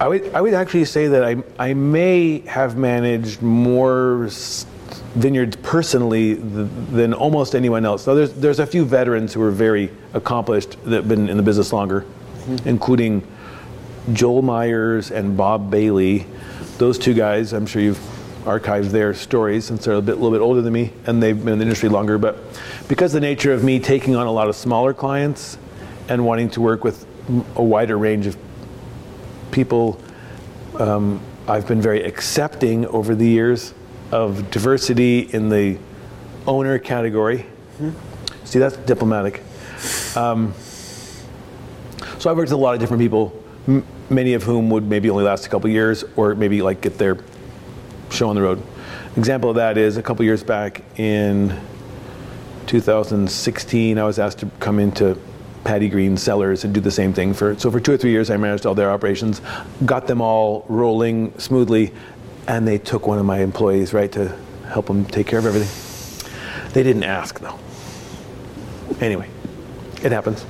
I 0.00 0.08
would 0.08 0.32
I 0.34 0.40
would 0.40 0.54
actually 0.54 0.84
say 0.86 1.08
that 1.08 1.24
I 1.24 1.36
I 1.58 1.74
may 1.74 2.40
have 2.40 2.76
managed 2.76 3.42
more 3.42 4.28
vineyards 5.14 5.56
personally 5.56 6.34
than 6.34 7.12
almost 7.12 7.54
anyone 7.54 7.84
else. 7.84 8.02
So 8.04 8.14
there's 8.14 8.32
there's 8.34 8.58
a 8.60 8.66
few 8.66 8.84
veterans 8.84 9.34
who 9.34 9.42
are 9.42 9.50
very 9.50 9.90
accomplished 10.14 10.82
that 10.84 10.96
have 10.96 11.08
been 11.08 11.28
in 11.28 11.36
the 11.36 11.42
business 11.42 11.72
longer, 11.72 12.02
mm-hmm. 12.02 12.68
including 12.68 13.26
Joel 14.12 14.42
Myers 14.42 15.10
and 15.10 15.36
Bob 15.36 15.70
Bailey. 15.70 16.26
Those 16.78 16.98
two 16.98 17.14
guys, 17.14 17.52
I'm 17.52 17.66
sure 17.66 17.82
you've 17.82 17.98
archived 18.44 18.90
their 18.90 19.12
stories 19.12 19.64
since 19.64 19.84
they're 19.84 19.94
a 19.94 20.02
bit, 20.02 20.14
little 20.14 20.30
bit 20.30 20.40
older 20.40 20.62
than 20.62 20.72
me 20.72 20.92
and 21.06 21.20
they've 21.20 21.36
been 21.36 21.54
in 21.54 21.58
the 21.58 21.64
industry 21.64 21.88
longer. 21.88 22.16
But 22.16 22.38
because 22.88 23.12
the 23.12 23.20
nature 23.20 23.52
of 23.52 23.64
me 23.64 23.80
taking 23.80 24.14
on 24.14 24.26
a 24.26 24.32
lot 24.32 24.48
of 24.48 24.54
smaller 24.54 24.94
clients 24.94 25.58
and 26.08 26.24
wanting 26.24 26.50
to 26.50 26.60
work 26.60 26.84
with 26.84 27.06
a 27.56 27.62
wider 27.62 27.98
range 27.98 28.26
of 28.26 28.36
people, 29.50 30.00
um, 30.78 31.20
I've 31.48 31.66
been 31.66 31.80
very 31.80 32.04
accepting 32.04 32.86
over 32.86 33.14
the 33.14 33.26
years 33.26 33.74
of 34.12 34.50
diversity 34.50 35.20
in 35.20 35.48
the 35.48 35.78
owner 36.46 36.78
category. 36.78 37.46
See, 38.44 38.60
that's 38.60 38.76
diplomatic. 38.76 39.42
Um, 40.14 40.54
so 42.18 42.30
I've 42.30 42.36
worked 42.36 42.50
with 42.50 42.52
a 42.52 42.56
lot 42.56 42.74
of 42.74 42.80
different 42.80 43.00
people, 43.00 43.42
many 44.08 44.34
of 44.34 44.42
whom 44.42 44.70
would 44.70 44.84
maybe 44.84 45.10
only 45.10 45.24
last 45.24 45.46
a 45.46 45.48
couple 45.48 45.68
years 45.68 46.04
or 46.16 46.34
maybe 46.34 46.62
like 46.62 46.80
get 46.80 46.98
their 46.98 47.18
show 48.10 48.28
on 48.28 48.36
the 48.36 48.42
road. 48.42 48.62
Example 49.16 49.50
of 49.50 49.56
that 49.56 49.78
is 49.78 49.96
a 49.96 50.02
couple 50.02 50.24
years 50.24 50.42
back 50.42 50.82
in 50.98 51.58
2016, 52.66 53.98
I 53.98 54.04
was 54.04 54.18
asked 54.18 54.38
to 54.38 54.50
come 54.60 54.78
into 54.78 55.18
Patty 55.64 55.88
Green 55.88 56.16
Cellars 56.16 56.64
and 56.64 56.74
do 56.74 56.80
the 56.80 56.90
same 56.90 57.12
thing 57.12 57.32
for. 57.32 57.58
So 57.58 57.70
for 57.70 57.80
two 57.80 57.92
or 57.92 57.96
three 57.96 58.10
years, 58.10 58.30
I 58.30 58.36
managed 58.36 58.66
all 58.66 58.74
their 58.74 58.90
operations, 58.90 59.40
got 59.84 60.06
them 60.06 60.20
all 60.20 60.64
rolling 60.68 61.36
smoothly, 61.38 61.92
and 62.46 62.66
they 62.66 62.78
took 62.78 63.06
one 63.06 63.18
of 63.18 63.24
my 63.24 63.40
employees 63.40 63.92
right 63.92 64.10
to 64.12 64.36
help 64.68 64.86
them 64.86 65.04
take 65.04 65.26
care 65.26 65.38
of 65.38 65.46
everything. 65.46 66.72
They 66.72 66.82
didn't 66.82 67.04
ask 67.04 67.40
though. 67.40 67.58
Anyway, 69.00 69.28
it 70.02 70.12
happens. 70.12 70.44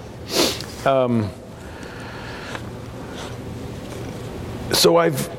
Um, 0.84 1.30
so 4.72 4.96
I've 4.96 5.30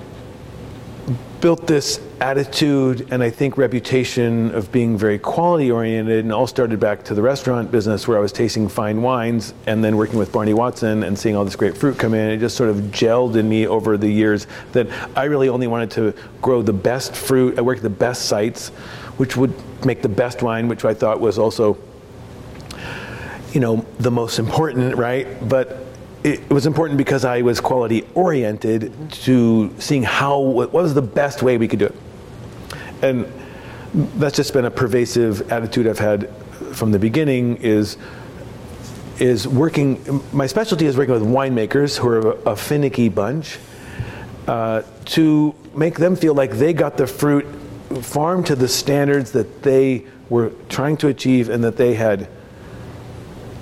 built 1.41 1.67
this 1.67 2.01
attitude 2.19 3.07
and 3.11 3.21
I 3.21 3.29
think 3.29 3.57
reputation 3.57 4.53
of 4.55 4.71
being 4.71 4.97
very 4.97 5.19
quality 5.19 5.69
oriented 5.69 6.25
and 6.25 6.33
all 6.33 6.47
started 6.47 6.79
back 6.79 7.03
to 7.05 7.13
the 7.13 7.21
restaurant 7.21 7.71
business 7.71 8.07
where 8.07 8.17
I 8.17 8.21
was 8.21 8.31
tasting 8.31 8.67
fine 8.67 9.01
wines 9.01 9.53
and 9.67 9.83
then 9.83 9.97
working 9.97 10.17
with 10.17 10.31
Barney 10.31 10.53
Watson 10.53 11.03
and 11.03 11.17
seeing 11.17 11.35
all 11.35 11.45
this 11.45 11.55
great 11.55 11.77
fruit 11.77 11.99
come 11.99 12.13
in. 12.13 12.31
It 12.31 12.39
just 12.39 12.57
sort 12.57 12.69
of 12.69 12.77
gelled 12.77 13.35
in 13.35 13.47
me 13.47 13.67
over 13.67 13.97
the 13.97 14.09
years 14.09 14.47
that 14.71 14.87
I 15.15 15.25
really 15.25 15.49
only 15.49 15.67
wanted 15.67 15.91
to 15.91 16.13
grow 16.41 16.61
the 16.61 16.73
best 16.73 17.15
fruit. 17.15 17.57
Uh, 17.57 17.59
I 17.59 17.61
worked 17.61 17.83
the 17.83 17.89
best 17.89 18.25
sites, 18.25 18.69
which 19.17 19.37
would 19.37 19.53
make 19.85 20.01
the 20.01 20.09
best 20.09 20.41
wine, 20.41 20.67
which 20.67 20.83
I 20.83 20.93
thought 20.93 21.21
was 21.21 21.37
also, 21.37 21.77
you 23.53 23.59
know, 23.59 23.85
the 23.99 24.11
most 24.11 24.39
important, 24.39 24.95
right? 24.95 25.27
But 25.47 25.86
it 26.27 26.49
was 26.49 26.65
important 26.65 26.97
because 26.97 27.23
I 27.23 27.41
was 27.41 27.61
quality 27.61 28.05
oriented 28.13 28.91
to 29.23 29.73
seeing 29.79 30.03
how 30.03 30.39
what 30.39 30.73
was 30.73 30.93
the 30.93 31.01
best 31.01 31.41
way 31.41 31.57
we 31.57 31.69
could 31.69 31.79
do 31.79 31.85
it. 31.85 31.95
And 33.01 33.31
that's 34.19 34.35
just 34.35 34.51
been 34.51 34.65
a 34.65 34.71
pervasive 34.71 35.49
attitude 35.51 35.87
I've 35.87 35.99
had 35.99 36.29
from 36.73 36.91
the 36.91 36.99
beginning 36.99 37.57
is 37.57 37.97
is 39.19 39.47
working 39.47 40.21
my 40.33 40.47
specialty 40.47 40.85
is 40.85 40.97
working 40.97 41.13
with 41.13 41.23
winemakers 41.23 41.97
who 41.97 42.07
are 42.09 42.31
a, 42.31 42.51
a 42.51 42.55
finicky 42.55 43.07
bunch 43.07 43.57
uh, 44.47 44.81
to 45.05 45.55
make 45.73 45.95
them 45.95 46.15
feel 46.15 46.35
like 46.35 46.51
they 46.51 46.73
got 46.73 46.97
the 46.97 47.07
fruit 47.07 47.45
farmed 48.01 48.45
to 48.47 48.55
the 48.55 48.67
standards 48.67 49.31
that 49.31 49.63
they 49.63 50.05
were 50.29 50.51
trying 50.67 50.97
to 50.97 51.07
achieve 51.07 51.47
and 51.49 51.63
that 51.63 51.77
they 51.77 51.93
had 51.93 52.27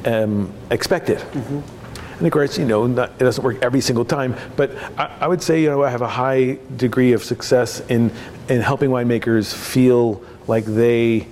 um, 0.05 0.51
expected. 0.71 1.19
Mm-hmm. 1.19 1.74
And 2.17 2.25
of 2.25 2.31
course, 2.31 2.57
you 2.57 2.65
know, 2.65 2.87
not, 2.87 3.11
it 3.11 3.19
doesn't 3.19 3.43
work 3.43 3.57
every 3.61 3.81
single 3.81 4.05
time, 4.05 4.35
but 4.55 4.71
I, 4.97 5.17
I, 5.21 5.27
would 5.27 5.41
say, 5.41 5.61
you 5.61 5.69
know, 5.69 5.83
I 5.83 5.89
have 5.89 6.01
a 6.01 6.07
high 6.07 6.57
degree 6.77 7.11
of 7.13 7.23
success 7.23 7.81
in, 7.89 8.11
in 8.47 8.61
helping 8.61 8.89
winemakers 8.89 9.53
feel 9.53 10.23
like 10.47 10.65
they, 10.65 11.27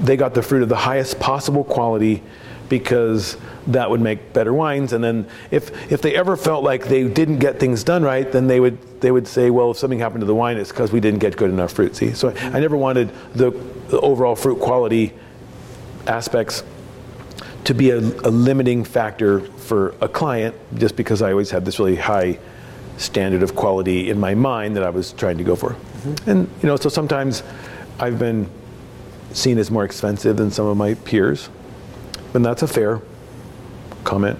they 0.00 0.16
got 0.16 0.34
the 0.34 0.42
fruit 0.42 0.62
of 0.62 0.68
the 0.68 0.76
highest 0.76 1.20
possible 1.20 1.62
quality 1.62 2.22
because 2.70 3.36
that 3.66 3.90
would 3.90 4.00
make 4.00 4.32
better 4.32 4.52
wines. 4.52 4.92
And 4.92 5.04
then 5.04 5.28
if, 5.50 5.92
if 5.92 6.00
they 6.00 6.14
ever 6.14 6.36
felt 6.36 6.64
like 6.64 6.86
they 6.86 7.06
didn't 7.06 7.38
get 7.38 7.60
things 7.60 7.84
done 7.84 8.02
right, 8.02 8.30
then 8.30 8.46
they 8.46 8.60
would, 8.60 9.00
they 9.00 9.10
would 9.10 9.28
say, 9.28 9.50
well, 9.50 9.72
if 9.72 9.78
something 9.78 9.98
happened 9.98 10.20
to 10.20 10.26
the 10.26 10.34
wine, 10.34 10.56
it's 10.56 10.70
because 10.70 10.90
we 10.90 11.00
didn't 11.00 11.20
get 11.20 11.36
good 11.36 11.50
enough 11.50 11.72
fruit. 11.72 11.96
See, 11.96 12.12
so 12.14 12.30
I, 12.30 12.34
I 12.46 12.60
never 12.60 12.76
wanted 12.76 13.10
the, 13.34 13.50
the 13.88 14.00
overall 14.00 14.36
fruit 14.36 14.58
quality 14.58 15.12
aspects 16.06 16.62
to 17.64 17.74
be 17.74 17.90
a, 17.90 17.98
a, 17.98 18.30
limiting 18.30 18.84
factor 18.84 19.40
for 19.40 19.94
a 20.00 20.08
client 20.08 20.54
just 20.76 20.96
because 20.96 21.22
I 21.22 21.32
always 21.32 21.50
had 21.50 21.64
this 21.64 21.78
really 21.78 21.96
high 21.96 22.38
standard 22.96 23.42
of 23.42 23.54
quality 23.54 24.10
in 24.10 24.18
my 24.18 24.34
mind 24.34 24.76
that 24.76 24.82
I 24.82 24.90
was 24.90 25.12
trying 25.12 25.38
to 25.38 25.44
go 25.44 25.54
for. 25.54 25.70
Mm-hmm. 25.70 26.30
And 26.30 26.48
you 26.62 26.66
know, 26.68 26.76
so 26.76 26.88
sometimes 26.88 27.42
I've 27.98 28.18
been 28.18 28.48
seen 29.32 29.58
as 29.58 29.70
more 29.70 29.84
expensive 29.84 30.36
than 30.36 30.50
some 30.50 30.66
of 30.66 30.76
my 30.76 30.94
peers, 30.94 31.48
and 32.34 32.44
that's 32.44 32.62
a 32.62 32.68
fair 32.68 33.02
comment. 34.04 34.38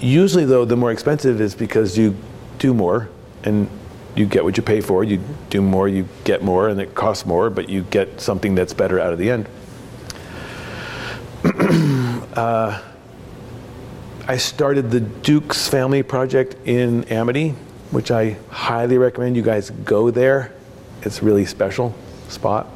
Usually, 0.00 0.44
though, 0.44 0.64
the 0.64 0.76
more 0.76 0.92
expensive 0.92 1.40
is 1.40 1.54
because 1.54 1.98
you 1.98 2.16
do 2.58 2.72
more 2.72 3.08
and 3.44 3.68
you 4.14 4.26
get 4.26 4.44
what 4.44 4.56
you 4.56 4.62
pay 4.62 4.80
for. 4.80 5.04
You 5.04 5.22
do 5.50 5.62
more, 5.62 5.88
you 5.88 6.08
get 6.24 6.42
more, 6.42 6.68
and 6.68 6.80
it 6.80 6.94
costs 6.94 7.26
more, 7.26 7.50
but 7.50 7.68
you 7.68 7.82
get 7.84 8.20
something 8.20 8.54
that's 8.54 8.72
better 8.72 8.98
out 8.98 9.12
of 9.12 9.18
the 9.18 9.30
end. 9.30 9.48
Uh, 11.44 12.82
I 14.26 14.36
started 14.36 14.90
the 14.90 15.00
Duke's 15.00 15.68
Family 15.68 16.02
Project 16.02 16.56
in 16.66 17.04
Amity, 17.04 17.50
which 17.90 18.10
I 18.10 18.36
highly 18.50 18.98
recommend 18.98 19.36
you 19.36 19.42
guys 19.42 19.70
go 19.70 20.10
there. 20.10 20.52
It's 21.02 21.22
a 21.22 21.24
really 21.24 21.46
special 21.46 21.94
spot. 22.28 22.66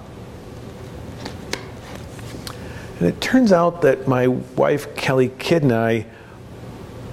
And 2.99 3.09
it 3.09 3.21
turns 3.21 3.53
out 3.53 3.83
that 3.83 4.07
my 4.07 4.29
wife, 4.29 4.95
Kelly 4.95 5.33
I, 5.51 6.07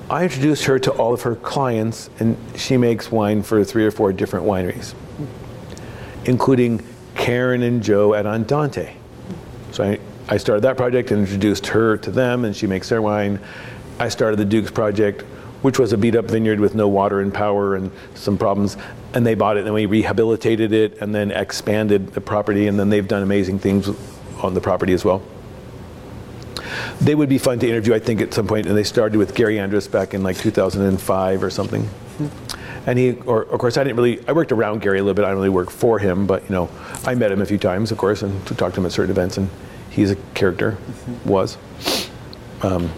I 0.09 0.23
introduced 0.23 0.65
her 0.65 0.77
to 0.79 0.91
all 0.91 1.13
of 1.13 1.23
her 1.23 1.35
clients, 1.35 2.09
and 2.19 2.37
she 2.55 2.77
makes 2.77 3.11
wine 3.11 3.41
for 3.41 3.63
three 3.63 3.85
or 3.85 3.91
four 3.91 4.13
different 4.13 4.45
wineries, 4.45 4.93
including 6.25 6.83
Karen 7.15 7.63
and 7.63 7.81
Joe 7.81 8.13
at 8.13 8.25
Andante. 8.25 8.93
So 9.71 9.83
I 9.83 9.99
I 10.31 10.37
started 10.37 10.61
that 10.61 10.77
project 10.77 11.09
and 11.09 11.21
introduced 11.21 11.65
her 11.67 11.97
to 11.97 12.11
them, 12.11 12.45
and 12.45 12.55
she 12.55 12.67
makes 12.67 12.87
their 12.87 13.01
wine. 13.01 13.39
I 13.99 14.09
started 14.09 14.37
the 14.37 14.45
Duke's 14.45 14.69
project, 14.69 15.23
which 15.63 15.79
was 15.79 15.91
a 15.91 15.97
beat 15.97 16.15
up 16.15 16.25
vineyard 16.25 16.59
with 16.59 16.75
no 16.75 16.87
water 16.87 17.19
and 17.19 17.33
power 17.33 17.75
and 17.75 17.91
some 18.13 18.37
problems. 18.37 18.77
And 19.15 19.25
they 19.25 19.33
bought 19.33 19.57
it, 19.57 19.65
and 19.65 19.73
we 19.73 19.87
rehabilitated 19.87 20.71
it, 20.71 21.01
and 21.01 21.15
then 21.15 21.31
expanded 21.31 22.09
the 22.13 22.21
property, 22.21 22.67
and 22.67 22.79
then 22.79 22.89
they've 22.89 23.07
done 23.07 23.23
amazing 23.23 23.57
things 23.57 23.89
on 24.43 24.53
the 24.53 24.61
property 24.61 24.93
as 24.93 25.03
well. 25.03 25.23
They 27.01 27.15
would 27.15 27.29
be 27.29 27.39
fun 27.39 27.57
to 27.59 27.67
interview, 27.67 27.95
I 27.95 27.99
think, 27.99 28.21
at 28.21 28.31
some 28.31 28.45
point, 28.45 28.67
and 28.67 28.77
they 28.77 28.83
started 28.83 29.17
with 29.17 29.33
Gary 29.33 29.57
Andrus 29.57 29.87
back 29.87 30.13
in 30.13 30.21
like 30.21 30.37
2005 30.37 31.43
or 31.43 31.49
something. 31.49 31.89
And 32.85 32.99
he, 32.99 33.13
or 33.25 33.43
of 33.43 33.59
course, 33.59 33.77
I 33.77 33.83
didn't 33.83 33.97
really. 33.97 34.25
I 34.27 34.33
worked 34.33 34.51
around 34.51 34.81
Gary 34.81 34.99
a 34.99 35.03
little 35.03 35.15
bit. 35.15 35.25
I 35.25 35.29
didn't 35.29 35.37
really 35.37 35.49
work 35.49 35.71
for 35.71 35.97
him, 35.97 36.27
but 36.27 36.43
you 36.43 36.51
know, 36.51 36.69
I 37.03 37.15
met 37.15 37.31
him 37.31 37.41
a 37.41 37.45
few 37.45 37.57
times, 37.57 37.91
of 37.91 37.97
course, 37.97 38.21
and 38.21 38.45
talked 38.45 38.75
to 38.75 38.81
him 38.81 38.85
at 38.85 38.91
certain 38.91 39.11
events. 39.11 39.37
And 39.37 39.49
he's 39.99 40.11
a 40.11 40.15
character, 40.33 40.71
mm-hmm. 40.71 41.29
was. 41.29 41.57
Um, 42.61 42.89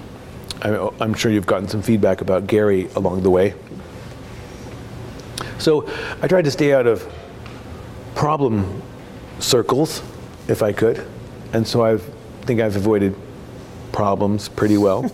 I, 0.62 0.90
I'm 1.00 1.14
sure 1.14 1.32
you've 1.32 1.48
gotten 1.48 1.68
some 1.68 1.82
feedback 1.82 2.22
about 2.22 2.48
Gary 2.48 2.90
along 2.96 3.24
the 3.24 3.30
way. 3.30 3.56
So 5.58 5.90
I 6.22 6.28
tried 6.28 6.46
to 6.46 6.52
stay 6.52 6.74
out 6.74 6.88
of 6.88 7.12
problem 8.14 8.82
circles 9.40 10.04
if 10.48 10.62
I 10.62 10.74
could. 10.74 11.06
And 11.54 11.68
so 11.68 11.84
I 11.84 11.98
think 12.46 12.62
I've 12.62 12.76
avoided 12.76 13.16
problems 13.92 14.48
pretty 14.48 14.78
well. 14.78 15.12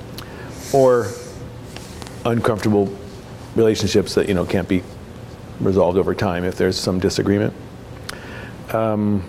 or 0.72 1.08
uncomfortable 2.24 2.94
relationships 3.56 4.14
that 4.14 4.28
you 4.28 4.34
know 4.34 4.44
can't 4.44 4.68
be 4.68 4.82
resolved 5.60 5.98
over 5.98 6.14
time 6.14 6.44
if 6.44 6.56
there's 6.56 6.78
some 6.78 6.98
disagreement. 6.98 7.52
Um, 8.72 9.24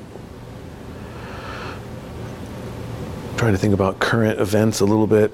trying 3.42 3.54
to 3.54 3.58
think 3.58 3.74
about 3.74 3.98
current 3.98 4.40
events 4.40 4.82
a 4.82 4.86
little 4.86 5.08
bit. 5.08 5.32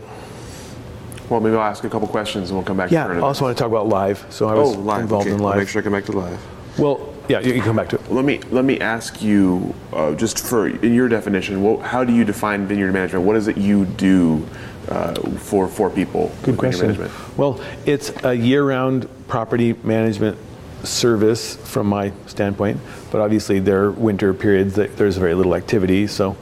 Well, 1.29 1.41
maybe 1.41 1.57
I'll 1.57 1.63
ask 1.63 1.83
a 1.83 1.89
couple 1.89 2.07
questions 2.07 2.49
and 2.49 2.57
we'll 2.57 2.65
come 2.65 2.77
back 2.77 2.89
yeah, 2.89 3.05
to 3.05 3.15
I 3.15 3.19
also 3.19 3.43
want 3.43 3.57
to 3.57 3.61
talk 3.61 3.69
about 3.69 3.89
LIVE. 3.89 4.27
So 4.29 4.47
I 4.47 4.53
was 4.53 4.77
oh, 4.77 4.79
LIVE. 4.79 5.01
involved 5.01 5.27
okay. 5.27 5.35
in 5.35 5.41
LIVE. 5.41 5.53
I'll 5.53 5.59
make 5.59 5.67
sure 5.67 5.81
I 5.81 5.83
come 5.83 5.91
back 5.91 6.05
to 6.05 6.13
LIVE. 6.13 6.79
Well, 6.79 7.13
yeah, 7.27 7.41
you 7.41 7.51
can 7.51 7.61
come 7.63 7.75
back 7.75 7.89
to 7.89 7.97
it. 7.97 8.09
Let 8.09 8.23
me 8.23 8.39
let 8.49 8.63
me 8.63 8.79
ask 8.79 9.21
you, 9.21 9.75
uh, 9.91 10.15
just 10.15 10.39
for 10.39 10.67
in 10.69 10.93
your 10.93 11.09
definition, 11.09 11.61
what, 11.61 11.81
how 11.81 12.05
do 12.05 12.13
you 12.13 12.23
define 12.23 12.65
vineyard 12.65 12.93
management? 12.93 13.25
What 13.25 13.35
is 13.35 13.49
it 13.49 13.57
you 13.57 13.83
do 13.83 14.47
uh, 14.87 15.13
for 15.31 15.67
for 15.67 15.89
people? 15.89 16.31
Good 16.43 16.57
question. 16.57 17.09
Well, 17.35 17.59
it's 17.85 18.13
a 18.23 18.33
year-round 18.33 19.09
property 19.27 19.73
management 19.83 20.37
service 20.83 21.57
from 21.57 21.87
my 21.87 22.13
standpoint, 22.27 22.79
but 23.11 23.19
obviously 23.19 23.59
there 23.59 23.83
are 23.83 23.91
winter 23.91 24.33
periods 24.33 24.75
that 24.75 24.95
there's 24.95 25.17
very 25.17 25.33
little 25.33 25.55
activity, 25.55 26.07
so 26.07 26.37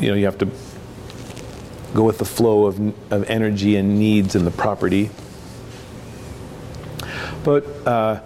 you 0.00 0.08
know, 0.08 0.14
you 0.14 0.24
have 0.24 0.38
to 0.38 0.48
go 1.94 2.02
with 2.02 2.18
the 2.18 2.24
flow 2.24 2.66
of, 2.66 3.12
of 3.12 3.28
energy 3.30 3.76
and 3.76 3.98
needs 3.98 4.34
in 4.34 4.44
the 4.44 4.50
property. 4.50 5.10
But 7.44 7.64
uh, 7.86 8.20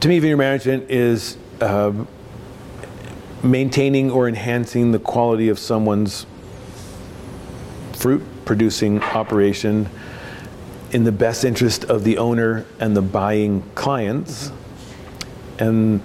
to 0.00 0.08
me, 0.08 0.18
vineyard 0.18 0.36
management 0.36 0.90
is 0.90 1.38
uh, 1.60 1.92
maintaining 3.42 4.10
or 4.10 4.28
enhancing 4.28 4.92
the 4.92 4.98
quality 4.98 5.48
of 5.48 5.58
someone's 5.58 6.26
fruit 7.94 8.22
producing 8.44 9.02
operation 9.02 9.88
in 10.92 11.04
the 11.04 11.12
best 11.12 11.44
interest 11.44 11.84
of 11.84 12.04
the 12.04 12.18
owner 12.18 12.64
and 12.78 12.96
the 12.96 13.02
buying 13.02 13.62
clients. 13.74 14.52
And 15.58 16.00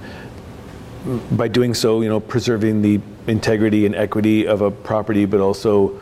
by 1.31 1.47
doing 1.47 1.73
so, 1.73 2.01
you 2.01 2.09
know, 2.09 2.19
preserving 2.19 2.81
the 2.81 2.99
integrity 3.27 3.85
and 3.85 3.95
equity 3.95 4.47
of 4.47 4.61
a 4.61 4.71
property, 4.71 5.25
but 5.25 5.39
also 5.39 5.99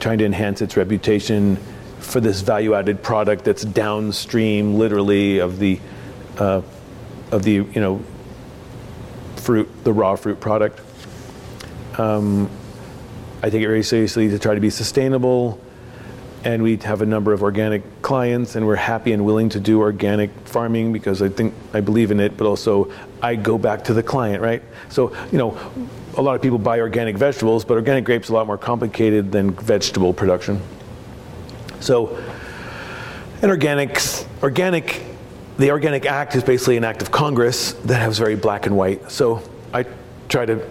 trying 0.00 0.18
to 0.18 0.24
enhance 0.24 0.62
its 0.62 0.76
reputation 0.76 1.56
for 1.98 2.20
this 2.20 2.40
value-added 2.40 3.02
product 3.02 3.44
that's 3.44 3.62
downstream, 3.62 4.74
literally, 4.74 5.38
of 5.38 5.58
the 5.58 5.78
uh, 6.38 6.62
of 7.30 7.42
the 7.42 7.52
you 7.52 7.80
know 7.80 8.02
fruit, 9.36 9.68
the 9.84 9.92
raw 9.92 10.16
fruit 10.16 10.40
product. 10.40 10.80
Um, 11.98 12.50
I 13.42 13.50
take 13.50 13.62
it 13.62 13.66
very 13.66 13.82
seriously 13.82 14.28
to 14.28 14.38
try 14.38 14.54
to 14.54 14.60
be 14.60 14.70
sustainable, 14.70 15.60
and 16.44 16.62
we 16.62 16.76
have 16.78 17.02
a 17.02 17.06
number 17.06 17.32
of 17.32 17.42
organic 17.42 18.02
clients, 18.02 18.56
and 18.56 18.66
we're 18.66 18.76
happy 18.76 19.12
and 19.12 19.24
willing 19.24 19.48
to 19.50 19.60
do 19.60 19.80
organic 19.80 20.30
farming 20.46 20.92
because 20.92 21.22
I 21.22 21.28
think 21.28 21.54
I 21.72 21.80
believe 21.80 22.10
in 22.10 22.20
it, 22.20 22.36
but 22.36 22.46
also 22.46 22.90
I 23.22 23.36
go 23.36 23.58
back 23.58 23.84
to 23.84 23.94
the 23.94 24.02
client, 24.02 24.42
right? 24.42 24.62
So 24.88 25.14
you 25.30 25.38
know, 25.38 25.58
a 26.16 26.22
lot 26.22 26.34
of 26.34 26.42
people 26.42 26.58
buy 26.58 26.80
organic 26.80 27.16
vegetables, 27.16 27.64
but 27.64 27.74
organic 27.74 28.04
grapes 28.04 28.30
are 28.30 28.32
a 28.32 28.36
lot 28.36 28.46
more 28.46 28.58
complicated 28.58 29.32
than 29.32 29.52
vegetable 29.52 30.12
production. 30.12 30.60
So, 31.80 32.16
an 33.42 33.48
organics, 33.48 34.26
organic, 34.42 35.02
the 35.56 35.70
Organic 35.70 36.06
Act 36.06 36.34
is 36.34 36.44
basically 36.44 36.76
an 36.76 36.84
act 36.84 37.02
of 37.02 37.10
Congress 37.10 37.72
that 37.84 38.00
has 38.00 38.18
very 38.18 38.36
black 38.36 38.66
and 38.66 38.76
white. 38.76 39.10
So 39.10 39.42
I 39.72 39.86
try 40.28 40.46
to 40.46 40.66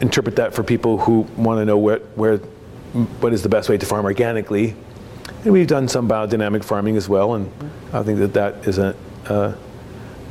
interpret 0.00 0.36
that 0.36 0.54
for 0.54 0.62
people 0.62 0.98
who 0.98 1.20
want 1.36 1.60
to 1.60 1.64
know 1.64 1.78
what, 1.78 2.02
where, 2.16 2.38
what 2.38 3.32
is 3.32 3.42
the 3.42 3.48
best 3.48 3.68
way 3.68 3.78
to 3.78 3.86
farm 3.86 4.04
organically. 4.04 4.74
And 5.44 5.52
we've 5.52 5.66
done 5.66 5.88
some 5.88 6.08
biodynamic 6.08 6.64
farming 6.64 6.96
as 6.96 7.08
well, 7.08 7.34
and 7.34 7.50
I 7.92 8.02
think 8.02 8.18
that 8.18 8.34
that 8.34 8.66
is 8.66 8.78
a, 8.78 8.96
uh, 9.26 9.54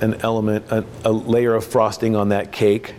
an 0.01 0.15
element, 0.21 0.65
a, 0.69 0.85
a 1.03 1.11
layer 1.11 1.55
of 1.55 1.65
frosting 1.65 2.15
on 2.15 2.29
that 2.29 2.51
cake, 2.51 2.93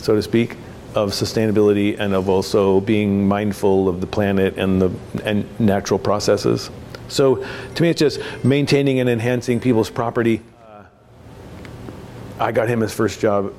so 0.00 0.14
to 0.14 0.22
speak 0.22 0.56
of 0.94 1.12
sustainability 1.12 1.98
and 1.98 2.14
of 2.14 2.28
also 2.28 2.80
being 2.80 3.26
mindful 3.28 3.88
of 3.88 4.00
the 4.00 4.06
planet 4.06 4.56
and 4.56 4.82
the 4.82 4.90
and 5.24 5.46
natural 5.60 5.98
processes. 5.98 6.70
So 7.08 7.44
to 7.74 7.82
me, 7.82 7.90
it's 7.90 8.00
just 8.00 8.20
maintaining 8.44 9.00
and 9.00 9.08
enhancing 9.08 9.60
people's 9.60 9.90
property. 9.90 10.42
Uh, 10.64 10.82
I 12.38 12.52
got 12.52 12.68
him 12.68 12.80
his 12.80 12.92
first 12.92 13.20
job. 13.20 13.52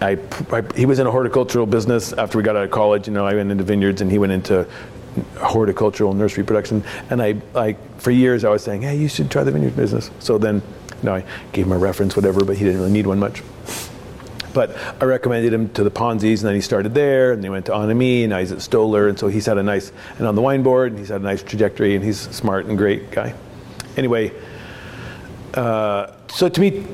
I, 0.00 0.18
I, 0.50 0.64
he 0.74 0.84
was 0.86 0.98
in 0.98 1.06
a 1.06 1.10
horticultural 1.10 1.66
business 1.66 2.12
after 2.12 2.36
we 2.36 2.42
got 2.42 2.56
out 2.56 2.64
of 2.64 2.72
college. 2.72 3.06
You 3.06 3.12
know, 3.12 3.24
I 3.24 3.34
went 3.34 3.52
into 3.52 3.62
vineyards 3.62 4.00
and 4.00 4.10
he 4.10 4.18
went 4.18 4.32
into 4.32 4.66
horticultural 5.38 6.14
nursery 6.14 6.42
production. 6.42 6.82
And 7.10 7.22
I, 7.22 7.40
I, 7.54 7.74
for 7.98 8.10
years, 8.10 8.44
I 8.44 8.50
was 8.50 8.64
saying, 8.64 8.82
"Hey, 8.82 8.96
you 8.96 9.08
should 9.08 9.30
try 9.30 9.44
the 9.44 9.52
vineyard 9.52 9.76
business." 9.76 10.10
So 10.18 10.38
then, 10.38 10.62
you 11.02 11.10
I 11.10 11.24
gave 11.52 11.66
him 11.66 11.72
a 11.72 11.78
reference, 11.78 12.16
whatever, 12.16 12.44
but 12.44 12.56
he 12.56 12.64
didn't 12.64 12.80
really 12.80 12.92
need 12.92 13.06
one 13.06 13.18
much. 13.18 13.42
But 14.54 14.76
I 15.00 15.04
recommended 15.04 15.52
him 15.52 15.70
to 15.70 15.84
the 15.84 15.90
Ponzi's, 15.90 16.42
and 16.42 16.48
then 16.48 16.54
he 16.54 16.60
started 16.60 16.94
there, 16.94 17.32
and 17.32 17.42
they 17.42 17.48
went 17.48 17.66
to 17.66 17.72
Anami, 17.72 18.24
and 18.24 18.32
he's 18.32 18.52
at 18.52 18.60
Stoller, 18.60 19.08
and 19.08 19.18
so 19.18 19.28
he's 19.28 19.46
had 19.46 19.58
a 19.58 19.62
nice, 19.62 19.92
and 20.18 20.26
on 20.26 20.34
the 20.34 20.42
wine 20.42 20.62
board, 20.62 20.92
and 20.92 20.98
he's 20.98 21.08
had 21.08 21.20
a 21.20 21.24
nice 21.24 21.42
trajectory, 21.42 21.94
and 21.94 22.04
he's 22.04 22.20
smart 22.20 22.66
and 22.66 22.76
great 22.76 23.10
guy. 23.10 23.34
Anyway, 23.96 24.32
uh, 25.54 26.12
so 26.28 26.48
to 26.48 26.60
me, 26.60 26.84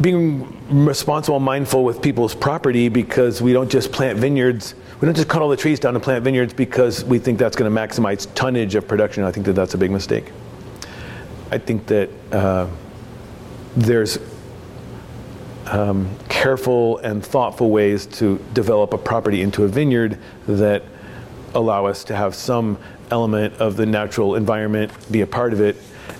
being 0.00 0.84
responsible 0.84 1.36
and 1.36 1.44
mindful 1.44 1.84
with 1.84 2.02
people's 2.02 2.34
property 2.34 2.88
because 2.88 3.40
we 3.42 3.52
don't 3.52 3.70
just 3.70 3.92
plant 3.92 4.18
vineyards, 4.18 4.74
we 5.00 5.06
don't 5.06 5.14
just 5.14 5.28
cut 5.28 5.42
all 5.42 5.48
the 5.48 5.56
trees 5.56 5.78
down 5.78 5.94
and 5.94 6.02
plant 6.02 6.24
vineyards 6.24 6.54
because 6.54 7.04
we 7.04 7.18
think 7.18 7.38
that's 7.38 7.56
going 7.56 7.72
to 7.72 7.80
maximize 7.80 8.32
tonnage 8.34 8.74
of 8.74 8.86
production. 8.86 9.24
I 9.24 9.30
think 9.30 9.46
that 9.46 9.54
that's 9.54 9.74
a 9.74 9.78
big 9.78 9.90
mistake. 9.90 10.32
I 11.50 11.58
think 11.58 11.86
that 11.86 12.08
uh, 12.32 12.68
there's 13.76 14.18
um, 15.72 16.14
careful 16.28 16.98
and 16.98 17.24
thoughtful 17.24 17.70
ways 17.70 18.04
to 18.06 18.38
develop 18.52 18.92
a 18.92 18.98
property 18.98 19.40
into 19.40 19.64
a 19.64 19.68
vineyard 19.68 20.18
that 20.46 20.82
allow 21.54 21.86
us 21.86 22.04
to 22.04 22.14
have 22.14 22.34
some 22.34 22.78
element 23.10 23.54
of 23.54 23.76
the 23.76 23.86
natural 23.86 24.34
environment 24.34 24.92
be 25.10 25.22
a 25.22 25.26
part 25.26 25.52
of 25.52 25.60
it. 25.60 25.76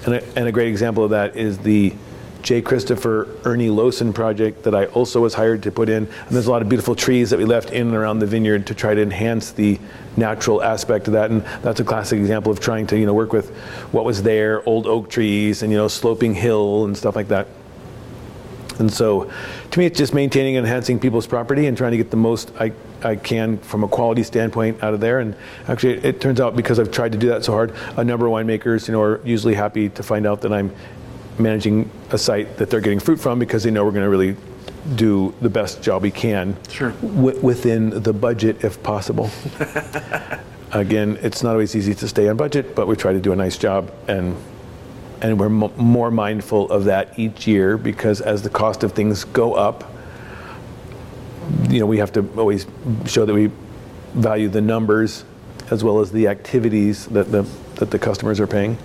And 0.06 0.14
a, 0.14 0.38
and 0.38 0.48
a 0.48 0.52
great 0.52 0.68
example 0.68 1.04
of 1.04 1.10
that 1.10 1.36
is 1.36 1.58
the 1.58 1.92
J. 2.40 2.60
Christopher 2.60 3.28
Ernie 3.44 3.68
Loosen 3.70 4.12
project 4.12 4.64
that 4.64 4.74
I 4.74 4.86
also 4.86 5.20
was 5.20 5.34
hired 5.34 5.62
to 5.62 5.70
put 5.70 5.88
in. 5.88 6.04
And 6.06 6.30
there's 6.30 6.46
a 6.46 6.50
lot 6.50 6.62
of 6.62 6.68
beautiful 6.68 6.96
trees 6.96 7.30
that 7.30 7.38
we 7.38 7.44
left 7.44 7.70
in 7.70 7.88
and 7.88 7.94
around 7.94 8.18
the 8.18 8.26
vineyard 8.26 8.66
to 8.68 8.74
try 8.74 8.94
to 8.94 9.02
enhance 9.02 9.52
the 9.52 9.78
natural 10.16 10.62
aspect 10.62 11.06
of 11.06 11.12
that. 11.12 11.30
And 11.30 11.42
that's 11.62 11.78
a 11.78 11.84
classic 11.84 12.18
example 12.18 12.50
of 12.50 12.58
trying 12.58 12.86
to, 12.88 12.98
you 12.98 13.06
know, 13.06 13.14
work 13.14 13.32
with 13.32 13.50
what 13.92 14.04
was 14.04 14.22
there, 14.22 14.66
old 14.68 14.86
oak 14.86 15.08
trees 15.08 15.62
and, 15.62 15.70
you 15.70 15.78
know, 15.78 15.88
sloping 15.88 16.34
hill 16.34 16.84
and 16.84 16.96
stuff 16.96 17.14
like 17.14 17.28
that. 17.28 17.46
And 18.82 18.92
so 18.92 19.30
to 19.70 19.78
me, 19.78 19.86
it's 19.86 19.96
just 19.96 20.12
maintaining 20.12 20.56
and 20.56 20.66
enhancing 20.66 20.98
people's 20.98 21.26
property 21.26 21.66
and 21.68 21.76
trying 21.76 21.92
to 21.92 21.96
get 21.96 22.10
the 22.10 22.16
most 22.16 22.50
I, 22.58 22.72
I 23.02 23.14
can 23.14 23.58
from 23.58 23.84
a 23.84 23.88
quality 23.88 24.24
standpoint 24.24 24.82
out 24.82 24.92
of 24.92 24.98
there. 24.98 25.20
And 25.20 25.36
actually, 25.68 25.98
it, 25.98 26.04
it 26.04 26.20
turns 26.20 26.40
out 26.40 26.56
because 26.56 26.80
I've 26.80 26.90
tried 26.90 27.12
to 27.12 27.18
do 27.18 27.28
that 27.28 27.44
so 27.44 27.52
hard, 27.52 27.72
a 27.96 28.02
number 28.02 28.26
of 28.26 28.32
winemakers, 28.32 28.88
you 28.88 28.92
know, 28.92 29.00
are 29.00 29.24
usually 29.24 29.54
happy 29.54 29.88
to 29.90 30.02
find 30.02 30.26
out 30.26 30.40
that 30.40 30.52
I'm 30.52 30.74
managing 31.38 31.88
a 32.10 32.18
site 32.18 32.56
that 32.56 32.70
they're 32.70 32.80
getting 32.80 32.98
fruit 32.98 33.20
from 33.20 33.38
because 33.38 33.62
they 33.62 33.70
know 33.70 33.84
we're 33.84 33.92
going 33.92 34.04
to 34.04 34.10
really 34.10 34.36
do 34.96 35.32
the 35.40 35.48
best 35.48 35.80
job 35.80 36.02
we 36.02 36.10
can 36.10 36.56
sure. 36.68 36.90
w- 36.90 37.38
within 37.38 38.02
the 38.02 38.12
budget 38.12 38.64
if 38.64 38.82
possible. 38.82 39.30
Again, 40.72 41.18
it's 41.22 41.44
not 41.44 41.52
always 41.52 41.76
easy 41.76 41.94
to 41.94 42.08
stay 42.08 42.28
on 42.28 42.36
budget, 42.36 42.74
but 42.74 42.88
we 42.88 42.96
try 42.96 43.12
to 43.12 43.20
do 43.20 43.30
a 43.30 43.36
nice 43.36 43.56
job 43.56 43.92
and 44.08 44.34
and 45.22 45.38
we're 45.38 45.46
m- 45.46 45.72
more 45.76 46.10
mindful 46.10 46.68
of 46.70 46.84
that 46.84 47.18
each 47.18 47.46
year 47.46 47.78
because 47.78 48.20
as 48.20 48.42
the 48.42 48.50
cost 48.50 48.82
of 48.82 48.92
things 48.92 49.24
go 49.24 49.54
up, 49.54 49.84
you 51.70 51.78
know, 51.78 51.86
we 51.86 51.98
have 51.98 52.12
to 52.12 52.28
always 52.36 52.66
show 53.06 53.24
that 53.24 53.32
we 53.32 53.50
value 54.14 54.48
the 54.48 54.60
numbers 54.60 55.24
as 55.70 55.82
well 55.82 56.00
as 56.00 56.12
the 56.12 56.28
activities 56.28 57.06
that 57.06 57.30
the 57.32 57.42
that 57.76 57.90
the 57.90 57.98
customers 57.98 58.38
are 58.38 58.46
paying. 58.46 58.76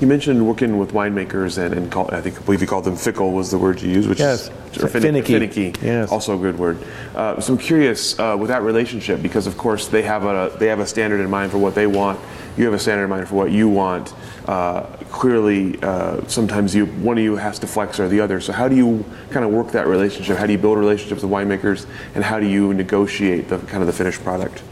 You 0.00 0.06
mentioned 0.06 0.46
working 0.46 0.78
with 0.78 0.92
winemakers 0.92 1.58
and, 1.58 1.74
and 1.74 1.90
call, 1.90 2.08
I 2.14 2.20
think 2.20 2.40
I 2.40 2.44
believe 2.44 2.60
you 2.60 2.68
called 2.68 2.84
them 2.84 2.96
fickle 2.96 3.32
was 3.32 3.50
the 3.50 3.58
word 3.58 3.82
you 3.82 3.90
used, 3.90 4.08
which 4.08 4.20
yes. 4.20 4.48
is 4.72 4.82
or 4.82 4.88
finicky. 4.88 5.32
finicky. 5.32 5.74
Yes. 5.82 6.12
Also 6.12 6.36
a 6.36 6.40
good 6.40 6.56
word. 6.56 6.78
Uh, 7.16 7.40
so 7.40 7.54
I'm 7.54 7.58
curious 7.58 8.16
uh, 8.18 8.36
with 8.38 8.48
that 8.48 8.62
relationship 8.62 9.20
because 9.22 9.48
of 9.48 9.58
course 9.58 9.88
they 9.88 10.02
have 10.02 10.24
a 10.24 10.56
they 10.58 10.68
have 10.68 10.78
a 10.78 10.86
standard 10.86 11.20
in 11.20 11.28
mind 11.28 11.50
for 11.50 11.58
what 11.58 11.74
they 11.74 11.88
want. 11.88 12.20
You 12.58 12.64
have 12.64 12.74
a 12.74 12.78
standard 12.78 13.04
in 13.04 13.10
mind 13.10 13.28
for 13.28 13.36
what 13.36 13.52
you 13.52 13.68
want. 13.68 14.12
Uh, 14.44 14.82
clearly, 15.10 15.80
uh, 15.80 16.26
sometimes 16.26 16.74
you 16.74 16.86
one 16.86 17.16
of 17.16 17.22
you 17.22 17.36
has 17.36 17.56
to 17.60 17.68
flex 17.68 18.00
or 18.00 18.08
the 18.08 18.18
other. 18.18 18.40
So 18.40 18.52
how 18.52 18.66
do 18.66 18.74
you 18.74 19.04
kind 19.30 19.44
of 19.44 19.52
work 19.52 19.70
that 19.70 19.86
relationship? 19.86 20.36
How 20.36 20.44
do 20.44 20.50
you 20.50 20.58
build 20.58 20.76
relationships 20.76 21.22
with 21.22 21.30
winemakers, 21.30 21.86
and 22.16 22.24
how 22.24 22.40
do 22.40 22.46
you 22.46 22.74
negotiate 22.74 23.48
the 23.48 23.58
kind 23.58 23.80
of 23.80 23.86
the 23.86 23.92
finished 23.92 24.24
product? 24.24 24.64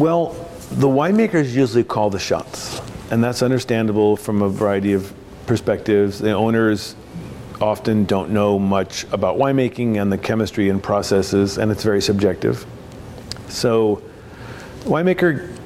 Well, 0.00 0.32
the 0.72 0.88
winemakers 0.88 1.52
usually 1.52 1.84
call 1.84 2.10
the 2.10 2.18
shots, 2.18 2.80
and 3.12 3.22
that's 3.22 3.40
understandable 3.40 4.16
from 4.16 4.42
a 4.42 4.48
variety 4.48 4.92
of 4.92 5.14
perspectives. 5.46 6.18
The 6.18 6.32
owners 6.32 6.96
often 7.60 8.06
don't 8.06 8.30
know 8.30 8.58
much 8.58 9.04
about 9.12 9.36
winemaking 9.36 10.02
and 10.02 10.10
the 10.10 10.18
chemistry 10.18 10.68
and 10.68 10.82
processes, 10.82 11.58
and 11.58 11.70
it's 11.70 11.84
very 11.84 12.02
subjective. 12.02 12.66
So, 13.48 14.02
winemaker 14.84 15.59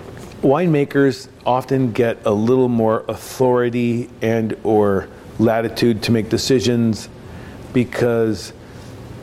winemakers 0.44 1.28
often 1.46 1.90
get 1.92 2.18
a 2.26 2.30
little 2.30 2.68
more 2.68 3.02
authority 3.08 4.10
and 4.20 4.54
or 4.62 5.08
latitude 5.38 6.02
to 6.02 6.12
make 6.12 6.28
decisions 6.28 7.08
because 7.72 8.52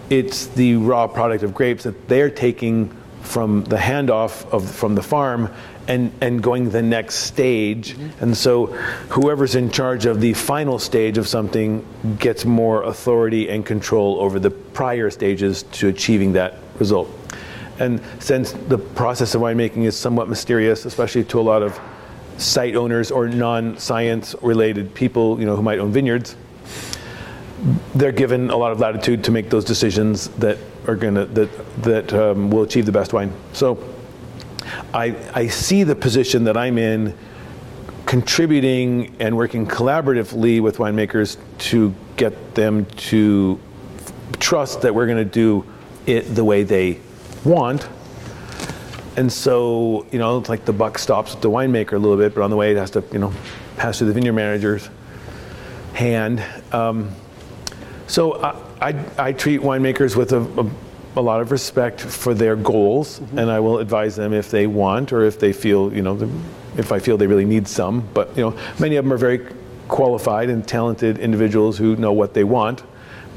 it's 0.10 0.48
the 0.48 0.76
raw 0.76 1.06
product 1.06 1.44
of 1.44 1.54
grapes 1.54 1.84
that 1.84 2.08
they're 2.08 2.30
taking 2.30 2.90
from 3.22 3.64
the 3.66 3.78
handoff 3.78 4.52
of 4.52 4.70
from 4.70 4.96
the 4.96 5.04
farm 5.04 5.48
and 5.88 6.12
and 6.22 6.42
going 6.42 6.72
the 6.72 6.82
next 6.82 7.16
stage 7.16 7.94
mm-hmm. 7.94 8.24
and 8.24 8.36
so 8.36 8.66
whoever's 9.10 9.54
in 9.54 9.70
charge 9.70 10.08
of 10.08 10.22
the 10.22 10.34
final 10.34 10.80
stage 10.80 11.20
of 11.20 11.28
something 11.28 11.86
gets 12.20 12.46
more 12.46 12.82
authority 12.84 13.48
and 13.48 13.64
control 13.64 14.20
over 14.20 14.40
the 14.40 14.50
prior 14.50 15.12
stages 15.12 15.64
to 15.64 15.88
achieving 15.88 16.34
that 16.34 16.58
result 16.80 17.08
and 17.82 18.02
since 18.20 18.52
the 18.52 18.78
process 18.78 19.36
of 19.36 19.42
winemaking 19.42 19.84
is 19.86 19.98
somewhat 19.98 20.30
mysterious 20.30 20.86
especially 20.86 21.24
to 21.24 21.40
a 21.40 21.42
lot 21.42 21.62
of 21.62 21.80
site 22.38 22.76
owners 22.76 23.12
or 23.12 23.28
non-science 23.28 24.36
related 24.42 24.94
people 24.94 25.40
you 25.40 25.46
know 25.46 25.56
who 25.56 25.62
might 25.62 25.80
own 25.80 25.92
vineyards 25.92 26.36
they're 27.94 28.12
given 28.12 28.50
a 28.50 28.58
lot 28.58 28.72
of 28.72 28.80
latitude 28.80 29.24
to 29.24 29.32
make 29.32 29.50
those 29.50 29.66
decisions 29.66 30.30
that 30.30 30.58
are 30.88 30.96
to 30.96 31.26
that 31.26 31.84
that 31.84 32.14
um, 32.14 32.50
will 32.50 32.64
achieve 32.64 32.86
the 32.86 32.92
best 32.92 33.14
wine. 33.14 33.32
So 33.54 33.78
I 34.94 35.16
I 35.34 35.48
see 35.48 35.84
the 35.84 35.96
position 35.96 36.44
that 36.46 36.58
I'm 36.58 36.78
in 36.78 37.16
contributing 38.06 39.16
and 39.20 39.38
working 39.38 39.68
collaboratively 39.68 40.62
with 40.62 40.78
winemakers 40.78 41.38
to 41.60 41.94
get 42.18 42.56
them 42.56 42.86
to 42.86 43.60
trust 44.40 44.82
that 44.82 44.94
we're 44.94 45.06
going 45.06 45.18
to 45.18 45.26
do 45.26 45.66
it 46.08 46.22
the 46.22 46.44
way 46.44 46.64
they 46.64 47.00
want 47.44 47.88
And 49.18 49.32
so, 49.32 50.06
you 50.12 50.20
know, 50.20 50.38
it's 50.38 50.48
like 50.48 50.64
the 50.64 50.74
buck 50.74 50.98
stops 50.98 51.36
at 51.36 51.42
the 51.42 51.50
winemaker 51.50 51.94
a 51.94 51.98
little 51.98 52.18
bit, 52.18 52.34
but 52.34 52.44
on 52.44 52.50
the 52.50 52.56
way 52.56 52.72
it 52.72 52.78
has 52.78 52.92
to, 52.92 53.04
you 53.12 53.20
know, 53.20 53.34
pass 53.76 53.98
through 53.98 54.08
the 54.08 54.14
vineyard 54.14 54.34
manager's 54.34 54.90
hand. 55.94 56.44
Um, 56.72 57.14
so 58.08 58.42
I, 58.42 58.90
I, 58.90 59.06
I, 59.18 59.34
treat 59.34 59.62
winemakers 59.62 60.16
with 60.16 60.32
a, 60.32 60.40
a, 60.40 61.20
a, 61.20 61.22
lot 61.22 61.42
of 61.42 61.52
respect 61.52 62.00
for 62.00 62.34
their 62.34 62.56
goals, 62.56 63.20
mm-hmm. 63.20 63.40
and 63.40 63.52
I 63.52 63.60
will 63.60 63.80
advise 63.80 64.16
them 64.16 64.34
if 64.34 64.50
they 64.50 64.66
want 64.66 65.12
or 65.12 65.24
if 65.24 65.40
they 65.40 65.52
feel, 65.52 65.94
you 65.94 66.02
know, 66.02 66.30
if 66.78 66.92
I 66.92 67.00
feel 67.00 67.18
they 67.18 67.28
really 67.28 67.46
need 67.46 67.68
some. 67.68 68.08
But 68.14 68.36
you 68.38 68.44
know, 68.44 68.58
many 68.80 68.96
of 68.96 69.04
them 69.04 69.12
are 69.12 69.18
very 69.18 69.46
qualified 69.88 70.50
and 70.50 70.66
talented 70.66 71.20
individuals 71.20 71.78
who 71.78 71.98
know 71.98 72.14
what 72.14 72.34
they 72.34 72.46
want. 72.46 72.84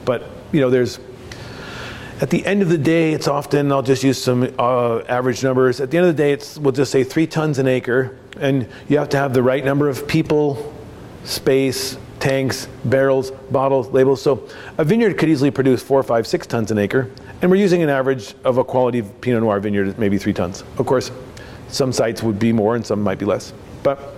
But 0.04 0.28
you 0.52 0.60
know, 0.60 0.70
there's 0.70 1.00
at 2.20 2.30
the 2.30 2.44
end 2.46 2.62
of 2.62 2.68
the 2.68 2.78
day, 2.78 3.12
it's 3.12 3.26
often 3.26 3.72
I'll 3.72 3.82
just 3.82 4.04
use 4.04 4.22
some 4.22 4.54
uh, 4.58 5.00
average 5.00 5.42
numbers. 5.42 5.80
At 5.80 5.90
the 5.90 5.98
end 5.98 6.06
of 6.06 6.16
the 6.16 6.22
day, 6.22 6.32
it's 6.32 6.56
we'll 6.56 6.72
just 6.72 6.92
say 6.92 7.02
three 7.02 7.26
tons 7.26 7.58
an 7.58 7.66
acre, 7.66 8.16
and 8.38 8.68
you 8.88 8.98
have 8.98 9.08
to 9.10 9.16
have 9.16 9.34
the 9.34 9.42
right 9.42 9.64
number 9.64 9.88
of 9.88 10.06
people, 10.06 10.72
space, 11.24 11.98
tanks, 12.20 12.68
barrels, 12.84 13.30
bottles, 13.50 13.88
labels. 13.88 14.22
So 14.22 14.48
a 14.78 14.84
vineyard 14.84 15.18
could 15.18 15.28
easily 15.28 15.50
produce 15.50 15.82
four, 15.82 16.02
five, 16.02 16.26
six 16.26 16.46
tons 16.46 16.70
an 16.70 16.78
acre, 16.78 17.10
and 17.42 17.50
we're 17.50 17.56
using 17.56 17.82
an 17.82 17.88
average 17.88 18.34
of 18.44 18.58
a 18.58 18.64
quality 18.64 19.02
Pinot 19.02 19.42
Noir 19.42 19.58
vineyard, 19.58 19.98
maybe 19.98 20.16
three 20.16 20.32
tons. 20.32 20.62
Of 20.78 20.86
course, 20.86 21.10
some 21.68 21.92
sites 21.92 22.22
would 22.22 22.38
be 22.38 22.52
more 22.52 22.76
and 22.76 22.86
some 22.86 23.02
might 23.02 23.18
be 23.18 23.24
less. 23.24 23.52
But 23.82 24.14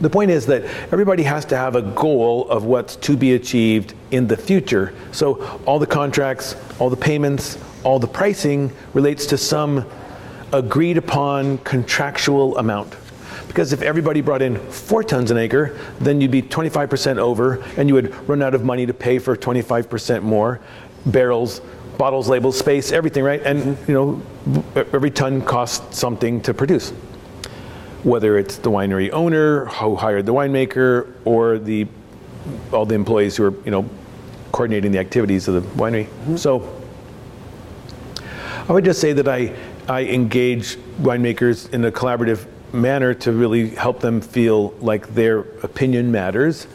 the 0.00 0.10
point 0.10 0.30
is 0.30 0.46
that 0.46 0.64
everybody 0.90 1.22
has 1.24 1.44
to 1.46 1.56
have 1.56 1.76
a 1.76 1.82
goal 1.82 2.48
of 2.48 2.64
what's 2.64 2.96
to 2.96 3.16
be 3.16 3.34
achieved 3.34 3.94
in 4.12 4.28
the 4.28 4.36
future. 4.36 4.94
So 5.10 5.60
all 5.66 5.78
the 5.78 5.86
contracts, 5.86 6.54
all 6.78 6.90
the 6.90 6.96
payments, 6.96 7.58
all 7.82 7.98
the 7.98 8.06
pricing 8.06 8.70
relates 8.94 9.26
to 9.26 9.38
some 9.38 9.84
agreed 10.52 10.98
upon 10.98 11.58
contractual 11.58 12.56
amount. 12.58 12.94
Because 13.48 13.72
if 13.72 13.82
everybody 13.82 14.20
brought 14.20 14.40
in 14.40 14.56
four 14.70 15.02
tons 15.02 15.30
an 15.30 15.36
acre, 15.36 15.78
then 15.98 16.20
you'd 16.20 16.30
be 16.30 16.42
25% 16.42 17.18
over 17.18 17.62
and 17.76 17.88
you 17.88 17.94
would 17.94 18.28
run 18.28 18.40
out 18.40 18.54
of 18.54 18.64
money 18.64 18.86
to 18.86 18.94
pay 18.94 19.18
for 19.18 19.36
25% 19.36 20.22
more 20.22 20.60
barrels 21.04 21.60
bottles, 21.98 22.28
labels, 22.28 22.58
space, 22.58 22.90
everything, 22.90 23.22
right? 23.22 23.42
And 23.42 23.76
you 23.86 23.94
know, 23.94 24.22
every 24.92 25.10
ton 25.10 25.42
costs 25.42 25.98
something 25.98 26.40
to 26.42 26.54
produce. 26.54 26.90
Whether 28.02 28.38
it's 28.38 28.56
the 28.56 28.70
winery 28.70 29.10
owner 29.10 29.66
who 29.66 29.94
hired 29.94 30.26
the 30.26 30.34
winemaker 30.34 31.12
or 31.24 31.58
the 31.58 31.86
all 32.72 32.86
the 32.86 32.96
employees 32.96 33.36
who 33.36 33.44
are 33.44 33.54
you 33.64 33.70
know 33.70 33.88
coordinating 34.52 34.92
the 34.92 34.98
activities 34.98 35.48
of 35.48 35.54
the 35.54 35.60
winery. 35.82 36.06
Mm-hmm. 36.06 36.36
So 36.36 36.82
I 38.68 38.72
would 38.72 38.84
just 38.84 39.00
say 39.00 39.12
that 39.12 39.26
I 39.26 39.54
I 39.88 40.04
engage 40.04 40.76
winemakers 41.00 41.72
in 41.72 41.84
a 41.84 41.90
collaborative 41.90 42.46
manner 42.72 43.12
to 43.14 43.32
really 43.32 43.70
help 43.70 44.00
them 44.00 44.20
feel 44.20 44.70
like 44.80 45.14
their 45.14 45.40
opinion 45.62 46.12
matters 46.12 46.66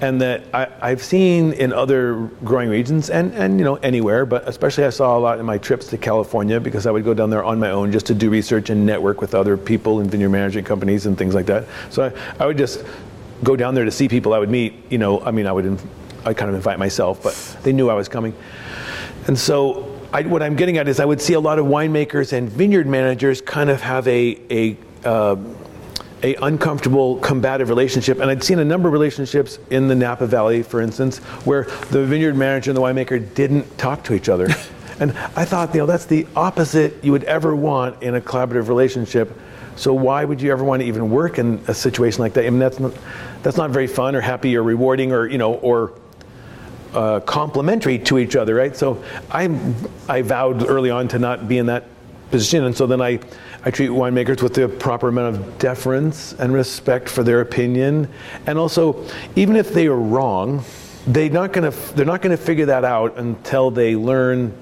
and 0.00 0.20
that 0.20 0.42
I, 0.54 0.90
have 0.90 1.02
seen 1.02 1.52
in 1.52 1.72
other 1.72 2.28
growing 2.44 2.68
regions 2.68 3.10
and, 3.10 3.32
and 3.34 3.58
you 3.58 3.64
know 3.64 3.76
anywhere, 3.76 4.26
but 4.26 4.46
especially 4.48 4.84
I 4.84 4.90
saw 4.90 5.16
a 5.16 5.20
lot 5.20 5.38
in 5.38 5.46
my 5.46 5.58
trips 5.58 5.88
to 5.88 5.98
California 5.98 6.60
because 6.60 6.86
I 6.86 6.90
would 6.90 7.04
go 7.04 7.14
down 7.14 7.30
there 7.30 7.44
on 7.44 7.58
my 7.58 7.70
own 7.70 7.90
just 7.90 8.06
to 8.06 8.14
do 8.14 8.30
research 8.30 8.70
and 8.70 8.86
network 8.86 9.20
with 9.20 9.34
other 9.34 9.56
people 9.56 10.00
in 10.00 10.08
vineyard 10.08 10.30
management 10.30 10.66
companies 10.66 11.06
and 11.06 11.18
things 11.18 11.34
like 11.34 11.46
that. 11.46 11.64
So 11.90 12.04
I, 12.04 12.42
I 12.42 12.46
would 12.46 12.58
just 12.58 12.84
go 13.42 13.56
down 13.56 13.74
there 13.74 13.84
to 13.84 13.90
see 13.90 14.08
people 14.08 14.34
I 14.34 14.38
would 14.38 14.50
meet. 14.50 14.74
You 14.90 14.98
know, 14.98 15.20
I 15.20 15.30
mean, 15.30 15.46
I 15.46 15.52
would 15.52 15.80
I 16.24 16.34
kind 16.34 16.48
of 16.48 16.54
invite 16.54 16.78
myself, 16.78 17.22
but 17.22 17.34
they 17.62 17.72
knew 17.72 17.88
I 17.88 17.94
was 17.94 18.08
coming, 18.08 18.34
and 19.26 19.38
so. 19.38 19.94
I, 20.10 20.22
what 20.22 20.42
I'm 20.42 20.56
getting 20.56 20.78
at 20.78 20.88
is 20.88 21.00
I 21.00 21.04
would 21.04 21.20
see 21.20 21.34
a 21.34 21.40
lot 21.40 21.58
of 21.58 21.66
winemakers 21.66 22.32
and 22.32 22.48
vineyard 22.48 22.86
managers 22.86 23.42
kind 23.42 23.68
of 23.68 23.82
have 23.82 24.08
a, 24.08 24.40
a 24.50 24.76
uh, 25.04 25.36
a 26.22 26.34
uncomfortable 26.36 27.18
combative 27.18 27.68
relationship. 27.68 28.18
And 28.20 28.30
i'd 28.30 28.42
seen 28.42 28.58
a 28.58 28.64
number 28.64 28.88
of 28.88 28.92
relationships 28.92 29.58
in 29.70 29.88
the 29.88 29.94
napa 29.94 30.26
valley 30.26 30.62
for 30.62 30.80
instance 30.80 31.18
where 31.44 31.64
the 31.90 32.04
vineyard 32.04 32.36
manager 32.36 32.70
and 32.70 32.76
the 32.76 32.80
winemaker 32.80 33.34
didn't 33.34 33.78
talk 33.78 34.04
to 34.04 34.14
each 34.14 34.28
other. 34.28 34.48
And 35.00 35.12
i 35.36 35.44
thought 35.44 35.72
you 35.74 35.80
know 35.80 35.86
that's 35.86 36.06
the 36.06 36.26
opposite 36.34 37.04
you 37.04 37.12
would 37.12 37.22
ever 37.22 37.54
want 37.54 38.02
in 38.02 38.16
a 38.16 38.20
collaborative 38.20 38.66
relationship. 38.66 39.32
So 39.76 39.94
why 39.94 40.24
would 40.24 40.42
you 40.42 40.50
ever 40.50 40.64
want 40.64 40.82
to 40.82 40.88
even 40.88 41.08
work 41.08 41.38
in 41.38 41.62
a 41.68 41.74
situation 41.74 42.20
like 42.20 42.32
that? 42.32 42.44
I 42.44 42.50
mean 42.50 42.58
that's 42.58 42.80
not 42.80 42.92
that's 43.44 43.56
not 43.56 43.70
very 43.70 43.86
fun 43.86 44.16
or 44.16 44.20
happy 44.20 44.56
or 44.56 44.64
rewarding 44.64 45.12
or 45.12 45.28
you 45.28 45.38
know 45.38 45.54
or 45.54 45.92
uh, 46.94 47.20
complementary 47.20 47.98
to 47.98 48.18
each 48.18 48.36
other 48.36 48.54
right 48.54 48.76
so 48.76 49.02
i 49.30 49.44
i 50.08 50.22
vowed 50.22 50.68
early 50.68 50.90
on 50.90 51.08
to 51.08 51.18
not 51.18 51.48
be 51.48 51.58
in 51.58 51.66
that 51.66 51.84
position 52.30 52.64
and 52.64 52.76
so 52.76 52.86
then 52.86 53.00
i 53.00 53.18
I 53.64 53.70
treat 53.70 53.90
winemakers 53.90 54.40
with 54.40 54.54
the 54.54 54.68
proper 54.68 55.08
amount 55.08 55.36
of 55.36 55.58
deference 55.58 56.32
and 56.34 56.52
respect 56.52 57.08
for 57.08 57.22
their 57.22 57.40
opinion. 57.40 58.08
And 58.46 58.56
also, 58.56 59.04
even 59.34 59.56
if 59.56 59.74
they 59.74 59.88
are 59.88 59.96
wrong, 59.96 60.64
they're 61.06 61.30
not 61.30 61.52
to 61.70 61.94
they're 61.94 62.06
not 62.06 62.22
to 62.22 62.36
figure 62.36 62.66
that 62.66 62.84
out 62.84 63.18
until 63.18 63.70
they 63.70 63.96
learn 63.96 64.54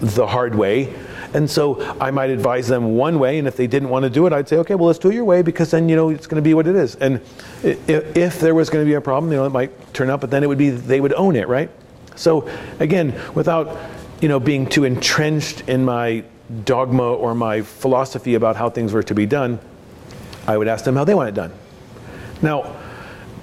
the 0.00 0.26
hard 0.26 0.54
way. 0.54 0.94
And 1.34 1.50
so 1.50 1.82
I 2.00 2.12
might 2.12 2.30
advise 2.30 2.68
them 2.68 2.94
one 2.94 3.18
way, 3.18 3.38
and 3.38 3.48
if 3.48 3.56
they 3.56 3.66
didn't 3.66 3.88
want 3.88 4.04
to 4.04 4.10
do 4.10 4.24
it, 4.26 4.32
I'd 4.32 4.48
say, 4.48 4.56
okay, 4.58 4.76
well, 4.76 4.86
let's 4.86 5.00
do 5.00 5.10
it 5.10 5.14
your 5.16 5.24
way 5.24 5.42
because 5.42 5.72
then 5.72 5.88
you 5.88 5.96
know 5.96 6.08
it's 6.10 6.28
going 6.28 6.42
to 6.42 6.48
be 6.48 6.54
what 6.54 6.68
it 6.68 6.76
is. 6.76 6.94
And 6.94 7.20
if, 7.64 8.16
if 8.16 8.38
there 8.38 8.54
was 8.54 8.70
going 8.70 8.84
to 8.84 8.88
be 8.88 8.94
a 8.94 9.00
problem, 9.00 9.32
you 9.32 9.38
know, 9.38 9.44
it 9.44 9.50
might 9.50 9.92
turn 9.92 10.10
up, 10.10 10.20
but 10.20 10.30
then 10.30 10.44
it 10.44 10.46
would 10.46 10.58
be 10.58 10.70
they 10.70 11.00
would 11.00 11.12
own 11.14 11.34
it, 11.34 11.48
right? 11.48 11.68
So 12.14 12.48
again, 12.78 13.20
without 13.34 13.76
you 14.20 14.28
know 14.28 14.38
being 14.38 14.66
too 14.66 14.84
entrenched 14.84 15.68
in 15.68 15.84
my 15.84 16.22
dogma 16.64 17.12
or 17.12 17.34
my 17.34 17.62
philosophy 17.62 18.34
about 18.34 18.54
how 18.54 18.70
things 18.70 18.92
were 18.92 19.02
to 19.02 19.14
be 19.14 19.26
done, 19.26 19.58
I 20.46 20.56
would 20.56 20.68
ask 20.68 20.84
them 20.84 20.94
how 20.94 21.04
they 21.04 21.14
want 21.14 21.30
it 21.30 21.34
done. 21.34 21.52
Now, 22.42 22.76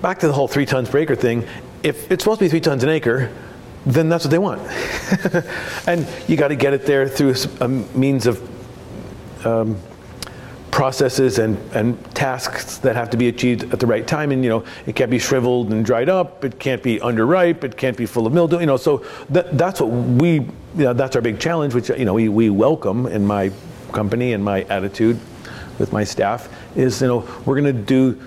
back 0.02 0.20
to 0.20 0.28
the 0.28 0.34
whole 0.34 0.48
three 0.48 0.66
tons 0.66 0.89
per 0.89 1.00
acre 1.00 1.16
thing, 1.16 1.46
if 1.84 2.10
it's 2.10 2.24
supposed 2.24 2.39
to 2.39 2.46
be 2.46 2.50
three 2.50 2.62
tons 2.62 2.84
an 2.84 2.89
acre, 2.89 3.32
then 3.86 4.10
that's 4.10 4.26
what 4.26 4.32
they 4.32 4.38
want. 4.38 4.62
and 5.88 6.08
you 6.28 6.38
got 6.38 6.50
to 6.50 6.56
get 6.56 6.74
it 6.74 6.86
there 6.86 7.08
through 7.08 7.34
a 7.60 7.68
means 7.68 8.28
of 8.28 9.46
um, 9.46 9.78
processes 10.72 11.40
and, 11.40 11.58
and 11.74 12.04
tasks 12.16 12.78
that 12.78 12.96
have 12.96 13.10
to 13.10 13.18
be 13.18 13.28
achieved 13.28 13.72
at 13.74 13.80
the 13.80 13.88
right 13.88 14.08
time. 14.08 14.32
And, 14.32 14.44
you 14.44 14.50
know, 14.50 14.64
it 14.86 14.96
can't 14.96 15.12
be 15.12 15.20
shriveled 15.20 15.72
and 15.72 15.86
dried 15.86 16.10
up. 16.10 16.46
It 16.46 16.60
can't 16.60 16.82
be 16.82 17.00
underripe. 17.00 17.64
It 17.64 17.76
can't 17.76 17.98
be 17.98 18.06
full 18.06 18.26
of 18.26 18.34
mildew. 18.34 18.60
You 18.60 18.66
know, 18.66 18.78
so 18.78 19.06
that, 19.30 19.58
that's 19.58 19.82
what 19.82 19.90
we, 19.90 20.34
you 20.34 20.50
know, 20.76 20.94
that's 20.94 21.16
our 21.16 21.22
big 21.22 21.40
challenge, 21.40 21.76
which, 21.76 21.90
you 21.90 22.06
know, 22.06 22.14
we, 22.14 22.30
we 22.30 22.50
welcome 22.50 23.06
in 23.08 23.26
my 23.26 23.52
company 23.92 24.34
and 24.34 24.44
my 24.44 24.62
attitude 24.64 25.20
with 25.78 25.92
my 25.92 26.04
staff 26.04 26.50
is, 26.78 27.02
you 27.02 27.08
know, 27.08 27.20
we're 27.46 27.60
going 27.60 27.76
to 27.76 27.82
do 27.82 28.20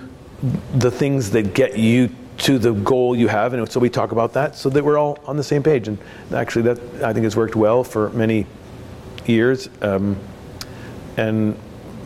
the 0.75 0.91
things 0.91 1.31
that 1.31 1.53
get 1.53 1.77
you 1.77 2.09
to 2.37 2.59
the 2.59 2.73
goal 2.73 3.15
you 3.15 3.27
have. 3.27 3.53
And 3.53 3.71
so 3.71 3.79
we 3.79 3.89
talk 3.89 4.11
about 4.11 4.33
that 4.33 4.55
so 4.55 4.69
that 4.69 4.83
we're 4.83 4.97
all 4.97 5.19
on 5.25 5.37
the 5.37 5.43
same 5.43 5.63
page. 5.63 5.87
And 5.87 5.97
actually 6.33 6.63
that 6.63 7.03
I 7.03 7.13
think 7.13 7.23
has 7.23 7.35
worked 7.35 7.55
well 7.55 7.83
for 7.83 8.09
many 8.09 8.45
years. 9.25 9.69
Um, 9.81 10.17
and 11.17 11.57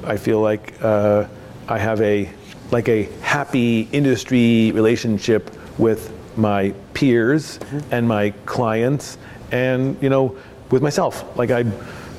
I 0.03 0.17
feel 0.17 0.41
like 0.41 0.73
uh, 0.81 1.25
I 1.67 1.77
have 1.77 2.01
a 2.01 2.29
like 2.71 2.87
a 2.87 3.03
happy 3.21 3.89
industry 3.91 4.71
relationship 4.71 5.51
with 5.79 6.13
my 6.37 6.73
peers 6.93 7.57
mm-hmm. 7.57 7.79
and 7.91 8.07
my 8.07 8.31
clients, 8.45 9.17
and 9.51 10.01
you 10.01 10.09
know, 10.09 10.37
with 10.69 10.81
myself. 10.81 11.37
Like 11.37 11.51
I 11.51 11.63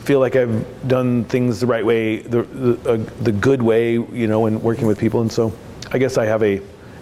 feel 0.05 0.21
like 0.21 0.37
I've 0.37 0.89
done 0.89 1.25
things 1.25 1.61
the 1.61 1.67
right 1.67 1.85
way, 1.85 2.19
the 2.19 2.43
the, 2.43 2.93
uh, 2.93 2.97
the 3.23 3.33
good 3.33 3.63
way, 3.63 3.93
you 3.93 4.27
know, 4.27 4.47
in 4.47 4.61
working 4.61 4.87
with 4.87 4.99
people. 4.99 5.21
And 5.21 5.31
so, 5.31 5.53
I 5.93 5.99
guess 5.99 6.19
I 6.19 6.27
have 6.27 6.43
a 6.43 6.61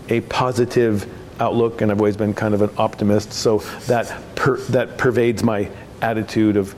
a 0.08 0.20
positive 0.22 1.06
outlook, 1.40 1.80
and 1.80 1.90
I've 1.90 1.98
always 1.98 2.16
been 2.16 2.34
kind 2.34 2.54
of 2.54 2.62
an 2.62 2.70
optimist. 2.76 3.32
So 3.32 3.58
that 3.86 4.12
per, 4.34 4.56
that 4.56 4.98
pervades 4.98 5.42
my 5.42 5.70
attitude 6.02 6.56
of 6.56 6.74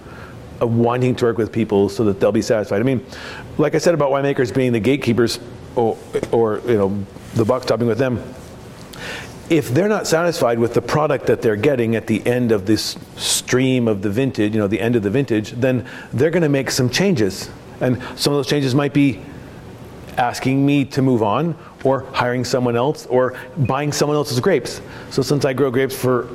of 0.60 0.76
wanting 0.76 1.16
to 1.16 1.24
work 1.24 1.38
with 1.38 1.50
people 1.50 1.88
so 1.88 2.04
that 2.04 2.20
they'll 2.20 2.32
be 2.32 2.42
satisfied. 2.42 2.80
I 2.80 2.84
mean, 2.84 3.04
like 3.58 3.74
I 3.74 3.78
said 3.78 3.94
about 3.94 4.10
winemakers 4.10 4.54
being 4.54 4.72
the 4.72 4.80
gatekeepers 4.80 5.40
or, 5.74 5.96
or 6.30 6.60
you 6.66 6.76
know, 6.76 7.06
the 7.34 7.44
buck 7.44 7.62
stopping 7.62 7.86
with 7.86 7.98
them, 7.98 8.22
if 9.48 9.70
they're 9.70 9.88
not 9.88 10.06
satisfied 10.06 10.58
with 10.58 10.74
the 10.74 10.82
product 10.82 11.26
that 11.26 11.42
they're 11.42 11.56
getting 11.56 11.96
at 11.96 12.06
the 12.06 12.24
end 12.26 12.52
of 12.52 12.66
this 12.66 12.96
stream 13.16 13.88
of 13.88 14.02
the 14.02 14.10
vintage, 14.10 14.54
you 14.54 14.60
know, 14.60 14.68
the 14.68 14.80
end 14.80 14.94
of 14.94 15.02
the 15.02 15.10
vintage, 15.10 15.52
then 15.52 15.86
they're 16.12 16.30
going 16.30 16.42
to 16.42 16.48
make 16.48 16.70
some 16.70 16.88
changes. 16.88 17.50
And 17.80 17.96
some 18.16 18.32
of 18.32 18.38
those 18.38 18.46
changes 18.46 18.74
might 18.74 18.92
be 18.92 19.22
asking 20.16 20.64
me 20.64 20.84
to 20.84 21.02
move 21.02 21.22
on 21.22 21.56
or 21.84 22.02
hiring 22.12 22.44
someone 22.44 22.76
else 22.76 23.06
or 23.06 23.34
buying 23.56 23.92
someone 23.92 24.16
else's 24.16 24.40
grapes. 24.40 24.80
So 25.10 25.22
since 25.22 25.44
I 25.44 25.52
grow 25.52 25.70
grapes 25.70 25.94
for 25.94 26.28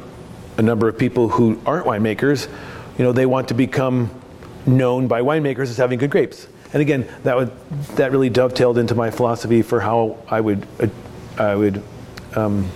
a 0.57 0.61
number 0.61 0.87
of 0.87 0.97
people 0.97 1.29
who 1.29 1.59
aren't 1.65 1.85
winemakers, 1.85 2.47
you 2.97 3.03
know, 3.03 3.11
they 3.11 3.25
want 3.25 3.47
to 3.49 3.53
become 3.53 4.09
known 4.65 5.07
by 5.07 5.21
winemakers 5.21 5.69
as 5.69 5.77
having 5.77 5.99
good 5.99 6.09
grapes. 6.09 6.47
And 6.73 6.81
again, 6.81 7.07
that 7.23 7.35
would 7.35 7.51
that 7.95 8.11
really 8.11 8.29
dovetailed 8.29 8.77
into 8.77 8.95
my 8.95 9.09
philosophy 9.11 9.61
for 9.61 9.79
how 9.79 10.17
I 10.29 10.41
would 10.41 10.67
uh, 10.79 10.87
I 11.37 11.55
would 11.55 11.81
um, 12.35 12.69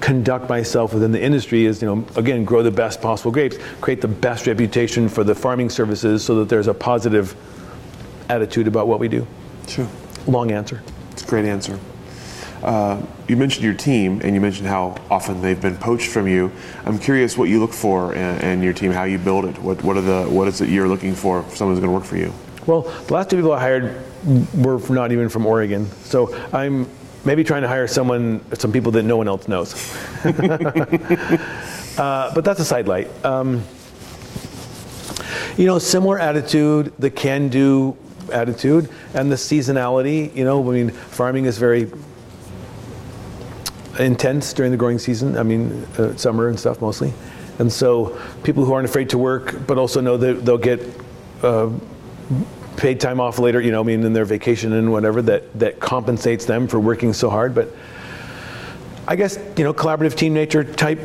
conduct 0.00 0.48
myself 0.48 0.92
within 0.92 1.12
the 1.12 1.22
industry 1.22 1.64
is 1.64 1.80
you 1.80 1.86
know 1.86 2.04
again 2.16 2.44
grow 2.44 2.62
the 2.62 2.70
best 2.70 3.00
possible 3.00 3.30
grapes, 3.30 3.56
create 3.80 4.00
the 4.00 4.08
best 4.08 4.46
reputation 4.46 5.08
for 5.08 5.24
the 5.24 5.34
farming 5.34 5.70
services 5.70 6.24
so 6.24 6.36
that 6.36 6.48
there's 6.48 6.66
a 6.66 6.74
positive 6.74 7.36
attitude 8.28 8.66
about 8.66 8.86
what 8.86 8.98
we 8.98 9.08
do. 9.08 9.26
Sure. 9.66 9.88
Long 10.26 10.50
answer. 10.50 10.82
It's 11.12 11.22
a 11.22 11.26
great 11.26 11.44
answer. 11.44 11.78
Uh, 12.62 13.04
you 13.28 13.36
mentioned 13.36 13.64
your 13.64 13.74
team, 13.74 14.20
and 14.22 14.34
you 14.34 14.40
mentioned 14.40 14.68
how 14.68 14.96
often 15.10 15.42
they've 15.42 15.60
been 15.60 15.76
poached 15.76 16.08
from 16.08 16.28
you. 16.28 16.52
I'm 16.84 16.98
curious 16.98 17.36
what 17.36 17.48
you 17.48 17.58
look 17.58 17.72
for 17.72 18.14
in, 18.14 18.40
in 18.40 18.62
your 18.62 18.72
team, 18.72 18.92
how 18.92 19.04
you 19.04 19.18
build 19.18 19.46
it. 19.46 19.58
What, 19.58 19.82
what 19.82 19.96
are 19.96 20.02
the 20.02 20.24
what 20.24 20.48
is 20.48 20.60
it 20.60 20.68
you're 20.68 20.88
looking 20.88 21.14
for 21.14 21.40
if 21.40 21.56
someone's 21.56 21.80
going 21.80 21.90
to 21.90 21.94
work 21.94 22.04
for 22.04 22.16
you? 22.16 22.32
Well, 22.66 22.82
the 22.82 23.14
last 23.14 23.30
two 23.30 23.36
people 23.36 23.52
I 23.52 23.60
hired 23.60 24.04
were 24.54 24.78
not 24.88 25.10
even 25.10 25.28
from 25.28 25.46
Oregon, 25.46 25.90
so 26.04 26.32
I'm 26.52 26.88
maybe 27.24 27.42
trying 27.42 27.62
to 27.62 27.68
hire 27.68 27.88
someone, 27.88 28.40
some 28.54 28.72
people 28.72 28.92
that 28.92 29.02
no 29.02 29.16
one 29.16 29.26
else 29.26 29.48
knows. 29.48 29.74
uh, 30.24 30.30
but 32.34 32.44
that's 32.44 32.60
a 32.60 32.64
sidelight. 32.64 33.08
Um, 33.24 33.64
you 35.56 35.66
know, 35.66 35.78
similar 35.78 36.18
attitude, 36.18 36.92
the 36.98 37.10
can-do 37.10 37.96
attitude, 38.32 38.88
and 39.14 39.30
the 39.30 39.36
seasonality. 39.36 40.34
You 40.34 40.44
know, 40.44 40.68
I 40.68 40.72
mean, 40.72 40.90
farming 40.90 41.46
is 41.46 41.58
very 41.58 41.90
intense 43.98 44.52
during 44.52 44.70
the 44.70 44.78
growing 44.78 44.98
season. 44.98 45.36
I 45.36 45.42
mean, 45.42 45.86
uh, 45.98 46.16
summer 46.16 46.48
and 46.48 46.58
stuff 46.58 46.80
mostly. 46.80 47.12
And 47.58 47.72
so 47.72 48.18
people 48.42 48.64
who 48.64 48.72
aren't 48.72 48.88
afraid 48.88 49.10
to 49.10 49.18
work, 49.18 49.66
but 49.66 49.78
also 49.78 50.00
know 50.00 50.16
that 50.16 50.44
they'll 50.44 50.58
get 50.58 50.80
uh, 51.42 51.70
paid 52.76 52.98
time 52.98 53.20
off 53.20 53.38
later, 53.38 53.60
you 53.60 53.70
know, 53.70 53.80
I 53.80 53.84
mean, 53.84 54.02
in 54.04 54.12
their 54.12 54.24
vacation 54.24 54.72
and 54.72 54.90
whatever, 54.90 55.20
that, 55.22 55.58
that 55.58 55.78
compensates 55.78 56.46
them 56.46 56.66
for 56.66 56.80
working 56.80 57.12
so 57.12 57.28
hard. 57.28 57.54
But 57.54 57.68
I 59.06 59.16
guess, 59.16 59.38
you 59.56 59.64
know, 59.64 59.74
collaborative 59.74 60.14
team 60.16 60.32
nature 60.32 60.64
type, 60.64 61.00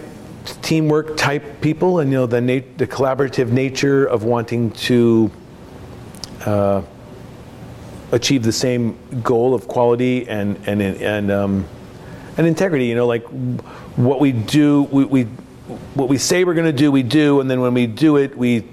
teamwork 0.61 1.17
type 1.17 1.59
people, 1.61 1.99
and, 1.99 2.09
you 2.11 2.17
know, 2.17 2.25
the, 2.25 2.39
nat- 2.39 2.77
the 2.77 2.88
collaborative 2.88 3.49
nature 3.49 4.05
of 4.05 4.23
wanting 4.23 4.71
to 4.71 5.29
uh, 6.45 6.81
achieve 8.13 8.43
the 8.43 8.51
same 8.53 8.97
goal 9.21 9.53
of 9.53 9.67
quality 9.67 10.27
and, 10.29 10.57
and, 10.65 10.81
and, 10.81 11.31
um, 11.31 11.67
and 12.38 12.47
integrity. 12.47 12.85
You 12.85 12.95
know, 12.95 13.07
like 13.07 13.23
what 13.95 14.19
we 14.19 14.31
do, 14.31 14.83
we, 14.83 15.05
we 15.05 15.23
what 15.95 16.07
we 16.07 16.17
say 16.17 16.43
we're 16.43 16.53
going 16.53 16.65
to 16.65 16.71
do, 16.71 16.91
we 16.91 17.03
do, 17.03 17.41
and 17.41 17.49
then 17.49 17.59
when 17.59 17.73
we 17.73 17.88
do 17.88 18.17
it, 18.17 18.38
we 18.38 18.63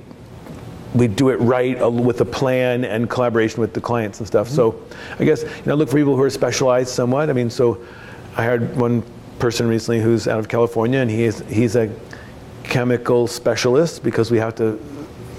we 0.94 1.08
do 1.08 1.30
it 1.30 1.36
right 1.40 1.80
uh, 1.82 1.90
with 1.90 2.20
a 2.20 2.24
plan 2.24 2.84
and 2.84 3.10
collaboration 3.10 3.60
with 3.60 3.74
the 3.74 3.80
clients 3.80 4.20
and 4.20 4.28
stuff. 4.28 4.46
Mm-hmm. 4.46 4.56
So, 4.56 4.82
I 5.18 5.24
guess 5.24 5.42
you 5.42 5.50
know, 5.66 5.74
look 5.74 5.88
for 5.88 5.96
people 5.96 6.14
who 6.14 6.22
are 6.22 6.30
specialized 6.30 6.90
somewhat. 6.90 7.30
I 7.30 7.32
mean, 7.32 7.50
so 7.50 7.84
I 8.36 8.44
hired 8.44 8.76
one 8.76 9.02
person 9.38 9.66
recently 9.66 10.00
who's 10.00 10.28
out 10.28 10.38
of 10.38 10.48
California, 10.48 11.00
and 11.00 11.10
he 11.10 11.24
is 11.24 11.40
he's 11.48 11.76
a 11.76 11.92
chemical 12.62 13.26
specialist 13.26 14.02
because 14.02 14.30
we 14.30 14.38
have 14.38 14.54
to 14.56 14.80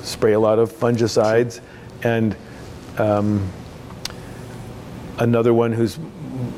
spray 0.04 0.34
a 0.34 0.40
lot 0.40 0.60
of 0.60 0.72
fungicides, 0.72 1.62
and 2.04 2.36
um, 2.98 3.50
another 5.20 5.54
one 5.54 5.72
who's 5.72 5.98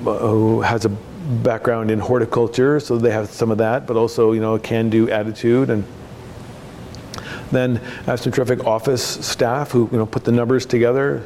who 0.04 0.62
has 0.62 0.86
a 0.86 0.98
background 1.44 1.92
in 1.92 2.00
horticulture, 2.00 2.80
so 2.80 2.98
they 2.98 3.12
have 3.12 3.30
some 3.30 3.52
of 3.52 3.58
that, 3.58 3.86
but 3.86 3.98
also 3.98 4.32
you 4.32 4.42
know 4.42 4.56
a 4.56 4.60
can-do 4.60 5.10
attitude 5.10 5.70
and. 5.70 5.84
Then 7.50 7.78
I 8.02 8.12
have 8.12 8.20
some 8.20 8.34
terrific 8.34 8.66
office 8.66 9.02
staff 9.26 9.72
who 9.72 9.88
you 9.90 9.98
know 9.98 10.06
put 10.06 10.26
the 10.26 10.34
numbers 10.34 10.66
together. 10.66 11.24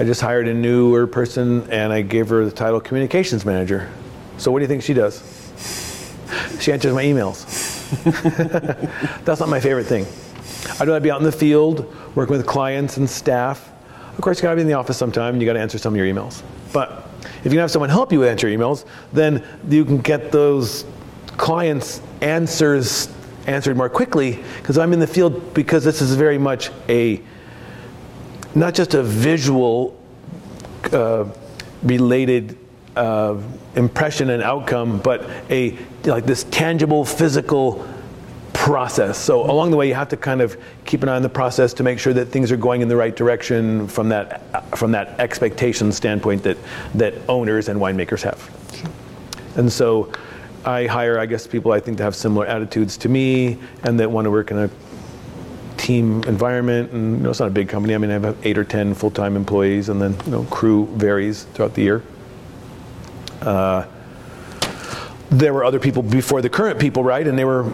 I 0.00 0.04
just 0.04 0.20
hired 0.20 0.48
a 0.48 0.54
newer 0.54 1.06
person 1.06 1.70
and 1.70 1.92
I 1.92 2.00
gave 2.00 2.30
her 2.30 2.44
the 2.44 2.50
title 2.50 2.80
communications 2.80 3.44
manager. 3.44 3.90
So 4.38 4.50
what 4.50 4.60
do 4.60 4.64
you 4.64 4.68
think 4.68 4.82
she 4.82 4.94
does? 4.94 5.22
She 6.58 6.72
answers 6.72 6.94
my 6.94 7.04
emails. 7.04 7.44
That's 9.24 9.40
not 9.40 9.50
my 9.50 9.60
favorite 9.60 9.84
thing. 9.84 10.06
I'd 10.80 10.88
rather 10.88 11.00
be 11.00 11.10
out 11.10 11.20
in 11.20 11.24
the 11.24 11.32
field 11.32 11.94
working 12.14 12.34
with 12.34 12.46
clients 12.46 12.96
and 12.96 13.08
staff. 13.08 13.70
Of 14.14 14.22
course, 14.22 14.38
you 14.38 14.44
gotta 14.44 14.56
be 14.56 14.62
in 14.62 14.68
the 14.68 14.72
office 14.74 14.96
sometime 14.96 15.34
and 15.34 15.42
you 15.42 15.46
gotta 15.46 15.60
answer 15.60 15.76
some 15.76 15.92
of 15.92 15.98
your 15.98 16.06
emails. 16.06 16.42
But 16.72 17.09
if 17.44 17.52
you 17.52 17.58
have 17.58 17.70
someone 17.70 17.90
help 17.90 18.12
you 18.12 18.24
answer 18.24 18.46
emails, 18.48 18.84
then 19.12 19.44
you 19.68 19.84
can 19.84 19.98
get 19.98 20.32
those 20.32 20.84
clients' 21.36 22.00
answers 22.20 23.08
answered 23.46 23.76
more 23.76 23.88
quickly 23.88 24.42
because 24.58 24.78
I'm 24.78 24.92
in 24.92 25.00
the 25.00 25.06
field 25.06 25.54
because 25.54 25.82
this 25.84 26.00
is 26.00 26.14
very 26.14 26.38
much 26.38 26.70
a 26.88 27.20
not 28.54 28.74
just 28.74 28.94
a 28.94 29.02
visual 29.02 29.98
uh, 30.92 31.24
related 31.82 32.58
uh, 32.96 33.36
impression 33.76 34.30
and 34.30 34.42
outcome, 34.42 34.98
but 34.98 35.28
a 35.48 35.78
like 36.04 36.26
this 36.26 36.44
tangible 36.44 37.04
physical 37.04 37.86
process. 38.60 39.16
So 39.16 39.50
along 39.50 39.70
the 39.70 39.78
way, 39.78 39.88
you 39.88 39.94
have 39.94 40.10
to 40.10 40.18
kind 40.18 40.42
of 40.42 40.54
keep 40.84 41.02
an 41.02 41.08
eye 41.08 41.16
on 41.16 41.22
the 41.22 41.30
process 41.30 41.72
to 41.72 41.82
make 41.82 41.98
sure 41.98 42.12
that 42.12 42.26
things 42.26 42.52
are 42.52 42.58
going 42.58 42.82
in 42.82 42.88
the 42.88 42.96
right 42.96 43.16
direction 43.16 43.88
from 43.88 44.10
that 44.10 44.76
from 44.76 44.92
that 44.92 45.18
expectation 45.18 45.90
standpoint 45.90 46.42
that 46.42 46.58
that 46.94 47.14
owners 47.26 47.68
and 47.70 47.80
winemakers 47.80 48.20
have. 48.20 48.38
And 49.56 49.72
so 49.72 50.12
I 50.66 50.86
hire, 50.86 51.18
I 51.18 51.24
guess, 51.24 51.46
people 51.46 51.72
I 51.72 51.80
think 51.80 51.96
that 51.96 52.04
have 52.04 52.14
similar 52.14 52.44
attitudes 52.44 52.98
to 52.98 53.08
me 53.08 53.56
and 53.84 53.98
that 53.98 54.10
want 54.10 54.26
to 54.26 54.30
work 54.30 54.50
in 54.50 54.58
a 54.58 54.70
team 55.78 56.22
environment. 56.24 56.92
And 56.92 57.16
you 57.16 57.22
know, 57.22 57.30
it's 57.30 57.40
not 57.40 57.48
a 57.48 57.56
big 57.62 57.70
company. 57.70 57.94
I 57.94 57.98
mean, 57.98 58.10
I 58.10 58.18
have 58.18 58.36
eight 58.46 58.58
or 58.58 58.64
ten 58.64 58.92
full-time 58.92 59.36
employees, 59.36 59.88
and 59.88 60.02
then 60.02 60.14
you 60.26 60.32
know, 60.32 60.44
crew 60.44 60.86
varies 60.96 61.44
throughout 61.54 61.72
the 61.72 61.82
year. 61.82 62.02
Uh, 63.40 63.86
there 65.30 65.54
were 65.54 65.64
other 65.64 65.80
people 65.80 66.02
before 66.02 66.42
the 66.42 66.50
current 66.50 66.78
people, 66.78 67.02
right? 67.02 67.26
And 67.26 67.38
they 67.38 67.46
were 67.46 67.64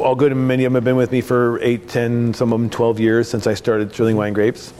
all 0.00 0.14
good, 0.14 0.32
and 0.32 0.48
many 0.48 0.64
of 0.64 0.72
them 0.72 0.76
have 0.76 0.84
been 0.84 0.96
with 0.96 1.12
me 1.12 1.20
for 1.20 1.60
eight, 1.62 1.88
ten, 1.88 2.34
some 2.34 2.52
of 2.52 2.60
them 2.60 2.70
12 2.70 3.00
years 3.00 3.28
since 3.28 3.46
I 3.46 3.54
started 3.54 3.92
Stirling 3.92 4.16
Wine 4.16 4.32
Grapes. 4.32 4.72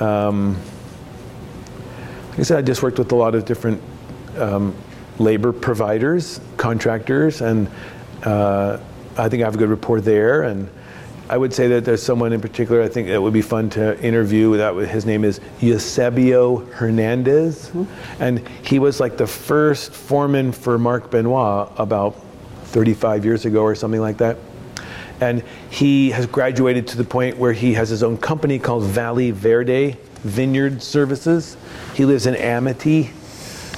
Um, 0.00 0.56
like 2.30 2.40
I 2.40 2.42
said, 2.42 2.58
I 2.58 2.62
just 2.62 2.82
worked 2.82 2.98
with 2.98 3.12
a 3.12 3.16
lot 3.16 3.34
of 3.34 3.44
different 3.44 3.82
um, 4.38 4.74
labor 5.18 5.52
providers, 5.52 6.40
contractors, 6.56 7.40
and 7.40 7.68
uh, 8.24 8.78
I 9.16 9.28
think 9.28 9.42
I 9.42 9.46
have 9.46 9.54
a 9.54 9.58
good 9.58 9.68
rapport 9.68 10.00
there. 10.00 10.42
And 10.42 10.70
I 11.28 11.36
would 11.36 11.52
say 11.52 11.68
that 11.68 11.84
there's 11.84 12.02
someone 12.02 12.32
in 12.32 12.40
particular 12.40 12.82
I 12.82 12.88
think 12.88 13.08
that 13.08 13.20
would 13.20 13.32
be 13.32 13.42
fun 13.42 13.70
to 13.70 14.00
interview. 14.02 14.56
That 14.56 14.74
his 14.88 15.06
name 15.06 15.24
is 15.24 15.40
Eusebio 15.60 16.56
Hernandez, 16.72 17.68
mm-hmm. 17.68 18.22
and 18.22 18.48
he 18.64 18.78
was 18.78 19.00
like 19.00 19.16
the 19.16 19.26
first 19.26 19.92
foreman 19.92 20.52
for 20.52 20.78
Mark 20.78 21.10
Benoit 21.10 21.70
about 21.76 22.16
35 22.70 23.24
years 23.24 23.44
ago 23.44 23.62
or 23.62 23.74
something 23.74 24.00
like 24.00 24.18
that. 24.18 24.36
And 25.20 25.42
he 25.68 26.10
has 26.10 26.26
graduated 26.26 26.86
to 26.88 26.96
the 26.96 27.04
point 27.04 27.36
where 27.36 27.52
he 27.52 27.74
has 27.74 27.88
his 27.90 28.02
own 28.02 28.16
company 28.16 28.58
called 28.58 28.84
Valley 28.84 29.30
Verde 29.30 29.96
Vineyard 30.22 30.82
Services. 30.82 31.56
He 31.94 32.04
lives 32.04 32.26
in 32.26 32.34
Amity, 32.36 33.10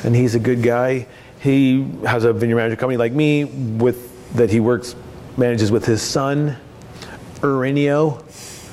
and 0.05 0.14
he's 0.14 0.34
a 0.34 0.38
good 0.38 0.62
guy. 0.62 1.07
He 1.40 1.84
has 2.07 2.24
a 2.24 2.32
vineyard 2.32 2.57
management 2.57 2.80
company 2.80 2.97
like 2.97 3.12
me 3.12 3.45
with 3.45 4.09
that 4.34 4.51
he 4.51 4.61
works 4.61 4.95
manages 5.36 5.72
with 5.72 5.84
his 5.84 6.03
son, 6.03 6.57
Urinio. 7.40 8.22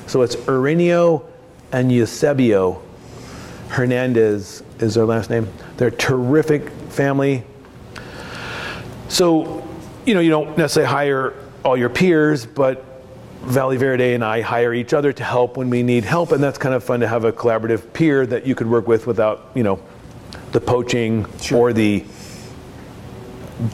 So 0.08 0.22
it's 0.22 0.36
Urinio 0.36 1.26
and 1.72 1.92
Eusebio 1.92 2.82
Hernandez 3.70 4.64
is 4.80 4.96
their 4.96 5.06
last 5.06 5.30
name. 5.30 5.48
They're 5.78 5.90
a 5.90 5.92
terrific 5.92 6.70
family. 6.90 7.44
So, 9.08 9.68
you 10.10 10.16
know, 10.16 10.22
you 10.22 10.32
don't 10.32 10.58
necessarily 10.58 10.92
hire 10.92 11.36
all 11.64 11.78
your 11.78 11.88
peers, 11.88 12.44
but 12.44 12.84
Valley 13.44 13.78
Verde 13.78 14.16
and 14.16 14.24
I 14.24 14.42
hire 14.42 14.74
each 14.74 14.92
other 14.92 15.14
to 15.14 15.24
help 15.24 15.56
when 15.56 15.70
we 15.70 15.84
need 15.84 16.04
help, 16.04 16.32
and 16.32 16.42
that's 16.42 16.58
kind 16.58 16.74
of 16.74 16.84
fun 16.84 17.02
to 17.02 17.08
have 17.08 17.26
a 17.26 17.32
collaborative 17.32 17.94
peer 17.94 18.26
that 18.26 18.48
you 18.48 18.56
could 18.56 18.68
work 18.68 18.88
with 18.88 19.06
without, 19.06 19.52
you 19.54 19.62
know, 19.62 19.80
the 20.52 20.60
poaching 20.60 21.28
sure. 21.40 21.60
or 21.60 21.74
the 21.74 22.04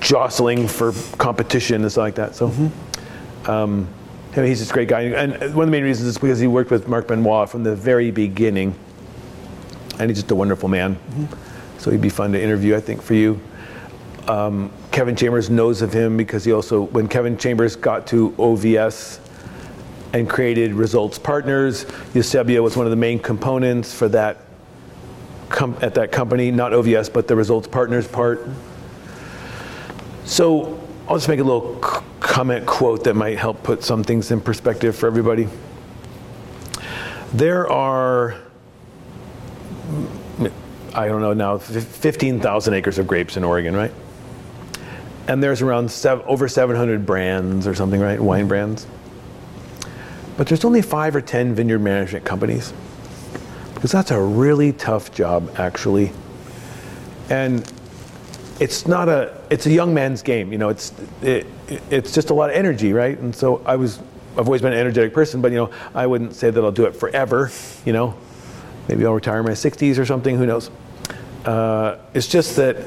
jostling 0.01 0.67
for 0.67 0.91
competition 1.17 1.83
and 1.83 1.91
stuff 1.91 2.01
like 2.01 2.15
that. 2.15 2.35
So, 2.35 2.49
mm-hmm. 2.49 3.49
um, 3.49 3.87
he's 4.33 4.59
just 4.59 4.71
a 4.71 4.73
great 4.73 4.89
guy. 4.89 5.03
And 5.03 5.31
one 5.55 5.63
of 5.63 5.67
the 5.67 5.71
main 5.71 5.85
reasons 5.85 6.09
is 6.09 6.17
because 6.17 6.37
he 6.37 6.47
worked 6.47 6.69
with 6.69 6.89
Mark 6.89 7.07
Benoit 7.07 7.49
from 7.49 7.63
the 7.63 7.77
very 7.77 8.11
beginning. 8.11 8.75
And 9.99 10.09
he's 10.09 10.17
just 10.17 10.31
a 10.31 10.35
wonderful 10.35 10.67
man. 10.67 10.95
Mm-hmm. 10.95 11.79
So 11.79 11.91
he'd 11.91 12.01
be 12.01 12.09
fun 12.09 12.33
to 12.33 12.43
interview, 12.43 12.75
I 12.75 12.81
think, 12.81 13.01
for 13.01 13.13
you. 13.13 13.39
Um, 14.27 14.69
Kevin 14.95 15.17
Chambers 15.17 15.49
knows 15.49 15.81
of 15.81 15.91
him 15.91 16.15
because 16.15 16.45
he 16.45 16.53
also, 16.53 16.83
when 16.83 17.09
Kevin 17.09 17.37
Chambers 17.37 17.75
got 17.75 18.07
to 18.07 18.29
OVS 18.37 19.19
and 20.13 20.29
created 20.29 20.71
Results 20.71 21.19
Partners, 21.19 21.85
Eusebio 22.13 22.63
was 22.63 22.77
one 22.77 22.85
of 22.85 22.91
the 22.91 22.95
main 22.95 23.19
components 23.19 23.93
for 23.93 24.07
that 24.07 24.37
com- 25.49 25.77
at 25.81 25.95
that 25.95 26.13
company, 26.13 26.49
not 26.49 26.71
OVS, 26.71 27.11
but 27.11 27.27
the 27.27 27.35
Results 27.35 27.67
Partners 27.67 28.07
part. 28.07 28.47
So 30.23 30.79
I'll 31.09 31.17
just 31.17 31.27
make 31.27 31.41
a 31.41 31.43
little 31.43 31.83
c- 31.83 31.99
comment 32.21 32.65
quote 32.65 33.03
that 33.03 33.15
might 33.15 33.37
help 33.37 33.63
put 33.63 33.83
some 33.83 34.01
things 34.01 34.31
in 34.31 34.39
perspective 34.39 34.95
for 34.95 35.07
everybody. 35.07 35.49
There 37.33 37.69
are, 37.69 38.37
I 40.93 41.09
don't 41.09 41.19
know 41.19 41.33
now, 41.33 41.57
15,000 41.57 42.73
acres 42.73 42.97
of 42.97 43.07
grapes 43.07 43.35
in 43.35 43.43
Oregon, 43.43 43.75
right? 43.75 43.91
And 45.27 45.41
there's 45.41 45.61
around 45.61 45.93
over 46.05 46.47
700 46.47 47.05
brands 47.05 47.65
or 47.67 47.73
something, 47.73 47.99
right? 47.99 48.19
Wine 48.19 48.47
brands. 48.47 48.85
But 50.37 50.47
there's 50.47 50.65
only 50.65 50.81
five 50.81 51.15
or 51.15 51.21
10 51.21 51.55
vineyard 51.55 51.79
management 51.79 52.25
companies. 52.25 52.73
because 53.73 53.91
that's 53.91 54.11
a 54.11 54.21
really 54.21 54.73
tough 54.73 55.13
job, 55.13 55.55
actually. 55.57 56.11
And 57.29 57.69
it's 58.59 58.87
not 58.87 59.09
a 59.09 59.41
it's 59.49 59.65
a 59.65 59.71
young 59.71 59.93
man's 59.93 60.21
game 60.21 60.51
you 60.51 60.57
know 60.57 60.69
it's 60.69 60.93
it, 61.21 61.45
it's 61.89 62.13
just 62.13 62.29
a 62.29 62.33
lot 62.33 62.49
of 62.49 62.55
energy 62.55 62.93
right 62.93 63.19
and 63.19 63.35
so 63.35 63.61
i 63.65 63.75
was 63.75 63.99
i've 64.37 64.47
always 64.47 64.61
been 64.61 64.71
an 64.71 64.79
energetic 64.79 65.13
person 65.13 65.41
but 65.41 65.51
you 65.51 65.57
know 65.57 65.69
i 65.93 66.07
wouldn't 66.07 66.33
say 66.33 66.49
that 66.49 66.63
i'll 66.63 66.71
do 66.71 66.85
it 66.85 66.95
forever 66.95 67.51
you 67.85 67.91
know 67.91 68.15
maybe 68.87 69.05
i'll 69.05 69.13
retire 69.13 69.39
in 69.39 69.45
my 69.45 69.51
60s 69.51 69.97
or 69.97 70.05
something 70.05 70.37
who 70.37 70.45
knows 70.45 70.71
uh, 71.45 71.97
it's 72.13 72.27
just 72.27 72.55
that 72.55 72.77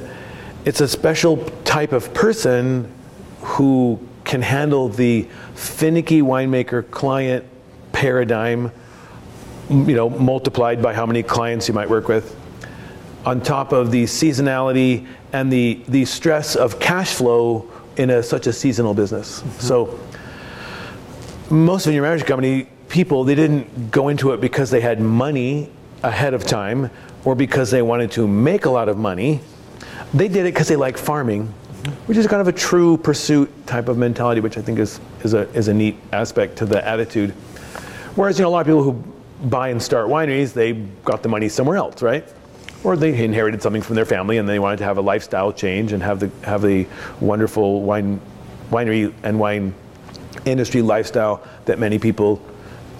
it's 0.65 0.81
a 0.81 0.89
special 0.89 1.37
type 1.79 1.93
of 1.93 2.13
person 2.13 2.93
who 3.41 4.01
can 4.25 4.43
handle 4.43 4.89
the 4.89 5.23
finicky 5.55 6.21
winemaker 6.21 6.83
client 6.91 7.45
paradigm 7.93 8.73
you 9.71 9.95
know 9.95 10.11
multiplied 10.11 10.83
by 10.83 10.93
how 10.93 11.07
many 11.07 11.23
clients 11.23 11.69
you 11.69 11.75
might 11.75 11.89
work 11.89 12.09
with 12.09 12.35
on 13.25 13.41
top 13.41 13.71
of 13.71 13.93
the 13.93 14.03
seasonality 14.03 15.07
and 15.33 15.53
the, 15.53 15.81
the 15.87 16.05
stress 16.05 16.57
of 16.57 16.81
cash 16.81 17.15
flow 17.15 17.71
in 17.97 18.11
a, 18.11 18.25
such 18.25 18.49
a 18.49 18.53
seasonal 18.53 18.93
business. 18.93 19.41
Mm-hmm. 19.41 19.61
So 19.61 20.01
most 21.49 21.87
of 21.87 21.95
your 21.95 22.03
management 22.03 22.27
company 22.27 22.67
people, 22.89 23.23
they 23.23 23.37
didn't 23.37 23.93
go 23.93 24.09
into 24.09 24.33
it 24.33 24.41
because 24.41 24.73
they 24.73 24.81
had 24.81 25.01
money 25.01 25.71
ahead 26.03 26.35
of 26.35 26.45
time 26.45 26.91
or 27.25 27.37
because 27.37 27.71
they 27.71 27.83
wanted 27.83 28.11
to 28.13 28.27
make 28.27 28.65
a 28.65 28.71
lot 28.71 28.89
of 28.89 28.99
money. 28.99 29.41
They 30.15 30.29
did 30.29 30.47
it 30.47 30.55
because 30.55 30.69
they 30.69 30.77
like 30.77 30.97
farming, 30.97 31.53
which 32.07 32.19
is 32.19 32.27
kind 32.27 32.41
of 32.41 32.49
a 32.49 32.53
true 32.53 32.97
pursuit 32.97 33.51
type 33.67 33.89
of 33.89 33.99
mentality, 33.99 34.41
which 34.41 34.59
I 34.59 34.63
think 34.63 34.79
is, 34.79 35.01
is, 35.23 35.35
a, 35.35 35.49
is 35.51 35.69
a 35.69 35.75
neat 35.75 35.97
aspect 36.13 36.57
to 36.59 36.67
the 36.67 36.87
attitude. 36.87 37.31
Whereas, 38.15 38.39
you 38.39 38.43
know, 38.43 38.49
a 38.49 38.51
lot 38.51 38.61
of 38.61 38.67
people 38.67 38.83
who 38.83 38.93
buy 39.49 39.69
and 39.69 39.83
start 39.83 40.09
wineries, 40.09 40.53
they 40.53 40.73
got 41.05 41.23
the 41.23 41.29
money 41.29 41.49
somewhere 41.49 41.77
else, 41.77 42.03
right? 42.03 42.27
or 42.85 42.97
they 42.97 43.25
inherited 43.25 43.61
something 43.61 43.83
from 43.83 43.97
their 43.97 44.05
family 44.05 44.39
and 44.39 44.49
they 44.49 44.59
wanted 44.59 44.77
to 44.77 44.85
have 44.85 44.99
a 44.99 45.01
lifestyle 45.01 45.53
change 45.53 45.93
and 45.93 46.03
have 46.03 46.21
the 46.21 46.31
have 46.45 46.63
the 46.63 46.87
wonderful 47.21 47.83
wine 47.83 48.21
winery 48.71 49.13
and 49.23 49.39
wine 49.39 49.75
industry 50.45 50.83
lifestyle 50.83 51.43
that 51.65 51.79
many 51.79 51.99
people 51.99 52.41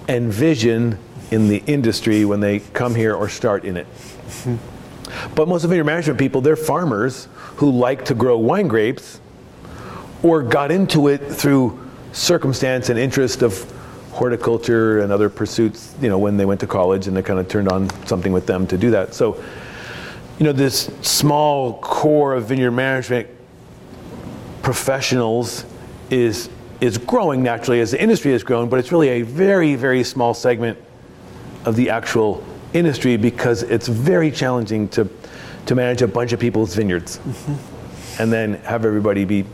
envision 0.09 0.99
in 1.31 1.49
the 1.49 1.63
industry 1.67 2.25
when 2.25 2.41
they 2.41 2.59
come 2.59 2.95
here 2.95 3.15
or 3.15 3.29
start 3.29 3.65
in 3.65 3.77
it. 3.77 3.87
Mm-hmm. 3.87 5.35
But 5.35 5.49
most 5.49 5.65
of 5.65 5.73
your 5.73 5.85
management 5.85 6.19
people, 6.19 6.41
they're 6.41 6.57
farmers 6.57 7.29
who 7.59 7.71
like 7.71 8.05
to 8.07 8.15
grow 8.15 8.39
wine 8.39 8.69
grapes 8.69 9.21
or 10.23 10.43
got 10.43 10.71
into 10.71 11.09
it 11.09 11.19
through 11.19 11.79
circumstance 12.13 12.89
and 12.89 12.99
interest 12.99 13.43
of 13.43 13.71
horticulture 14.13 15.01
and 15.01 15.13
other 15.13 15.29
pursuits, 15.29 15.95
you 16.01 16.09
know, 16.09 16.19
when 16.19 16.37
they 16.37 16.45
went 16.45 16.61
to 16.61 16.67
college 16.67 17.07
and 17.07 17.17
they 17.17 17.23
kind 17.23 17.39
of 17.39 17.49
turned 17.49 17.69
on 17.69 17.89
something 18.07 18.33
with 18.33 18.47
them 18.47 18.67
to 18.67 18.79
do 18.79 18.91
that. 18.91 19.13
So 19.13 19.43
you 20.39 20.45
know, 20.45 20.53
this 20.53 20.89
small 21.03 21.81
core 21.81 22.35
of 22.35 22.47
vineyard 22.47 22.71
management 22.71 23.29
professionals 24.63 25.65
is 26.11 26.49
is 26.81 26.97
growing 26.97 27.43
naturally 27.43 27.81
as 27.81 27.91
the 27.91 28.01
industry 28.01 28.31
has 28.31 28.45
grown, 28.45 28.69
but 28.69 28.79
it's 28.79 28.93
really 28.93 29.09
a 29.09 29.23
very, 29.23 29.75
very 29.75 30.05
small 30.05 30.33
segment 30.33 30.79
of 31.65 31.75
the 31.75 31.91
actual 31.91 32.45
industry 32.73 33.17
because 33.17 33.65
it's 33.65 33.89
very 33.89 34.31
challenging 34.31 34.89
to 34.91 35.05
to 35.69 35.75
manage 35.75 36.03
a 36.03 36.09
bunch 36.09 36.33
of 36.33 36.41
people's 36.41 36.75
vineyards 36.75 37.19
mm-hmm. 37.19 38.23
and 38.23 38.33
then 38.33 38.55
have 38.65 38.85
everybody 38.85 39.25
be 39.25 39.45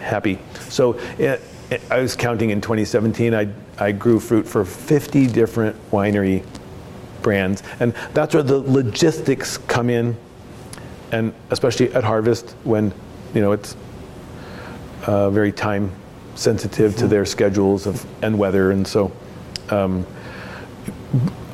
happy. 0.00 0.38
So 0.68 0.94
it, 1.18 1.40
it, 1.70 1.82
I 1.90 2.00
was 2.00 2.16
counting 2.16 2.50
in 2.50 2.60
2017, 2.60 3.34
I, 3.34 3.48
I 3.78 3.92
grew 3.92 4.18
fruit 4.18 4.46
for 4.46 4.64
50 4.64 5.26
different 5.26 5.76
winery 5.90 6.44
brands. 7.22 7.62
And 7.80 7.92
that's 8.12 8.34
where 8.34 8.42
the 8.42 8.58
logistics 8.58 9.58
come 9.58 9.90
in 9.90 10.16
and 11.14 11.32
especially 11.50 11.92
at 11.94 12.02
harvest 12.02 12.56
when 12.64 12.92
you 13.34 13.40
know 13.40 13.52
it's 13.52 13.76
uh, 15.06 15.30
very 15.30 15.52
time 15.52 15.92
sensitive 16.34 16.92
mm-hmm. 16.92 17.00
to 17.00 17.08
their 17.08 17.24
schedules 17.24 17.86
of 17.86 18.04
and 18.22 18.36
weather, 18.36 18.72
and 18.72 18.86
so 18.86 19.12
um, 19.70 20.04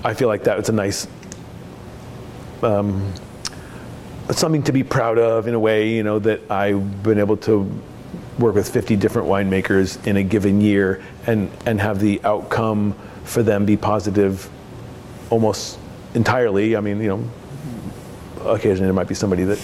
I 0.03 0.15
feel 0.15 0.29
like 0.29 0.45
that 0.45 0.59
it's 0.59 0.71
a 0.71 0.73
nice. 0.73 1.07
Um, 2.63 3.13
something 4.33 4.63
to 4.65 4.73
be 4.73 4.83
proud 4.85 5.19
of 5.19 5.47
in 5.47 5.55
a 5.55 5.59
way, 5.59 5.91
you 5.91 6.03
know, 6.03 6.19
that 6.21 6.51
I've 6.51 7.03
been 7.03 7.19
able 7.19 7.37
to 7.39 7.71
work 8.39 8.55
with 8.55 8.69
50 8.69 8.97
different 8.97 9.29
winemakers 9.29 10.05
in 10.07 10.17
a 10.17 10.23
given 10.23 10.61
year 10.61 11.03
and, 11.27 11.51
and 11.67 11.81
have 11.81 12.01
the 12.01 12.21
outcome 12.25 12.95
for 13.25 13.43
them 13.43 13.67
be 13.67 13.77
positive 13.77 14.49
almost 15.29 15.79
entirely. 16.15 16.77
I 16.77 16.81
mean, 16.81 17.01
you 17.01 17.09
know, 17.09 17.31
occasionally 18.51 18.87
there 18.87 18.93
might 18.95 19.09
be 19.09 19.15
somebody 19.15 19.45
that 19.45 19.59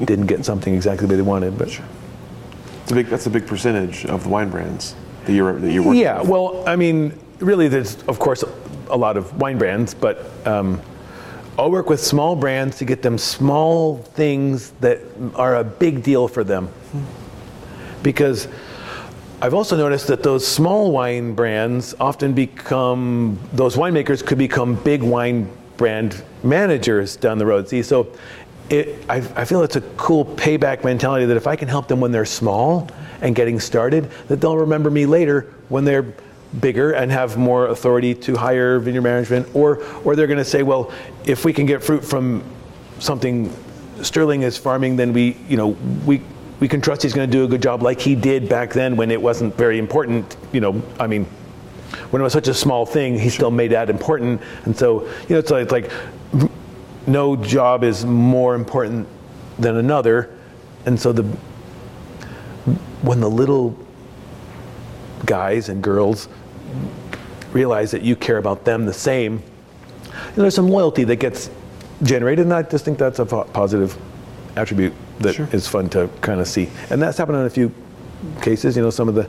didn't 0.04 0.26
get 0.26 0.44
something 0.44 0.74
exactly 0.74 1.06
the 1.06 1.12
way 1.12 1.16
they 1.16 1.22
wanted, 1.22 1.56
but. 1.56 1.70
Sure. 1.70 1.84
It's 2.82 2.90
a 2.92 2.94
big, 2.94 3.06
that's 3.06 3.26
a 3.26 3.30
big 3.30 3.46
percentage 3.46 4.04
of 4.06 4.24
the 4.24 4.28
wine 4.28 4.50
brands 4.50 4.96
that 5.26 5.32
you're, 5.32 5.52
that 5.60 5.70
you're 5.72 5.82
working 5.84 6.00
Yeah, 6.00 6.20
with. 6.20 6.28
well, 6.28 6.68
I 6.68 6.74
mean, 6.74 7.16
really 7.38 7.68
there's, 7.68 8.02
of 8.04 8.18
course, 8.18 8.42
a 8.88 8.96
lot 8.96 9.16
of 9.16 9.38
wine 9.40 9.58
brands, 9.58 9.94
but 9.94 10.26
um, 10.46 10.80
I'll 11.60 11.70
work 11.70 11.90
with 11.90 12.00
small 12.00 12.36
brands 12.36 12.78
to 12.78 12.86
get 12.86 13.02
them 13.02 13.18
small 13.18 13.98
things 13.98 14.70
that 14.80 15.00
are 15.34 15.56
a 15.56 15.62
big 15.62 16.02
deal 16.02 16.26
for 16.26 16.42
them. 16.42 16.70
Because 18.02 18.48
I've 19.42 19.52
also 19.52 19.76
noticed 19.76 20.06
that 20.06 20.22
those 20.22 20.48
small 20.48 20.90
wine 20.90 21.34
brands 21.34 21.94
often 22.00 22.32
become, 22.32 23.38
those 23.52 23.76
winemakers 23.76 24.24
could 24.24 24.38
become 24.38 24.74
big 24.74 25.02
wine 25.02 25.50
brand 25.76 26.24
managers 26.42 27.16
down 27.16 27.36
the 27.36 27.44
road. 27.44 27.68
See, 27.68 27.82
so 27.82 28.10
it, 28.70 29.04
I, 29.10 29.16
I, 29.16 29.44
feel 29.44 29.62
it's 29.62 29.76
a 29.76 29.82
cool 29.98 30.24
payback 30.24 30.82
mentality 30.82 31.26
that 31.26 31.36
if 31.36 31.46
I 31.46 31.56
can 31.56 31.68
help 31.68 31.88
them 31.88 32.00
when 32.00 32.10
they're 32.10 32.24
small 32.24 32.88
and 33.20 33.36
getting 33.36 33.60
started, 33.60 34.10
that 34.28 34.40
they'll 34.40 34.56
remember 34.56 34.90
me 34.90 35.04
later 35.04 35.52
when 35.68 35.84
they're 35.84 36.14
bigger 36.58 36.92
and 36.92 37.12
have 37.12 37.36
more 37.36 37.68
authority 37.68 38.14
to 38.14 38.36
hire 38.36 38.78
vineyard 38.80 39.02
management, 39.02 39.54
or 39.54 39.84
or 40.04 40.16
they're 40.16 40.26
going 40.26 40.38
to 40.38 40.44
say, 40.44 40.62
well, 40.62 40.92
if 41.24 41.44
we 41.44 41.52
can 41.52 41.66
get 41.66 41.82
fruit 41.82 42.04
from 42.04 42.42
something 42.98 43.52
Stirling 44.02 44.42
is 44.42 44.56
farming, 44.56 44.96
then 44.96 45.12
we, 45.12 45.36
you 45.48 45.56
know, 45.56 45.68
we 46.06 46.22
we 46.58 46.68
can 46.68 46.80
trust 46.80 47.02
he's 47.02 47.12
going 47.12 47.30
to 47.30 47.32
do 47.32 47.44
a 47.44 47.48
good 47.48 47.62
job 47.62 47.82
like 47.82 48.00
he 48.00 48.14
did 48.14 48.48
back 48.48 48.72
then 48.72 48.96
when 48.96 49.10
it 49.10 49.20
wasn't 49.20 49.54
very 49.56 49.78
important. 49.78 50.36
You 50.52 50.60
know, 50.60 50.82
I 50.98 51.06
mean, 51.06 51.26
when 52.10 52.20
it 52.20 52.22
was 52.22 52.32
such 52.32 52.48
a 52.48 52.54
small 52.54 52.86
thing, 52.86 53.18
he 53.18 53.28
still 53.28 53.50
made 53.50 53.72
that 53.72 53.90
important. 53.90 54.40
And 54.64 54.76
so, 54.76 55.02
you 55.28 55.30
know, 55.30 55.38
it's 55.38 55.50
like, 55.50 55.62
it's 55.64 55.72
like 55.72 56.50
no 57.06 57.36
job 57.36 57.84
is 57.84 58.04
more 58.04 58.54
important 58.54 59.06
than 59.58 59.76
another. 59.76 60.34
And 60.86 60.98
so 60.98 61.12
the 61.12 61.24
when 63.02 63.20
the 63.20 63.30
little 63.30 63.76
guys 65.26 65.68
and 65.68 65.82
girls 65.82 66.28
realize 67.52 67.90
that 67.90 68.02
you 68.02 68.16
care 68.16 68.38
about 68.38 68.64
them 68.64 68.86
the 68.86 68.92
same, 68.92 69.34
you 69.34 70.36
know, 70.36 70.42
there's 70.42 70.54
some 70.54 70.68
loyalty 70.68 71.04
that 71.04 71.16
gets 71.16 71.50
generated, 72.02 72.46
and 72.46 72.54
I 72.54 72.62
just 72.62 72.84
think 72.84 72.98
that's 72.98 73.18
a 73.18 73.26
positive 73.26 73.96
attribute 74.56 74.92
that 75.20 75.34
sure. 75.34 75.48
is 75.52 75.66
fun 75.66 75.88
to 75.90 76.08
kind 76.20 76.40
of 76.40 76.48
see. 76.48 76.68
And 76.90 77.00
that's 77.00 77.18
happened 77.18 77.38
in 77.38 77.46
a 77.46 77.50
few 77.50 77.72
cases. 78.42 78.76
You 78.76 78.82
know, 78.82 78.90
some 78.90 79.08
of 79.08 79.14
the 79.14 79.28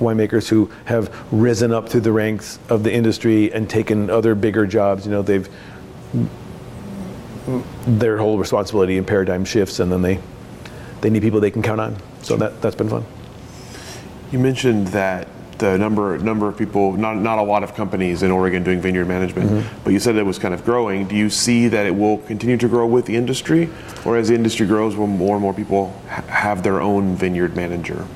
winemakers 0.00 0.48
who 0.48 0.70
have 0.84 1.14
risen 1.32 1.72
up 1.72 1.88
through 1.88 2.00
the 2.00 2.12
ranks 2.12 2.58
of 2.68 2.82
the 2.82 2.92
industry 2.92 3.52
and 3.52 3.68
taken 3.68 4.10
other 4.10 4.34
bigger 4.34 4.66
jobs. 4.66 5.06
You 5.06 5.12
know, 5.12 5.22
they've 5.22 5.48
their 7.86 8.16
whole 8.16 8.38
responsibility 8.38 8.96
and 8.96 9.06
paradigm 9.06 9.44
shifts, 9.44 9.80
and 9.80 9.92
then 9.92 10.02
they 10.02 10.18
they 11.00 11.10
need 11.10 11.22
people 11.22 11.40
they 11.40 11.50
can 11.50 11.62
count 11.62 11.80
on. 11.80 11.96
So 12.22 12.36
that 12.36 12.60
that's 12.62 12.76
been 12.76 12.88
fun. 12.88 13.04
You 14.32 14.38
mentioned 14.38 14.88
that 14.88 15.28
the 15.58 15.78
number 15.78 16.18
number 16.18 16.48
of 16.48 16.56
people, 16.56 16.92
not 16.92 17.16
not 17.16 17.38
a 17.38 17.42
lot 17.42 17.62
of 17.62 17.74
companies 17.74 18.22
in 18.22 18.30
Oregon 18.30 18.62
doing 18.62 18.80
vineyard 18.80 19.06
management, 19.06 19.50
mm-hmm. 19.50 19.84
but 19.84 19.92
you 19.92 19.98
said 19.98 20.16
it 20.16 20.26
was 20.26 20.38
kind 20.38 20.54
of 20.54 20.64
growing. 20.64 21.06
Do 21.06 21.16
you 21.16 21.30
see 21.30 21.68
that 21.68 21.86
it 21.86 21.94
will 21.94 22.18
continue 22.18 22.56
to 22.56 22.68
grow 22.68 22.86
with 22.86 23.06
the 23.06 23.16
industry, 23.16 23.68
or 24.04 24.16
as 24.16 24.28
the 24.28 24.34
industry 24.34 24.66
grows, 24.66 24.96
will 24.96 25.06
more 25.06 25.36
and 25.36 25.42
more 25.42 25.54
people 25.54 25.98
ha- 26.08 26.22
have 26.22 26.62
their 26.62 26.80
own 26.80 27.16
vineyard 27.16 27.56
manager? 27.56 28.06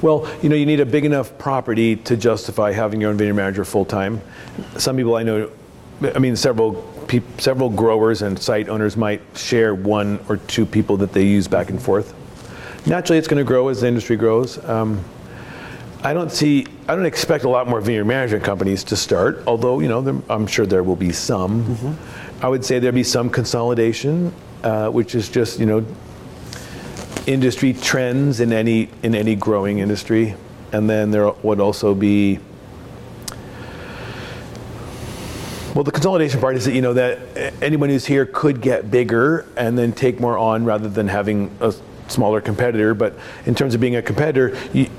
Well, 0.00 0.28
you 0.42 0.48
know, 0.48 0.56
you 0.56 0.66
need 0.66 0.80
a 0.80 0.86
big 0.86 1.04
enough 1.04 1.38
property 1.38 1.94
to 1.94 2.16
justify 2.16 2.72
having 2.72 3.00
your 3.00 3.10
own 3.10 3.16
vineyard 3.16 3.34
manager 3.34 3.64
full 3.64 3.84
time. 3.84 4.20
Some 4.76 4.96
people 4.96 5.14
I 5.14 5.22
know, 5.22 5.50
I 6.02 6.18
mean, 6.18 6.34
several 6.36 6.88
several 7.38 7.68
growers 7.68 8.22
and 8.22 8.38
site 8.38 8.68
owners 8.68 8.96
might 8.96 9.20
share 9.34 9.74
one 9.74 10.18
or 10.28 10.38
two 10.38 10.64
people 10.64 10.96
that 10.96 11.12
they 11.12 11.24
use 11.26 11.46
back 11.46 11.70
and 11.70 11.80
forth. 11.80 12.14
Naturally, 12.86 13.18
it's 13.18 13.28
going 13.28 13.38
to 13.38 13.44
grow 13.44 13.68
as 13.68 13.82
the 13.82 13.86
industry 13.86 14.16
grows. 14.16 14.62
Um, 14.64 15.04
I 16.04 16.12
don't 16.12 16.32
see, 16.32 16.66
I 16.88 16.96
don't 16.96 17.06
expect 17.06 17.44
a 17.44 17.48
lot 17.48 17.68
more 17.68 17.80
vineyard 17.80 18.06
management 18.06 18.42
companies 18.42 18.82
to 18.84 18.96
start, 18.96 19.44
although, 19.46 19.78
you 19.78 19.88
know, 19.88 20.00
there, 20.00 20.20
I'm 20.28 20.48
sure 20.48 20.66
there 20.66 20.82
will 20.82 20.96
be 20.96 21.12
some. 21.12 21.64
Mm-hmm. 21.64 22.44
I 22.44 22.48
would 22.48 22.64
say 22.64 22.80
there'll 22.80 22.94
be 22.94 23.04
some 23.04 23.30
consolidation, 23.30 24.34
uh, 24.64 24.88
which 24.88 25.14
is 25.14 25.28
just, 25.28 25.60
you 25.60 25.66
know, 25.66 25.86
industry 27.26 27.72
trends 27.72 28.40
in 28.40 28.52
any 28.52 28.88
in 29.04 29.14
any 29.14 29.36
growing 29.36 29.78
industry, 29.78 30.34
and 30.72 30.90
then 30.90 31.12
there 31.12 31.30
would 31.30 31.60
also 31.60 31.94
be 31.94 32.40
Well, 35.74 35.84
the 35.84 35.92
consolidation 35.92 36.38
part 36.38 36.56
is 36.56 36.66
that 36.66 36.74
you 36.74 36.82
know 36.82 36.92
that 36.92 37.18
anyone 37.62 37.88
who's 37.88 38.04
here 38.04 38.26
could 38.26 38.60
get 38.60 38.90
bigger 38.90 39.46
and 39.56 39.78
then 39.78 39.92
take 39.92 40.20
more 40.20 40.36
on 40.36 40.66
rather 40.66 40.88
than 40.88 41.08
having 41.08 41.50
a 41.60 41.72
smaller 42.08 42.42
competitor. 42.42 42.92
But 42.92 43.18
in 43.46 43.54
terms 43.54 43.74
of 43.74 43.80
being 43.80 43.96
a 43.96 44.02
competitor, 44.02 44.54
you, 44.74 44.90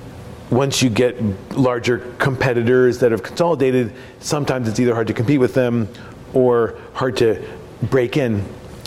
once 0.53 0.81
you 0.83 0.89
get 0.89 1.21
larger 1.57 1.99
competitors 2.19 2.99
that 2.99 3.11
have 3.11 3.23
consolidated, 3.23 3.91
sometimes 4.19 4.67
it's 4.69 4.79
either 4.79 4.93
hard 4.93 5.07
to 5.07 5.13
compete 5.13 5.39
with 5.39 5.53
them 5.53 5.87
or 6.33 6.77
hard 6.93 7.17
to 7.17 7.43
break 7.83 8.17
in. 8.17 8.43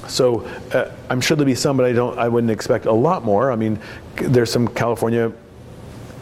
So 0.07 0.47
uh, 0.73 0.91
I'm 1.11 1.21
sure 1.21 1.37
there'll 1.37 1.47
be 1.47 1.55
some, 1.57 1.77
but 1.77 1.85
I 1.87 1.93
don't. 1.93 2.17
I 2.19 2.29
wouldn't 2.29 2.51
expect 2.51 2.87
a 2.87 2.93
lot 2.93 3.25
more. 3.25 3.51
I 3.51 3.57
mean, 3.57 3.81
there's 4.17 4.51
some 4.51 4.69
California 4.69 5.33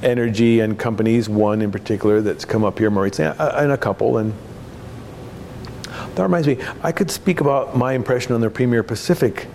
energy 0.03 0.61
and 0.61 0.79
companies, 0.79 1.29
one 1.29 1.61
in 1.61 1.71
particular 1.71 2.21
that's 2.23 2.45
come 2.45 2.65
up 2.65 2.79
here 2.79 2.91
more 2.91 3.05
recently, 3.05 3.39
uh, 3.39 3.63
and 3.63 3.73
a 3.73 3.77
couple. 3.77 4.19
And 4.19 4.33
that 6.15 6.23
reminds 6.23 6.47
me, 6.47 6.59
I 6.83 6.93
could 6.93 7.11
speak 7.11 7.41
about 7.41 7.77
my 7.77 7.93
impression 7.93 8.33
on 8.33 8.41
the 8.41 8.49
Premier 8.51 8.83
Pacific 8.83 9.49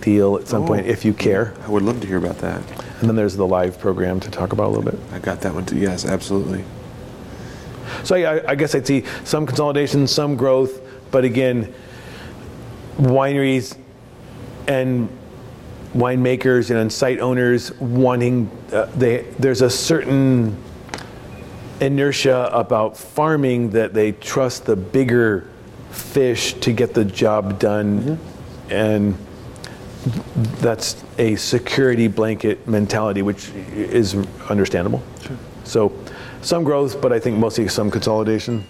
deal 0.00 0.36
at 0.36 0.48
some 0.48 0.64
Oh. 0.64 0.66
point 0.66 0.86
if 0.86 1.04
you 1.04 1.12
care. 1.12 1.52
I 1.64 1.70
would 1.70 1.82
love 1.82 2.00
to 2.00 2.06
hear 2.06 2.18
about 2.18 2.38
that. 2.38 2.62
And 3.00 3.08
then 3.08 3.16
there's 3.16 3.36
the 3.36 3.46
LIVE 3.46 3.78
program 3.78 4.20
to 4.20 4.30
talk 4.30 4.52
about 4.52 4.66
a 4.66 4.72
little 4.72 4.90
bit. 4.90 5.00
I 5.12 5.18
got 5.18 5.40
that 5.40 5.54
one 5.54 5.64
too. 5.64 5.78
Yes, 5.78 6.04
absolutely. 6.04 6.64
So 8.04 8.14
I, 8.14 8.50
I 8.50 8.54
guess 8.54 8.74
I'd 8.74 8.86
see 8.86 9.04
some 9.24 9.46
consolidation, 9.46 10.06
some 10.06 10.36
growth, 10.36 10.80
but 11.10 11.24
again, 11.24 11.72
wineries 12.98 13.76
and 14.68 15.08
winemakers 15.94 16.70
and 16.70 16.92
site 16.92 17.18
owners 17.18 17.72
wanting 17.80 18.48
uh, 18.72 18.84
they 18.94 19.22
there's 19.40 19.60
a 19.60 19.70
certain 19.70 20.56
inertia 21.80 22.48
about 22.52 22.96
farming 22.96 23.70
that 23.70 23.92
they 23.92 24.12
trust 24.12 24.66
the 24.66 24.76
bigger 24.76 25.48
fish 25.90 26.52
to 26.54 26.72
get 26.72 26.94
the 26.94 27.04
job 27.04 27.58
done 27.58 28.20
and 28.68 29.16
that's 30.60 31.02
a 31.18 31.36
security 31.36 32.08
blanket 32.08 32.66
mentality 32.66 33.22
which 33.22 33.50
is 33.74 34.14
understandable. 34.48 35.02
So 35.64 35.92
some 36.42 36.64
growth 36.64 37.02
but 37.02 37.12
i 37.12 37.20
think 37.20 37.38
mostly 37.38 37.68
some 37.68 37.90
consolidation. 37.90 38.64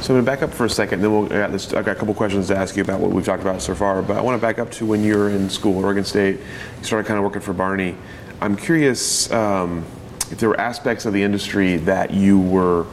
So 0.00 0.12
I'm 0.12 0.22
going 0.22 0.24
to 0.26 0.30
back 0.30 0.42
up 0.42 0.52
for 0.52 0.66
a 0.66 0.70
second, 0.70 1.00
then 1.00 1.12
we'll, 1.12 1.24
I 1.26 1.38
got, 1.38 1.52
this, 1.52 1.72
I 1.72 1.80
got 1.80 1.92
a 1.92 1.94
couple 1.94 2.12
questions 2.12 2.48
to 2.48 2.56
ask 2.56 2.76
you 2.76 2.82
about 2.82 3.00
what 3.00 3.10
we've 3.10 3.24
talked 3.24 3.40
about 3.40 3.62
so 3.62 3.74
far, 3.74 4.02
but 4.02 4.18
I 4.18 4.20
want 4.20 4.38
to 4.38 4.46
back 4.46 4.58
up 4.58 4.70
to 4.72 4.84
when 4.84 5.02
you 5.02 5.16
were 5.16 5.30
in 5.30 5.48
school 5.48 5.78
at 5.78 5.84
Oregon 5.84 6.04
State, 6.04 6.40
you 6.78 6.84
started 6.84 7.06
kind 7.06 7.16
of 7.16 7.24
working 7.24 7.40
for 7.40 7.54
Barney. 7.54 7.96
I'm 8.42 8.54
curious 8.54 9.32
um, 9.32 9.82
if 10.30 10.38
there 10.38 10.50
were 10.50 10.60
aspects 10.60 11.06
of 11.06 11.14
the 11.14 11.22
industry 11.22 11.78
that 11.78 12.10
you 12.10 12.38
were 12.38 12.84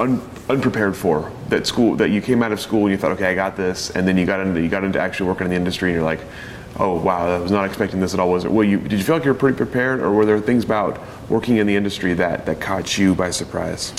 un, 0.00 0.20
unprepared 0.48 0.96
for, 0.96 1.30
that 1.48 1.66
school, 1.66 1.96
that 1.96 2.10
you 2.10 2.20
came 2.20 2.42
out 2.42 2.52
of 2.52 2.60
school 2.60 2.82
and 2.82 2.90
you 2.90 2.96
thought, 2.96 3.12
okay, 3.12 3.26
I 3.26 3.34
got 3.34 3.56
this, 3.56 3.90
and 3.90 4.06
then 4.06 4.16
you 4.16 4.26
got 4.26 4.40
into, 4.40 4.60
you 4.60 4.68
got 4.68 4.84
into 4.84 5.00
actually 5.00 5.28
working 5.28 5.46
in 5.46 5.50
the 5.50 5.56
industry 5.56 5.90
and 5.90 5.96
you're 5.96 6.04
like, 6.04 6.20
oh 6.78 7.00
wow, 7.00 7.26
I 7.26 7.38
was 7.38 7.50
not 7.50 7.64
expecting 7.64 8.00
this 8.00 8.14
at 8.14 8.20
all. 8.20 8.30
Was 8.30 8.44
it? 8.44 8.52
Well, 8.52 8.64
you 8.64 8.78
did 8.78 8.92
you 8.92 9.02
feel 9.02 9.16
like 9.16 9.24
you 9.24 9.32
were 9.32 9.38
pretty 9.38 9.56
prepared, 9.56 10.00
or 10.00 10.12
were 10.12 10.24
there 10.24 10.38
things 10.40 10.64
about 10.64 11.00
working 11.28 11.56
in 11.56 11.66
the 11.66 11.74
industry 11.74 12.14
that 12.14 12.46
that 12.46 12.60
caught 12.60 12.96
you 12.98 13.14
by 13.14 13.30
surprise? 13.30 13.92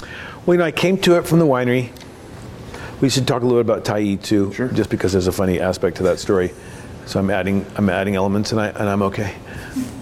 Well, 0.46 0.56
you 0.56 0.60
know, 0.60 0.66
I 0.66 0.72
came 0.72 0.98
to 1.00 1.18
it 1.18 1.28
from 1.28 1.40
the 1.40 1.46
winery. 1.46 1.90
We 3.02 3.10
should 3.10 3.28
talk 3.28 3.42
a 3.44 3.46
little 3.46 3.64
bit 3.64 3.70
about 3.72 3.86
Tyee 3.86 4.22
too, 4.22 4.52
Sure. 4.54 4.68
just 4.70 4.90
because 4.90 5.12
there's 5.14 5.28
a 5.28 5.32
funny 5.32 5.60
aspect 5.60 5.98
to 5.98 6.04
that 6.04 6.20
story. 6.20 6.52
So 7.06 7.20
I'm 7.20 7.30
adding, 7.30 7.66
I'm 7.76 7.90
adding 7.90 8.16
elements, 8.16 8.52
and 8.52 8.62
I 8.62 8.68
and 8.68 8.88
I'm 8.90 9.02
okay, 9.04 9.36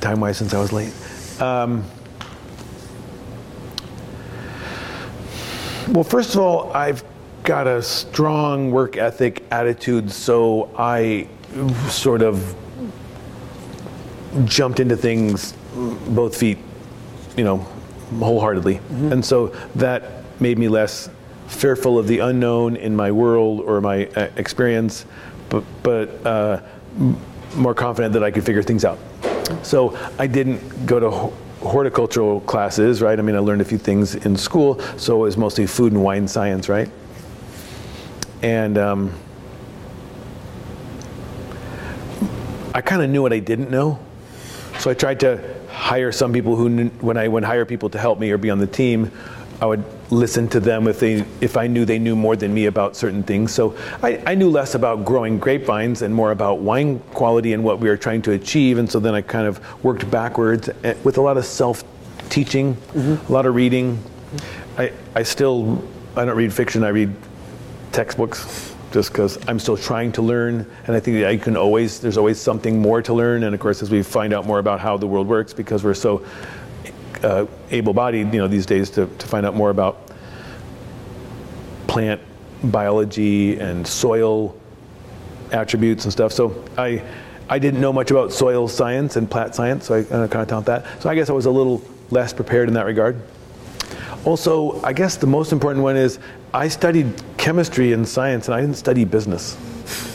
time 0.01 0.19
wise 0.19 0.37
since 0.37 0.53
I 0.53 0.59
was 0.59 0.71
late. 0.71 0.93
Um, 1.41 1.83
well, 5.89 6.03
first 6.03 6.33
of 6.35 6.41
all, 6.41 6.71
I've 6.73 7.03
got 7.43 7.67
a 7.67 7.81
strong 7.81 8.71
work 8.71 8.97
ethic 8.97 9.43
attitude, 9.51 10.11
so 10.11 10.69
I 10.77 11.27
sort 11.89 12.21
of 12.21 12.55
jumped 14.45 14.79
into 14.79 14.97
things 14.97 15.53
both 16.09 16.35
feet, 16.37 16.57
you 17.37 17.43
know, 17.43 17.57
wholeheartedly. 18.19 18.79
And 18.89 19.23
so 19.23 19.47
that 19.75 20.23
made 20.41 20.57
me 20.59 20.67
less 20.67 21.09
fearful 21.47 21.97
of 21.97 22.07
the 22.07 22.19
unknown 22.19 22.75
in 22.75 22.95
my 22.95 23.11
world 23.11 23.61
or 23.61 23.79
my 23.81 24.07
uh, 24.07 24.29
experience, 24.35 25.05
but, 25.49 25.63
but 25.83 26.25
uh, 26.25 26.61
m- 26.99 27.17
more 27.55 27.73
confident 27.73 28.13
that 28.13 28.23
I 28.23 28.31
could 28.31 28.43
figure 28.43 28.61
things 28.61 28.83
out. 28.83 28.99
So 29.63 29.97
I 30.19 30.27
didn't 30.27 30.85
go 30.85 30.99
to 30.99 31.33
ho- 31.67 31.71
horticultural 31.71 32.41
classes, 32.41 33.01
right? 33.01 33.17
I 33.17 33.21
mean, 33.21 33.35
I 33.35 33.39
learned 33.39 33.61
a 33.61 33.65
few 33.65 33.77
things 33.77 34.15
in 34.15 34.35
school, 34.35 34.79
so 34.97 35.17
it 35.17 35.19
was 35.19 35.37
mostly 35.37 35.67
food 35.67 35.93
and 35.93 36.03
wine 36.03 36.27
science, 36.27 36.69
right? 36.69 36.89
And 38.41 38.77
um, 38.77 39.13
I 42.73 42.81
kind 42.81 43.01
of 43.01 43.09
knew 43.09 43.21
what 43.21 43.33
I 43.33 43.39
didn't 43.39 43.71
know. 43.71 43.99
So 44.79 44.91
I 44.91 44.93
tried 44.93 45.19
to 45.21 45.55
hire 45.69 46.11
some 46.11 46.33
people 46.33 46.55
who, 46.55 46.69
knew, 46.69 46.89
when 46.99 47.17
I 47.17 47.27
would 47.27 47.43
hire 47.43 47.65
people 47.65 47.89
to 47.91 47.99
help 47.99 48.19
me 48.19 48.31
or 48.31 48.37
be 48.37 48.49
on 48.49 48.59
the 48.59 48.67
team, 48.67 49.11
I 49.61 49.65
would 49.65 49.83
listen 50.09 50.47
to 50.49 50.59
them 50.59 50.87
if 50.87 50.99
they, 50.99 51.25
if 51.41 51.57
I 51.57 51.67
knew 51.67 51.85
they 51.85 51.99
knew 51.99 52.15
more 52.15 52.35
than 52.35 52.53
me 52.53 52.65
about 52.65 52.95
certain 52.95 53.23
things. 53.23 53.53
So 53.53 53.75
I, 54.01 54.21
I 54.25 54.35
knew 54.35 54.49
less 54.49 54.75
about 54.75 55.05
growing 55.05 55.37
grapevines 55.37 56.01
and 56.01 56.13
more 56.13 56.31
about 56.31 56.59
wine 56.59 56.99
quality 57.13 57.53
and 57.53 57.63
what 57.63 57.79
we 57.79 57.89
were 57.89 57.97
trying 57.97 58.21
to 58.23 58.31
achieve. 58.31 58.77
And 58.77 58.89
so 58.89 58.99
then 58.99 59.13
I 59.13 59.21
kind 59.21 59.47
of 59.47 59.59
worked 59.83 60.09
backwards 60.09 60.69
eh, 60.83 60.95
with 61.03 61.17
a 61.17 61.21
lot 61.21 61.37
of 61.37 61.45
self-teaching, 61.45 62.77
a 62.95 63.31
lot 63.31 63.45
of 63.45 63.55
reading. 63.55 64.01
I, 64.77 64.91
I 65.15 65.23
still, 65.23 65.83
I 66.15 66.25
don't 66.25 66.37
read 66.37 66.53
fiction. 66.53 66.83
I 66.83 66.89
read 66.89 67.13
textbooks 67.91 68.75
just 68.91 69.11
because 69.11 69.37
I'm 69.47 69.59
still 69.59 69.77
trying 69.77 70.11
to 70.13 70.21
learn, 70.21 70.65
and 70.85 70.95
I 70.95 70.99
think 70.99 71.17
that 71.17 71.27
I 71.27 71.37
can 71.37 71.57
always 71.57 71.99
there's 71.99 72.17
always 72.17 72.39
something 72.39 72.79
more 72.81 73.01
to 73.01 73.13
learn. 73.13 73.43
And 73.43 73.53
of 73.53 73.59
course, 73.59 73.81
as 73.81 73.91
we 73.91 74.01
find 74.01 74.33
out 74.33 74.45
more 74.45 74.59
about 74.59 74.79
how 74.79 74.97
the 74.97 75.07
world 75.07 75.27
works, 75.27 75.53
because 75.53 75.83
we're 75.83 75.93
so 75.93 76.23
uh, 77.23 77.45
able-bodied, 77.71 78.33
you 78.33 78.39
know, 78.39 78.47
these 78.47 78.65
days 78.65 78.89
to, 78.91 79.05
to 79.05 79.27
find 79.27 79.45
out 79.45 79.55
more 79.55 79.69
about 79.69 80.11
plant 81.87 82.21
biology 82.63 83.59
and 83.59 83.85
soil 83.87 84.55
attributes 85.51 86.03
and 86.03 86.11
stuff. 86.11 86.31
So 86.33 86.63
I 86.77 87.01
I 87.49 87.59
didn't 87.59 87.79
know 87.79 87.93
much 87.93 88.11
about 88.11 88.33
soil 88.33 88.67
science 88.67 89.15
and 89.15 89.29
plant 89.29 89.55
science, 89.55 89.85
so 89.85 89.95
I 89.95 90.03
kind 90.03 90.23
of 90.23 90.47
count 90.49 90.65
that. 90.65 90.85
So 91.01 91.09
I 91.09 91.15
guess 91.15 91.29
I 91.29 91.33
was 91.33 91.45
a 91.45 91.51
little 91.51 91.81
less 92.09 92.33
prepared 92.33 92.67
in 92.67 92.73
that 92.73 92.85
regard. 92.85 93.21
Also, 94.25 94.81
I 94.83 94.91
guess 94.91 95.15
the 95.15 95.27
most 95.27 95.53
important 95.53 95.81
one 95.81 95.95
is 95.95 96.19
I 96.53 96.67
studied 96.67 97.13
chemistry 97.37 97.93
and 97.93 98.05
science, 98.05 98.49
and 98.49 98.55
I 98.55 98.59
didn't 98.59 98.75
study 98.75 99.05
business. 99.05 99.55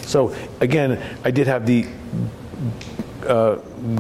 So 0.07 0.34
again, 0.61 1.03
I 1.24 1.30
did 1.30 1.46
have 1.46 1.64
the 1.64 1.86
uh, 3.26 3.56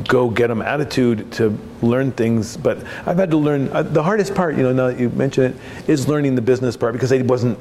go 0.08 0.28
get 0.30 0.50
'em 0.50 0.62
attitude 0.62 1.30
to 1.32 1.56
learn 1.82 2.12
things, 2.12 2.56
but 2.56 2.78
I've 3.06 3.16
had 3.18 3.30
to 3.30 3.36
learn. 3.36 3.68
Uh, 3.72 3.82
the 3.82 4.02
hardest 4.02 4.34
part, 4.34 4.56
you 4.56 4.62
know, 4.62 4.72
now 4.72 4.86
that 4.88 4.98
you 5.00 5.10
mention 5.10 5.44
it, 5.44 5.56
is 5.88 6.08
learning 6.08 6.34
the 6.34 6.42
business 6.42 6.76
part 6.76 6.92
because 6.92 7.12
I 7.12 7.22
wasn't 7.22 7.58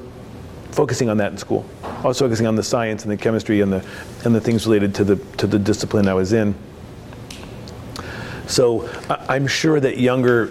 focusing 0.70 1.08
on 1.10 1.18
that 1.18 1.32
in 1.32 1.38
school. 1.38 1.64
I 1.84 2.06
was 2.08 2.18
focusing 2.18 2.46
on 2.46 2.56
the 2.56 2.62
science 2.62 3.02
and 3.02 3.12
the 3.12 3.16
chemistry 3.16 3.60
and 3.60 3.72
the 3.72 3.82
and 4.24 4.34
the 4.34 4.40
things 4.40 4.66
related 4.66 4.94
to 4.96 5.04
the 5.04 5.16
to 5.36 5.46
the 5.46 5.58
discipline 5.58 6.08
I 6.08 6.14
was 6.14 6.32
in. 6.32 6.54
So 8.46 8.88
I- 9.08 9.36
I'm 9.36 9.46
sure 9.46 9.80
that 9.80 9.98
younger 9.98 10.50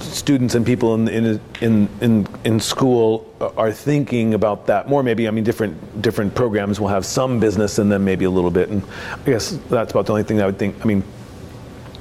students 0.00 0.54
and 0.54 0.64
people 0.66 0.94
in 0.94 1.08
in 1.08 1.40
in 1.60 1.88
in, 2.00 2.26
in 2.44 2.60
school 2.60 3.26
are 3.56 3.72
thinking 3.72 4.34
about 4.34 4.66
that 4.66 4.88
more. 4.88 5.02
Maybe 5.02 5.28
I 5.28 5.30
mean 5.30 5.44
different 5.44 6.02
different 6.02 6.34
programs 6.34 6.80
will 6.80 6.88
have 6.88 7.04
some 7.04 7.40
business 7.40 7.78
in 7.78 7.88
them, 7.88 8.04
maybe 8.04 8.24
a 8.24 8.30
little 8.30 8.50
bit, 8.50 8.68
and 8.68 8.82
I 9.12 9.24
guess 9.24 9.58
that's 9.68 9.92
about 9.92 10.06
the 10.06 10.12
only 10.12 10.24
thing 10.24 10.40
I 10.40 10.46
would 10.46 10.58
think. 10.58 10.76
I 10.82 10.84
mean, 10.84 11.02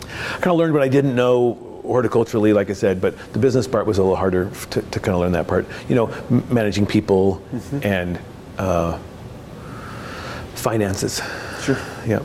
I 0.05 0.39
kind 0.39 0.47
of 0.47 0.57
learned 0.57 0.73
what 0.73 0.83
I 0.83 0.89
didn't 0.89 1.15
know 1.15 1.57
horticulturally, 1.83 2.53
like 2.53 2.69
I 2.69 2.73
said, 2.73 3.01
but 3.01 3.17
the 3.33 3.39
business 3.39 3.67
part 3.67 3.85
was 3.85 3.97
a 3.97 4.03
little 4.03 4.15
harder 4.15 4.51
to, 4.71 4.81
to 4.81 4.99
kind 4.99 5.15
of 5.15 5.21
learn 5.21 5.31
that 5.31 5.47
part. 5.47 5.65
You 5.87 5.95
know, 5.95 6.07
m- 6.29 6.43
managing 6.49 6.85
people 6.85 7.41
and 7.81 8.19
uh, 8.57 8.99
finances. 10.55 11.21
Sure. 11.61 11.77
Yeah. 12.05 12.19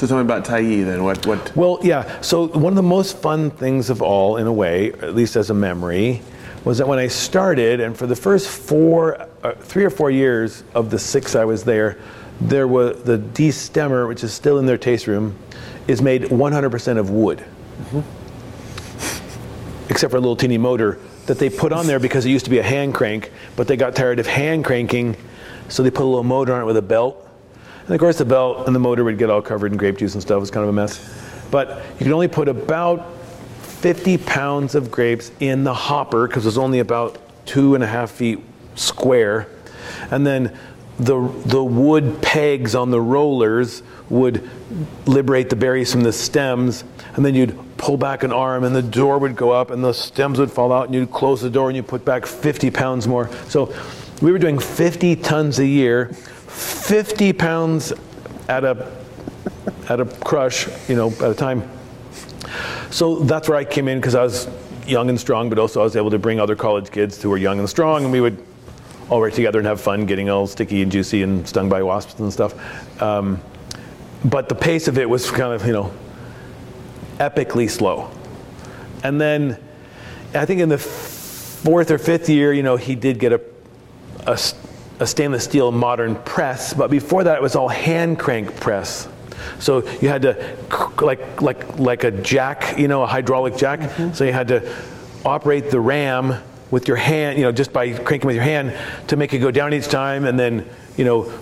So 0.00 0.06
tell 0.06 0.16
me 0.16 0.22
about 0.22 0.46
Tyee 0.46 0.82
then. 0.82 1.04
What 1.04 1.26
what 1.26 1.54
Well, 1.54 1.78
yeah. 1.82 2.22
So 2.22 2.46
one 2.46 2.72
of 2.72 2.76
the 2.76 2.82
most 2.82 3.18
fun 3.18 3.50
things 3.50 3.90
of 3.90 4.00
all, 4.00 4.38
in 4.38 4.46
a 4.46 4.52
way, 4.52 4.94
at 4.94 5.14
least 5.14 5.36
as 5.36 5.50
a 5.50 5.54
memory, 5.54 6.22
was 6.64 6.78
that 6.78 6.88
when 6.88 6.98
I 6.98 7.08
started, 7.08 7.80
and 7.80 7.94
for 7.94 8.06
the 8.06 8.16
first 8.16 8.48
four, 8.48 9.28
uh, 9.44 9.52
three 9.56 9.84
or 9.84 9.90
four 9.90 10.10
years 10.10 10.64
of 10.72 10.88
the 10.88 10.98
six 10.98 11.36
I 11.36 11.44
was 11.44 11.64
there, 11.64 11.98
there 12.40 12.66
was 12.66 13.02
the 13.02 13.18
destemmer, 13.18 14.08
which 14.08 14.24
is 14.24 14.32
still 14.32 14.58
in 14.58 14.64
their 14.64 14.78
taste 14.78 15.06
room, 15.06 15.36
is 15.86 16.00
made 16.00 16.22
100% 16.22 16.96
of 16.96 17.10
wood, 17.10 17.44
except 19.90 20.12
for 20.12 20.16
a 20.16 20.20
little 20.20 20.34
teeny 20.34 20.56
motor 20.56 20.98
that 21.26 21.38
they 21.38 21.50
put 21.50 21.72
on 21.72 21.86
there 21.86 22.00
because 22.00 22.24
it 22.24 22.30
used 22.30 22.46
to 22.46 22.50
be 22.50 22.56
a 22.56 22.62
hand 22.62 22.94
crank, 22.94 23.30
but 23.54 23.68
they 23.68 23.76
got 23.76 23.94
tired 23.94 24.18
of 24.18 24.26
hand 24.26 24.64
cranking, 24.64 25.14
so 25.68 25.82
they 25.82 25.90
put 25.90 26.04
a 26.04 26.06
little 26.06 26.24
motor 26.24 26.54
on 26.54 26.62
it 26.62 26.64
with 26.64 26.78
a 26.78 26.82
belt. 26.82 27.26
And 27.90 27.96
of 27.96 27.98
course, 27.98 28.18
the 28.18 28.24
belt 28.24 28.68
and 28.68 28.76
the 28.76 28.78
motor 28.78 29.02
would 29.02 29.18
get 29.18 29.30
all 29.30 29.42
covered 29.42 29.72
in 29.72 29.76
grape 29.76 29.98
juice 29.98 30.14
and 30.14 30.22
stuff. 30.22 30.36
It 30.36 30.38
was 30.38 30.50
kind 30.52 30.62
of 30.62 30.68
a 30.68 30.72
mess. 30.72 31.12
But 31.50 31.82
you 31.98 32.04
could 32.04 32.12
only 32.12 32.28
put 32.28 32.46
about 32.46 33.16
50 33.62 34.16
pounds 34.18 34.76
of 34.76 34.92
grapes 34.92 35.32
in 35.40 35.64
the 35.64 35.74
hopper 35.74 36.28
because 36.28 36.44
it 36.44 36.48
was 36.48 36.56
only 36.56 36.78
about 36.78 37.18
two 37.46 37.74
and 37.74 37.82
a 37.82 37.88
half 37.88 38.12
feet 38.12 38.38
square. 38.76 39.48
and 40.12 40.24
then 40.24 40.56
the 41.00 41.18
the 41.46 41.64
wood 41.64 42.22
pegs 42.22 42.76
on 42.76 42.92
the 42.92 43.00
rollers 43.00 43.82
would 44.08 44.48
liberate 45.06 45.50
the 45.50 45.56
berries 45.56 45.90
from 45.90 46.04
the 46.04 46.12
stems, 46.12 46.84
and 47.16 47.24
then 47.24 47.34
you'd 47.34 47.58
pull 47.76 47.96
back 47.96 48.22
an 48.22 48.32
arm, 48.32 48.62
and 48.62 48.76
the 48.76 48.82
door 48.82 49.18
would 49.18 49.34
go 49.34 49.50
up, 49.50 49.72
and 49.72 49.82
the 49.82 49.92
stems 49.92 50.38
would 50.38 50.52
fall 50.52 50.72
out, 50.72 50.86
and 50.86 50.94
you'd 50.94 51.10
close 51.10 51.40
the 51.40 51.50
door, 51.50 51.68
and 51.68 51.74
you'd 51.74 51.88
put 51.88 52.04
back 52.04 52.24
50 52.24 52.70
pounds 52.70 53.08
more. 53.08 53.28
So 53.48 53.74
we 54.22 54.30
were 54.30 54.38
doing 54.38 54.60
50 54.60 55.16
tons 55.16 55.58
a 55.58 55.66
year, 55.66 56.14
50 56.60 57.32
pounds 57.32 57.92
at 58.48 58.64
a 58.64 58.92
at 59.88 60.00
a 60.00 60.04
crush, 60.04 60.68
you 60.88 60.94
know, 60.94 61.08
at 61.08 61.30
a 61.30 61.34
time. 61.34 61.68
So 62.90 63.20
that's 63.20 63.48
where 63.48 63.58
I 63.58 63.64
came 63.64 63.88
in 63.88 63.98
because 63.98 64.14
I 64.14 64.22
was 64.22 64.48
young 64.86 65.08
and 65.08 65.18
strong, 65.18 65.48
but 65.48 65.58
also 65.58 65.80
I 65.80 65.84
was 65.84 65.96
able 65.96 66.10
to 66.10 66.18
bring 66.18 66.38
other 66.38 66.56
college 66.56 66.90
kids 66.90 67.20
who 67.20 67.30
were 67.30 67.36
young 67.36 67.58
and 67.58 67.68
strong, 67.68 68.04
and 68.04 68.12
we 68.12 68.20
would 68.20 68.44
all 69.08 69.20
work 69.20 69.34
together 69.34 69.58
and 69.58 69.66
have 69.66 69.80
fun, 69.80 70.06
getting 70.06 70.30
all 70.30 70.46
sticky 70.46 70.82
and 70.82 70.92
juicy 70.92 71.22
and 71.22 71.46
stung 71.46 71.68
by 71.68 71.82
wasps 71.82 72.20
and 72.20 72.32
stuff. 72.32 73.02
Um, 73.02 73.40
but 74.24 74.48
the 74.48 74.54
pace 74.54 74.86
of 74.86 74.98
it 74.98 75.08
was 75.08 75.30
kind 75.30 75.52
of, 75.52 75.66
you 75.66 75.72
know, 75.72 75.92
epically 77.18 77.68
slow. 77.68 78.10
And 79.02 79.20
then 79.20 79.58
I 80.34 80.44
think 80.44 80.60
in 80.60 80.68
the 80.68 80.78
fourth 80.78 81.90
or 81.90 81.98
fifth 81.98 82.28
year, 82.28 82.52
you 82.52 82.62
know, 82.62 82.76
he 82.76 82.94
did 82.94 83.18
get 83.18 83.32
a, 83.32 83.40
a, 84.26 84.38
a 85.00 85.06
stainless 85.06 85.44
steel 85.44 85.72
modern 85.72 86.14
press, 86.14 86.74
but 86.74 86.90
before 86.90 87.24
that 87.24 87.36
it 87.36 87.42
was 87.42 87.56
all 87.56 87.68
hand 87.68 88.18
crank 88.18 88.54
press. 88.60 89.08
So 89.58 89.88
you 90.00 90.08
had 90.08 90.22
to, 90.22 90.56
like, 91.00 91.40
like, 91.40 91.78
like 91.78 92.04
a 92.04 92.10
jack, 92.10 92.78
you 92.78 92.88
know, 92.88 93.02
a 93.02 93.06
hydraulic 93.06 93.56
jack. 93.56 93.80
Mm-hmm. 93.80 94.12
So 94.12 94.24
you 94.24 94.32
had 94.32 94.48
to 94.48 94.72
operate 95.24 95.70
the 95.70 95.80
ram 95.80 96.34
with 96.70 96.86
your 96.86 96.98
hand, 96.98 97.38
you 97.38 97.44
know, 97.44 97.52
just 97.52 97.72
by 97.72 97.92
cranking 97.92 98.26
with 98.26 98.36
your 98.36 98.44
hand 98.44 98.76
to 99.08 99.16
make 99.16 99.32
it 99.32 99.38
go 99.38 99.50
down 99.50 99.74
each 99.74 99.88
time 99.88 100.24
and 100.24 100.38
then, 100.38 100.68
you 100.96 101.04
know, 101.04 101.32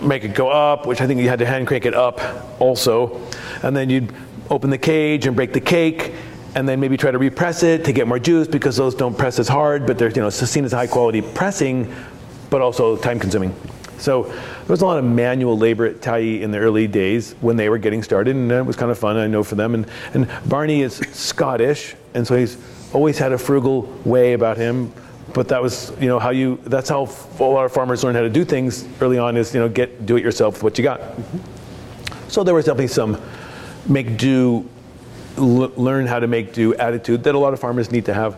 make 0.00 0.24
it 0.24 0.34
go 0.34 0.48
up, 0.48 0.86
which 0.86 1.00
I 1.00 1.06
think 1.06 1.20
you 1.20 1.28
had 1.28 1.40
to 1.40 1.46
hand 1.46 1.66
crank 1.66 1.84
it 1.84 1.94
up 1.94 2.20
also. 2.60 3.20
And 3.62 3.76
then 3.76 3.90
you'd 3.90 4.12
open 4.48 4.70
the 4.70 4.78
cage 4.78 5.26
and 5.26 5.36
break 5.36 5.52
the 5.52 5.60
cake 5.60 6.12
and 6.54 6.68
then 6.68 6.80
maybe 6.80 6.96
try 6.96 7.10
to 7.10 7.18
repress 7.18 7.62
it 7.62 7.84
to 7.84 7.92
get 7.92 8.08
more 8.08 8.18
juice 8.18 8.48
because 8.48 8.76
those 8.76 8.94
don't 8.94 9.16
press 9.16 9.38
as 9.38 9.48
hard, 9.48 9.86
but 9.86 9.98
they're, 9.98 10.10
you 10.10 10.22
know, 10.22 10.30
seen 10.30 10.64
as 10.64 10.72
high 10.72 10.86
quality 10.86 11.20
pressing, 11.20 11.92
but 12.50 12.60
also 12.60 12.96
time 12.96 13.18
consuming. 13.18 13.54
So 13.98 14.24
there 14.24 14.68
was 14.68 14.80
a 14.80 14.86
lot 14.86 14.98
of 14.98 15.04
manual 15.04 15.58
labor 15.58 15.86
at 15.86 16.00
Tyee 16.00 16.40
in 16.40 16.50
the 16.50 16.58
early 16.58 16.86
days 16.86 17.34
when 17.40 17.56
they 17.56 17.68
were 17.68 17.78
getting 17.78 18.02
started, 18.02 18.34
and 18.34 18.50
it 18.50 18.64
was 18.64 18.76
kind 18.76 18.90
of 18.90 18.98
fun, 18.98 19.16
I 19.16 19.26
know, 19.26 19.44
for 19.44 19.54
them. 19.54 19.74
And, 19.74 19.86
and 20.14 20.28
Barney 20.48 20.82
is 20.82 20.96
Scottish, 21.12 21.94
and 22.14 22.26
so 22.26 22.36
he's 22.36 22.56
always 22.94 23.18
had 23.18 23.32
a 23.32 23.38
frugal 23.38 23.82
way 24.04 24.32
about 24.32 24.56
him. 24.56 24.92
But 25.34 25.48
that 25.48 25.62
was, 25.62 25.92
you 26.00 26.08
know, 26.08 26.18
how 26.18 26.30
you, 26.30 26.58
that's 26.64 26.88
how 26.88 27.08
a 27.38 27.44
lot 27.44 27.64
of 27.64 27.72
farmers 27.72 28.02
learn 28.02 28.16
how 28.16 28.22
to 28.22 28.30
do 28.30 28.44
things 28.44 28.88
early 29.00 29.18
on 29.18 29.36
is, 29.36 29.54
you 29.54 29.60
know, 29.60 29.68
get, 29.68 30.04
do 30.04 30.16
it 30.16 30.24
yourself 30.24 30.54
with 30.54 30.62
what 30.64 30.78
you 30.78 30.82
got. 30.82 31.00
Mm-hmm. 31.00 32.28
So 32.28 32.42
there 32.42 32.54
was 32.54 32.64
definitely 32.64 32.88
some 32.88 33.20
make 33.86 34.16
do, 34.16 34.68
l- 35.36 35.72
learn 35.76 36.06
how 36.06 36.18
to 36.18 36.26
make 36.26 36.52
do 36.52 36.74
attitude 36.74 37.22
that 37.24 37.34
a 37.34 37.38
lot 37.38 37.52
of 37.52 37.60
farmers 37.60 37.92
need 37.92 38.06
to 38.06 38.14
have 38.14 38.36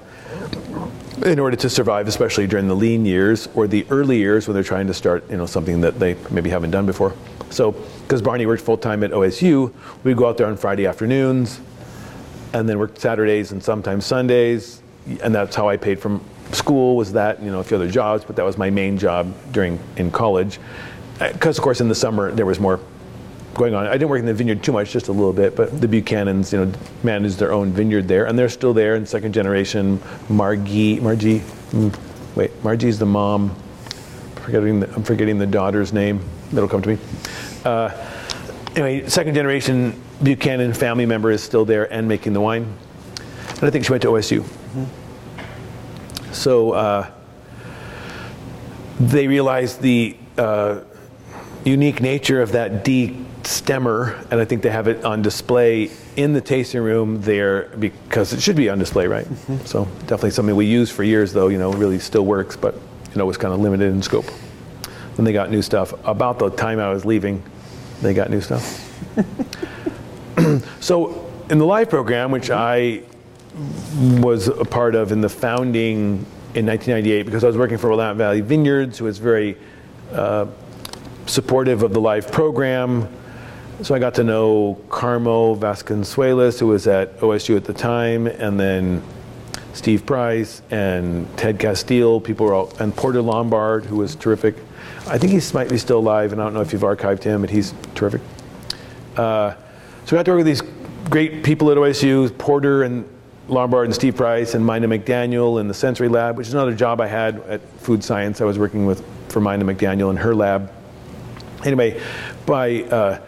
in 1.24 1.38
order 1.38 1.56
to 1.56 1.70
survive, 1.70 2.08
especially 2.08 2.46
during 2.46 2.68
the 2.68 2.74
lean 2.74 3.06
years 3.06 3.48
or 3.54 3.66
the 3.66 3.86
early 3.90 4.18
years 4.18 4.46
when 4.46 4.54
they're 4.54 4.62
trying 4.62 4.86
to 4.88 4.94
start, 4.94 5.28
you 5.30 5.36
know, 5.36 5.46
something 5.46 5.80
that 5.80 5.98
they 5.98 6.16
maybe 6.30 6.50
haven't 6.50 6.70
done 6.70 6.86
before. 6.86 7.14
So, 7.50 7.72
because 7.72 8.22
Barney 8.22 8.46
worked 8.46 8.62
full 8.62 8.78
time 8.78 9.04
at 9.04 9.10
OSU, 9.10 9.72
we'd 10.04 10.16
go 10.16 10.28
out 10.28 10.36
there 10.36 10.46
on 10.46 10.56
Friday 10.56 10.86
afternoons, 10.86 11.60
and 12.52 12.68
then 12.68 12.78
work 12.78 12.98
Saturdays 12.98 13.52
and 13.52 13.62
sometimes 13.62 14.04
Sundays, 14.04 14.82
and 15.22 15.34
that's 15.34 15.54
how 15.54 15.68
I 15.68 15.76
paid 15.76 16.00
from 16.00 16.24
school. 16.52 16.96
Was 16.96 17.12
that 17.12 17.42
you 17.42 17.50
know 17.50 17.60
a 17.60 17.64
few 17.64 17.76
other 17.76 17.90
jobs, 17.90 18.24
but 18.24 18.36
that 18.36 18.44
was 18.44 18.58
my 18.58 18.70
main 18.70 18.98
job 18.98 19.32
during 19.52 19.78
in 19.96 20.10
college. 20.10 20.58
Because 21.18 21.56
of 21.56 21.64
course 21.64 21.80
in 21.80 21.88
the 21.88 21.94
summer 21.94 22.32
there 22.32 22.46
was 22.46 22.58
more 22.58 22.80
going 23.54 23.74
on. 23.74 23.86
I 23.86 23.92
didn't 23.92 24.08
work 24.08 24.20
in 24.20 24.26
the 24.26 24.34
vineyard 24.34 24.62
too 24.62 24.72
much, 24.72 24.90
just 24.92 25.08
a 25.08 25.12
little 25.12 25.32
bit, 25.32 25.54
but 25.56 25.80
the 25.80 25.86
Buchanans, 25.86 26.52
you 26.52 26.64
know, 26.64 26.72
managed 27.02 27.38
their 27.38 27.52
own 27.52 27.72
vineyard 27.72 28.08
there, 28.08 28.26
and 28.26 28.38
they're 28.38 28.48
still 28.48 28.72
there 28.72 28.94
in 28.96 29.06
second 29.06 29.32
generation. 29.32 30.00
Margie, 30.28 31.00
Margie, 31.00 31.40
mm, 31.40 31.96
wait, 32.34 32.50
Margie's 32.64 32.98
the 32.98 33.06
mom. 33.06 33.54
I'm 34.36 34.42
forgetting 34.42 34.80
the, 34.80 34.94
I'm 34.94 35.02
forgetting 35.02 35.38
the 35.38 35.46
daughter's 35.46 35.92
name. 35.92 36.20
That'll 36.52 36.68
come 36.68 36.82
to 36.82 36.88
me. 36.90 36.98
Uh, 37.64 37.90
anyway, 38.74 39.08
second 39.08 39.34
generation 39.34 40.00
Buchanan 40.22 40.72
family 40.72 41.06
member 41.06 41.30
is 41.30 41.42
still 41.42 41.64
there 41.64 41.92
and 41.92 42.08
making 42.08 42.32
the 42.32 42.40
wine, 42.40 42.72
and 43.48 43.64
I 43.64 43.70
think 43.70 43.84
she 43.84 43.90
went 43.90 44.02
to 44.02 44.08
OSU. 44.08 44.40
Mm-hmm. 44.40 46.32
So 46.32 46.72
uh, 46.72 47.10
they 48.98 49.28
realized 49.28 49.80
the 49.82 50.16
uh, 50.38 50.80
unique 51.64 52.00
nature 52.00 52.40
of 52.40 52.52
that 52.52 52.84
D 52.84 53.26
stemmer, 53.44 54.20
and 54.30 54.40
I 54.40 54.44
think 54.44 54.62
they 54.62 54.70
have 54.70 54.88
it 54.88 55.04
on 55.04 55.22
display 55.22 55.90
in 56.16 56.32
the 56.32 56.40
tasting 56.40 56.82
room 56.82 57.20
there 57.22 57.64
because 57.78 58.32
it 58.32 58.40
should 58.40 58.56
be 58.56 58.68
on 58.68 58.78
display, 58.78 59.06
right? 59.06 59.24
Mm-hmm. 59.24 59.64
So 59.64 59.84
definitely 60.00 60.30
something 60.30 60.56
we 60.56 60.66
used 60.66 60.92
for 60.92 61.04
years, 61.04 61.32
though. 61.32 61.48
You 61.48 61.58
know, 61.58 61.72
really 61.72 61.98
still 61.98 62.24
works, 62.24 62.56
but 62.56 62.74
you 62.74 63.16
know 63.16 63.26
was 63.26 63.36
kind 63.36 63.52
of 63.52 63.60
limited 63.60 63.92
in 63.92 64.02
scope. 64.02 64.26
Then 65.16 65.24
they 65.24 65.32
got 65.32 65.50
new 65.50 65.62
stuff. 65.62 65.92
About 66.06 66.38
the 66.38 66.50
time 66.50 66.78
I 66.78 66.90
was 66.92 67.04
leaving, 67.04 67.42
they 68.00 68.14
got 68.14 68.30
new 68.30 68.40
stuff. 68.40 68.88
so 70.80 71.30
in 71.50 71.58
the 71.58 71.66
LIVE 71.66 71.90
program, 71.90 72.30
which 72.30 72.50
I 72.50 73.02
was 74.20 74.48
a 74.48 74.64
part 74.64 74.94
of 74.94 75.12
in 75.12 75.20
the 75.20 75.28
founding 75.28 76.24
in 76.54 76.66
1998, 76.66 77.24
because 77.24 77.44
I 77.44 77.46
was 77.46 77.58
working 77.58 77.78
for 77.78 77.90
Willamette 77.90 78.16
Valley 78.16 78.40
Vineyards, 78.40 78.98
who 78.98 79.04
was 79.04 79.18
very 79.18 79.56
uh, 80.12 80.46
supportive 81.26 81.82
of 81.82 81.92
the 81.92 82.00
LIVE 82.00 82.32
program 82.32 83.08
so 83.80 83.94
I 83.94 83.98
got 83.98 84.14
to 84.14 84.24
know 84.24 84.78
Carmo 84.88 85.58
Vasconcelos, 85.58 86.60
who 86.60 86.68
was 86.68 86.86
at 86.86 87.18
OSU 87.18 87.56
at 87.56 87.64
the 87.64 87.72
time, 87.72 88.26
and 88.26 88.60
then 88.60 89.02
Steve 89.72 90.04
Price 90.04 90.62
and 90.70 91.26
Ted 91.36 91.58
Casteel. 91.58 92.22
People 92.22 92.46
were 92.46 92.54
all, 92.54 92.72
and 92.78 92.94
Porter 92.94 93.22
Lombard, 93.22 93.84
who 93.86 93.96
was 93.96 94.14
terrific. 94.14 94.54
I 95.08 95.18
think 95.18 95.32
he 95.32 95.40
might 95.54 95.68
be 95.68 95.78
still 95.78 95.98
alive, 95.98 96.32
and 96.32 96.40
I 96.40 96.44
don't 96.44 96.54
know 96.54 96.60
if 96.60 96.72
you've 96.72 96.82
archived 96.82 97.22
him, 97.22 97.40
but 97.40 97.50
he's 97.50 97.74
terrific. 97.94 98.20
Uh, 99.16 99.54
so 100.04 100.16
I 100.16 100.18
got 100.18 100.26
to 100.26 100.30
work 100.32 100.38
with 100.38 100.46
these 100.46 100.62
great 101.10 101.42
people 101.42 101.70
at 101.70 101.76
OSU, 101.76 102.36
Porter 102.38 102.84
and 102.84 103.08
Lombard 103.48 103.86
and 103.86 103.94
Steve 103.94 104.16
Price 104.16 104.54
and 104.54 104.64
Mina 104.64 104.86
McDaniel 104.86 105.60
in 105.60 105.68
the 105.68 105.74
sensory 105.74 106.08
lab, 106.08 106.36
which 106.36 106.46
is 106.46 106.54
another 106.54 106.74
job 106.74 107.00
I 107.00 107.06
had 107.06 107.40
at 107.40 107.60
Food 107.80 108.04
Science. 108.04 108.40
I 108.40 108.44
was 108.44 108.58
working 108.58 108.86
with 108.86 109.04
for 109.28 109.40
Mina 109.40 109.64
McDaniel 109.64 110.10
in 110.10 110.16
her 110.16 110.34
lab. 110.34 110.70
Anyway, 111.64 112.00
by 112.46 112.82
uh, 112.84 113.20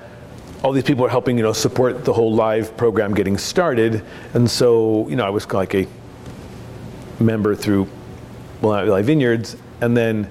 all 0.64 0.72
these 0.72 0.82
people 0.82 1.04
are 1.04 1.10
helping, 1.10 1.36
you 1.36 1.42
know, 1.42 1.52
support 1.52 2.06
the 2.06 2.12
whole 2.12 2.34
LIVE 2.34 2.74
program 2.78 3.12
getting 3.12 3.36
started. 3.36 4.02
And 4.32 4.50
so, 4.50 5.06
you 5.10 5.14
know, 5.14 5.26
I 5.26 5.28
was 5.28 5.50
like 5.52 5.74
a 5.74 5.86
member 7.20 7.54
through 7.54 7.86
Willamette 8.62 9.04
Vineyards. 9.04 9.58
And 9.82 9.94
then 9.94 10.30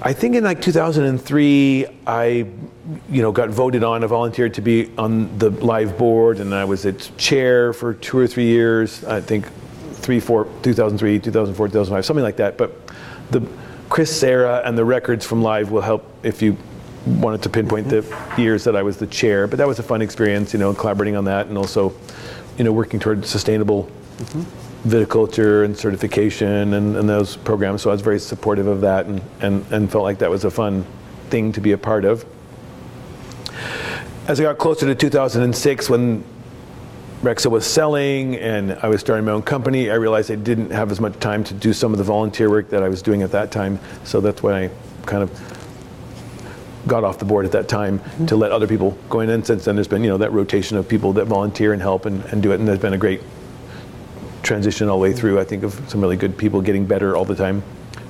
I 0.00 0.12
think 0.12 0.36
in 0.36 0.44
like 0.44 0.62
2003, 0.62 1.86
I, 2.06 2.24
you 2.24 3.22
know, 3.22 3.32
got 3.32 3.50
voted 3.50 3.82
on, 3.82 4.04
I 4.04 4.06
volunteered 4.06 4.54
to 4.54 4.60
be 4.60 4.92
on 4.96 5.36
the 5.38 5.50
LIVE 5.50 5.98
board, 5.98 6.38
and 6.38 6.54
I 6.54 6.64
was 6.64 6.84
its 6.84 7.10
chair 7.16 7.72
for 7.72 7.94
two 7.94 8.16
or 8.16 8.28
three 8.28 8.46
years. 8.46 9.02
I 9.02 9.20
think 9.20 9.48
three, 9.94 10.20
four, 10.20 10.44
2003, 10.62 11.18
2004, 11.18 11.66
2005, 11.66 12.04
something 12.04 12.22
like 12.22 12.36
that. 12.36 12.56
But 12.56 12.76
the 13.32 13.44
Chris 13.88 14.16
Serra 14.16 14.62
and 14.64 14.78
the 14.78 14.84
records 14.84 15.26
from 15.26 15.42
LIVE 15.42 15.72
will 15.72 15.80
help 15.80 16.08
if 16.22 16.42
you 16.42 16.56
wanted 17.06 17.42
to 17.42 17.48
pinpoint 17.48 17.88
the 17.88 18.04
years 18.36 18.64
that 18.64 18.76
I 18.76 18.82
was 18.82 18.96
the 18.96 19.06
chair, 19.06 19.46
but 19.46 19.58
that 19.58 19.66
was 19.66 19.78
a 19.78 19.82
fun 19.82 20.02
experience, 20.02 20.52
you 20.52 20.58
know, 20.58 20.74
collaborating 20.74 21.16
on 21.16 21.24
that 21.26 21.46
and 21.46 21.56
also, 21.56 21.94
you 22.58 22.64
know, 22.64 22.72
working 22.72 22.98
toward 22.98 23.24
sustainable 23.24 23.84
mm-hmm. 24.18 24.88
viticulture 24.88 25.64
and 25.64 25.76
certification 25.76 26.74
and, 26.74 26.96
and, 26.96 27.08
those 27.08 27.36
programs. 27.36 27.82
So 27.82 27.90
I 27.90 27.92
was 27.92 28.02
very 28.02 28.18
supportive 28.18 28.66
of 28.66 28.80
that 28.80 29.06
and, 29.06 29.22
and, 29.40 29.64
and 29.70 29.90
felt 29.90 30.04
like 30.04 30.18
that 30.18 30.30
was 30.30 30.44
a 30.44 30.50
fun 30.50 30.84
thing 31.30 31.52
to 31.52 31.60
be 31.60 31.72
a 31.72 31.78
part 31.78 32.04
of. 32.04 32.24
As 34.26 34.40
I 34.40 34.42
got 34.42 34.58
closer 34.58 34.86
to 34.86 34.94
2006, 34.94 35.88
when 35.88 36.24
Rexa 37.22 37.48
was 37.48 37.64
selling 37.64 38.36
and 38.36 38.72
I 38.82 38.88
was 38.88 39.00
starting 39.00 39.24
my 39.24 39.32
own 39.32 39.42
company, 39.42 39.90
I 39.90 39.94
realized 39.94 40.30
I 40.30 40.34
didn't 40.34 40.70
have 40.70 40.90
as 40.90 41.00
much 41.00 41.18
time 41.20 41.44
to 41.44 41.54
do 41.54 41.72
some 41.72 41.92
of 41.92 41.98
the 41.98 42.04
volunteer 42.04 42.50
work 42.50 42.68
that 42.70 42.82
I 42.82 42.88
was 42.88 43.00
doing 43.00 43.22
at 43.22 43.30
that 43.30 43.52
time. 43.52 43.78
So 44.04 44.20
that's 44.20 44.42
when 44.42 44.54
I 44.54 44.70
kind 45.06 45.22
of 45.22 45.55
got 46.86 47.04
off 47.04 47.18
the 47.18 47.24
board 47.24 47.44
at 47.44 47.52
that 47.52 47.68
time 47.68 47.98
mm-hmm. 47.98 48.26
to 48.26 48.36
let 48.36 48.52
other 48.52 48.66
people 48.66 48.96
go 49.10 49.20
in. 49.20 49.30
And 49.30 49.46
since 49.46 49.64
then, 49.64 49.76
there's 49.76 49.88
been 49.88 50.02
you 50.02 50.10
know 50.10 50.18
that 50.18 50.32
rotation 50.32 50.76
of 50.76 50.88
people 50.88 51.12
that 51.14 51.26
volunteer 51.26 51.72
and 51.72 51.82
help 51.82 52.06
and, 52.06 52.24
and 52.26 52.42
do 52.42 52.52
it, 52.52 52.60
and 52.60 52.68
there's 52.68 52.78
been 52.78 52.94
a 52.94 52.98
great 52.98 53.20
transition 54.42 54.88
all 54.88 54.98
the 54.98 55.02
way 55.02 55.12
through. 55.12 55.40
I 55.40 55.44
think 55.44 55.62
of 55.62 55.80
some 55.88 56.00
really 56.00 56.16
good 56.16 56.38
people 56.38 56.60
getting 56.60 56.86
better 56.86 57.16
all 57.16 57.24
the 57.24 57.34
time. 57.34 57.62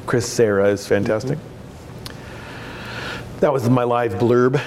Chris 0.06 0.30
Serra 0.30 0.68
is 0.68 0.86
fantastic. 0.86 1.38
Mm-hmm. 1.38 1.56
That 3.40 3.52
was 3.52 3.68
my 3.68 3.84
LIVE 3.84 4.14
blurb. 4.14 4.62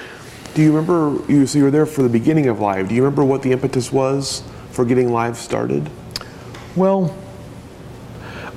Do 0.54 0.62
you 0.62 0.72
remember 0.72 1.32
you? 1.32 1.46
So 1.46 1.58
you 1.58 1.64
were 1.64 1.70
there 1.70 1.86
for 1.86 2.02
the 2.02 2.08
beginning 2.08 2.48
of 2.48 2.60
LIVE. 2.60 2.88
Do 2.88 2.94
you 2.94 3.02
remember 3.02 3.24
what 3.24 3.42
the 3.42 3.52
impetus 3.52 3.92
was 3.92 4.42
for 4.70 4.84
getting 4.84 5.12
LIVE 5.12 5.36
started? 5.36 5.90
Well, 6.76 7.16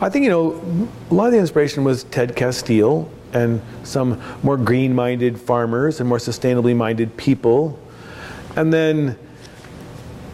I 0.02 0.10
think 0.10 0.24
you 0.24 0.30
know 0.30 0.90
a 1.10 1.14
lot 1.14 1.28
of 1.28 1.32
the 1.32 1.40
inspiration 1.40 1.84
was 1.84 2.04
Ted 2.06 2.36
Casteel 2.36 3.10
and 3.34 3.62
some 3.84 4.22
more 4.44 4.58
green 4.58 4.94
minded 4.94 5.40
farmers 5.40 6.00
and 6.00 6.08
more 6.08 6.18
sustainably 6.18 6.76
minded 6.76 7.16
people. 7.18 7.80
And 8.56 8.72
then 8.72 9.18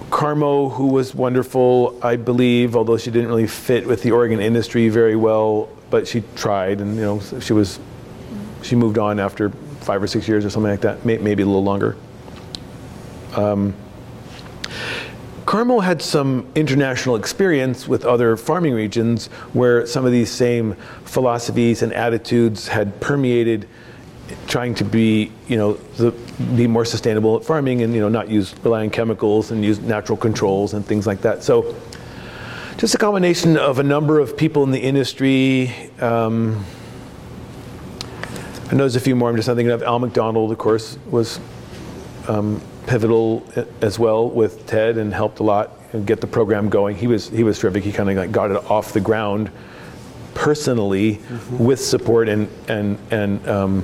Carmo, 0.09 0.71
who 0.73 0.87
was 0.87 1.13
wonderful, 1.13 1.97
I 2.03 2.15
believe, 2.15 2.75
although 2.75 2.97
she 2.97 3.11
didn't 3.11 3.29
really 3.29 3.47
fit 3.47 3.85
with 3.87 4.01
the 4.01 4.11
Oregon 4.11 4.39
industry 4.39 4.89
very 4.89 5.15
well, 5.15 5.69
but 5.89 6.07
she 6.07 6.23
tried, 6.35 6.81
and 6.81 6.95
you 6.95 7.01
know, 7.01 7.19
she 7.39 7.53
was, 7.53 7.79
she 8.61 8.75
moved 8.75 8.97
on 8.97 9.19
after 9.19 9.49
five 9.81 10.01
or 10.01 10.07
six 10.07 10.27
years 10.27 10.45
or 10.45 10.49
something 10.49 10.71
like 10.71 10.81
that, 10.81 11.05
maybe 11.05 11.43
a 11.43 11.45
little 11.45 11.63
longer. 11.63 11.95
Um, 13.35 13.73
Carmo 15.49 15.83
had 15.83 15.99
some 15.99 16.45
international 16.53 17.15
experience 17.15 17.87
with 17.87 18.05
other 18.05 18.37
farming 18.37 18.75
regions 18.75 19.25
where 19.53 19.83
some 19.87 20.05
of 20.05 20.11
these 20.11 20.29
same 20.29 20.75
philosophies 21.05 21.81
and 21.81 21.91
attitudes 21.91 22.67
had 22.67 23.01
permeated 23.01 23.67
trying 24.45 24.75
to 24.75 24.85
be, 24.85 25.31
you 25.47 25.57
know, 25.57 25.73
the, 25.97 26.11
be 26.55 26.67
more 26.67 26.85
sustainable 26.85 27.35
at 27.35 27.43
farming 27.43 27.81
and, 27.81 27.95
you 27.95 27.99
know, 27.99 28.09
not 28.09 28.29
use 28.29 28.53
rely 28.63 28.81
on 28.81 28.91
chemicals 28.91 29.49
and 29.49 29.65
use 29.65 29.79
natural 29.79 30.15
controls 30.15 30.75
and 30.75 30.85
things 30.85 31.07
like 31.07 31.21
that. 31.21 31.41
So 31.41 31.75
just 32.77 32.93
a 32.93 32.99
combination 32.99 33.57
of 33.57 33.79
a 33.79 33.83
number 33.83 34.19
of 34.19 34.37
people 34.37 34.63
in 34.65 34.69
the 34.69 34.79
industry. 34.79 35.73
Um, 35.99 36.63
I 38.67 38.73
know 38.73 38.83
there's 38.83 38.95
a 38.95 38.99
few 38.99 39.15
more. 39.15 39.31
I'm 39.31 39.35
just 39.35 39.47
thinking 39.47 39.71
of 39.71 39.81
Al 39.81 39.97
McDonald, 39.97 40.51
of 40.51 40.59
course, 40.59 40.99
was 41.09 41.39
um, 42.27 42.61
pivotal 42.89 43.43
as 43.81 43.99
well 43.99 44.27
with 44.27 44.65
Ted 44.65 44.97
and 44.97 45.13
helped 45.13 45.39
a 45.39 45.43
lot 45.43 45.71
and 45.93 46.07
get 46.07 46.21
the 46.21 46.27
program 46.27 46.69
going. 46.69 46.97
He 46.97 47.05
was 47.05 47.29
he 47.29 47.43
was 47.43 47.59
terrific. 47.59 47.83
He 47.83 47.91
kind 47.91 48.09
of 48.09 48.17
like 48.17 48.31
got 48.31 48.49
it 48.49 48.57
off 48.69 48.93
the 48.93 48.99
ground 48.99 49.51
personally 50.33 51.17
mm-hmm. 51.17 51.63
with 51.63 51.79
support 51.79 52.27
and 52.27 52.49
and 52.67 52.97
and 53.11 53.47
um, 53.47 53.83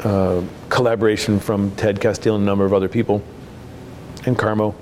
uh, 0.00 0.42
collaboration 0.68 1.40
from 1.40 1.70
Ted 1.76 1.98
Casteel 1.98 2.34
and 2.34 2.42
a 2.42 2.46
number 2.46 2.66
of 2.66 2.74
other 2.74 2.88
people, 2.88 3.22
and 4.26 4.36
Carmo. 4.36 4.74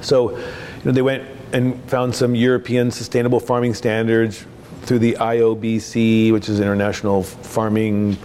So, 0.00 0.36
you 0.36 0.44
know, 0.84 0.92
they 0.92 1.02
went 1.02 1.28
and 1.52 1.82
found 1.90 2.14
some 2.14 2.34
European 2.36 2.90
sustainable 2.92 3.40
farming 3.40 3.74
standards 3.74 4.46
through 4.82 5.00
the 5.00 5.14
IOBC, 5.14 6.32
which 6.32 6.48
is 6.48 6.60
International 6.60 7.22
Farming 7.22 8.16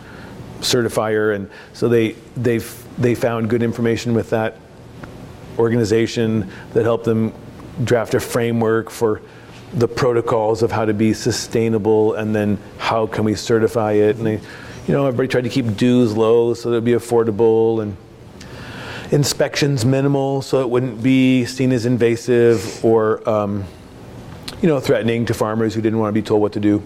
Certifier, 0.62 1.36
and 1.36 1.50
so 1.74 1.90
they 1.90 2.12
they 2.36 2.58
they 2.98 3.16
found 3.16 3.50
good 3.50 3.64
information 3.64 4.14
with 4.14 4.30
that 4.32 4.58
organization 5.58 6.50
that 6.74 6.84
helped 6.84 7.06
them 7.06 7.34
draft 7.84 8.14
a 8.14 8.20
framework 8.20 8.90
for 8.90 9.22
the 9.74 9.88
protocols 9.88 10.64
of 10.64 10.72
how 10.72 10.86
to 10.86 10.94
be 10.94 11.14
sustainable 11.14 12.14
and 12.14 12.36
then 12.36 12.58
how 12.78 13.06
can 13.06 13.24
we 13.24 13.36
certify 13.36 13.92
it 13.94 14.16
and 14.16 14.26
they 14.26 14.40
you 14.88 14.94
know, 14.94 15.06
everybody 15.06 15.28
tried 15.28 15.44
to 15.44 15.50
keep 15.50 15.76
dues 15.76 16.16
low 16.16 16.54
so 16.54 16.70
that 16.70 16.78
it'd 16.78 16.86
be 16.86 16.94
affordable 16.94 17.82
and 17.82 17.98
inspections 19.12 19.86
minimal 19.86 20.42
so 20.42 20.62
it 20.62 20.70
wouldn't 20.70 21.04
be 21.04 21.44
seen 21.44 21.74
as 21.74 21.86
invasive 21.86 22.84
or, 22.86 23.28
um, 23.30 23.66
you 24.62 24.70
know, 24.70 24.80
threatening 24.80 25.26
to 25.26 25.34
farmers 25.34 25.74
who 25.74 25.82
didn't 25.82 26.00
want 26.00 26.10
to 26.10 26.14
be 26.14 26.26
told 26.26 26.42
what 26.42 26.54
to 26.54 26.62
do. 26.62 26.82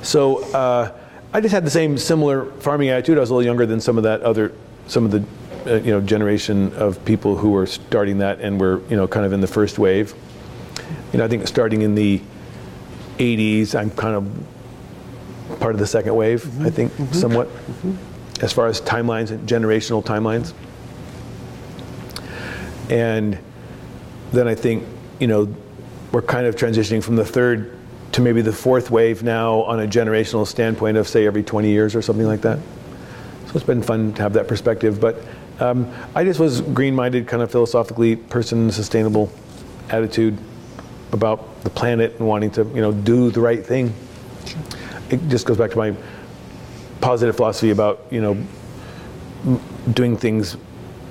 So 0.00 0.42
uh, 0.54 0.98
I 1.34 1.40
just 1.40 1.54
had 1.54 1.64
the 1.64 1.70
same 1.70 1.96
similar 1.96 2.44
farming 2.60 2.90
attitude. 2.90 3.16
I 3.16 3.20
was 3.20 3.30
a 3.30 3.34
little 3.34 3.46
younger 3.46 3.64
than 3.64 3.80
some 3.80 3.96
of 3.96 4.04
that 4.04 4.20
other, 4.20 4.52
some 4.86 5.06
of 5.06 5.10
the, 5.10 5.24
uh, 5.66 5.76
you 5.76 5.90
know, 5.90 6.00
generation 6.00 6.72
of 6.74 7.02
people 7.04 7.36
who 7.36 7.50
were 7.50 7.66
starting 7.66 8.18
that 8.18 8.40
and 8.40 8.60
were, 8.60 8.82
you 8.90 8.96
know, 8.96 9.08
kind 9.08 9.24
of 9.24 9.32
in 9.32 9.40
the 9.40 9.46
first 9.46 9.78
wave. 9.78 10.14
You 11.12 11.18
know, 11.18 11.24
I 11.24 11.28
think 11.28 11.46
starting 11.46 11.82
in 11.82 11.94
the 11.94 12.20
80s, 13.18 13.74
I'm 13.74 13.90
kind 13.90 14.14
of 14.14 15.58
part 15.58 15.74
of 15.74 15.80
the 15.80 15.86
second 15.86 16.14
wave, 16.14 16.42
mm-hmm. 16.42 16.66
I 16.66 16.70
think, 16.70 16.92
mm-hmm. 16.92 17.12
somewhat, 17.12 17.48
mm-hmm. 17.48 18.44
as 18.44 18.52
far 18.52 18.66
as 18.66 18.80
timelines 18.80 19.30
and 19.30 19.48
generational 19.48 20.04
timelines. 20.04 20.52
And 22.90 23.38
then 24.32 24.48
I 24.48 24.54
think, 24.54 24.84
you 25.18 25.28
know, 25.28 25.54
we're 26.12 26.22
kind 26.22 26.46
of 26.46 26.56
transitioning 26.56 27.02
from 27.02 27.16
the 27.16 27.24
third 27.24 27.78
to 28.12 28.20
maybe 28.20 28.42
the 28.42 28.52
fourth 28.52 28.90
wave 28.90 29.22
now 29.22 29.62
on 29.62 29.80
a 29.80 29.86
generational 29.86 30.46
standpoint 30.46 30.96
of, 30.96 31.08
say, 31.08 31.26
every 31.26 31.42
20 31.42 31.68
years 31.68 31.94
or 31.94 32.02
something 32.02 32.26
like 32.26 32.42
that. 32.42 32.58
So 33.46 33.52
it's 33.54 33.64
been 33.64 33.82
fun 33.82 34.12
to 34.14 34.22
have 34.22 34.34
that 34.34 34.48
perspective. 34.48 35.00
But 35.00 35.22
um, 35.60 35.92
I 36.14 36.24
just 36.24 36.38
was 36.38 36.60
green 36.60 36.94
minded, 36.94 37.26
kind 37.26 37.42
of 37.42 37.50
philosophically, 37.50 38.16
person, 38.16 38.70
sustainable 38.70 39.32
attitude 39.88 40.38
about 41.12 41.62
the 41.64 41.70
planet 41.70 42.16
and 42.18 42.28
wanting 42.28 42.50
to, 42.52 42.64
you 42.74 42.80
know, 42.80 42.92
do 42.92 43.30
the 43.30 43.40
right 43.40 43.64
thing. 43.64 43.92
Sure 44.46 44.58
it 45.12 45.28
just 45.28 45.46
goes 45.46 45.58
back 45.58 45.70
to 45.70 45.76
my 45.76 45.94
positive 47.00 47.36
philosophy 47.36 47.70
about 47.70 48.06
you 48.10 48.20
know 48.20 49.58
doing 49.92 50.16
things 50.16 50.56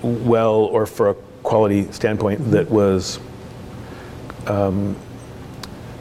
well 0.02 0.56
or 0.56 0.86
for 0.86 1.11
a 1.11 1.14
quality 1.44 1.90
standpoint 1.91 2.40
that 2.52 2.69
was 2.69 3.19
um, 4.48 4.95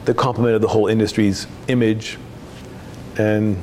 that 0.05 0.17
complemented 0.17 0.61
the 0.61 0.67
whole 0.67 0.87
industry's 0.87 1.47
image 1.67 2.17
and 3.17 3.61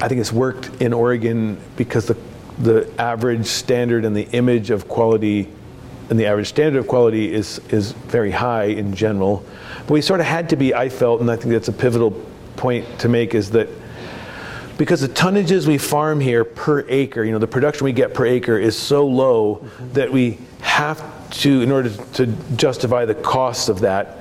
I 0.00 0.08
think 0.08 0.20
it's 0.20 0.32
worked 0.32 0.82
in 0.82 0.92
Oregon 0.92 1.58
because 1.76 2.06
the 2.06 2.16
the 2.58 2.90
average 3.00 3.46
standard 3.46 4.04
and 4.04 4.16
the 4.16 4.28
image 4.32 4.70
of 4.70 4.88
quality 4.88 5.48
and 6.10 6.18
the 6.18 6.26
average 6.26 6.48
standard 6.48 6.78
of 6.78 6.88
quality 6.88 7.32
is 7.32 7.60
is 7.70 7.92
very 7.92 8.30
high 8.30 8.64
in 8.64 8.94
general. 8.94 9.44
But 9.80 9.90
we 9.90 10.00
sort 10.00 10.20
of 10.20 10.26
had 10.26 10.50
to 10.50 10.56
be, 10.56 10.74
I 10.74 10.88
felt, 10.88 11.20
and 11.20 11.30
I 11.30 11.36
think 11.36 11.52
that's 11.52 11.68
a 11.68 11.72
pivotal 11.72 12.10
point 12.56 12.98
to 13.00 13.08
make 13.08 13.34
is 13.34 13.50
that 13.52 13.68
because 14.76 15.00
the 15.00 15.08
tonnages 15.08 15.66
we 15.66 15.78
farm 15.78 16.20
here 16.20 16.44
per 16.44 16.84
acre, 16.88 17.24
you 17.24 17.32
know, 17.32 17.38
the 17.38 17.46
production 17.46 17.84
we 17.84 17.92
get 17.92 18.14
per 18.14 18.26
acre 18.26 18.58
is 18.58 18.78
so 18.78 19.06
low 19.06 19.56
mm-hmm. 19.56 19.92
that 19.94 20.12
we 20.12 20.38
have 20.60 21.30
to, 21.30 21.62
in 21.62 21.70
order 21.70 21.90
to 22.14 22.26
justify 22.56 23.04
the 23.04 23.14
costs 23.14 23.68
of 23.68 23.80
that, 23.80 24.17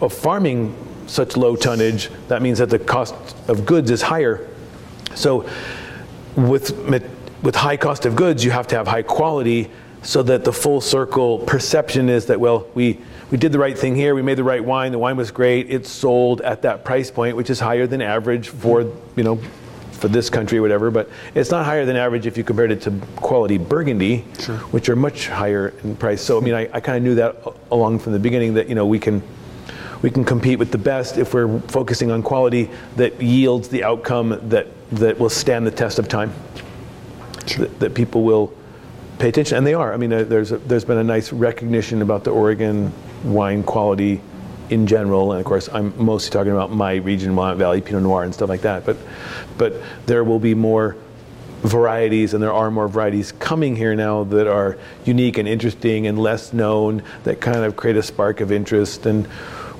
of 0.00 0.12
farming 0.12 0.76
such 1.06 1.36
low 1.36 1.56
tonnage, 1.56 2.10
that 2.28 2.42
means 2.42 2.58
that 2.58 2.70
the 2.70 2.78
cost 2.78 3.14
of 3.48 3.66
goods 3.66 3.90
is 3.90 4.02
higher. 4.02 4.48
So 5.14 5.48
with, 6.36 6.76
with 7.42 7.54
high 7.54 7.76
cost 7.76 8.06
of 8.06 8.16
goods, 8.16 8.44
you 8.44 8.50
have 8.50 8.66
to 8.68 8.76
have 8.76 8.88
high 8.88 9.02
quality 9.02 9.70
so 10.02 10.22
that 10.22 10.44
the 10.44 10.52
full 10.52 10.80
circle 10.80 11.38
perception 11.40 12.08
is 12.08 12.26
that, 12.26 12.38
well, 12.38 12.66
we, 12.74 13.00
we 13.30 13.38
did 13.38 13.52
the 13.52 13.58
right 13.58 13.76
thing 13.76 13.96
here. 13.96 14.14
We 14.14 14.22
made 14.22 14.38
the 14.38 14.44
right 14.44 14.62
wine. 14.62 14.92
The 14.92 14.98
wine 14.98 15.16
was 15.16 15.30
great. 15.30 15.70
It 15.70 15.86
sold 15.86 16.40
at 16.42 16.62
that 16.62 16.84
price 16.84 17.10
point, 17.10 17.36
which 17.36 17.50
is 17.50 17.58
higher 17.58 17.86
than 17.86 18.02
average 18.02 18.48
for 18.48 18.82
you 19.16 19.24
know 19.24 19.40
for 19.92 20.08
this 20.08 20.28
country 20.28 20.58
or 20.58 20.62
whatever. 20.62 20.90
But 20.90 21.08
it's 21.34 21.50
not 21.50 21.64
higher 21.64 21.84
than 21.84 21.96
average 21.96 22.26
if 22.26 22.36
you 22.36 22.44
compared 22.44 22.70
it 22.70 22.82
to 22.82 22.92
quality 23.16 23.58
Burgundy, 23.58 24.24
sure. 24.38 24.58
which 24.70 24.88
are 24.88 24.96
much 24.96 25.28
higher 25.28 25.74
in 25.82 25.96
price. 25.96 26.22
So 26.22 26.38
I 26.38 26.42
mean, 26.42 26.54
I, 26.54 26.68
I 26.72 26.80
kind 26.80 26.96
of 26.96 27.02
knew 27.02 27.14
that 27.16 27.36
along 27.70 28.00
from 28.00 28.12
the 28.12 28.18
beginning 28.18 28.54
that 28.54 28.68
you 28.68 28.74
know 28.74 28.86
we 28.86 28.98
can 28.98 29.22
we 30.04 30.10
can 30.10 30.22
compete 30.22 30.58
with 30.58 30.70
the 30.70 30.76
best 30.76 31.16
if 31.16 31.32
we're 31.32 31.58
focusing 31.60 32.10
on 32.10 32.22
quality 32.22 32.68
that 32.96 33.22
yields 33.22 33.70
the 33.70 33.82
outcome 33.82 34.38
that 34.50 34.66
that 34.90 35.18
will 35.18 35.30
stand 35.30 35.66
the 35.66 35.70
test 35.70 35.98
of 35.98 36.08
time. 36.08 36.30
Sure. 37.46 37.64
That, 37.64 37.80
that 37.80 37.94
people 37.94 38.22
will 38.22 38.52
pay 39.18 39.30
attention, 39.30 39.56
and 39.56 39.66
they 39.66 39.72
are. 39.72 39.94
I 39.94 39.96
mean, 39.96 40.12
uh, 40.12 40.24
there's 40.24 40.52
a, 40.52 40.58
there's 40.58 40.84
been 40.84 40.98
a 40.98 41.04
nice 41.04 41.32
recognition 41.32 42.02
about 42.02 42.22
the 42.22 42.32
Oregon 42.32 42.92
wine 43.24 43.62
quality 43.62 44.20
in 44.68 44.86
general, 44.86 45.32
and 45.32 45.40
of 45.40 45.46
course, 45.46 45.70
I'm 45.72 45.94
mostly 45.96 46.30
talking 46.30 46.52
about 46.52 46.70
my 46.70 46.96
region, 46.96 47.34
Willamette 47.34 47.56
Valley 47.56 47.80
Pinot 47.80 48.02
Noir 48.02 48.24
and 48.24 48.34
stuff 48.34 48.50
like 48.50 48.60
that. 48.60 48.84
But, 48.84 48.98
but 49.56 49.72
there 50.04 50.22
will 50.22 50.38
be 50.38 50.52
more 50.52 50.98
varieties, 51.62 52.34
and 52.34 52.42
there 52.42 52.52
are 52.52 52.70
more 52.70 52.88
varieties 52.88 53.32
coming 53.32 53.74
here 53.74 53.94
now 53.94 54.24
that 54.24 54.46
are 54.46 54.76
unique 55.06 55.38
and 55.38 55.48
interesting 55.48 56.06
and 56.06 56.18
less 56.18 56.52
known 56.52 57.02
that 57.22 57.40
kind 57.40 57.64
of 57.64 57.74
create 57.74 57.96
a 57.96 58.02
spark 58.02 58.42
of 58.42 58.52
interest. 58.52 59.06
And 59.06 59.26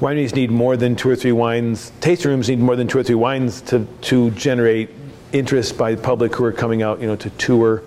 wineries 0.00 0.34
need 0.34 0.50
more 0.50 0.76
than 0.76 0.96
two 0.96 1.08
or 1.08 1.16
three 1.16 1.32
wines. 1.32 1.92
Tasting 2.00 2.30
rooms 2.30 2.48
need 2.48 2.58
more 2.58 2.76
than 2.76 2.88
two 2.88 2.98
or 2.98 3.02
three 3.02 3.14
wines 3.14 3.60
to 3.62 3.86
to 4.02 4.30
generate 4.32 4.90
interest 5.32 5.76
by 5.76 5.94
the 5.94 6.00
public 6.02 6.34
who 6.34 6.44
are 6.44 6.52
coming 6.52 6.82
out, 6.82 7.00
you 7.00 7.06
know, 7.06 7.16
to 7.16 7.30
tour. 7.30 7.82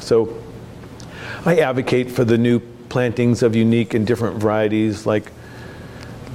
So, 0.00 0.42
I 1.44 1.58
advocate 1.58 2.10
for 2.10 2.24
the 2.24 2.38
new 2.38 2.60
plantings 2.88 3.42
of 3.42 3.54
unique 3.54 3.94
and 3.94 4.06
different 4.06 4.40
varieties 4.40 5.06
like 5.06 5.30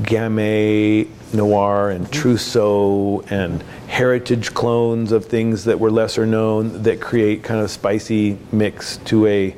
Gamay 0.02 1.08
Noir 1.34 1.90
and 1.90 2.12
Trousseau 2.12 3.22
and 3.30 3.64
heritage 3.88 4.54
clones 4.54 5.12
of 5.12 5.26
things 5.26 5.66
that 5.66 5.80
were 5.80 5.92
lesser 5.92 6.26
known 6.26 6.84
that 6.84 7.02
create 7.02 7.44
kind 7.44 7.60
of 7.60 7.70
spicy 7.70 8.38
mix 8.52 8.98
to 8.98 9.28
a 9.28 9.56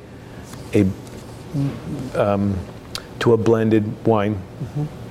a 0.74 0.86
um, 2.16 2.58
to 3.20 3.34
a 3.34 3.38
blended 3.38 4.06
wine. 4.06 4.36
Mm-hmm. 4.36 5.05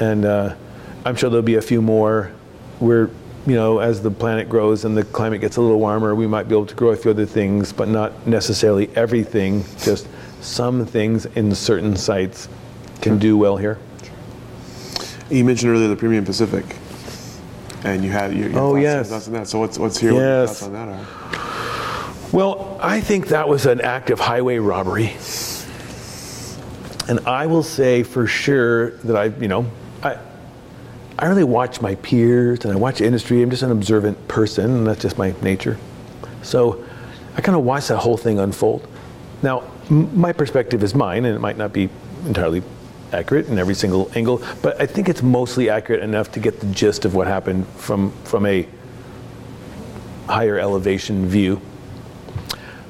And 0.00 0.24
uh, 0.24 0.54
I'm 1.04 1.16
sure 1.16 1.30
there'll 1.30 1.42
be 1.42 1.54
a 1.56 1.62
few 1.62 1.80
more. 1.82 2.32
We're 2.80 3.10
you 3.46 3.54
know, 3.54 3.78
as 3.78 4.02
the 4.02 4.10
planet 4.10 4.48
grows 4.48 4.84
and 4.84 4.96
the 4.96 5.04
climate 5.04 5.40
gets 5.40 5.56
a 5.56 5.60
little 5.60 5.78
warmer, 5.78 6.16
we 6.16 6.26
might 6.26 6.48
be 6.48 6.54
able 6.56 6.66
to 6.66 6.74
grow 6.74 6.88
a 6.90 6.96
few 6.96 7.12
other 7.12 7.26
things, 7.26 7.72
but 7.72 7.86
not 7.86 8.26
necessarily 8.26 8.90
everything. 8.96 9.64
Just 9.78 10.08
some 10.40 10.84
things 10.84 11.26
in 11.26 11.54
certain 11.54 11.94
sites 11.94 12.48
can 13.00 13.18
do 13.20 13.38
well 13.38 13.56
here. 13.56 13.78
You 15.30 15.44
mentioned 15.44 15.70
earlier 15.70 15.86
the 15.86 15.94
Premier 15.94 16.22
Pacific. 16.22 16.64
and 17.84 18.02
you 18.04 18.10
had 18.10 18.34
your, 18.34 18.48
your 18.50 18.58
Oh, 18.58 18.72
thoughts, 18.72 18.82
yes. 18.82 19.10
thoughts 19.10 19.26
on 19.28 19.32
that. 19.34 19.46
So 19.46 19.60
what's 19.60 19.78
what's 19.78 19.96
here? 19.96 20.12
What 20.12 20.18
your 20.20 20.26
Yes. 20.40 20.48
thoughts 20.48 20.62
on 20.64 20.72
that 20.72 20.88
are? 20.88 21.06
Well, 22.32 22.78
I 22.82 23.00
think 23.00 23.28
that 23.28 23.48
was 23.48 23.64
an 23.66 23.80
act 23.80 24.10
of 24.10 24.18
highway 24.18 24.58
robbery. 24.58 25.12
And 27.08 27.20
I 27.28 27.46
will 27.46 27.62
say 27.62 28.02
for 28.02 28.26
sure 28.26 28.90
that 29.04 29.16
I, 29.16 29.24
you 29.40 29.46
know, 29.46 29.66
I, 30.02 30.18
I 31.18 31.26
really 31.26 31.44
watch 31.44 31.80
my 31.80 31.94
peers 31.96 32.64
and 32.64 32.72
I 32.72 32.76
watch 32.76 33.00
industry. 33.00 33.42
I'm 33.42 33.50
just 33.50 33.62
an 33.62 33.70
observant 33.70 34.28
person, 34.28 34.64
and 34.70 34.86
that's 34.86 35.00
just 35.02 35.18
my 35.18 35.34
nature. 35.42 35.78
So 36.42 36.84
I 37.36 37.40
kind 37.40 37.56
of 37.56 37.64
watch 37.64 37.88
that 37.88 37.98
whole 37.98 38.16
thing 38.16 38.38
unfold. 38.38 38.86
Now, 39.42 39.62
m- 39.90 40.18
my 40.18 40.32
perspective 40.32 40.82
is 40.82 40.94
mine, 40.94 41.24
and 41.24 41.34
it 41.34 41.40
might 41.40 41.56
not 41.56 41.72
be 41.72 41.88
entirely 42.26 42.62
accurate 43.12 43.46
in 43.48 43.58
every 43.58 43.74
single 43.74 44.10
angle, 44.14 44.42
but 44.62 44.80
I 44.80 44.86
think 44.86 45.08
it's 45.08 45.22
mostly 45.22 45.70
accurate 45.70 46.02
enough 46.02 46.32
to 46.32 46.40
get 46.40 46.60
the 46.60 46.66
gist 46.66 47.04
of 47.04 47.14
what 47.14 47.26
happened 47.26 47.66
from, 47.68 48.10
from 48.24 48.46
a 48.46 48.66
higher 50.28 50.58
elevation 50.58 51.26
view. 51.26 51.60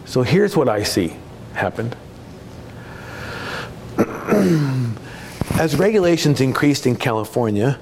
So 0.07 0.23
here's 0.23 0.57
what 0.57 0.69
I 0.69 0.83
see 0.83 1.16
happened. 1.53 1.97
As 5.55 5.77
regulations 5.77 6.40
increased 6.40 6.86
in 6.86 6.97
California 6.97 7.78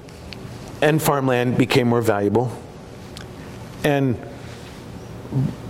and 0.81 1.01
farmland 1.01 1.57
became 1.57 1.87
more 1.87 2.01
valuable 2.01 2.51
and 3.83 4.17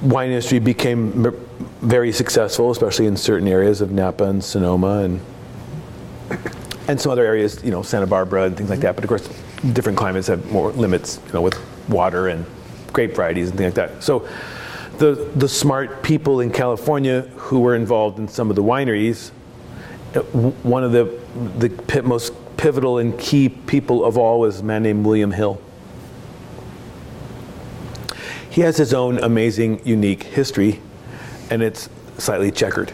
wine 0.01 0.29
industry 0.29 0.59
became 0.59 1.33
very 1.81 2.11
successful, 2.11 2.71
especially 2.71 3.05
in 3.07 3.17
certain 3.17 3.47
areas 3.47 3.81
of 3.81 3.91
Napa 3.91 4.23
and 4.25 4.43
Sonoma 4.43 4.99
and 4.99 5.19
and 6.87 7.01
some 7.01 7.11
other 7.11 7.25
areas, 7.25 7.63
you 7.63 7.71
know, 7.71 7.81
Santa 7.81 8.05
Barbara 8.05 8.43
and 8.43 8.55
things 8.55 8.69
like 8.69 8.79
that. 8.81 8.95
But 8.95 9.03
of 9.03 9.07
course, 9.07 9.27
different 9.73 9.97
climates 9.97 10.27
have 10.27 10.51
more 10.51 10.71
limits, 10.71 11.19
you 11.27 11.33
know, 11.33 11.41
with 11.41 11.59
water 11.89 12.27
and 12.27 12.45
grape 12.93 13.15
varieties 13.15 13.49
and 13.49 13.57
things 13.57 13.75
like 13.75 13.89
that. 13.89 14.03
So, 14.03 14.27
the 14.97 15.29
the 15.35 15.49
smart 15.49 16.03
people 16.03 16.39
in 16.41 16.51
California 16.51 17.21
who 17.35 17.59
were 17.59 17.75
involved 17.75 18.19
in 18.19 18.27
some 18.27 18.49
of 18.49 18.55
the 18.55 18.63
wineries, 18.63 19.29
one 20.63 20.83
of 20.83 20.91
the 20.91 21.24
the 21.35 22.01
most 22.03 22.33
pivotal 22.57 22.97
and 22.97 23.17
key 23.19 23.49
people 23.49 24.05
of 24.05 24.17
all 24.17 24.39
was 24.39 24.61
a 24.61 24.63
man 24.63 24.83
named 24.83 25.05
William 25.05 25.31
Hill. 25.31 25.61
He 28.49 28.61
has 28.61 28.77
his 28.77 28.93
own 28.93 29.19
amazing, 29.19 29.85
unique 29.85 30.23
history, 30.23 30.79
and 31.49 31.61
it's 31.61 31.89
slightly 32.17 32.51
checkered. 32.51 32.93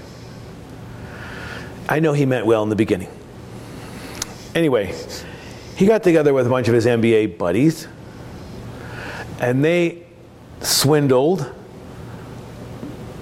I 1.88 1.99
know 1.99 2.13
he 2.13 2.26
meant 2.26 2.47
well 2.47 2.63
in 2.63 2.69
the 2.69 2.76
beginning. 2.76 3.09
Anyway, 4.55 4.95
he 5.76 5.85
got 5.85 6.01
together 6.01 6.34
with 6.34 6.47
a 6.47 6.49
bunch 6.49 6.68
of 6.68 6.73
his 6.73 6.88
MBA 6.88 7.38
buddies, 7.38 7.88
and 9.39 9.63
they 9.63 10.03
swindled 10.61 11.53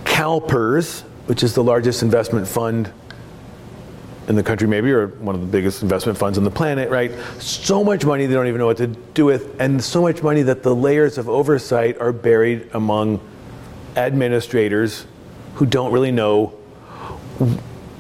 CalPERS, 0.06 1.02
which 1.26 1.44
is 1.44 1.54
the 1.56 1.64
largest 1.64 2.04
investment 2.04 2.48
fund 2.48 2.94
in 4.30 4.36
the 4.36 4.44
country, 4.44 4.68
maybe, 4.68 4.92
or 4.92 5.08
one 5.08 5.34
of 5.34 5.42
the 5.42 5.48
biggest 5.48 5.82
investment 5.82 6.18
funds 6.18 6.38
on 6.38 6.44
the 6.44 6.52
planet, 6.52 6.90
right? 6.92 7.12
So 7.40 7.84
much 7.84 8.06
money 8.06 8.28
they 8.28 8.36
don't 8.36 8.48
even 8.48 8.60
know 8.60 8.68
what 8.68 8.78
to 8.78 8.88
do 8.88 9.26
with, 9.26 9.60
and 9.60 9.84
so 9.84 10.04
much 10.04 10.22
money 10.22 10.44
that 10.44 10.62
the 10.62 10.74
layers 10.74 11.18
of 11.18 11.28
oversight 11.28 12.00
are 12.00 12.14
buried 12.14 12.70
among 12.74 13.20
administrators 13.96 15.08
who 15.56 15.66
don't 15.66 15.92
really 15.92 16.12
know 16.12 16.56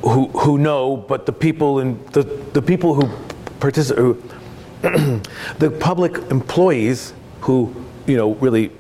who, 0.01 0.27
who 0.27 0.57
know, 0.57 0.95
but 0.95 1.26
the 1.26 1.34
people 1.34 1.80
in 1.80 2.03
the, 2.11 2.23
the 2.53 2.61
people 2.61 2.93
who 2.93 3.10
participate, 3.60 4.15
the 4.81 5.77
public 5.80 6.15
employees 6.31 7.14
who 7.41 7.73
you 8.07 8.15
know 8.15 8.35
really 8.35 8.72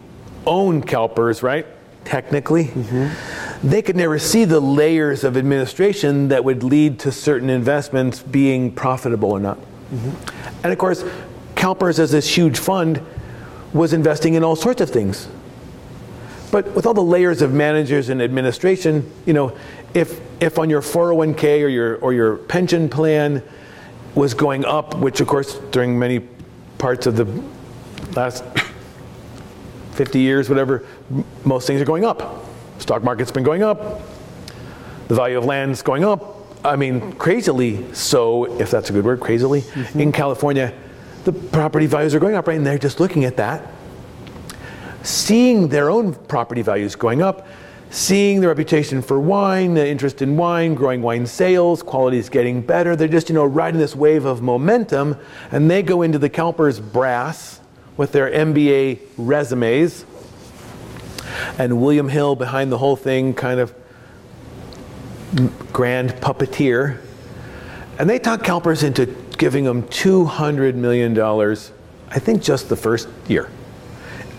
own 0.45 0.81
CalPERS, 0.81 1.43
right? 1.43 1.65
Technically, 2.05 2.65
mm-hmm. 2.65 3.48
They 3.63 3.81
could 3.81 3.95
never 3.95 4.17
see 4.17 4.45
the 4.45 4.59
layers 4.59 5.23
of 5.23 5.35
administration 5.35 6.29
that 6.29 6.43
would 6.43 6.63
lead 6.63 6.99
to 6.99 7.11
certain 7.11 7.49
investments 7.49 8.21
being 8.21 8.71
profitable 8.71 9.31
or 9.31 9.39
not. 9.39 9.57
Mm-hmm. 9.57 10.63
And 10.63 10.71
of 10.71 10.77
course, 10.77 11.03
CalPERS 11.55 11.99
as 11.99 12.11
this 12.11 12.37
huge 12.37 12.57
fund 12.57 13.01
was 13.73 13.91
investing 13.91 14.35
in 14.35 14.43
all 14.43 14.55
sorts 14.55 14.81
of 14.81 14.89
things. 14.89 15.27
But 16.51 16.73
with 16.73 16.85
all 16.85 16.93
the 16.93 17.03
layers 17.03 17.41
of 17.41 17.53
managers 17.53 18.09
and 18.09 18.21
administration, 18.21 19.11
you 19.25 19.33
know, 19.33 19.55
if 19.93 20.19
if 20.39 20.57
on 20.57 20.69
your 20.69 20.81
401k 20.81 21.63
or 21.63 21.67
your 21.67 21.97
or 21.97 22.13
your 22.13 22.37
pension 22.37 22.89
plan 22.89 23.43
was 24.15 24.33
going 24.33 24.65
up, 24.65 24.95
which 24.95 25.21
of 25.21 25.27
course 25.27 25.59
during 25.71 25.99
many 25.99 26.21
parts 26.77 27.05
of 27.05 27.17
the 27.17 27.25
last 28.15 28.43
50 29.91 30.19
years, 30.19 30.49
whatever, 30.49 30.85
most 31.43 31.67
things 31.67 31.81
are 31.81 31.85
going 31.85 32.05
up. 32.05 32.48
Stock 32.79 33.03
market's 33.03 33.31
been 33.31 33.43
going 33.43 33.63
up. 33.63 34.01
The 35.07 35.15
value 35.15 35.37
of 35.37 35.45
land's 35.45 35.81
going 35.81 36.03
up. 36.03 36.35
I 36.65 36.75
mean, 36.75 37.13
crazily 37.13 37.93
so, 37.93 38.59
if 38.59 38.71
that's 38.71 38.89
a 38.89 38.93
good 38.93 39.05
word, 39.05 39.19
crazily. 39.19 39.61
Mm-hmm. 39.61 39.99
In 39.99 40.11
California, 40.11 40.73
the 41.23 41.31
property 41.31 41.85
values 41.85 42.15
are 42.15 42.19
going 42.19 42.35
up, 42.35 42.47
right? 42.47 42.57
And 42.57 42.65
they're 42.65 42.77
just 42.77 42.99
looking 42.99 43.25
at 43.25 43.37
that 43.37 43.65
seeing 45.03 45.69
their 45.69 45.89
own 45.89 46.13
property 46.13 46.61
values 46.61 46.95
going 46.95 47.21
up, 47.21 47.47
seeing 47.89 48.41
the 48.41 48.47
reputation 48.47 49.01
for 49.01 49.19
wine, 49.19 49.73
the 49.73 49.87
interest 49.87 50.21
in 50.21 50.37
wine, 50.37 50.75
growing 50.75 51.01
wine 51.01 51.25
sales, 51.25 51.81
quality 51.81 52.17
is 52.17 52.29
getting 52.29 52.61
better. 52.61 52.95
They're 52.95 53.07
just, 53.07 53.29
you 53.29 53.35
know, 53.35 53.45
riding 53.45 53.79
this 53.79 53.95
wave 53.95 54.25
of 54.25 54.41
momentum, 54.41 55.17
and 55.51 55.69
they 55.69 55.81
go 55.81 56.01
into 56.01 56.19
the 56.19 56.29
CalPERS 56.29 56.91
brass 56.91 57.59
with 57.97 58.11
their 58.11 58.29
MBA 58.29 58.99
resumes, 59.17 60.05
and 61.57 61.81
William 61.81 62.09
Hill 62.09 62.35
behind 62.35 62.71
the 62.71 62.77
whole 62.77 62.95
thing, 62.95 63.33
kind 63.33 63.59
of 63.59 63.73
grand 65.71 66.11
puppeteer. 66.11 66.99
And 67.97 68.09
they 68.09 68.19
talked 68.19 68.43
CalPERS 68.43 68.83
into 68.83 69.05
giving 69.37 69.63
them 69.63 69.83
$200 69.83 70.75
million, 70.75 71.19
I 71.19 72.19
think 72.19 72.41
just 72.41 72.69
the 72.69 72.75
first 72.75 73.07
year. 73.27 73.49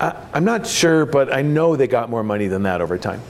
I, 0.01 0.16
I'm 0.32 0.44
not 0.44 0.66
sure, 0.66 1.06
but 1.06 1.32
I 1.32 1.43
know 1.43 1.77
they 1.77 1.86
got 1.86 2.10
more 2.10 2.22
money 2.22 2.48
than 2.48 2.62
that 2.64 2.81
over 2.81 2.98
time. 2.98 3.20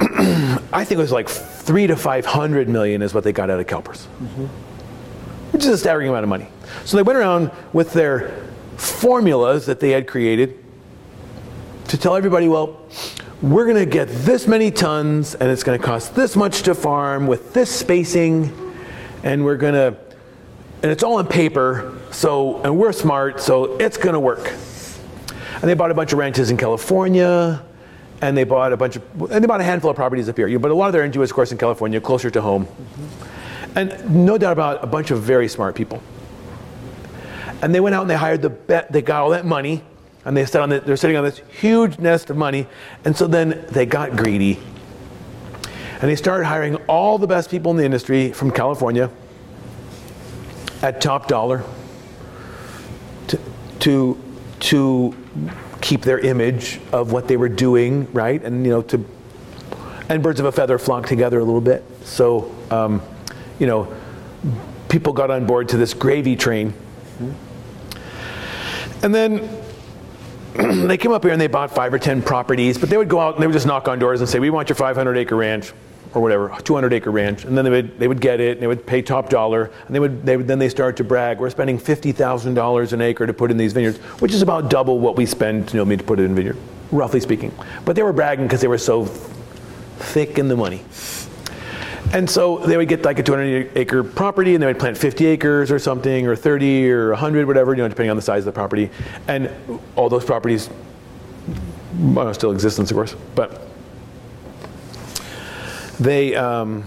I 0.72 0.84
think 0.84 0.92
it 0.92 1.02
was 1.02 1.12
like 1.12 1.28
three 1.28 1.86
to 1.86 1.96
500 1.96 2.68
million 2.68 3.02
is 3.02 3.12
what 3.12 3.24
they 3.24 3.32
got 3.32 3.50
out 3.50 3.60
of 3.60 3.66
CalPERS, 3.66 4.06
mm-hmm. 4.06 4.44
which 5.52 5.62
is 5.62 5.68
a 5.68 5.78
staggering 5.78 6.08
amount 6.08 6.22
of 6.22 6.28
money. 6.28 6.48
So 6.84 6.96
they 6.96 7.02
went 7.02 7.18
around 7.18 7.50
with 7.72 7.92
their 7.92 8.46
formulas 8.76 9.66
that 9.66 9.80
they 9.80 9.90
had 9.90 10.06
created 10.06 10.59
to 11.90 11.98
tell 11.98 12.14
everybody, 12.14 12.46
well, 12.46 12.78
we're 13.42 13.64
going 13.64 13.76
to 13.76 13.84
get 13.84 14.06
this 14.06 14.46
many 14.46 14.70
tons 14.70 15.34
and 15.34 15.50
it's 15.50 15.64
going 15.64 15.76
to 15.76 15.84
cost 15.84 16.14
this 16.14 16.36
much 16.36 16.62
to 16.62 16.72
farm 16.72 17.26
with 17.26 17.52
this 17.52 17.68
spacing 17.68 18.76
and 19.24 19.44
we're 19.44 19.56
going 19.56 19.74
to 19.74 19.98
and 20.82 20.92
it's 20.92 21.02
all 21.02 21.18
in 21.18 21.26
paper 21.26 21.98
so 22.12 22.62
and 22.62 22.78
we're 22.78 22.92
smart 22.92 23.40
so 23.40 23.76
it's 23.78 23.96
going 23.96 24.12
to 24.12 24.20
work. 24.20 24.52
And 25.54 25.62
they 25.64 25.74
bought 25.74 25.90
a 25.90 25.94
bunch 25.94 26.12
of 26.12 26.20
ranches 26.20 26.52
in 26.52 26.56
california 26.56 27.60
and 28.20 28.36
they 28.36 28.44
bought 28.44 28.72
a 28.72 28.76
bunch 28.76 28.94
of 28.94 29.32
and 29.32 29.42
they 29.42 29.48
bought 29.48 29.60
a 29.60 29.64
handful 29.64 29.90
of 29.90 29.96
properties 29.96 30.28
up 30.28 30.36
here. 30.36 30.60
But 30.60 30.70
a 30.70 30.74
lot 30.74 30.86
of 30.86 30.92
their 30.92 31.02
energy 31.02 31.18
was 31.18 31.30
of 31.30 31.34
course 31.34 31.50
in 31.50 31.58
california 31.58 32.00
closer 32.00 32.30
to 32.30 32.40
home. 32.40 32.68
And 33.74 34.24
no 34.24 34.38
doubt 34.38 34.52
about 34.52 34.84
a 34.84 34.86
bunch 34.86 35.10
of 35.10 35.22
very 35.22 35.48
smart 35.48 35.74
people. 35.74 36.00
And 37.62 37.74
they 37.74 37.80
went 37.80 37.96
out 37.96 38.02
and 38.02 38.10
they 38.10 38.16
hired 38.16 38.42
the 38.42 38.50
bet 38.50 38.92
they 38.92 39.02
got 39.02 39.22
all 39.22 39.30
that 39.30 39.44
money 39.44 39.82
and 40.24 40.36
they 40.36 40.44
sat 40.44 40.62
on 40.62 40.68
the, 40.68 40.80
they're 40.80 40.96
sitting 40.96 41.16
on 41.16 41.24
this 41.24 41.38
huge 41.60 41.98
nest 41.98 42.30
of 42.30 42.36
money 42.36 42.66
and 43.04 43.16
so 43.16 43.26
then 43.26 43.64
they 43.70 43.86
got 43.86 44.16
greedy 44.16 44.58
and 46.00 46.10
they 46.10 46.16
started 46.16 46.46
hiring 46.46 46.76
all 46.86 47.18
the 47.18 47.26
best 47.26 47.50
people 47.50 47.70
in 47.70 47.76
the 47.76 47.84
industry 47.84 48.32
from 48.32 48.50
california 48.50 49.10
at 50.82 51.00
top 51.00 51.28
dollar 51.28 51.64
to, 53.28 53.38
to, 53.80 54.18
to 54.60 55.14
keep 55.80 56.02
their 56.02 56.18
image 56.18 56.80
of 56.92 57.12
what 57.12 57.28
they 57.28 57.36
were 57.36 57.48
doing, 57.48 58.10
right? 58.12 58.42
And, 58.42 58.64
you 58.64 58.70
know, 58.70 58.82
to, 58.82 59.04
and 60.08 60.22
birds 60.22 60.40
of 60.40 60.46
a 60.46 60.52
feather 60.52 60.78
flock 60.78 61.06
together 61.06 61.38
a 61.38 61.44
little 61.44 61.60
bit. 61.60 61.84
So, 62.04 62.54
um, 62.70 63.02
you 63.58 63.66
know, 63.66 63.92
people 64.88 65.12
got 65.12 65.30
on 65.30 65.46
board 65.46 65.68
to 65.70 65.76
this 65.76 65.94
gravy 65.94 66.36
train. 66.36 66.74
And 69.02 69.14
then 69.14 69.48
they 70.86 70.96
came 70.96 71.12
up 71.12 71.22
here 71.22 71.32
and 71.32 71.40
they 71.40 71.46
bought 71.46 71.74
five 71.74 71.92
or 71.94 71.98
10 71.98 72.22
properties, 72.22 72.78
but 72.78 72.90
they 72.90 72.96
would 72.96 73.08
go 73.08 73.20
out 73.20 73.34
and 73.34 73.42
they 73.42 73.46
would 73.46 73.52
just 73.52 73.66
knock 73.66 73.88
on 73.88 73.98
doors 73.98 74.20
and 74.20 74.28
say, 74.28 74.38
we 74.38 74.50
want 74.50 74.68
your 74.68 74.76
500 74.76 75.16
acre 75.16 75.36
ranch 75.36 75.72
or 76.12 76.20
whatever, 76.22 76.52
200 76.64 76.92
acre 76.92 77.10
ranch. 77.10 77.44
And 77.44 77.56
then 77.56 77.64
they 77.64 77.70
would, 77.70 77.98
they 77.98 78.08
would 78.08 78.20
get 78.20 78.40
it 78.40 78.52
and 78.52 78.62
they 78.62 78.66
would 78.66 78.84
pay 78.84 79.00
top 79.00 79.28
dollar. 79.28 79.70
And 79.86 79.94
they 79.94 80.00
would, 80.00 80.26
they 80.26 80.36
would, 80.36 80.48
then 80.48 80.58
they 80.58 80.68
started 80.68 80.96
to 80.96 81.04
brag, 81.04 81.38
we're 81.38 81.50
spending 81.50 81.78
$50,000 81.78 82.92
an 82.92 83.00
acre 83.00 83.26
to 83.26 83.32
put 83.32 83.50
in 83.50 83.56
these 83.56 83.72
vineyards, 83.72 83.98
which 84.20 84.32
is 84.32 84.42
about 84.42 84.70
double 84.70 84.98
what 84.98 85.16
we 85.16 85.24
spend, 85.24 85.72
you 85.72 85.78
know, 85.78 85.84
me 85.84 85.96
to 85.96 86.04
put 86.04 86.18
it 86.18 86.24
in 86.24 86.34
vineyard, 86.34 86.56
roughly 86.90 87.20
speaking. 87.20 87.54
But 87.84 87.94
they 87.94 88.02
were 88.02 88.12
bragging 88.12 88.46
because 88.46 88.60
they 88.60 88.68
were 88.68 88.78
so 88.78 89.04
thick 89.04 90.38
in 90.38 90.48
the 90.48 90.56
money. 90.56 90.82
And 92.12 92.28
so 92.28 92.58
they 92.58 92.76
would 92.76 92.88
get 92.88 93.04
like 93.04 93.18
a 93.18 93.22
200 93.22 93.76
acre 93.76 94.02
property 94.02 94.54
and 94.54 94.62
they 94.62 94.66
would 94.66 94.78
plant 94.78 94.98
50 94.98 95.26
acres 95.26 95.70
or 95.70 95.78
something, 95.78 96.26
or 96.26 96.34
30 96.34 96.90
or 96.90 97.10
100, 97.10 97.46
whatever, 97.46 97.72
you 97.72 97.82
know, 97.82 97.88
depending 97.88 98.10
on 98.10 98.16
the 98.16 98.22
size 98.22 98.40
of 98.40 98.46
the 98.46 98.52
property. 98.52 98.90
And 99.28 99.50
all 99.96 100.08
those 100.08 100.24
properties 100.24 100.70
well, 101.98 102.32
still 102.34 102.52
existence, 102.52 102.90
of 102.90 102.94
course, 102.96 103.14
but 103.34 103.66
they. 105.98 106.34
Um, 106.34 106.84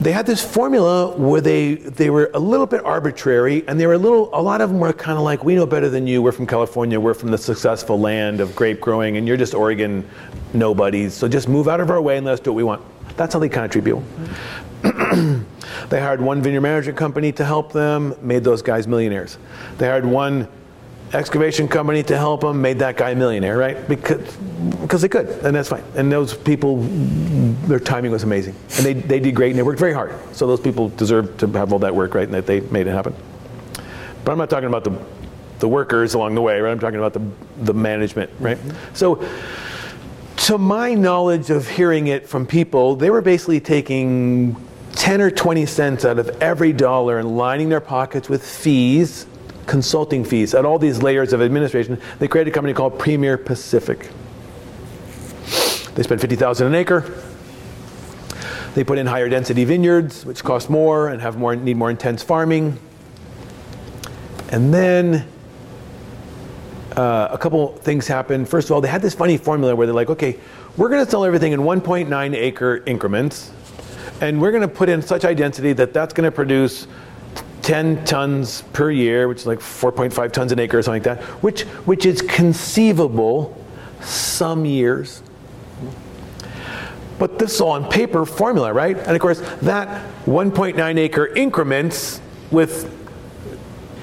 they 0.00 0.12
had 0.12 0.26
this 0.26 0.44
formula 0.44 1.16
where 1.16 1.40
they, 1.40 1.74
they 1.74 2.10
were 2.10 2.30
a 2.34 2.38
little 2.38 2.66
bit 2.66 2.84
arbitrary 2.84 3.66
and 3.68 3.78
they 3.78 3.86
were 3.86 3.94
a 3.94 3.98
little 3.98 4.28
a 4.32 4.42
lot 4.42 4.60
of 4.60 4.70
them 4.70 4.80
were 4.80 4.92
kind 4.92 5.16
of 5.16 5.24
like 5.24 5.44
we 5.44 5.54
know 5.54 5.66
better 5.66 5.88
than 5.88 6.06
you. 6.06 6.20
We're 6.20 6.32
from 6.32 6.46
california. 6.46 6.98
We're 6.98 7.14
from 7.14 7.30
the 7.30 7.38
successful 7.38 7.98
land 7.98 8.40
of 8.40 8.56
grape 8.56 8.80
growing 8.80 9.16
and 9.16 9.26
you're 9.26 9.36
just 9.36 9.54
oregon 9.54 10.08
nobodies. 10.52 11.14
So 11.14 11.28
just 11.28 11.48
move 11.48 11.68
out 11.68 11.80
of 11.80 11.90
our 11.90 12.02
way 12.02 12.16
and 12.16 12.26
let 12.26 12.32
us 12.32 12.40
do 12.40 12.52
what 12.52 12.56
we 12.56 12.64
want. 12.64 12.82
That's 13.16 13.32
how 13.32 13.40
they 13.40 13.48
kind 13.48 13.64
of 13.64 13.70
treat 13.70 13.84
people. 13.84 14.04
They 15.88 16.00
hired 16.00 16.20
one 16.20 16.42
vineyard 16.42 16.62
management 16.62 16.98
company 16.98 17.32
to 17.32 17.44
help 17.44 17.72
them 17.72 18.14
made 18.22 18.44
those 18.44 18.62
guys 18.62 18.86
millionaires. 18.86 19.38
They 19.78 19.86
hired 19.86 20.04
one 20.04 20.48
excavation 21.14 21.68
company 21.68 22.02
to 22.02 22.16
help 22.16 22.42
them 22.42 22.60
made 22.60 22.80
that 22.80 22.96
guy 22.96 23.10
a 23.10 23.14
millionaire, 23.14 23.56
right? 23.56 23.88
Because 23.88 24.36
because 24.80 25.02
they 25.02 25.08
could, 25.08 25.28
and 25.28 25.54
that's 25.54 25.68
fine. 25.68 25.84
And 25.94 26.10
those 26.10 26.34
people, 26.34 26.78
their 27.66 27.80
timing 27.80 28.10
was 28.10 28.22
amazing, 28.22 28.54
and 28.76 28.84
they, 28.84 28.94
they 28.94 29.20
did 29.20 29.34
great, 29.34 29.50
and 29.50 29.58
they 29.58 29.62
worked 29.62 29.78
very 29.78 29.92
hard. 29.92 30.14
So 30.32 30.46
those 30.46 30.60
people 30.60 30.88
deserve 30.90 31.36
to 31.38 31.46
have 31.52 31.72
all 31.72 31.78
that 31.80 31.94
work, 31.94 32.14
right? 32.14 32.24
And 32.24 32.34
that 32.34 32.46
they 32.46 32.60
made 32.60 32.86
it 32.86 32.92
happen. 32.92 33.14
But 34.24 34.32
I'm 34.32 34.38
not 34.38 34.50
talking 34.50 34.68
about 34.68 34.84
the 34.84 34.98
the 35.60 35.68
workers 35.68 36.14
along 36.14 36.34
the 36.34 36.42
way, 36.42 36.60
right? 36.60 36.72
I'm 36.72 36.80
talking 36.80 36.98
about 36.98 37.12
the 37.12 37.22
the 37.64 37.74
management, 37.74 38.30
right? 38.40 38.58
Mm-hmm. 38.58 38.94
So. 38.94 39.26
To 40.48 40.58
my 40.58 40.92
knowledge 40.92 41.48
of 41.48 41.66
hearing 41.66 42.08
it 42.08 42.28
from 42.28 42.44
people, 42.44 42.96
they 42.96 43.08
were 43.08 43.22
basically 43.22 43.60
taking 43.60 44.56
10 44.92 45.22
or 45.22 45.30
20 45.30 45.64
cents 45.64 46.04
out 46.04 46.18
of 46.18 46.28
every 46.42 46.72
dollar 46.72 47.18
and 47.18 47.36
lining 47.36 47.70
their 47.70 47.80
pockets 47.80 48.28
with 48.28 48.44
fees 48.44 49.26
consulting 49.66 50.24
fees 50.24 50.54
at 50.54 50.64
all 50.64 50.78
these 50.78 51.02
layers 51.02 51.32
of 51.32 51.42
administration, 51.42 52.00
they 52.18 52.28
created 52.28 52.50
a 52.50 52.54
company 52.54 52.74
called 52.74 52.98
Premier 52.98 53.36
Pacific. 53.36 54.10
They 55.94 56.02
spent 56.02 56.20
50,000 56.20 56.66
an 56.66 56.74
acre. 56.74 57.22
They 58.74 58.82
put 58.82 58.98
in 58.98 59.06
higher 59.06 59.28
density 59.28 59.64
vineyards, 59.64 60.26
which 60.26 60.42
cost 60.42 60.68
more 60.68 61.08
and 61.08 61.22
have 61.22 61.36
more 61.36 61.54
need 61.54 61.76
more 61.76 61.90
intense 61.90 62.22
farming. 62.22 62.78
And 64.50 64.74
then 64.74 65.28
uh, 66.96 67.28
a 67.30 67.38
couple 67.38 67.68
things 67.68 68.08
happened. 68.08 68.48
First 68.48 68.68
of 68.68 68.72
all, 68.72 68.80
they 68.80 68.88
had 68.88 69.02
this 69.02 69.14
funny 69.14 69.36
formula 69.36 69.74
where 69.76 69.86
they're 69.86 69.94
like, 69.94 70.10
okay, 70.10 70.38
we're 70.76 70.88
going 70.88 71.04
to 71.04 71.10
sell 71.10 71.24
everything 71.24 71.52
in 71.52 71.60
1.9 71.60 72.34
acre 72.34 72.82
increments, 72.86 73.52
and 74.20 74.40
we're 74.40 74.50
going 74.50 74.62
to 74.62 74.68
put 74.68 74.88
in 74.88 75.02
such 75.02 75.22
high 75.22 75.34
density 75.34 75.72
that 75.74 75.92
that's 75.92 76.12
going 76.12 76.24
to 76.24 76.34
produce 76.34 76.88
10 77.64 78.04
tons 78.04 78.62
per 78.74 78.90
year, 78.90 79.26
which 79.26 79.38
is 79.38 79.46
like 79.46 79.58
4.5 79.58 80.32
tons 80.32 80.52
an 80.52 80.58
acre 80.60 80.78
or 80.78 80.82
something 80.82 81.02
like 81.02 81.18
that, 81.18 81.24
which, 81.42 81.62
which 81.86 82.04
is 82.04 82.20
conceivable 82.20 83.56
some 84.02 84.66
years. 84.66 85.22
But 87.18 87.38
this 87.38 87.54
is 87.54 87.60
all 87.62 87.70
on 87.70 87.88
paper 87.88 88.26
formula, 88.26 88.72
right? 88.72 88.96
And 88.98 89.16
of 89.16 89.20
course, 89.20 89.40
that 89.62 90.04
1.9 90.26 90.98
acre 90.98 91.26
increments 91.28 92.20
with 92.50 92.92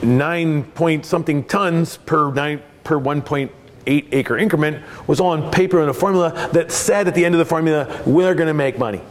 9 0.01 0.63
point 0.63 1.05
something 1.05 1.43
tons 1.43 1.97
per, 1.97 2.33
nine, 2.33 2.63
per 2.83 2.99
1.8 2.99 3.51
acre 3.85 4.37
increment 4.39 4.83
was 5.05 5.19
all 5.19 5.31
on 5.31 5.51
paper 5.51 5.83
in 5.83 5.89
a 5.89 5.93
formula 5.93 6.49
that 6.53 6.71
said 6.71 7.07
at 7.07 7.13
the 7.13 7.23
end 7.23 7.35
of 7.35 7.39
the 7.39 7.45
formula, 7.45 8.01
we're 8.07 8.33
going 8.33 8.47
to 8.47 8.55
make 8.55 8.79
money 8.79 9.01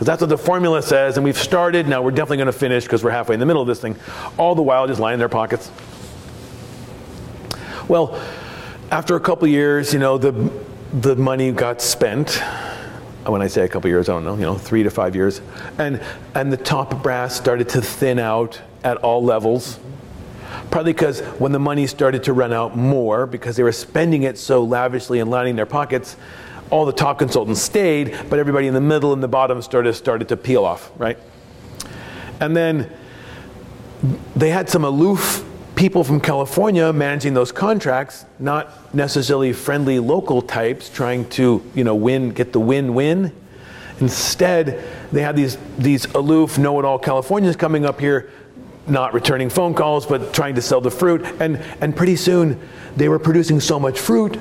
because 0.00 0.06
that's 0.06 0.22
what 0.22 0.30
the 0.30 0.38
formula 0.38 0.80
says, 0.80 1.18
and 1.18 1.24
we've 1.24 1.36
started. 1.36 1.86
Now 1.86 2.00
we're 2.00 2.10
definitely 2.10 2.38
going 2.38 2.46
to 2.46 2.54
finish 2.54 2.84
because 2.84 3.04
we're 3.04 3.10
halfway 3.10 3.34
in 3.34 3.38
the 3.38 3.44
middle 3.44 3.60
of 3.60 3.68
this 3.68 3.82
thing. 3.82 3.96
All 4.38 4.54
the 4.54 4.62
while, 4.62 4.86
just 4.86 4.98
lying 4.98 5.12
in 5.12 5.18
their 5.18 5.28
pockets. 5.28 5.70
Well, 7.86 8.18
after 8.90 9.14
a 9.16 9.20
couple 9.20 9.46
years, 9.46 9.92
you 9.92 9.98
know, 9.98 10.16
the 10.16 10.50
the 10.94 11.16
money 11.16 11.52
got 11.52 11.82
spent. 11.82 12.42
When 13.26 13.42
I 13.42 13.46
say 13.46 13.62
a 13.62 13.68
couple 13.68 13.90
years, 13.90 14.08
I 14.08 14.14
don't 14.14 14.24
know, 14.24 14.36
you 14.36 14.40
know, 14.40 14.54
three 14.54 14.82
to 14.84 14.90
five 14.90 15.14
years, 15.14 15.42
and 15.76 16.00
and 16.34 16.50
the 16.50 16.56
top 16.56 17.02
brass 17.02 17.36
started 17.36 17.68
to 17.68 17.82
thin 17.82 18.18
out 18.18 18.58
at 18.82 18.96
all 18.96 19.22
levels. 19.22 19.78
Probably 20.70 20.94
because 20.94 21.20
when 21.38 21.52
the 21.52 21.58
money 21.58 21.86
started 21.86 22.24
to 22.24 22.32
run 22.32 22.54
out 22.54 22.74
more, 22.74 23.26
because 23.26 23.54
they 23.54 23.62
were 23.62 23.70
spending 23.70 24.22
it 24.22 24.38
so 24.38 24.64
lavishly 24.64 25.18
and 25.18 25.30
lining 25.30 25.56
their 25.56 25.66
pockets, 25.66 26.16
all 26.70 26.86
the 26.86 26.92
top 26.92 27.18
consultants 27.18 27.60
stayed, 27.60 28.16
but 28.28 28.38
everybody 28.38 28.66
in 28.66 28.74
the 28.74 28.80
middle 28.80 29.12
and 29.12 29.22
the 29.22 29.28
bottom 29.28 29.60
started, 29.60 29.92
started 29.94 30.28
to 30.28 30.36
peel 30.36 30.64
off, 30.64 30.90
right? 30.96 31.18
And 32.40 32.56
then 32.56 32.90
they 34.34 34.50
had 34.50 34.68
some 34.68 34.84
aloof 34.84 35.44
people 35.74 36.04
from 36.04 36.20
California 36.20 36.92
managing 36.92 37.34
those 37.34 37.52
contracts, 37.52 38.26
not 38.38 38.94
necessarily 38.94 39.52
friendly 39.52 39.98
local 39.98 40.42
types 40.42 40.90
trying 40.90 41.28
to, 41.30 41.62
you 41.74 41.84
know, 41.84 41.94
win, 41.94 42.30
get 42.30 42.52
the 42.52 42.60
win-win. 42.60 43.32
Instead, 43.98 44.82
they 45.12 45.22
had 45.22 45.36
these, 45.36 45.58
these 45.78 46.06
aloof, 46.14 46.58
know-it-all 46.58 46.98
Californians 46.98 47.56
coming 47.56 47.84
up 47.84 48.00
here, 48.00 48.30
not 48.86 49.14
returning 49.14 49.48
phone 49.48 49.74
calls, 49.74 50.06
but 50.06 50.32
trying 50.32 50.54
to 50.54 50.62
sell 50.62 50.80
the 50.80 50.90
fruit. 50.90 51.24
And, 51.40 51.56
and 51.80 51.96
pretty 51.96 52.16
soon, 52.16 52.60
they 52.96 53.08
were 53.08 53.18
producing 53.18 53.60
so 53.60 53.78
much 53.78 53.98
fruit 53.98 54.38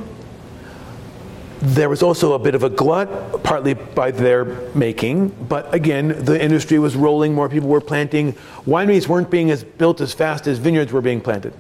there 1.62 1.90
was 1.90 2.02
also 2.02 2.34
a 2.34 2.40
bit 2.40 2.56
of 2.56 2.64
a 2.64 2.70
glut, 2.70 3.44
partly 3.44 3.74
by 3.74 4.12
their 4.12 4.46
making, 4.74 5.30
but 5.50 5.74
again, 5.74 6.24
the 6.24 6.42
industry 6.42 6.80
was 6.80 6.96
rolling, 6.96 7.34
more 7.34 7.50
people 7.50 7.68
were 7.68 7.82
planting. 7.82 8.34
Wineries 8.66 9.08
weren't 9.08 9.30
being 9.30 9.52
as 9.52 9.64
built 9.64 10.00
as 10.00 10.14
fast 10.14 10.48
as 10.48 10.58
vineyards 10.58 10.94
were 10.94 11.02
being 11.02 11.20
planted. 11.20 11.54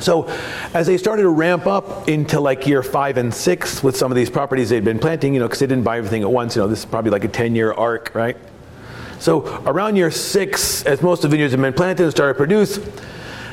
So, 0.00 0.28
as 0.72 0.86
they 0.86 0.96
started 0.96 1.22
to 1.22 1.28
ramp 1.28 1.66
up 1.66 2.08
into 2.08 2.40
like 2.40 2.66
year 2.66 2.82
five 2.82 3.18
and 3.18 3.34
six 3.34 3.82
with 3.82 3.96
some 3.96 4.10
of 4.10 4.16
these 4.16 4.30
properties 4.30 4.70
they'd 4.70 4.82
been 4.82 4.98
planting, 4.98 5.34
you 5.34 5.40
know, 5.40 5.46
because 5.46 5.58
they 5.58 5.66
didn't 5.66 5.84
buy 5.84 5.98
everything 5.98 6.22
at 6.22 6.30
once, 6.30 6.56
you 6.56 6.62
know, 6.62 6.68
this 6.68 6.78
is 6.78 6.84
probably 6.86 7.10
like 7.10 7.24
a 7.24 7.28
10 7.28 7.54
year 7.54 7.72
arc, 7.72 8.14
right? 8.14 8.38
So, 9.18 9.62
around 9.66 9.96
year 9.96 10.10
six, 10.10 10.86
as 10.86 11.02
most 11.02 11.22
of 11.22 11.30
the 11.30 11.34
vineyards 11.34 11.52
had 11.52 11.60
been 11.60 11.74
planted 11.74 12.04
and 12.04 12.12
started 12.12 12.32
to 12.32 12.36
produce, 12.38 12.78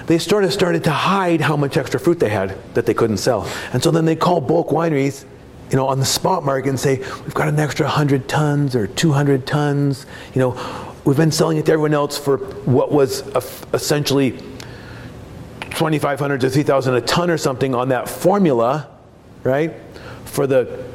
they 0.07 0.17
sort 0.17 0.45
of 0.45 0.53
started 0.53 0.85
to 0.85 0.91
hide 0.91 1.41
how 1.41 1.57
much 1.57 1.77
extra 1.77 1.99
fruit 1.99 2.19
they 2.19 2.29
had 2.29 2.57
that 2.73 2.85
they 2.85 2.93
couldn't 2.93 3.17
sell. 3.17 3.47
And 3.73 3.83
so 3.83 3.91
then 3.91 4.05
they 4.05 4.15
call 4.15 4.39
bulk 4.41 4.69
wineries, 4.69 5.25
you 5.69 5.75
know, 5.75 5.87
on 5.87 5.99
the 5.99 6.05
spot 6.05 6.45
market 6.45 6.69
and 6.69 6.79
say, 6.79 6.97
we've 6.97 7.33
got 7.33 7.49
an 7.49 7.59
extra 7.59 7.85
100 7.85 8.27
tons 8.27 8.73
or 8.73 8.87
200 8.87 9.45
tons. 9.45 10.05
You 10.33 10.39
know, 10.39 10.95
we've 11.03 11.17
been 11.17 11.31
selling 11.31 11.57
it 11.57 11.65
to 11.65 11.73
everyone 11.73 11.93
else 11.93 12.17
for 12.17 12.37
what 12.37 12.91
was 12.91 13.21
essentially 13.73 14.31
2,500 15.71 16.41
to 16.41 16.49
3,000 16.49 16.95
a 16.95 17.01
ton 17.01 17.29
or 17.29 17.37
something 17.37 17.75
on 17.75 17.89
that 17.89 18.07
formula, 18.07 18.89
right? 19.43 19.73
For 20.23 20.47
the 20.47 20.85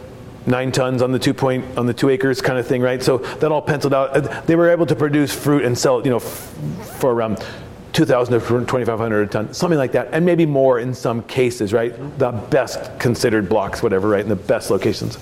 nine 0.47 0.72
tons 0.72 1.02
on 1.02 1.12
the 1.12 1.18
two 1.18 1.34
point 1.34 1.64
on 1.78 1.86
the 1.86 1.94
two 1.94 2.09
acres 2.09 2.40
kind 2.40 2.59
of 2.59 2.66
thing, 2.66 2.80
right? 2.80 3.02
So 3.02 3.18
that 3.18 3.52
all 3.52 3.62
penciled 3.62 3.94
out. 3.94 4.16
Uh, 4.16 4.40
they 4.47 4.56
were 4.56 4.70
able 4.70 4.86
to 4.86 4.97
produce 4.97 5.34
fruit 5.34 5.64
and 5.64 5.78
sell, 5.78 6.02
you 6.02 6.10
know, 6.10 6.18
for 6.18 7.12
around 7.12 7.44
2,000 7.93 8.40
to 8.40 8.40
2,500 8.40 9.23
a 9.23 9.27
ton, 9.31 9.52
something 9.52 9.78
like 9.78 9.93
that, 9.93 10.09
and 10.12 10.24
maybe 10.24 10.47
more 10.47 10.78
in 10.78 10.94
some 10.94 11.23
cases, 11.24 11.73
right? 11.73 11.93
The 12.19 12.32
best 12.32 12.98
considered 12.98 13.48
blocks, 13.48 13.82
whatever, 13.82 14.09
right, 14.09 14.23
in 14.23 14.28
the 14.28 14.36
best 14.36 14.70
locations. 14.70 15.19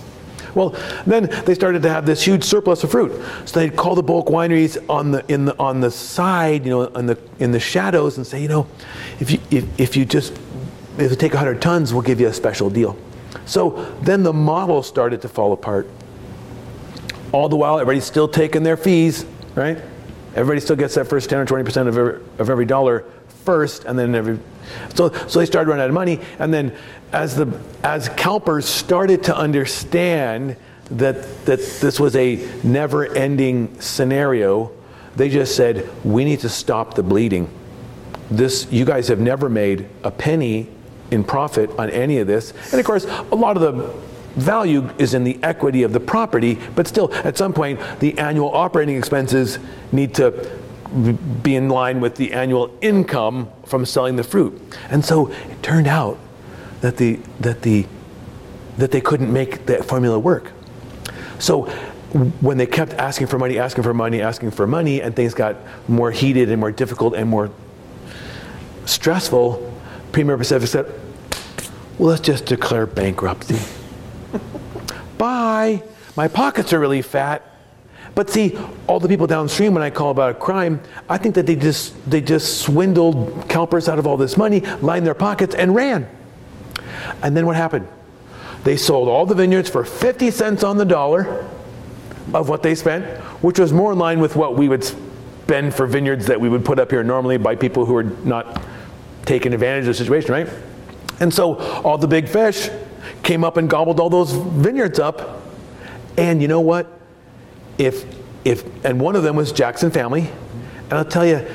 Well, 0.55 0.71
then 1.07 1.31
they 1.45 1.55
started 1.55 1.83
to 1.83 1.89
have 1.89 2.07
this 2.07 2.23
huge 2.23 2.45
surplus 2.45 2.83
of 2.83 2.91
fruit, 2.91 3.13
so 3.45 3.61
they'd 3.61 3.77
call 3.77 3.95
the 3.95 4.03
bulk 4.03 4.27
wineries 4.29 4.85
on 4.89 5.13
the 5.13 5.25
in 5.33 5.45
the 5.45 5.59
on 5.59 5.81
the 5.81 5.91
side, 5.91 6.65
you 6.65 6.71
know, 6.71 6.83
in 6.87 7.07
the 7.07 7.19
in 7.39 7.53
the 7.53 7.61
shadows, 7.61 8.17
and 8.17 8.27
say, 8.27 8.43
you 8.43 8.49
know, 8.49 8.67
if 9.21 9.31
you 9.31 9.39
if, 9.51 9.81
if 9.81 9.97
you 9.97 10.05
just 10.05 10.33
if 10.99 11.11
you 11.11 11.17
take 11.17 11.35
100 11.35 11.63
tons, 11.63 11.93
we'll 11.93 12.03
give 12.03 12.21
you 12.21 12.27
a 12.27 12.33
special 12.33 12.69
deal. 12.69 12.97
So 13.47 13.95
then 14.03 14.23
the 14.23 14.33
model 14.33 14.83
started 14.83 15.23
to 15.23 15.29
fall 15.29 15.53
apart. 15.53 15.89
All 17.33 17.49
the 17.49 17.57
while, 17.57 17.79
everybody's 17.79 18.05
still 18.05 18.29
taking 18.29 18.65
their 18.65 18.77
fees, 18.77 19.25
right? 19.55 19.79
Everybody 20.35 20.61
still 20.61 20.77
gets 20.77 20.95
that 20.95 21.07
first 21.07 21.29
10 21.31 21.39
or 21.41 21.47
20% 21.47 21.89
of 21.89 21.99
every, 21.99 22.21
of 22.39 22.51
every 22.51 22.65
dollar 22.65 23.05
first, 23.45 23.85
and 23.85 23.99
then 23.99 24.15
every. 24.15 24.39
So, 24.95 25.11
so 25.13 25.39
they 25.41 25.47
started 25.47 25.69
running 25.69 25.83
out 25.83 25.89
of 25.89 25.95
money. 25.95 26.21
And 26.39 26.55
then 26.55 26.77
as, 27.13 27.35
the, 27.35 27.59
as 27.83 28.09
CalPERS 28.11 28.65
started 28.65 29.25
to 29.25 29.37
understand 29.37 30.57
that, 30.91 31.47
that 31.47 31.59
this 31.81 31.99
was 31.99 32.15
a 32.17 32.37
never 32.63 33.07
ending 33.07 33.81
scenario, 33.81 34.73
they 35.17 35.29
just 35.29 35.57
said, 35.57 35.89
we 36.05 36.25
need 36.25 36.41
to 36.41 36.49
stop 36.49 36.95
the 36.95 37.03
bleeding. 37.03 37.51
This, 38.31 38.71
you 38.71 38.85
guys 38.85 39.09
have 39.09 39.19
never 39.19 39.49
made 39.49 39.89
a 40.05 40.11
penny 40.11 40.69
in 41.11 41.25
profit 41.25 41.71
on 41.79 41.91
any 41.91 42.19
of 42.19 42.27
this. 42.27 42.53
And 42.71 42.79
of 42.79 42.87
course, 42.87 43.05
a 43.05 43.35
lot 43.35 43.57
of 43.57 43.63
the 43.63 43.93
value 44.37 44.89
is 44.99 45.15
in 45.15 45.25
the 45.25 45.39
equity 45.43 45.83
of 45.83 45.93
the 45.93 46.01
property, 46.01 46.59
but 46.75 46.87
still, 46.87 47.13
at 47.15 47.37
some 47.37 47.53
point, 47.53 47.81
the 48.01 48.19
annual 48.19 48.55
operating 48.55 48.97
expenses 48.97 49.59
need 49.93 50.15
to 50.15 50.59
be 51.43 51.55
in 51.55 51.69
line 51.69 52.01
with 52.01 52.17
the 52.17 52.33
annual 52.33 52.77
income 52.81 53.49
from 53.65 53.87
selling 53.87 54.17
the 54.17 54.25
fruit. 54.25 54.61
And 54.91 55.05
so 55.05 55.29
it 55.29 55.63
turned 55.63 55.87
out 55.87 56.19
that 56.81 56.97
the 56.97 57.21
that 57.41 57.63
the 57.63 57.87
that 58.79 58.91
they 58.91 59.01
couldn't 59.01 59.33
make 59.33 59.67
that 59.67 59.85
formula 59.85 60.19
work. 60.19 60.53
So 61.39 61.65
when 62.41 62.59
they 62.59 62.67
kept 62.67 62.93
asking 62.95 63.29
for 63.29 63.39
money, 63.39 63.59
asking 63.59 63.85
for 63.85 63.95
money, 63.95 64.21
asking 64.21 64.51
for 64.51 64.67
money, 64.67 65.01
and 65.01 65.15
things 65.15 65.33
got 65.33 65.57
more 65.87 66.11
heated 66.11 66.51
and 66.51 66.59
more 66.59 66.73
difficult 66.73 67.15
and 67.15 67.29
more 67.29 67.51
stressful, 68.85 69.73
Premier 70.11 70.37
Pacific 70.37 70.69
said, 70.69 70.87
well, 71.99 72.09
let's 72.09 72.21
just 72.21 72.47
declare 72.47 72.87
bankruptcy. 72.87 73.61
Bye. 75.21 75.83
My 76.17 76.29
pockets 76.29 76.73
are 76.73 76.81
really 76.81 77.03
fat. 77.03 77.45
But 78.15 78.31
see, 78.31 78.59
all 78.87 78.99
the 79.01 79.07
people 79.07 79.27
downstream, 79.27 79.75
when 79.75 79.83
I 79.83 79.91
call 79.91 80.11
about 80.11 80.31
a 80.31 80.35
crime, 80.35 80.81
I 81.11 81.19
think 81.19 81.35
that 81.35 81.45
they 81.45 81.57
just 81.57 82.11
they 82.11 82.23
just 82.23 82.63
swindled 82.63 83.47
CalPERS 83.47 83.87
out 83.87 83.99
of 83.99 84.07
all 84.07 84.17
this 84.17 84.39
money, 84.39 84.61
lined 84.81 85.07
their 85.07 85.15
pockets, 85.15 85.55
and 85.55 85.75
ran. 85.75 86.09
And 87.23 87.37
then 87.37 87.45
what 87.45 87.55
happened? 87.55 87.87
They 88.65 88.79
sold 88.79 89.09
all 89.09 89.27
the 89.27 89.35
vineyards 89.35 89.69
for 89.69 89.85
50 89.85 90.31
cents 90.31 90.65
on 90.65 90.79
the 90.79 90.87
dollar 90.87 91.47
of 92.33 92.49
what 92.49 92.63
they 92.63 92.75
spent, 92.75 93.05
which 93.43 93.59
was 93.59 93.75
more 93.75 93.93
in 93.93 93.99
line 93.99 94.21
with 94.21 94.37
what 94.37 94.57
we 94.57 94.71
would 94.71 94.85
spend 94.85 95.75
for 95.75 95.87
vineyards 95.87 96.27
that 96.29 96.41
we 96.41 96.49
would 96.49 96.65
put 96.65 96.79
up 96.79 96.91
here 96.91 97.05
normally 97.05 97.37
by 97.37 97.55
people 97.55 97.85
who 97.85 97.95
are 97.95 98.05
not 98.05 98.63
taking 99.27 99.53
advantage 99.53 99.83
of 99.83 99.89
the 99.89 99.95
situation, 99.95 100.33
right? 100.33 100.49
And 101.21 101.33
so 101.33 101.57
all 101.83 101.99
the 101.99 102.09
big 102.09 102.27
fish 102.27 102.71
came 103.23 103.45
up 103.45 103.57
and 103.57 103.69
gobbled 103.69 104.01
all 104.01 104.11
those 104.11 104.33
vineyards 104.33 104.99
up. 104.99 105.43
And 106.17 106.43
you 106.43 106.49
know 106.49 106.61
what? 106.61 106.87
If 107.79 108.05
if 108.45 108.85
and 108.85 109.01
one 109.01 109.17
of 109.17 109.23
them 109.23 109.37
was 109.37 109.53
Jackson 109.53 109.91
Family, 109.91 110.29
and 110.85 110.93
I'll 110.93 111.05
tell 111.05 111.27
you, 111.27 111.47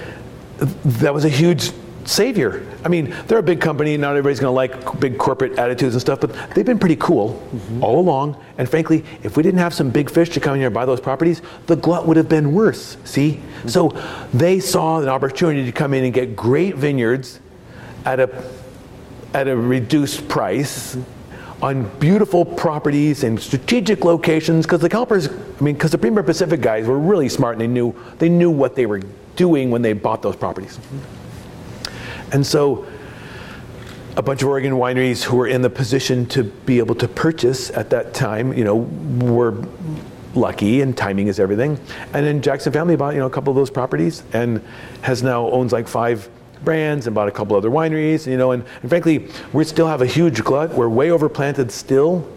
that 0.58 1.14
was 1.14 1.26
a 1.26 1.30
huge 1.30 1.72
savior. 2.06 2.66
I 2.84 2.88
mean, 2.88 3.16
they're 3.28 3.40
a 3.40 3.44
big 3.44 3.60
company. 3.60 3.98
Not 3.98 4.12
everybody's 4.12 4.40
going 4.40 4.52
to 4.52 4.56
like 4.56 5.00
big 5.00 5.18
corporate 5.18 5.58
attitudes 5.58 5.96
and 5.96 6.02
stuff, 6.02 6.22
but 6.22 6.34
they've 6.54 6.66
been 6.66 6.80
pretty 6.80 6.96
cool 6.98 7.34
mm-hmm. 7.34 7.84
all 7.84 8.00
along. 8.00 8.42
And 8.58 8.70
frankly, 8.70 9.04
if 9.24 9.36
we 9.36 9.44
didn't 9.44 9.60
have 9.60 9.74
some 9.74 9.90
big 9.90 10.10
fish 10.10 10.30
to 10.32 10.40
come 10.40 10.54
in 10.54 10.60
here 10.60 10.68
and 10.68 10.74
buy 10.74 10.86
those 10.86 11.02
properties, 11.02 11.42
the 11.66 11.76
glut 11.76 12.06
would 12.06 12.18
have 12.18 12.30
been 12.30 12.54
worse. 12.54 12.98
See? 13.04 13.34
Mm-hmm. 13.34 13.70
So 13.70 13.90
they 14.34 14.60
saw 14.60 15.02
an 15.02 15.10
opportunity 15.10 15.66
to 15.66 15.72
come 15.72 15.94
in 15.94 16.04
and 16.04 16.14
get 16.14 16.36
great 16.36 16.76
vineyards 16.76 17.40
at 18.06 18.20
a 18.20 18.52
at 19.34 19.48
a 19.48 19.58
reduced 19.58 20.28
price. 20.30 20.96
Mm-hmm 20.96 21.15
on 21.66 21.90
beautiful 21.98 22.46
properties 22.46 23.24
and 23.24 23.42
strategic 23.42 24.06
locations 24.06 24.68
because 24.68 24.82
the 24.82 24.90
CalPERS, 24.90 25.32
I 25.60 25.64
mean, 25.64 25.74
because 25.74 25.90
the 25.90 25.98
Premier 25.98 26.22
Pacific 26.22 26.62
guys 26.62 26.86
were 26.86 27.00
really 27.00 27.28
smart 27.28 27.56
and 27.56 27.62
they 27.62 27.68
knew 27.68 27.96
they 28.20 28.30
knew 28.30 28.52
what 28.52 28.76
they 28.76 28.86
were 28.86 29.02
doing 29.36 29.72
when 29.72 29.82
they 29.82 29.94
bought 29.94 30.22
those 30.22 30.36
properties. 30.36 30.80
And 32.32 32.46
so 32.46 32.86
a 34.16 34.22
bunch 34.22 34.44
of 34.44 34.48
Oregon 34.48 34.74
wineries 34.74 35.24
who 35.24 35.38
were 35.38 35.48
in 35.48 35.64
the 35.64 35.70
position 35.72 36.28
to 36.28 36.44
be 36.44 36.78
able 36.78 36.94
to 36.96 37.08
purchase 37.08 37.72
at 37.72 37.90
that 37.90 38.14
time, 38.14 38.54
you 38.54 38.64
know, 38.64 38.76
were 39.26 39.66
lucky 40.36 40.82
and 40.82 40.96
timing 40.96 41.30
is 41.30 41.40
everything. 41.40 41.80
And 42.14 42.28
then 42.28 42.44
Jackson 42.44 42.74
family 42.74 42.96
bought, 42.96 43.16
you 43.16 43.22
know, 43.22 43.26
a 43.26 43.32
couple 43.32 43.50
of 43.50 43.56
those 43.56 43.72
properties 43.72 44.22
and 44.34 44.62
has 45.02 45.24
now 45.24 45.50
owns 45.50 45.74
like 45.74 45.88
five 45.88 46.30
brands 46.66 47.08
and 47.08 47.16
bought 47.16 47.28
a 47.28 47.32
couple 47.32 47.56
other 47.56 47.70
wineries, 47.70 48.28
you 48.28 48.38
know, 48.38 48.52
and, 48.52 48.64
and 48.82 48.90
frankly, 48.90 49.30
we 49.54 49.64
still 49.64 49.88
have 49.88 50.02
a 50.02 50.06
huge 50.06 50.44
glut. 50.44 50.74
We're 50.74 50.90
way 50.90 51.10
overplanted 51.10 51.72
still. 51.72 52.28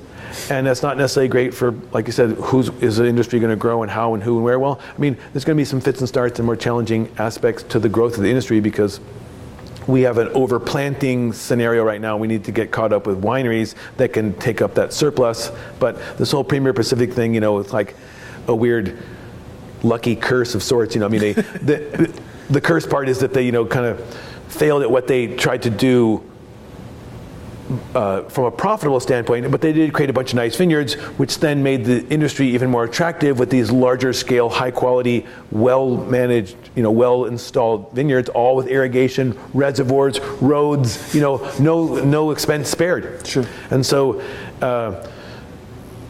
And 0.50 0.66
that's 0.66 0.82
not 0.82 0.98
necessarily 0.98 1.28
great 1.28 1.54
for, 1.54 1.72
like 1.92 2.06
you 2.06 2.12
said, 2.12 2.32
who's 2.32 2.68
is 2.80 2.98
the 2.98 3.06
industry 3.06 3.40
going 3.40 3.50
to 3.50 3.56
grow 3.56 3.82
and 3.82 3.90
how 3.90 4.14
and 4.14 4.22
who 4.22 4.36
and 4.36 4.44
where. 4.44 4.58
Well, 4.58 4.78
I 4.94 5.00
mean, 5.00 5.16
there's 5.32 5.44
going 5.44 5.56
to 5.56 5.60
be 5.60 5.64
some 5.64 5.80
fits 5.80 6.00
and 6.00 6.08
starts 6.08 6.38
and 6.38 6.46
more 6.46 6.56
challenging 6.56 7.12
aspects 7.18 7.62
to 7.64 7.78
the 7.78 7.88
growth 7.88 8.16
of 8.16 8.22
the 8.22 8.28
industry 8.28 8.60
because 8.60 9.00
we 9.86 10.02
have 10.02 10.18
an 10.18 10.28
overplanting 10.28 11.32
scenario 11.34 11.82
right 11.82 12.00
now. 12.00 12.18
We 12.18 12.28
need 12.28 12.44
to 12.44 12.52
get 12.52 12.70
caught 12.70 12.92
up 12.92 13.06
with 13.06 13.22
wineries 13.22 13.74
that 13.96 14.12
can 14.12 14.34
take 14.34 14.60
up 14.60 14.74
that 14.74 14.92
surplus. 14.92 15.50
But 15.80 15.98
this 16.18 16.30
whole 16.30 16.44
Premier 16.44 16.74
Pacific 16.74 17.12
thing, 17.12 17.34
you 17.34 17.40
know, 17.40 17.58
it's 17.58 17.72
like 17.72 17.96
a 18.46 18.54
weird 18.54 18.98
lucky 19.82 20.14
curse 20.14 20.54
of 20.54 20.62
sorts. 20.62 20.94
You 20.94 21.00
know, 21.00 21.06
I 21.06 21.08
mean, 21.08 21.20
they, 21.20 21.32
the, 21.32 22.22
the 22.50 22.60
curse 22.60 22.86
part 22.86 23.08
is 23.08 23.18
that 23.20 23.34
they, 23.34 23.42
you 23.42 23.52
know, 23.52 23.66
kind 23.66 23.86
of 23.86 24.02
failed 24.48 24.82
at 24.82 24.90
what 24.90 25.06
they 25.06 25.26
tried 25.36 25.62
to 25.62 25.70
do 25.70 26.24
uh, 27.94 28.22
from 28.24 28.44
a 28.44 28.50
profitable 28.50 28.98
standpoint, 28.98 29.50
but 29.50 29.60
they 29.60 29.72
did 29.72 29.92
create 29.92 30.08
a 30.08 30.12
bunch 30.12 30.30
of 30.30 30.36
nice 30.36 30.56
vineyards, 30.56 30.94
which 31.18 31.38
then 31.38 31.62
made 31.62 31.84
the 31.84 32.06
industry 32.08 32.48
even 32.48 32.70
more 32.70 32.84
attractive 32.84 33.38
with 33.38 33.50
these 33.50 33.70
larger 33.70 34.12
scale, 34.12 34.48
high 34.48 34.70
quality, 34.70 35.26
well 35.50 35.96
managed, 35.96 36.56
you 36.74 36.82
know, 36.82 36.90
well 36.90 37.26
installed 37.26 37.92
vineyards, 37.92 38.30
all 38.30 38.56
with 38.56 38.68
irrigation, 38.68 39.38
reservoirs, 39.52 40.18
roads, 40.40 41.14
you 41.14 41.20
know, 41.20 41.50
no 41.60 42.02
no 42.04 42.30
expense 42.30 42.70
spared. 42.70 43.26
Sure. 43.26 43.44
And 43.70 43.84
so. 43.84 44.22
Uh, 44.62 45.06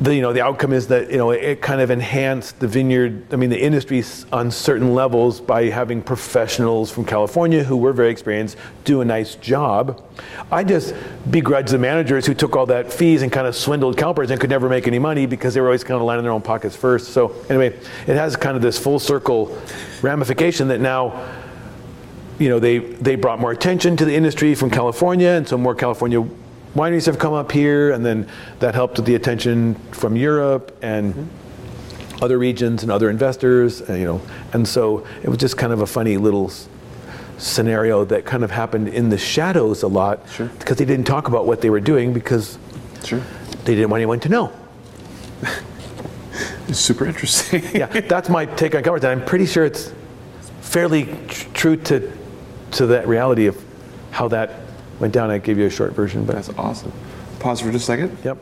the 0.00 0.14
you 0.14 0.22
know 0.22 0.32
the 0.32 0.40
outcome 0.40 0.72
is 0.72 0.86
that 0.88 1.10
you 1.10 1.16
know 1.16 1.30
it 1.30 1.60
kind 1.60 1.80
of 1.80 1.90
enhanced 1.90 2.60
the 2.60 2.68
vineyard 2.68 3.22
i 3.32 3.36
mean 3.36 3.50
the 3.50 3.60
industry 3.60 4.02
on 4.32 4.50
certain 4.50 4.94
levels 4.94 5.40
by 5.40 5.64
having 5.64 6.00
professionals 6.00 6.90
from 6.90 7.04
california 7.04 7.64
who 7.64 7.76
were 7.76 7.92
very 7.92 8.10
experienced 8.10 8.56
do 8.88 9.02
a 9.02 9.04
nice 9.04 9.34
job. 9.36 10.02
I 10.50 10.64
just 10.64 10.94
begrudge 11.30 11.70
the 11.70 11.78
managers 11.78 12.24
who 12.24 12.32
took 12.32 12.56
all 12.56 12.64
that 12.66 12.90
fees 12.90 13.20
and 13.20 13.30
kind 13.30 13.46
of 13.46 13.54
swindled 13.54 13.98
CalPERS 13.98 14.30
and 14.30 14.40
could 14.40 14.48
never 14.48 14.68
make 14.68 14.86
any 14.86 14.98
money 14.98 15.26
because 15.26 15.52
they 15.52 15.60
were 15.60 15.66
always 15.66 15.84
kind 15.84 16.00
of 16.00 16.06
lining 16.06 16.22
their 16.22 16.32
own 16.32 16.40
pockets 16.40 16.74
first. 16.74 17.08
So 17.12 17.34
anyway 17.50 17.68
it 18.06 18.16
has 18.16 18.34
kind 18.34 18.56
of 18.56 18.62
this 18.62 18.78
full 18.78 18.98
circle 18.98 19.56
ramification 20.00 20.68
that 20.68 20.80
now 20.80 21.28
you 22.38 22.48
know 22.48 22.58
they 22.58 22.78
they 22.78 23.14
brought 23.14 23.38
more 23.38 23.52
attention 23.52 23.96
to 23.96 24.04
the 24.04 24.14
industry 24.14 24.54
from 24.54 24.70
california 24.70 25.30
and 25.30 25.48
so 25.48 25.58
more 25.58 25.74
california 25.74 26.24
wineries 26.74 27.06
have 27.06 27.18
come 27.18 27.32
up 27.32 27.52
here, 27.52 27.92
and 27.92 28.04
then 28.04 28.28
that 28.60 28.74
helped 28.74 28.96
with 28.96 29.06
the 29.06 29.14
attention 29.14 29.74
from 29.92 30.16
Europe 30.16 30.76
and 30.82 31.14
mm-hmm. 31.14 32.24
other 32.24 32.38
regions 32.38 32.82
and 32.82 32.92
other 32.92 33.10
investors. 33.10 33.80
And, 33.80 33.98
you 33.98 34.04
know, 34.04 34.20
and 34.52 34.66
so 34.66 35.06
it 35.22 35.28
was 35.28 35.38
just 35.38 35.56
kind 35.56 35.72
of 35.72 35.80
a 35.80 35.86
funny 35.86 36.16
little 36.16 36.52
scenario 37.38 38.04
that 38.04 38.24
kind 38.24 38.42
of 38.42 38.50
happened 38.50 38.88
in 38.88 39.08
the 39.08 39.18
shadows 39.18 39.82
a 39.82 39.88
lot 39.88 40.20
sure. 40.30 40.48
because 40.58 40.76
they 40.76 40.84
didn't 40.84 41.06
talk 41.06 41.28
about 41.28 41.46
what 41.46 41.60
they 41.60 41.70
were 41.70 41.80
doing 41.80 42.12
because 42.12 42.58
sure. 43.04 43.22
they 43.64 43.74
didn't 43.74 43.90
want 43.90 44.00
anyone 44.00 44.20
to 44.20 44.28
know. 44.28 44.52
it's 46.68 46.80
super 46.80 47.06
interesting. 47.06 47.62
yeah, 47.72 47.86
that's 47.86 48.28
my 48.28 48.44
take 48.44 48.74
on 48.74 48.84
and 48.84 49.04
I'm 49.04 49.24
pretty 49.24 49.46
sure 49.46 49.64
it's 49.64 49.92
fairly 50.60 51.04
tr- 51.28 51.48
true 51.54 51.76
to 51.76 52.12
to 52.72 52.86
that 52.86 53.08
reality 53.08 53.46
of 53.46 53.56
how 54.10 54.28
that 54.28 54.60
went 55.00 55.12
down. 55.12 55.30
I 55.30 55.38
gave 55.38 55.58
you 55.58 55.66
a 55.66 55.70
short 55.70 55.92
version, 55.92 56.24
but 56.24 56.34
that's 56.34 56.50
awesome. 56.50 56.92
Pause 57.38 57.60
for 57.60 57.72
just 57.72 57.84
a 57.84 57.86
second. 57.86 58.16
Yep. 58.24 58.38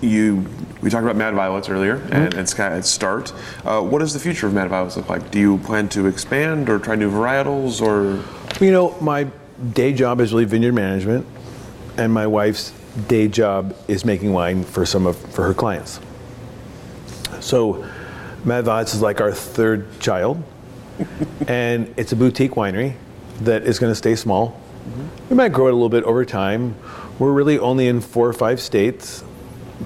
You, 0.00 0.44
we 0.82 0.90
talked 0.90 1.04
about 1.04 1.16
Mad 1.16 1.34
Violets 1.34 1.68
earlier, 1.68 1.96
mm-hmm. 1.96 2.12
and 2.12 2.34
it's 2.34 2.52
kind 2.52 2.72
of 2.72 2.78
at 2.80 2.84
start. 2.84 3.32
Uh, 3.64 3.80
what 3.80 4.00
does 4.00 4.12
the 4.12 4.18
future 4.18 4.46
of 4.46 4.52
Mad 4.52 4.68
Violets 4.68 4.96
look 4.96 5.08
like? 5.08 5.30
Do 5.30 5.38
you 5.38 5.58
plan 5.58 5.88
to 5.90 6.06
expand 6.06 6.68
or 6.68 6.78
try 6.78 6.94
new 6.94 7.10
varietals, 7.10 7.80
or? 7.80 8.22
You 8.62 8.70
know, 8.70 8.94
my 9.00 9.28
day 9.72 9.92
job 9.92 10.20
is 10.20 10.32
really 10.32 10.44
vineyard 10.44 10.74
management, 10.74 11.26
and 11.96 12.12
my 12.12 12.26
wife's 12.26 12.72
day 13.08 13.28
job 13.28 13.74
is 13.88 14.04
making 14.04 14.32
wine 14.32 14.62
for 14.62 14.84
some 14.84 15.06
of 15.06 15.16
for 15.16 15.44
her 15.44 15.54
clients. 15.54 16.00
So, 17.40 17.88
Mad 18.44 18.64
Violets 18.64 18.94
is 18.94 19.00
like 19.00 19.20
our 19.20 19.32
third 19.32 20.00
child, 20.00 20.42
and 21.48 21.92
it's 21.96 22.12
a 22.12 22.16
boutique 22.16 22.52
winery 22.52 22.94
that 23.40 23.62
is 23.62 23.78
going 23.78 23.90
to 23.90 23.96
stay 23.96 24.14
small 24.14 24.60
Mm-hmm. 24.84 25.28
We 25.30 25.36
might 25.36 25.52
grow 25.52 25.66
it 25.68 25.72
a 25.72 25.74
little 25.74 25.88
bit 25.88 26.04
over 26.04 26.24
time. 26.24 26.76
We're 27.18 27.32
really 27.32 27.58
only 27.58 27.88
in 27.88 28.00
four 28.00 28.28
or 28.28 28.32
five 28.32 28.60
states, 28.60 29.24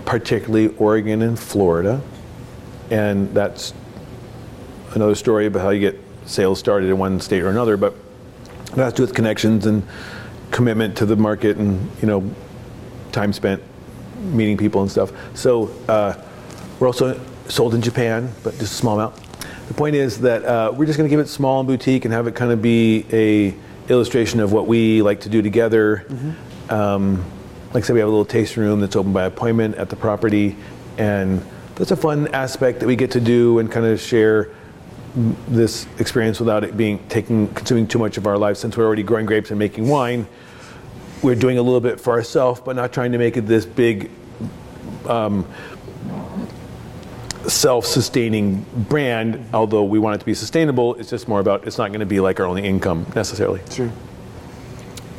particularly 0.05 0.69
Oregon 0.77 1.23
and 1.23 1.39
Florida. 1.39 2.01
And 2.91 3.33
that's 3.35 3.75
another 4.95 5.15
story 5.15 5.47
about 5.47 5.63
how 5.63 5.71
you 5.71 5.81
get 5.81 6.01
sales 6.27 6.59
started 6.59 6.89
in 6.89 6.99
one 6.99 7.21
state 7.21 7.43
or 7.43 7.49
another, 7.49 7.77
but 7.77 7.95
it 8.73 8.77
has 8.77 8.93
to 8.95 8.97
do 8.99 9.03
with 9.03 9.15
connections 9.15 9.67
and 9.67 9.83
commitment 10.51 10.97
to 10.97 11.07
the 11.07 11.17
market 11.17 11.57
and, 11.59 11.91
you 12.01 12.07
know, 12.07 12.35
time 13.13 13.33
spent 13.33 13.63
meeting 14.19 14.57
people 14.57 14.83
and 14.83 14.91
stuff. 14.91 15.13
So 15.35 15.69
uh, 15.89 16.15
we're 16.81 16.87
also 16.87 17.21
sold 17.49 17.75
in 17.75 17.83
Japan, 17.83 18.33
but 18.43 18.59
just 18.59 18.73
a 18.73 18.77
small 18.77 18.99
amount. 18.99 19.17
The 19.69 19.75
point 19.75 19.95
is 19.95 20.21
that 20.21 20.45
uh, 20.45 20.73
we're 20.75 20.87
just 20.87 20.99
going 20.99 21.09
to 21.09 21.15
keep 21.15 21.23
it 21.23 21.29
small 21.29 21.61
and 21.61 21.67
boutique 21.67 22.05
and 22.05 22.13
have 22.15 22.27
it 22.27 22.35
kind 22.35 22.51
of 22.51 22.63
be 22.63 23.05
a 23.13 23.55
illustration 23.89 24.41
of 24.41 24.53
what 24.53 24.67
we 24.67 25.03
like 25.03 25.21
to 25.21 25.29
do 25.29 25.43
together. 25.43 26.05
Mm-hmm. 26.09 26.73
Um, 26.73 27.25
like 27.73 27.85
I 27.85 27.87
said, 27.87 27.95
we 27.95 28.01
have 28.01 28.09
a 28.09 28.13
little 28.13 28.25
tasting 28.25 28.63
room 28.63 28.81
that's 28.81 28.97
open 28.97 29.13
by 29.13 29.25
appointment 29.25 29.77
at 29.77 29.91
the 29.91 29.97
property, 29.97 30.57
and 30.97 31.45
that's 31.75 31.91
a 31.91 31.97
fun 31.97 32.29
aspect 32.29 32.81
that 32.81 32.87
we 32.87 32.97
get 32.97 33.13
to 33.13 33.21
do 33.21 33.59
and 33.59 33.71
kind 33.71 33.87
of 33.87 34.01
share 34.01 34.55
this 35.49 35.87
experience 35.99 36.39
without 36.39 36.65
it 36.65 36.77
being 36.77 36.99
taking 37.09 37.49
consuming 37.55 37.87
too 37.87 37.99
much 37.99 38.17
of 38.17 38.27
our 38.27 38.39
lives. 38.39 38.61
Since 38.61 38.77
we're 38.77 38.87
already 38.87 39.03
growing 39.03 39.27
grapes 39.27 39.51
and 39.51 39.59
making 39.59 39.89
wine, 39.89 40.27
we're 41.23 41.35
doing 41.35 41.59
a 41.59 41.63
little 41.63 41.81
bit 41.81 42.01
for 42.01 42.13
ourselves, 42.13 42.61
but 42.65 42.77
not 42.77 42.93
trying 42.93 43.13
to 43.13 43.19
make 43.19 43.37
it 43.37 43.43
this 43.43 43.67
big. 43.67 44.11
Um, 45.07 45.47
self-sustaining 47.49 48.65
brand, 48.89 49.45
although 49.55 49.85
we 49.85 49.99
want 49.99 50.17
it 50.17 50.19
to 50.19 50.27
be 50.27 50.35
sustainable. 50.35 50.95
It's 50.97 51.11
just 51.11 51.29
more 51.29 51.41
about 51.41 51.67
it's 51.67 51.79
not 51.79 51.89
going 51.89 52.01
to 52.01 52.07
be 52.07 52.21
like 52.21 52.41
our 52.41 52.47
only 52.47 52.65
income 52.65 53.07
necessarily. 53.15 53.61
Sure. 53.71 53.87
You 53.87 53.93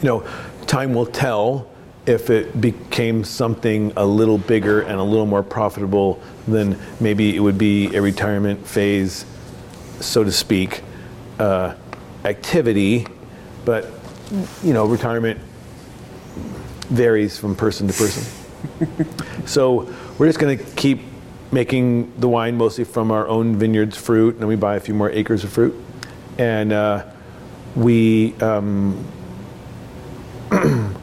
know, 0.04 0.28
time 0.68 0.94
will 0.94 1.06
tell 1.06 1.70
if 2.06 2.30
it 2.30 2.60
became 2.60 3.24
something 3.24 3.94
a 3.96 4.06
little 4.06 4.38
bigger 4.38 4.82
and 4.82 5.00
a 5.00 5.04
little 5.04 5.26
more 5.26 5.44
profitable, 5.44 6.22
then 6.48 6.80
maybe 7.00 7.36
it 7.36 7.40
would 7.40 7.58
be 7.58 7.96
a 7.96 8.02
retirement 8.02 8.66
phase, 8.66 9.26
so 10.00 10.24
to 10.24 10.32
speak, 10.32 10.82
uh, 11.40 11.76
activity. 12.26 13.06
But 13.66 13.92
you 14.64 14.74
know, 14.74 14.86
retirement 14.86 15.40
varies 16.90 17.38
from 17.38 17.56
person 17.56 17.88
to 17.88 17.94
person. 17.94 18.24
so 19.46 19.94
we're 20.18 20.28
just 20.28 20.40
going 20.40 20.58
to 20.58 20.64
keep 20.76 21.02
making 21.52 22.14
the 22.20 22.28
wine 22.28 22.58
mostly 22.58 22.84
from 22.84 23.12
our 23.12 23.28
own 23.28 23.56
vineyards 23.56 23.98
fruit, 23.98 24.36
and 24.36 24.42
then 24.42 24.48
we 24.48 24.56
buy 24.56 24.76
a 24.76 24.80
few 24.80 24.94
more 24.94 25.10
acres 25.10 25.44
of 25.44 25.52
fruit, 25.52 25.76
and 26.38 26.72
uh, 26.72 27.06
we 27.76 28.34
um, 28.42 29.06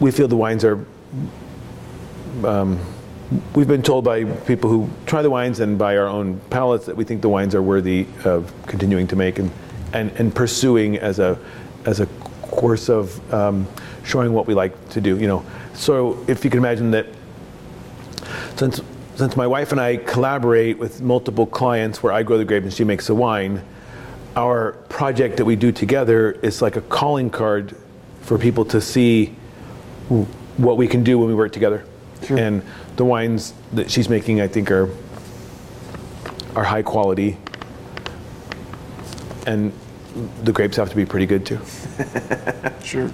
we 0.00 0.10
feel 0.10 0.28
the 0.28 0.36
wines 0.36 0.64
are. 0.64 0.84
Um, 2.44 2.78
we've 3.54 3.68
been 3.68 3.82
told 3.82 4.04
by 4.04 4.24
people 4.24 4.70
who 4.70 4.88
try 5.04 5.20
the 5.20 5.30
wines 5.30 5.60
and 5.60 5.78
by 5.78 5.96
our 5.96 6.06
own 6.06 6.40
palates 6.50 6.86
that 6.86 6.96
we 6.96 7.04
think 7.04 7.20
the 7.20 7.28
wines 7.28 7.54
are 7.54 7.62
worthy 7.62 8.06
of 8.24 8.52
continuing 8.66 9.06
to 9.06 9.16
make 9.16 9.38
and, 9.38 9.50
and, 9.92 10.10
and 10.12 10.34
pursuing 10.34 10.96
as 10.96 11.18
a 11.18 11.38
as 11.84 12.00
a 12.00 12.06
course 12.42 12.88
of 12.88 13.34
um, 13.34 13.66
showing 14.04 14.32
what 14.32 14.46
we 14.46 14.54
like 14.54 14.88
to 14.90 15.00
do. 15.00 15.18
You 15.18 15.26
know, 15.26 15.44
so 15.74 16.24
if 16.26 16.44
you 16.44 16.50
can 16.50 16.58
imagine 16.58 16.90
that, 16.92 17.06
since 18.56 18.80
since 19.18 19.36
my 19.36 19.48
wife 19.48 19.72
and 19.72 19.80
I 19.80 19.96
collaborate 19.96 20.78
with 20.78 21.02
multiple 21.02 21.44
clients 21.44 22.04
where 22.04 22.12
I 22.12 22.22
grow 22.22 22.38
the 22.38 22.44
grape 22.44 22.62
and 22.62 22.72
she 22.72 22.84
makes 22.84 23.08
the 23.08 23.16
wine, 23.16 23.64
our 24.36 24.72
project 24.88 25.38
that 25.38 25.44
we 25.44 25.56
do 25.56 25.72
together 25.72 26.30
is 26.30 26.62
like 26.62 26.76
a 26.76 26.80
calling 26.82 27.28
card 27.28 27.76
for 28.20 28.38
people 28.38 28.64
to 28.66 28.80
see 28.80 29.34
what 30.56 30.76
we 30.76 30.86
can 30.86 31.02
do 31.02 31.18
when 31.18 31.26
we 31.26 31.34
work 31.34 31.52
together. 31.52 31.84
Sure. 32.24 32.38
And 32.38 32.62
the 32.94 33.04
wines 33.04 33.54
that 33.72 33.90
she's 33.90 34.08
making, 34.08 34.40
I 34.40 34.46
think, 34.46 34.70
are 34.70 34.88
are 36.54 36.64
high 36.64 36.82
quality, 36.82 37.36
and 39.46 39.72
the 40.42 40.52
grapes 40.52 40.76
have 40.76 40.90
to 40.90 40.96
be 40.96 41.04
pretty 41.04 41.26
good 41.26 41.44
too. 41.44 41.60
sure. 42.84 43.10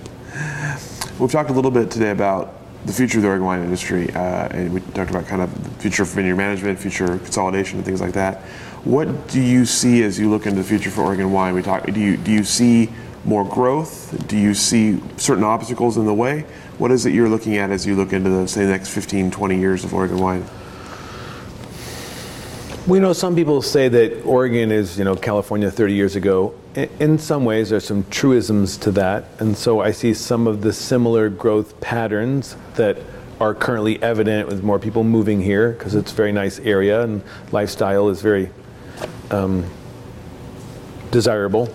We've 1.18 1.31
talked 1.31 1.51
a 1.51 1.52
little 1.52 1.70
bit 1.70 1.90
today 1.90 2.10
about 2.10 2.64
the 2.85 2.93
future 2.93 3.19
of 3.19 3.23
the 3.23 3.28
Oregon 3.28 3.47
wine 3.47 3.62
industry, 3.62 4.11
uh, 4.15 4.48
and 4.48 4.73
we 4.73 4.81
talked 4.81 5.11
about 5.11 5.27
kind 5.27 5.43
of 5.43 5.65
the 5.65 5.70
future 5.81 6.02
of 6.02 6.09
vineyard 6.11 6.36
management, 6.36 6.78
future 6.78 7.19
consolidation, 7.19 7.78
and 7.78 7.86
things 7.86 8.01
like 8.01 8.12
that. 8.12 8.43
What 8.85 9.28
do 9.28 9.40
you 9.40 9.65
see 9.65 10.02
as 10.02 10.19
you 10.19 10.28
look 10.28 10.47
into 10.47 10.61
the 10.61 10.69
future 10.69 10.90
for 10.90 11.02
Oregon 11.02 11.32
wine? 11.32 11.55
We 11.55 11.62
talk. 11.62 11.86
Do 11.86 12.01
you 12.01 12.16
do 12.19 12.31
you 12.31 12.44
see 12.44 12.90
more 13.24 13.44
growth? 13.44 14.28
Do 14.28 14.36
you 14.36 14.52
see 14.52 15.02
certain 15.16 15.44
obstacles 15.44 15.97
in 15.97 16.05
the 16.05 16.12
way? 16.12 16.43
What 16.77 16.90
is 16.90 17.06
it 17.06 17.15
you're 17.15 17.28
looking 17.28 17.56
at 17.56 17.70
as 17.70 17.86
you 17.86 17.97
look 17.97 18.12
into 18.12 18.28
the 18.28 18.47
say 18.47 18.65
the 18.65 18.73
next 18.73 18.90
15, 18.90 19.31
20 19.31 19.59
years 19.59 19.85
of 19.85 19.94
Oregon 19.94 20.19
wine? 20.19 20.44
We 22.86 23.01
know 23.01 23.15
some 23.15 23.35
people 23.35 23.62
say 23.62 23.89
that 23.89 24.24
Oregon 24.24 24.70
is, 24.70 24.98
you 24.98 25.05
know, 25.05 25.16
California 25.16 25.70
30 25.70 25.94
years 25.94 26.16
ago. 26.16 26.55
In 26.74 27.19
some 27.19 27.47
ways, 27.47 27.70
there's 27.70 27.86
some 27.86 28.05
truisms 28.11 28.77
to 28.81 28.90
that, 28.90 29.24
and 29.39 29.56
so 29.56 29.81
I 29.81 29.90
see 29.90 30.12
some 30.12 30.47
of 30.47 30.61
the 30.61 30.70
similar 30.70 31.31
growth 31.31 31.81
patterns 31.81 32.56
that 32.74 32.98
are 33.40 33.55
currently 33.55 34.02
evident 34.02 34.48
with 34.48 34.62
more 34.62 34.78
people 34.78 35.02
moving 35.02 35.40
here 35.40 35.73
because 35.73 35.94
it's 35.94 36.12
a 36.12 36.15
very 36.15 36.31
nice 36.31 36.59
area 36.59 37.01
and 37.01 37.23
lifestyle 37.52 38.11
is 38.11 38.20
very 38.20 38.51
um, 39.31 39.65
desirable. 41.11 41.73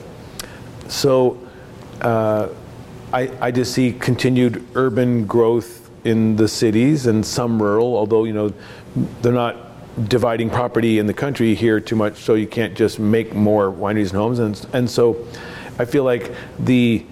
So 0.89 1.39
uh, 2.01 2.49
I, 3.11 3.31
I 3.41 3.49
just 3.49 3.73
see 3.73 3.93
continued 3.93 4.63
urban 4.75 5.25
growth 5.25 5.89
in 6.05 6.35
the 6.35 6.47
cities 6.47 7.07
and 7.07 7.25
some 7.25 7.59
rural, 7.59 7.97
although 7.97 8.25
you 8.25 8.33
know 8.33 8.53
they're 9.23 9.33
not 9.33 9.68
dividing 10.07 10.49
property 10.49 10.99
in 10.99 11.07
the 11.07 11.13
country 11.13 11.55
here 11.55 11.79
too 11.79 11.95
much, 11.95 12.17
so 12.17 12.35
you 12.35 12.47
can't 12.47 12.75
just 12.75 12.99
make 12.99 13.33
more 13.33 13.71
wineries 13.71 14.09
and 14.09 14.17
homes. 14.17 14.39
And, 14.39 14.65
and 14.73 14.89
so 14.89 15.25
I 15.77 15.85
feel 15.85 16.03
like 16.03 16.33
the 16.59 17.05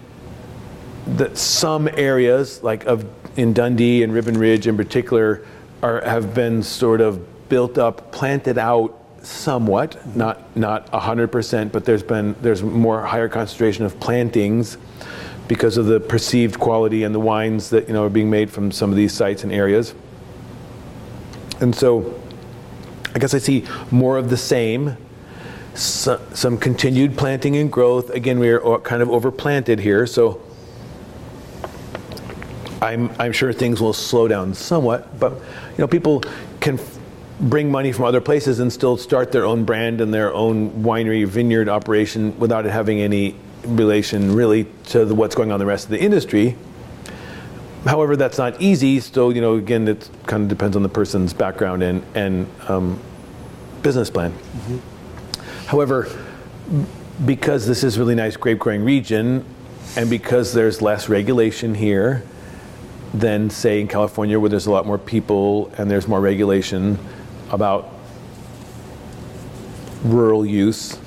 that 1.07 1.37
some 1.37 1.87
areas 1.87 2.61
like 2.63 2.85
of 2.85 3.05
in 3.37 3.53
Dundee 3.53 4.03
and 4.03 4.13
Ribbon 4.13 4.37
Ridge 4.37 4.67
in 4.67 4.75
particular 4.75 5.45
are 5.81 6.01
have 6.01 6.33
been 6.33 6.63
sort 6.63 7.01
of 7.01 7.49
built 7.49 7.77
up, 7.77 8.11
planted 8.11 8.57
out 8.57 9.01
somewhat, 9.21 10.15
not 10.15 10.55
not 10.57 10.89
hundred 10.89 11.27
percent, 11.27 11.71
but 11.71 11.85
there's 11.85 12.03
been 12.03 12.35
there's 12.41 12.63
more 12.63 13.05
higher 13.05 13.29
concentration 13.29 13.85
of 13.85 13.99
plantings 13.99 14.77
because 15.47 15.77
of 15.77 15.85
the 15.85 15.99
perceived 15.99 16.59
quality 16.59 17.03
and 17.03 17.15
the 17.15 17.19
wines 17.19 17.69
that 17.69 17.87
you 17.87 17.93
know 17.93 18.05
are 18.05 18.09
being 18.09 18.29
made 18.29 18.49
from 18.49 18.71
some 18.71 18.89
of 18.89 18.97
these 18.97 19.13
sites 19.13 19.43
and 19.43 19.53
areas. 19.53 19.93
And 21.59 21.73
so 21.73 22.19
I 23.17 23.19
guess 23.19 23.33
I 23.33 23.39
see 23.39 23.65
more 23.89 24.15
of 24.19 24.29
the 24.29 24.37
same, 24.37 24.95
so, 25.73 26.21
some 26.35 26.55
continued 26.55 27.17
planting 27.17 27.55
and 27.57 27.71
growth. 27.71 28.11
Again, 28.11 28.37
we 28.37 28.47
are 28.47 28.79
kind 28.81 29.01
of 29.01 29.07
overplanted 29.07 29.79
here, 29.79 30.05
so 30.05 30.39
I'm, 32.79 33.09
I'm 33.17 33.31
sure 33.31 33.51
things 33.51 33.81
will 33.81 33.93
slow 33.93 34.27
down 34.27 34.53
somewhat. 34.53 35.19
But 35.19 35.31
you 35.31 35.79
know, 35.79 35.87
people 35.87 36.21
can 36.59 36.79
bring 37.39 37.71
money 37.71 37.91
from 37.91 38.05
other 38.05 38.21
places 38.21 38.59
and 38.59 38.71
still 38.71 38.97
start 38.97 39.31
their 39.31 39.45
own 39.45 39.65
brand 39.65 39.99
and 39.99 40.13
their 40.13 40.31
own 40.31 40.69
winery 40.83 41.25
vineyard 41.25 41.69
operation 41.69 42.37
without 42.37 42.67
it 42.67 42.71
having 42.71 42.99
any 42.99 43.35
relation 43.63 44.35
really 44.35 44.67
to 44.89 45.05
the, 45.05 45.15
what's 45.15 45.33
going 45.33 45.49
on 45.49 45.55
in 45.55 45.59
the 45.59 45.65
rest 45.65 45.85
of 45.85 45.89
the 45.89 45.99
industry. 45.99 46.55
However, 47.87 48.17
that's 48.17 48.37
not 48.37 48.61
easy. 48.61 48.99
So, 48.99 49.29
you 49.29 49.39
know, 49.39 49.55
again, 49.55 49.87
it 49.87 50.09
kind 50.25 50.43
of 50.43 50.49
depends 50.49 50.75
on 50.75 50.83
the 50.83 50.89
person's 50.89 51.33
background 51.33 51.81
and, 51.83 52.03
and 52.15 52.47
um, 52.67 52.99
business 53.81 54.09
plan. 54.09 54.31
Mm-hmm. 54.31 55.67
However, 55.67 56.07
because 57.25 57.65
this 57.65 57.83
is 57.83 57.97
really 57.97 58.15
nice 58.15 58.35
grape 58.35 58.59
growing 58.59 58.83
region, 58.83 59.45
and 59.95 60.09
because 60.09 60.53
there's 60.53 60.81
less 60.81 61.07
regulation 61.07 61.73
here 61.73 62.23
than, 63.13 63.49
say, 63.49 63.79
in 63.79 63.87
California, 63.87 64.37
where 64.37 64.49
there's 64.49 64.67
a 64.67 64.71
lot 64.71 64.85
more 64.85 64.97
people 64.97 65.71
and 65.77 65.89
there's 65.89 66.07
more 66.07 66.19
regulation 66.19 66.99
about 67.51 67.89
rural 70.03 70.45
use. 70.45 70.99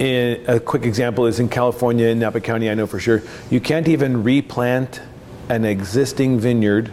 In, 0.00 0.42
a 0.48 0.58
quick 0.58 0.86
example 0.86 1.26
is 1.26 1.40
in 1.40 1.50
California, 1.50 2.06
in 2.06 2.18
Napa 2.18 2.40
County, 2.40 2.70
I 2.70 2.74
know 2.74 2.86
for 2.86 2.98
sure, 2.98 3.22
you 3.50 3.60
can't 3.60 3.86
even 3.86 4.24
replant 4.24 5.02
an 5.50 5.66
existing 5.66 6.40
vineyard 6.40 6.90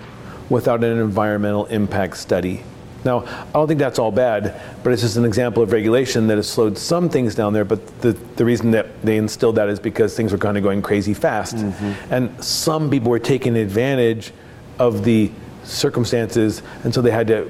without 0.50 0.84
an 0.84 1.00
environmental 1.00 1.66
impact 1.68 2.18
study. 2.18 2.64
Now, 3.06 3.20
I 3.26 3.54
don't 3.54 3.68
think 3.70 3.80
that's 3.80 3.98
all 3.98 4.12
bad, 4.12 4.60
but 4.84 4.92
it's 4.92 5.02
just 5.02 5.16
an 5.16 5.24
example 5.24 5.64
of 5.64 5.72
regulation 5.72 6.28
that 6.28 6.36
has 6.36 6.50
slowed 6.50 6.78
some 6.78 7.08
things 7.08 7.34
down 7.34 7.54
there. 7.54 7.64
But 7.64 8.02
the, 8.02 8.12
the 8.12 8.44
reason 8.44 8.72
that 8.72 9.02
they 9.04 9.16
instilled 9.16 9.56
that 9.56 9.70
is 9.70 9.80
because 9.80 10.14
things 10.14 10.34
were 10.34 10.38
kind 10.38 10.58
of 10.58 10.64
going 10.64 10.82
crazy 10.82 11.14
fast. 11.14 11.56
Mm-hmm. 11.56 12.14
And 12.14 12.44
some 12.44 12.90
people 12.90 13.10
were 13.10 13.20
taking 13.20 13.56
advantage 13.56 14.34
of 14.80 15.06
the 15.06 15.32
circumstances, 15.64 16.62
and 16.84 16.94
so 16.94 17.02
they 17.02 17.12
had 17.12 17.28
to 17.28 17.50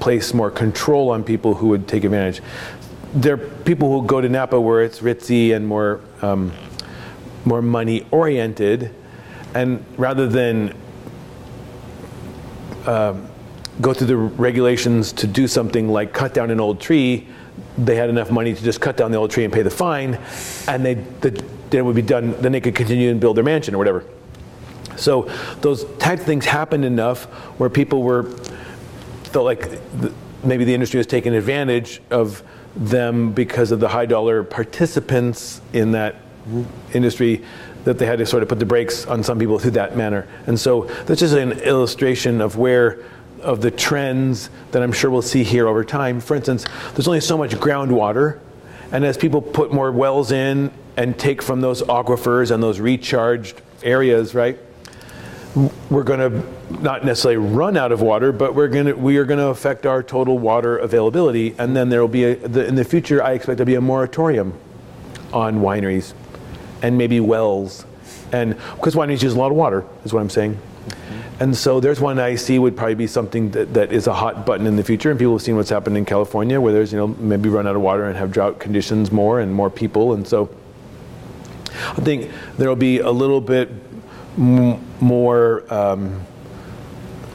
place 0.00 0.34
more 0.34 0.50
control 0.50 1.10
on 1.10 1.22
people 1.22 1.54
who 1.54 1.68
would 1.68 1.86
take 1.86 2.02
advantage. 2.04 2.40
There 3.14 3.34
are 3.34 3.38
people 3.38 3.90
who 3.90 4.06
go 4.06 4.20
to 4.20 4.28
Napa 4.28 4.60
where 4.60 4.82
it's 4.82 5.00
ritzy 5.00 5.54
and 5.54 5.66
more, 5.66 6.00
um, 6.20 6.52
more 7.46 7.62
money 7.62 8.06
oriented, 8.10 8.94
and 9.54 9.82
rather 9.96 10.26
than 10.28 10.76
um, 12.86 13.26
go 13.80 13.94
through 13.94 14.08
the 14.08 14.16
regulations 14.16 15.12
to 15.14 15.26
do 15.26 15.48
something 15.48 15.88
like 15.88 16.12
cut 16.12 16.34
down 16.34 16.50
an 16.50 16.60
old 16.60 16.80
tree, 16.80 17.26
they 17.78 17.96
had 17.96 18.10
enough 18.10 18.30
money 18.30 18.54
to 18.54 18.62
just 18.62 18.80
cut 18.80 18.98
down 18.98 19.10
the 19.10 19.16
old 19.16 19.30
tree 19.30 19.44
and 19.44 19.52
pay 19.52 19.62
the 19.62 19.70
fine, 19.70 20.18
and 20.66 20.84
they 20.84 20.94
the, 20.94 21.30
then 21.70 21.80
it 21.80 21.82
would 21.84 21.96
be 21.96 22.02
done. 22.02 22.32
Then 22.42 22.52
they 22.52 22.60
could 22.60 22.74
continue 22.74 23.10
and 23.10 23.18
build 23.18 23.38
their 23.38 23.44
mansion 23.44 23.74
or 23.74 23.78
whatever. 23.78 24.04
So 24.96 25.30
those 25.62 25.84
type 25.96 26.20
of 26.20 26.26
things 26.26 26.44
happened 26.44 26.84
enough 26.84 27.24
where 27.58 27.70
people 27.70 28.02
were 28.02 28.24
felt 29.24 29.46
like 29.46 29.70
the, 30.00 30.12
maybe 30.44 30.64
the 30.64 30.74
industry 30.74 30.98
was 30.98 31.06
taking 31.06 31.34
advantage 31.34 32.02
of 32.10 32.42
them 32.76 33.32
because 33.32 33.72
of 33.72 33.80
the 33.80 33.88
high 33.88 34.06
dollar 34.06 34.44
participants 34.44 35.60
in 35.72 35.92
that 35.92 36.16
industry 36.92 37.44
that 37.84 37.98
they 37.98 38.06
had 38.06 38.18
to 38.18 38.26
sort 38.26 38.42
of 38.42 38.48
put 38.48 38.58
the 38.58 38.66
brakes 38.66 39.06
on 39.06 39.22
some 39.22 39.38
people 39.38 39.58
through 39.58 39.72
that 39.72 39.96
manner. 39.96 40.26
And 40.46 40.58
so 40.58 40.84
that's 41.06 41.20
just 41.20 41.34
an 41.34 41.52
illustration 41.60 42.40
of 42.40 42.56
where 42.56 43.02
of 43.40 43.60
the 43.60 43.70
trends 43.70 44.50
that 44.72 44.82
I'm 44.82 44.92
sure 44.92 45.10
we'll 45.10 45.22
see 45.22 45.44
here 45.44 45.68
over 45.68 45.84
time. 45.84 46.20
For 46.20 46.34
instance, 46.34 46.64
there's 46.94 47.06
only 47.06 47.20
so 47.20 47.38
much 47.38 47.52
groundwater, 47.52 48.40
and 48.92 49.04
as 49.04 49.16
people 49.16 49.40
put 49.40 49.72
more 49.72 49.92
wells 49.92 50.32
in 50.32 50.72
and 50.96 51.16
take 51.18 51.40
from 51.40 51.60
those 51.60 51.82
aquifers 51.82 52.50
and 52.50 52.62
those 52.62 52.80
recharged 52.80 53.60
areas, 53.82 54.34
right? 54.34 54.58
We're 55.90 56.04
going 56.04 56.20
to 56.20 56.82
not 56.82 57.04
necessarily 57.04 57.38
run 57.38 57.76
out 57.76 57.90
of 57.92 58.00
water, 58.00 58.32
but 58.32 58.54
we're 58.54 58.68
going 58.68 58.86
to 58.86 58.92
we 58.94 59.16
are 59.16 59.24
going 59.24 59.38
to 59.38 59.48
affect 59.48 59.86
our 59.86 60.02
total 60.02 60.38
water 60.38 60.76
availability, 60.76 61.54
and 61.58 61.74
then 61.76 61.88
there 61.88 62.00
will 62.00 62.08
be 62.08 62.24
a, 62.24 62.36
the, 62.36 62.66
in 62.66 62.74
the 62.74 62.84
future. 62.84 63.22
I 63.22 63.32
expect 63.32 63.56
there'll 63.56 63.66
be 63.66 63.74
a 63.74 63.80
moratorium 63.80 64.54
on 65.32 65.56
wineries 65.60 66.14
and 66.82 66.96
maybe 66.96 67.20
wells 67.20 67.84
and 68.32 68.56
because 68.76 68.94
wineries 68.94 69.22
use 69.22 69.34
a 69.34 69.38
lot 69.38 69.50
of 69.50 69.56
water, 69.56 69.84
is 70.04 70.12
what 70.12 70.20
I'm 70.20 70.30
saying. 70.30 70.54
Mm-hmm. 70.54 71.42
And 71.42 71.56
so 71.56 71.80
there's 71.80 72.00
one 72.00 72.18
I 72.18 72.34
see 72.34 72.58
would 72.58 72.76
probably 72.76 72.94
be 72.94 73.06
something 73.06 73.50
that, 73.52 73.74
that 73.74 73.92
is 73.92 74.06
a 74.06 74.14
hot 74.14 74.44
button 74.44 74.66
in 74.66 74.76
the 74.76 74.84
future. 74.84 75.10
And 75.10 75.18
people 75.18 75.34
have 75.34 75.42
seen 75.42 75.56
what's 75.56 75.70
happened 75.70 75.96
in 75.96 76.04
California, 76.04 76.60
where 76.60 76.72
there's 76.72 76.92
you 76.92 76.98
know 76.98 77.08
maybe 77.08 77.48
run 77.48 77.66
out 77.66 77.76
of 77.76 77.82
water 77.82 78.04
and 78.04 78.16
have 78.16 78.32
drought 78.32 78.58
conditions 78.58 79.10
more 79.12 79.40
and 79.40 79.52
more 79.52 79.70
people. 79.70 80.12
And 80.12 80.26
so 80.26 80.50
I 81.70 82.00
think 82.00 82.30
there 82.58 82.68
will 82.68 82.76
be 82.76 82.98
a 82.98 83.10
little 83.10 83.40
bit 83.40 83.87
m- 84.38 84.80
more. 85.00 85.64
Um, 85.72 86.24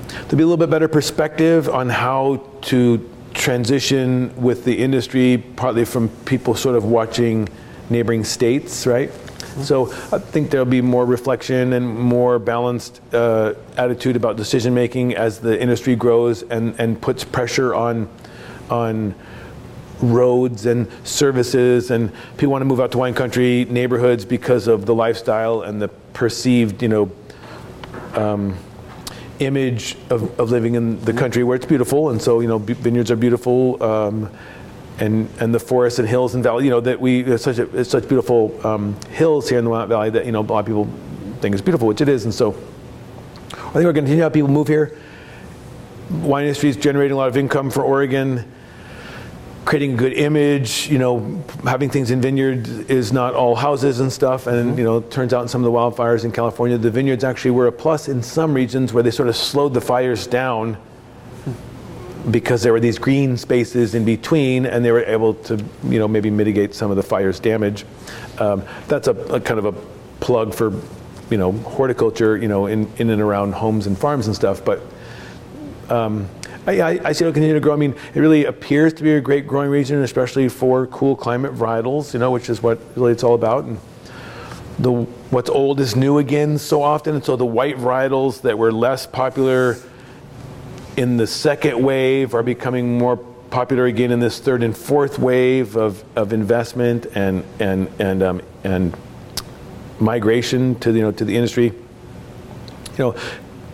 there'll 0.07 0.37
be 0.37 0.43
a 0.43 0.47
little 0.47 0.57
bit 0.57 0.69
better 0.69 0.87
perspective 0.87 1.69
on 1.69 1.89
how 1.89 2.43
to 2.63 3.09
transition 3.33 4.33
with 4.41 4.63
the 4.63 4.77
industry, 4.77 5.43
partly 5.55 5.85
from 5.85 6.09
people 6.25 6.55
sort 6.55 6.75
of 6.75 6.85
watching 6.85 7.49
neighboring 7.89 8.23
states, 8.23 8.87
right? 8.87 9.11
So 9.61 9.91
I 10.11 10.17
think 10.17 10.49
there'll 10.49 10.65
be 10.65 10.81
more 10.81 11.05
reflection 11.05 11.73
and 11.73 11.87
more 11.87 12.39
balanced 12.39 13.01
uh, 13.13 13.53
attitude 13.77 14.15
about 14.15 14.35
decision 14.35 14.73
making 14.73 15.15
as 15.15 15.39
the 15.39 15.59
industry 15.61 15.95
grows 15.95 16.41
and, 16.43 16.79
and 16.79 16.99
puts 16.99 17.23
pressure 17.23 17.75
on 17.75 18.09
on 18.69 19.13
roads 20.11 20.65
and 20.65 20.87
services 21.03 21.91
and 21.91 22.11
people 22.37 22.51
want 22.51 22.61
to 22.61 22.65
move 22.65 22.79
out 22.79 22.91
to 22.91 22.97
wine 22.97 23.13
country 23.13 23.65
neighborhoods 23.65 24.25
because 24.25 24.67
of 24.67 24.85
the 24.85 24.93
lifestyle 24.93 25.61
and 25.61 25.81
the 25.81 25.87
perceived 26.13 26.81
you 26.81 26.89
know 26.89 27.11
um, 28.15 28.55
image 29.39 29.95
of, 30.09 30.39
of 30.39 30.51
living 30.51 30.75
in 30.75 30.99
the 31.05 31.13
country 31.13 31.43
where 31.43 31.55
it's 31.55 31.65
beautiful 31.65 32.09
and 32.09 32.21
so 32.21 32.39
you 32.39 32.47
know 32.47 32.57
vineyards 32.57 33.09
are 33.09 33.15
beautiful 33.15 33.81
um, 33.81 34.29
and 34.99 35.29
and 35.39 35.53
the 35.53 35.59
forests 35.59 35.99
and 35.99 36.07
hills 36.07 36.35
and 36.35 36.43
valley. 36.43 36.65
You 36.65 36.69
know 36.71 36.81
that 36.81 36.99
we 36.99 37.21
it's 37.21 37.43
such 37.43 37.57
a, 37.57 37.63
it's 37.77 37.89
such 37.89 38.07
beautiful 38.07 38.65
um, 38.65 38.95
hills 39.09 39.49
here 39.49 39.57
in 39.57 39.65
the 39.65 39.69
Willamette 39.69 39.89
Valley 39.89 40.09
that 40.11 40.25
you 40.25 40.31
know 40.31 40.41
a 40.41 40.43
lot 40.43 40.59
of 40.59 40.65
people 40.65 40.87
think 41.41 41.53
it's 41.53 41.61
beautiful, 41.61 41.87
which 41.87 42.01
it 42.01 42.09
is. 42.09 42.25
And 42.25 42.33
so 42.33 42.51
I 42.51 43.55
think 43.55 43.85
we're 43.85 43.93
going 43.93 43.95
to 43.95 44.01
continue 44.01 44.17
to 44.17 44.23
have 44.23 44.33
people 44.33 44.49
move 44.49 44.67
here. 44.67 44.97
Wine 46.09 46.45
industry 46.45 46.69
is 46.69 46.77
generating 46.77 47.13
a 47.13 47.17
lot 47.17 47.27
of 47.27 47.37
income 47.37 47.71
for 47.71 47.83
Oregon. 47.83 48.49
Creating 49.65 49.93
a 49.93 49.97
good 49.97 50.13
image, 50.13 50.89
you 50.89 50.97
know, 50.97 51.41
having 51.63 51.89
things 51.89 52.11
in 52.11 52.21
vineyards 52.21 52.69
is 52.69 53.13
not 53.13 53.33
all 53.33 53.55
houses 53.55 53.99
and 53.99 54.11
stuff. 54.11 54.45
And 54.47 54.77
you 54.77 54.83
know, 54.83 54.97
it 54.97 55.09
turns 55.09 55.33
out 55.33 55.41
in 55.41 55.47
some 55.47 55.63
of 55.63 55.71
the 55.71 55.77
wildfires 55.77 56.25
in 56.25 56.31
California, 56.31 56.77
the 56.77 56.91
vineyards 56.91 57.23
actually 57.23 57.51
were 57.51 57.67
a 57.67 57.71
plus 57.71 58.09
in 58.09 58.21
some 58.21 58.53
regions 58.53 58.91
where 58.91 59.03
they 59.03 59.11
sort 59.11 59.29
of 59.29 59.35
slowed 59.35 59.73
the 59.73 59.81
fires 59.81 60.27
down 60.27 60.77
because 62.31 62.63
there 62.63 62.71
were 62.71 62.79
these 62.79 62.97
green 62.97 63.35
spaces 63.37 63.95
in 63.95 64.05
between 64.05 64.65
and 64.65 64.83
they 64.83 64.91
were 64.91 65.03
able 65.03 65.33
to 65.33 65.63
you 65.83 65.99
know 65.99 66.07
maybe 66.07 66.29
mitigate 66.29 66.73
some 66.73 66.89
of 66.89 66.97
the 66.97 67.03
fire's 67.03 67.39
damage. 67.39 67.85
Um, 68.39 68.63
that's 68.87 69.07
a, 69.07 69.11
a, 69.11 69.39
kind 69.39 69.59
of 69.59 69.65
a 69.65 69.71
plug 70.19 70.53
for 70.53 70.71
you 71.29 71.37
know 71.37 71.51
horticulture 71.51 72.37
you 72.37 72.47
know 72.47 72.67
in, 72.67 72.91
in 72.97 73.09
and 73.09 73.21
around 73.21 73.53
homes 73.53 73.87
and 73.87 73.97
farms 73.97 74.27
and 74.27 74.35
stuff. 74.35 74.63
But 74.63 74.81
um, 75.89 76.29
I, 76.65 76.99
I, 77.03 77.11
see 77.11 77.25
it'll 77.25 77.33
continue 77.33 77.53
to 77.53 77.59
grow. 77.59 77.73
I 77.73 77.77
mean, 77.77 77.95
it 78.13 78.19
really 78.19 78.45
appears 78.45 78.93
to 78.93 79.03
be 79.03 79.13
a 79.13 79.21
great 79.21 79.47
growing 79.47 79.69
region, 79.69 80.01
especially 80.01 80.47
for 80.47 80.87
cool 80.87 81.15
climate 81.15 81.53
varietals, 81.53 82.13
you 82.13 82.19
know, 82.19 82.31
which 82.31 82.49
is 82.49 82.63
what 82.63 82.79
really 82.95 83.11
it's 83.11 83.23
all 83.23 83.35
about. 83.35 83.65
And 83.65 83.79
the 84.79 84.91
what's 84.91 85.49
old 85.49 85.79
is 85.79 85.95
new 85.95 86.19
again 86.19 86.57
so 86.57 86.81
often, 86.81 87.15
and 87.15 87.25
so 87.25 87.35
the 87.35 87.45
white 87.45 87.77
varietals 87.77 88.41
that 88.41 88.57
were 88.57 88.71
less 88.71 89.05
popular 89.05 89.77
in 90.95 91.17
the 91.17 91.27
second 91.27 91.83
wave 91.83 92.33
are 92.33 92.43
becoming 92.43 92.97
more 92.97 93.17
popular 93.17 93.85
again 93.85 94.11
in 94.11 94.19
this 94.19 94.39
third 94.39 94.63
and 94.63 94.75
fourth 94.75 95.19
wave 95.19 95.75
of, 95.75 96.03
of 96.15 96.33
investment 96.33 97.05
and 97.13 97.43
and 97.59 97.89
and 97.99 98.23
um, 98.23 98.41
and 98.63 98.95
migration 99.99 100.75
to 100.79 100.91
the, 100.91 100.99
you 100.99 101.03
know 101.03 101.11
to 101.11 101.25
the 101.25 101.35
industry. 101.35 101.65
You 101.65 102.99
know, 102.99 103.15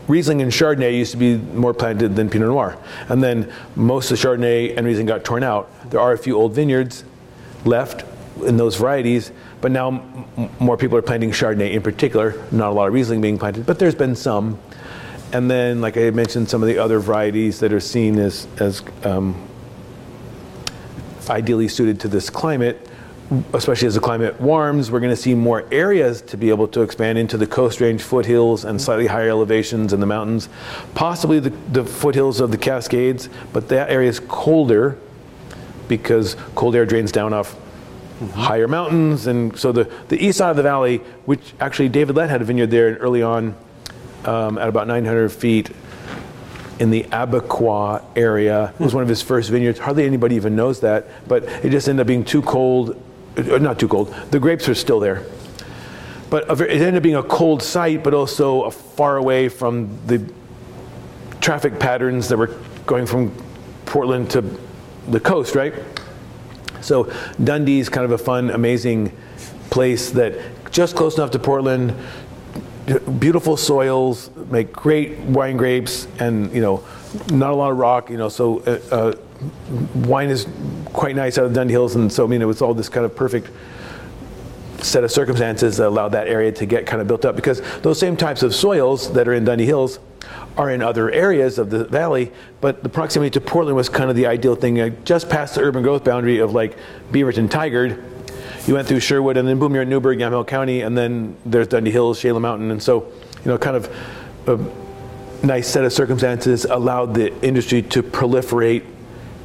Riesling 0.10 0.41
and 0.41 0.52
Chardonnay 0.52 0.98
used 0.98 1.11
to 1.11 1.18
be 1.18 1.38
more 1.38 1.73
planted 1.73 2.15
than 2.15 2.30
Pinot 2.30 2.49
Noir, 2.49 2.77
and 3.10 3.23
then 3.23 3.53
most 3.76 4.11
of 4.11 4.19
the 4.19 4.27
Chardonnay 4.27 4.76
and 4.76 4.86
Riesling 4.86 5.06
got 5.06 5.23
torn 5.23 5.44
out. 5.44 5.69
There 5.91 5.99
are 5.99 6.14
a 6.14 6.18
few 6.18 6.36
old 6.36 6.53
vineyards 6.53 7.03
left 7.64 8.03
in 8.44 8.57
those 8.57 8.76
varieties, 8.76 9.31
but 9.61 9.72
now 9.72 9.90
m- 10.36 10.49
more 10.60 10.77
people 10.77 10.98
are 10.98 11.03
planting 11.03 11.30
Chardonnay 11.30 11.73
in 11.73 11.84
particular. 11.84 12.44
Not 12.52 12.72
a 12.72 12.73
lot 12.73 12.88
of 12.88 12.94
Riesling 12.94 13.22
being 13.22 13.38
planted, 13.38 13.68
but 13.68 13.77
there's 13.77 13.95
been 13.95 14.15
some. 14.15 14.60
And 15.31 15.49
then, 15.49 15.80
like 15.80 15.95
I 15.95 16.10
mentioned, 16.10 16.49
some 16.49 16.64
of 16.64 16.68
the 16.68 16.80
other 16.80 16.99
varieties 16.99 17.60
that 17.60 17.72
are 17.72 17.80
seen 17.80 18.18
as, 18.18 18.48
as 18.57 18.81
um, 19.03 19.48
ideally 21.30 21.68
suited 21.68 21.99
to 21.99 22.07
this 22.07 22.31
climate, 22.31 22.89
especially 23.53 23.88
as 23.88 23.95
the 23.95 23.99
climate 24.01 24.39
warms, 24.41 24.89
we're 24.89 24.99
going 24.99 25.11
to 25.15 25.22
see 25.22 25.35
more 25.35 25.65
areas 25.72 26.22
to 26.23 26.38
be 26.38 26.49
able 26.49 26.68
to 26.69 26.81
expand 26.81 27.18
into 27.18 27.38
the 27.38 27.45
coast 27.45 27.80
range 27.80 28.01
foothills 28.01 28.65
and 28.65 28.81
slightly 28.81 29.07
higher 29.07 29.30
elevations 29.30 29.93
in 29.93 29.99
the 29.99 30.06
mountains, 30.06 30.49
possibly 30.95 31.39
the, 31.39 31.51
the 31.72 31.85
foothills 31.85 32.39
of 32.39 32.51
the 32.51 32.57
Cascades, 32.57 33.30
but 33.53 33.69
that 33.69 33.89
area 33.89 34.10
is 34.10 34.19
colder 34.19 34.97
because 35.88 36.35
cold 36.56 36.76
air 36.76 36.85
drains 36.85 37.11
down 37.11 37.34
off 37.34 37.56
Mm-hmm. 38.19 38.38
higher 38.38 38.68
mountains. 38.68 39.27
And 39.27 39.57
so 39.57 39.72
the, 39.72 39.89
the 40.10 40.18
east 40.22 40.39
side 40.39 40.49
of 40.49 40.57
the 40.57 40.64
valley, 40.64 40.97
which 41.23 41.53
actually 41.61 41.88
David 41.88 42.18
Lett 42.18 42.30
had 42.30 42.41
a 42.41 42.43
vineyard 42.43 42.69
there 42.69 42.97
early 42.97 43.23
on, 43.23 43.56
um, 44.26 44.57
at 44.57 44.68
about 44.68 44.88
900 44.88 45.30
feet 45.30 45.72
in 46.80 46.89
the 46.89 47.03
Abiqua 47.03 48.03
area. 48.18 48.73
It 48.77 48.84
was 48.84 48.93
one 48.93 49.03
of 49.03 49.10
his 49.10 49.22
first 49.22 49.49
vineyards. 49.49 49.80
Hardly 49.80 50.06
anybody 50.06 50.35
even 50.35 50.53
knows 50.53 50.81
that, 50.81 51.07
but 51.30 51.43
it 51.64 51.69
just 51.69 51.88
ended 51.88 52.01
up 52.01 52.07
being 52.07 52.26
too 52.26 52.41
cold. 52.41 53.01
Uh, 53.40 53.57
not 53.57 53.80
too 53.80 53.88
cold. 53.88 54.14
The 54.32 54.40
grapes 54.40 54.68
are 54.68 54.76
still 54.76 54.99
there. 54.99 55.26
But 56.30 56.49
it 56.61 56.70
ended 56.70 56.98
up 56.98 57.03
being 57.03 57.16
a 57.16 57.24
cold 57.24 57.64
site, 57.64 58.03
but 58.03 58.14
also 58.14 58.70
far 58.70 59.18
away 59.18 59.49
from 59.49 59.99
the 60.06 60.32
traffic 61.41 61.80
patterns 61.80 62.28
that 62.30 62.38
were 62.38 62.56
going 62.86 63.06
from 63.06 63.34
Portland 63.86 64.30
to 64.32 64.44
the 65.07 65.20
coast, 65.20 65.56
right? 65.56 65.74
So 66.82 67.11
Dundee's 67.44 67.90
kind 67.90 68.06
of 68.06 68.11
a 68.11 68.18
fun, 68.18 68.52
amazing 68.52 69.11
place 69.70 70.11
that 70.11 70.40
just 70.72 70.95
close 70.95 71.18
enough 71.18 71.32
to 71.32 71.40
Portland, 71.40 71.95
beautiful 73.20 73.57
soils, 73.57 74.30
make 74.49 74.72
great 74.72 75.18
wine 75.20 75.57
grapes, 75.57 76.07
and 76.20 76.53
you 76.53 76.61
know, 76.61 76.84
not 77.32 77.52
a 77.52 77.56
lot 77.56 77.72
of 77.72 77.78
rock. 77.78 78.10
You 78.10 78.18
know, 78.18 78.30
so 78.30 78.60
uh, 78.60 78.80
uh, 78.91 79.16
wine 79.95 80.30
is 80.30 80.48
quite 80.86 81.16
nice 81.16 81.38
out 81.38 81.45
of 81.45 81.53
Dundee 81.53 81.74
Hills, 81.74 81.95
and 81.95 82.11
so 82.11 82.26
I 82.26 82.28
mean, 82.28 82.41
it 82.41 82.45
was 82.45 82.61
all 82.61 82.74
this 82.74 82.90
kind 82.90 83.06
of 83.06 83.16
perfect 83.16 83.49
set 84.84 85.03
of 85.03 85.11
circumstances 85.11 85.78
that 85.78 85.88
allowed 85.88 86.10
that 86.10 86.28
area 86.28 86.52
to 86.53 86.66
get 86.66 86.86
kind 86.86 87.02
of 87.02 87.07
built 87.07 87.26
up 87.26 87.36
because 87.36 87.61
those 87.82 87.99
same 87.99 88.16
types 88.16 88.44
of 88.44 88.56
soils 88.56 89.11
that 89.14 89.28
are 89.28 89.34
in 89.34 89.44
Dundee 89.44 89.66
Hills 89.66 89.99
are 90.57 90.70
in 90.70 90.82
other 90.82 91.11
areas 91.11 91.57
of 91.57 91.70
the 91.70 91.86
valley, 91.86 92.32
but 92.61 92.84
the 92.84 92.90
proximity 92.90 93.30
to 93.32 93.41
Portland 93.41 93.76
was 93.76 93.90
kind 93.90 94.10
of 94.10 94.16
the 94.16 94.26
ideal 94.26 94.56
thing. 94.56 94.80
Uh, 94.80 94.90
just 95.06 95.30
past 95.30 95.56
the 95.56 95.61
urban 95.61 95.84
growth 95.84 96.03
boundary 96.03 96.40
of 96.40 96.53
like 96.53 96.78
Beaverton 97.11 97.49
Tigard, 97.49 98.03
you 98.68 98.74
went 98.74 98.88
through 98.88 98.99
Sherwood 98.99 99.38
and 99.38 99.48
then 99.48 99.57
boom, 99.57 99.74
you're 99.74 99.84
in 99.84 99.90
Newberg, 99.90 100.20
Yamhill 100.20 100.45
County, 100.45 100.82
and 100.82 100.98
then 100.98 101.36
there's 101.45 101.68
Dundee 101.68 101.91
Hills, 101.91 102.20
Chehalem 102.20 102.41
Mountain. 102.41 102.72
And 102.72 102.84
so, 102.84 103.11
you 103.44 103.45
know, 103.45 103.57
kind 103.57 103.78
of 103.78 103.90
a 104.48 105.45
nice 105.45 105.68
set 105.68 105.86
of 105.86 105.94
circumstances 105.94 106.66
allowed 106.66 107.14
the 107.14 107.34
industry 107.41 107.82
to 107.82 108.03
proliferate 108.03 108.86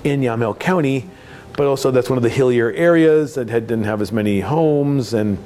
in 0.05 0.21
Yamhill 0.21 0.59
County, 0.59 1.11
but 1.57 1.67
also 1.67 1.91
that's 1.91 2.09
one 2.09 2.17
of 2.17 2.23
the 2.23 2.31
hillier 2.31 2.71
areas 2.73 3.35
that 3.35 3.49
had, 3.49 3.67
didn't 3.67 3.85
have 3.85 4.01
as 4.01 4.13
many 4.13 4.41
homes. 4.41 5.15
And 5.15 5.39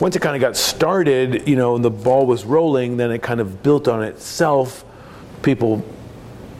once 0.00 0.16
it 0.16 0.20
kind 0.20 0.36
of 0.36 0.40
got 0.40 0.56
started, 0.56 1.48
you 1.48 1.56
know, 1.56 1.76
and 1.76 1.84
the 1.84 1.90
ball 1.90 2.26
was 2.26 2.44
rolling, 2.44 2.96
then 2.96 3.10
it 3.10 3.22
kind 3.22 3.40
of 3.40 3.62
built 3.62 3.88
on 3.88 4.02
itself. 4.02 4.84
People 5.42 5.84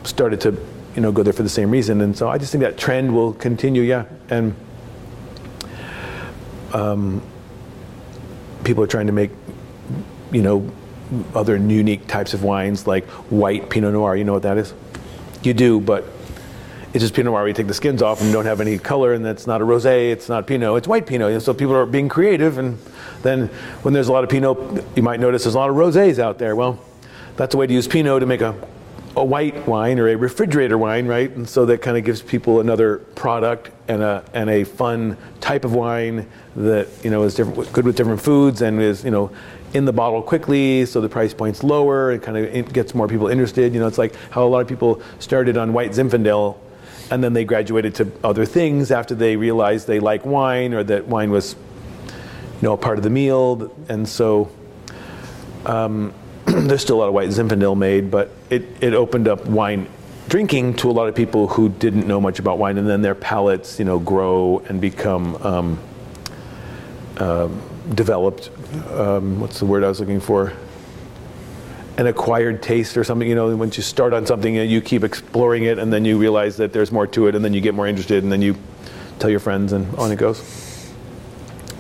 started 0.05 0.41
to, 0.43 0.57
you 0.95 1.03
know, 1.03 1.13
go 1.13 1.23
there 1.23 1.33
for 1.33 1.43
the 1.43 1.49
same 1.49 1.71
reason. 1.71 2.01
And 2.01 2.17
so 2.17 2.29
I 2.29 2.39
just 2.39 2.53
think 2.53 2.63
that 2.63 2.79
trend 2.79 3.15
will 3.15 3.33
continue, 3.33 3.83
yeah. 3.83 4.05
And 4.31 4.55
um, 6.73 7.23
people 8.65 8.83
are 8.85 8.89
trying 8.89 9.07
to 9.07 9.13
make, 9.13 9.31
you 10.31 10.43
know, 10.43 10.71
other 11.35 11.57
unique 11.57 12.07
types 12.07 12.35
of 12.35 12.43
wines 12.43 12.87
like 12.87 13.07
white 13.31 13.71
Pinot 13.71 13.95
Noir. 13.95 14.17
You 14.17 14.25
know 14.25 14.35
what 14.35 14.43
that 14.43 14.59
is? 14.59 14.75
You 15.43 15.55
do, 15.55 15.81
but 15.81 16.05
it's 16.95 17.03
just 17.03 17.15
Pinot 17.15 17.33
Noir. 17.33 17.47
You 17.49 17.55
take 17.55 17.67
the 17.67 17.75
skins 17.75 18.03
off 18.03 18.21
and 18.21 18.33
don't 18.33 18.47
have 18.47 18.61
any 18.61 18.79
color, 18.79 19.13
and 19.13 19.25
that's 19.25 19.47
not 19.47 19.61
a 19.61 19.65
rosé. 19.65 20.11
It's 20.11 20.29
not 20.29 20.47
Pinot. 20.47 20.79
It's 20.79 20.89
white 20.89 21.07
Pinot. 21.07 21.33
And 21.33 21.43
so 21.43 21.53
people 21.53 21.75
are 21.75 21.87
being 21.87 22.09
creative, 22.09 22.59
and 22.59 22.79
then 23.23 23.49
when 23.83 23.95
there's 23.95 24.09
a 24.09 24.13
lot 24.13 24.25
of 24.25 24.31
Pinot, 24.31 24.85
you 24.97 25.03
might 25.03 25.21
notice 25.21 25.45
there's 25.45 25.55
a 25.55 25.59
lot 25.59 25.71
of 25.71 25.77
rosés 25.77 26.19
out 26.19 26.39
there. 26.39 26.57
Well, 26.57 26.79
that's 27.37 27.55
a 27.55 27.59
way 27.59 27.67
to 27.67 27.75
use 27.75 27.87
Pinot 27.87 28.21
to 28.21 28.27
make 28.27 28.41
a 28.41 28.55
a 29.19 29.25
white 29.25 29.67
wine 29.67 29.99
or 29.99 30.09
a 30.09 30.17
refrigerator 30.17 30.79
wine, 30.79 31.07
right? 31.07 31.31
And 31.31 31.49
so 31.49 31.67
that 31.67 31.83
kind 31.83 31.97
of 31.97 32.05
gives 32.05 32.23
people 32.23 32.61
another 32.61 32.99
product 32.99 33.71
and 33.89 34.03
a 34.03 34.25
and 34.33 34.49
a 34.49 34.65
fun 34.65 35.17
type 35.41 35.65
of 35.65 35.75
wine 35.75 36.29
that 36.57 36.89
you 37.03 37.11
know 37.11 37.25
is 37.25 37.35
different, 37.35 37.73
good 37.73 37.85
with 37.85 37.97
different 37.97 38.21
foods 38.21 38.63
and 38.63 38.81
is 38.81 39.05
you 39.05 39.11
know 39.11 39.31
in 39.75 39.85
the 39.85 39.93
bottle 39.93 40.23
quickly, 40.23 40.87
so 40.87 41.01
the 41.01 41.09
price 41.09 41.35
point's 41.35 41.63
lower. 41.63 42.13
It 42.13 42.23
kind 42.23 42.37
of 42.39 42.73
gets 42.73 42.95
more 42.95 43.09
people 43.09 43.29
interested. 43.29 43.75
You 43.75 43.81
know, 43.81 43.87
it's 43.87 43.99
like 43.99 44.15
how 44.31 44.47
a 44.47 44.49
lot 44.49 44.61
of 44.61 44.69
people 44.69 45.03
started 45.19 45.57
on 45.57 45.73
white 45.73 45.91
Zinfandel, 45.91 46.57
and 47.11 47.23
then 47.23 47.33
they 47.33 47.45
graduated 47.45 47.95
to 47.97 48.11
other 48.23 48.45
things 48.47 48.91
after 48.91 49.15
they 49.15 49.37
realized 49.37 49.87
they 49.87 50.01
like 50.01 50.25
wine 50.27 50.75
or 50.75 50.85
that 50.85 51.07
wine 51.07 51.31
was 51.31 51.55
you 52.05 52.63
know 52.63 52.73
a 52.73 52.77
part 52.77 52.99
of 52.99 53.05
the 53.05 53.11
meal, 53.11 53.71
and 53.89 54.09
so 54.09 54.51
Um, 55.67 56.13
there's 56.47 56.83
still 56.83 56.97
a 56.97 57.01
lot 57.01 57.09
of 57.09 57.15
white 57.15 57.29
Zinfandel 57.29 57.77
made, 57.77 58.11
but 58.11 58.31
it, 58.51 58.65
it 58.81 58.95
opened 58.95 59.29
up 59.29 59.45
wine 59.47 59.87
drinking 60.29 60.75
to 60.75 60.91
a 60.91 60.93
lot 60.93 61.09
of 61.09 61.15
people 61.15 61.49
who 61.49 61.69
didn't 61.69 62.07
know 62.07 62.21
much 62.21 62.39
about 62.39 62.59
wine, 62.59 62.79
and 62.79 62.89
then 62.89 63.03
their 63.03 63.15
palates, 63.15 63.79
you 63.79 63.85
know, 63.85 63.99
grow 63.99 64.63
and 64.69 64.81
become 64.81 65.37
um, 65.37 65.79
uh, 67.19 67.49
developed. 67.95 68.51
Um, 68.93 69.41
what's 69.41 69.59
the 69.59 69.67
word 69.67 69.85
I 69.85 69.89
was 69.89 70.01
looking 70.01 70.21
for? 70.21 70.53
An 71.99 72.07
acquired 72.07 72.63
taste 72.63 72.97
or 72.97 73.05
something. 73.05 73.29
You 73.29 73.35
know, 73.35 73.55
once 73.55 73.77
you 73.77 73.83
start 73.83 74.15
on 74.15 74.25
something, 74.25 74.55
you 74.55 74.81
keep 74.81 75.05
exploring 75.05 75.65
it, 75.65 75.79
and 75.79 75.93
then 75.93 76.07
you 76.07 76.17
realize 76.17 76.57
that 76.57 76.73
there's 76.73 76.91
more 76.91 77.07
to 77.09 77.27
it, 77.27 77.35
and 77.35 77.45
then 77.45 77.53
you 77.53 77.61
get 77.61 77.75
more 77.75 77.87
interested, 77.87 78.23
and 78.23 78.33
then 78.33 78.41
you 78.41 78.57
tell 79.19 79.29
your 79.29 79.41
friends, 79.41 79.73
and 79.73 79.95
on 79.97 80.11
it 80.11 80.17
goes 80.17 80.69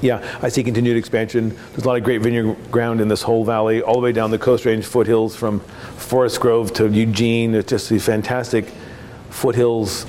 yeah, 0.01 0.39
I 0.43 0.49
see 0.49 0.63
continued 0.63 0.97
expansion. 0.97 1.49
There's 1.71 1.85
a 1.85 1.89
lot 1.89 1.97
of 1.97 2.05
great 2.05 2.21
vineyard 2.23 2.57
ground 2.71 3.01
in 3.01 3.09
this 3.09 3.23
whole 3.23 3.45
valley, 3.45 3.83
all 3.83 3.95
the 3.95 4.01
way 4.01 4.13
down 4.13 4.31
the 4.31 4.39
Coast 4.39 4.65
Range 4.65 4.85
foothills 4.85 5.35
from 5.35 5.61
Forest 5.61 6.41
Grove 6.41 6.73
to 6.75 6.89
Eugene. 6.89 7.55
It's 7.55 7.69
just 7.69 7.89
these 7.89 8.05
fantastic 8.05 8.73
foothills 9.31 10.07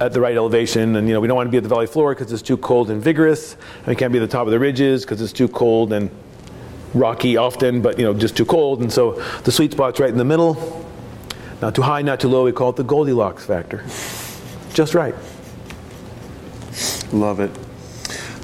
at 0.00 0.12
the 0.12 0.20
right 0.20 0.36
elevation. 0.36 0.96
And 0.96 1.08
you 1.08 1.14
know, 1.14 1.20
we 1.20 1.28
don't 1.28 1.36
want 1.36 1.46
to 1.46 1.50
be 1.50 1.56
at 1.56 1.62
the 1.62 1.68
valley 1.68 1.86
floor 1.86 2.14
because 2.14 2.32
it's 2.32 2.42
too 2.42 2.58
cold 2.58 2.90
and 2.90 3.02
vigorous, 3.02 3.54
and 3.78 3.86
we 3.86 3.96
can't 3.96 4.12
be 4.12 4.18
at 4.18 4.22
the 4.22 4.28
top 4.28 4.46
of 4.46 4.52
the 4.52 4.58
ridges 4.58 5.04
because 5.04 5.22
it's 5.22 5.32
too 5.32 5.48
cold 5.48 5.92
and 5.92 6.10
rocky 6.94 7.36
often, 7.36 7.80
but 7.80 7.98
you 7.98 8.04
know, 8.04 8.14
just 8.14 8.36
too 8.36 8.44
cold. 8.44 8.80
And 8.80 8.92
so 8.92 9.12
the 9.44 9.52
sweet 9.52 9.72
spot's 9.72 10.00
right 10.00 10.10
in 10.10 10.18
the 10.18 10.24
middle. 10.24 10.86
Not 11.60 11.74
too 11.74 11.82
high, 11.82 12.02
not 12.02 12.20
too 12.20 12.28
low. 12.28 12.44
We 12.44 12.52
call 12.52 12.70
it 12.70 12.76
the 12.76 12.84
Goldilocks 12.84 13.44
factor. 13.44 13.84
Just 14.74 14.94
right. 14.94 15.14
Love 17.12 17.40
it. 17.40 17.50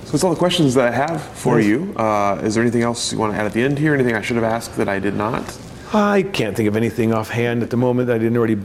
So 0.05 0.12
that's 0.12 0.25
all 0.25 0.31
the 0.31 0.39
questions 0.39 0.75
that 0.75 0.89
I 0.89 0.91
have 0.91 1.23
for 1.23 1.61
yes. 1.61 1.69
you. 1.69 1.95
Uh, 1.97 2.41
is 2.43 2.55
there 2.55 2.62
anything 2.62 2.83
else 2.83 3.12
you 3.12 3.19
want 3.19 3.33
to 3.33 3.39
add 3.39 3.47
at 3.47 3.53
the 3.53 3.62
end 3.62 3.79
here? 3.79 3.95
Anything 3.95 4.16
I 4.16 4.21
should 4.21 4.37
have 4.37 4.45
asked 4.45 4.77
that 4.77 4.89
I 4.89 4.99
did 4.99 5.15
not? 5.15 5.57
I 5.93 6.23
can't 6.23 6.57
think 6.57 6.69
of 6.69 6.77
anything 6.77 7.15
offhand 7.15 7.62
at 7.62 7.71
the 7.71 7.77
moment 7.77 8.09
that 8.09 8.16
I 8.16 8.19
didn't 8.19 8.37
already 8.37 8.59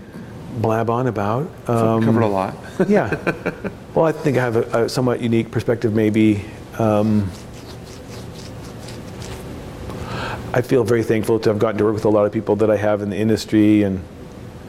blab 0.58 0.90
on 0.90 1.08
about. 1.08 1.48
Um, 1.70 2.04
covered 2.04 2.24
a 2.24 2.28
lot. 2.28 2.56
yeah. 2.88 3.16
Well, 3.96 4.06
I 4.06 4.12
think 4.12 4.38
I 4.38 4.42
have 4.42 4.56
a, 4.56 4.86
a 4.86 4.90
somewhat 4.90 5.20
unique 5.20 5.50
perspective, 5.50 5.94
maybe. 5.94 6.46
Um, 6.78 7.30
I 10.52 10.62
feel 10.62 10.84
very 10.84 11.04
thankful 11.04 11.40
to 11.42 11.50
have 11.50 11.60
gotten 11.60 11.78
to 11.78 11.84
work 11.84 11.94
with 11.94 12.06
a 12.06 12.10
lot 12.10 12.26
of 12.26 12.32
people 12.32 12.56
that 12.58 12.72
I 12.72 12.78
have 12.78 13.04
in 13.04 13.12
the 13.12 13.18
industry 13.18 13.84
and 13.84 14.04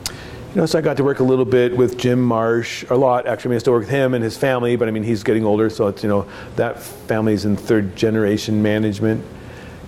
you 0.09 0.57
know, 0.57 0.66
so 0.66 0.81
I 0.81 0.82
got 0.82 0.97
to 0.97 1.05
work 1.05 1.20
a 1.20 1.24
little 1.24 1.44
bit 1.44 1.77
with 1.77 1.97
Jim 1.97 2.28
Maresh, 2.28 2.90
a 2.90 2.94
lot 2.97 3.28
actually. 3.28 3.51
I, 3.51 3.51
mean, 3.51 3.57
I 3.57 3.59
still 3.61 3.73
work 3.73 3.82
with 3.82 3.90
him 3.90 4.15
and 4.15 4.24
his 4.24 4.36
family, 4.36 4.74
but 4.74 4.89
I 4.89 4.90
mean, 4.90 5.05
he's 5.05 5.23
getting 5.23 5.44
older, 5.44 5.70
so 5.70 5.86
it's, 5.86 6.02
you 6.02 6.09
know, 6.09 6.28
that 6.57 6.82
family's 6.82 7.44
in 7.44 7.57
third 7.57 7.94
generation 7.94 8.61
management. 8.61 9.24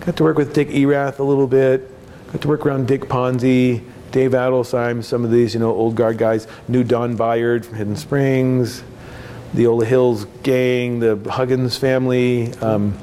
Got 0.00 0.16
to 0.18 0.22
work 0.22 0.36
with 0.36 0.54
Dick 0.54 0.70
Erath 0.70 1.18
a 1.18 1.24
little 1.24 1.48
bit. 1.48 1.90
Got 2.30 2.42
to 2.42 2.48
work 2.48 2.64
around 2.64 2.86
Dick 2.86 3.02
Ponzi, 3.02 3.82
Dave 4.12 4.30
Adelsheim, 4.30 5.02
some 5.02 5.24
of 5.24 5.32
these, 5.32 5.52
you 5.52 5.58
know, 5.58 5.72
old 5.72 5.96
guard 5.96 6.16
guys. 6.16 6.46
Knew 6.68 6.84
Don 6.84 7.16
Byard 7.16 7.64
from 7.64 7.74
Hidden 7.74 7.96
Springs, 7.96 8.84
the 9.52 9.64
Eola 9.64 9.84
Hills 9.84 10.26
gang, 10.44 11.00
the 11.00 11.16
Huggins 11.28 11.76
family. 11.76 12.52
Um, 12.58 12.96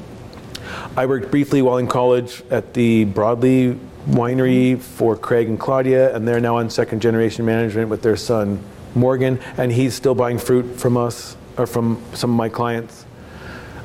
I 0.95 1.05
worked 1.05 1.31
briefly 1.31 1.61
while 1.61 1.77
in 1.77 1.87
college 1.87 2.43
at 2.49 2.73
the 2.73 3.05
Broadley 3.05 3.77
winery 4.07 4.79
for 4.79 5.15
Craig 5.15 5.47
and 5.47 5.59
Claudia, 5.59 6.15
and 6.15 6.27
they're 6.27 6.39
now 6.39 6.57
on 6.57 6.69
second 6.69 7.01
generation 7.01 7.45
management 7.45 7.89
with 7.89 8.01
their 8.01 8.17
son 8.17 8.59
Morgan, 8.95 9.39
and 9.57 9.71
he's 9.71 9.93
still 9.93 10.15
buying 10.15 10.39
fruit 10.39 10.79
from 10.79 10.97
us 10.97 11.37
or 11.57 11.67
from 11.67 12.01
some 12.13 12.31
of 12.31 12.35
my 12.35 12.49
clients. 12.49 13.05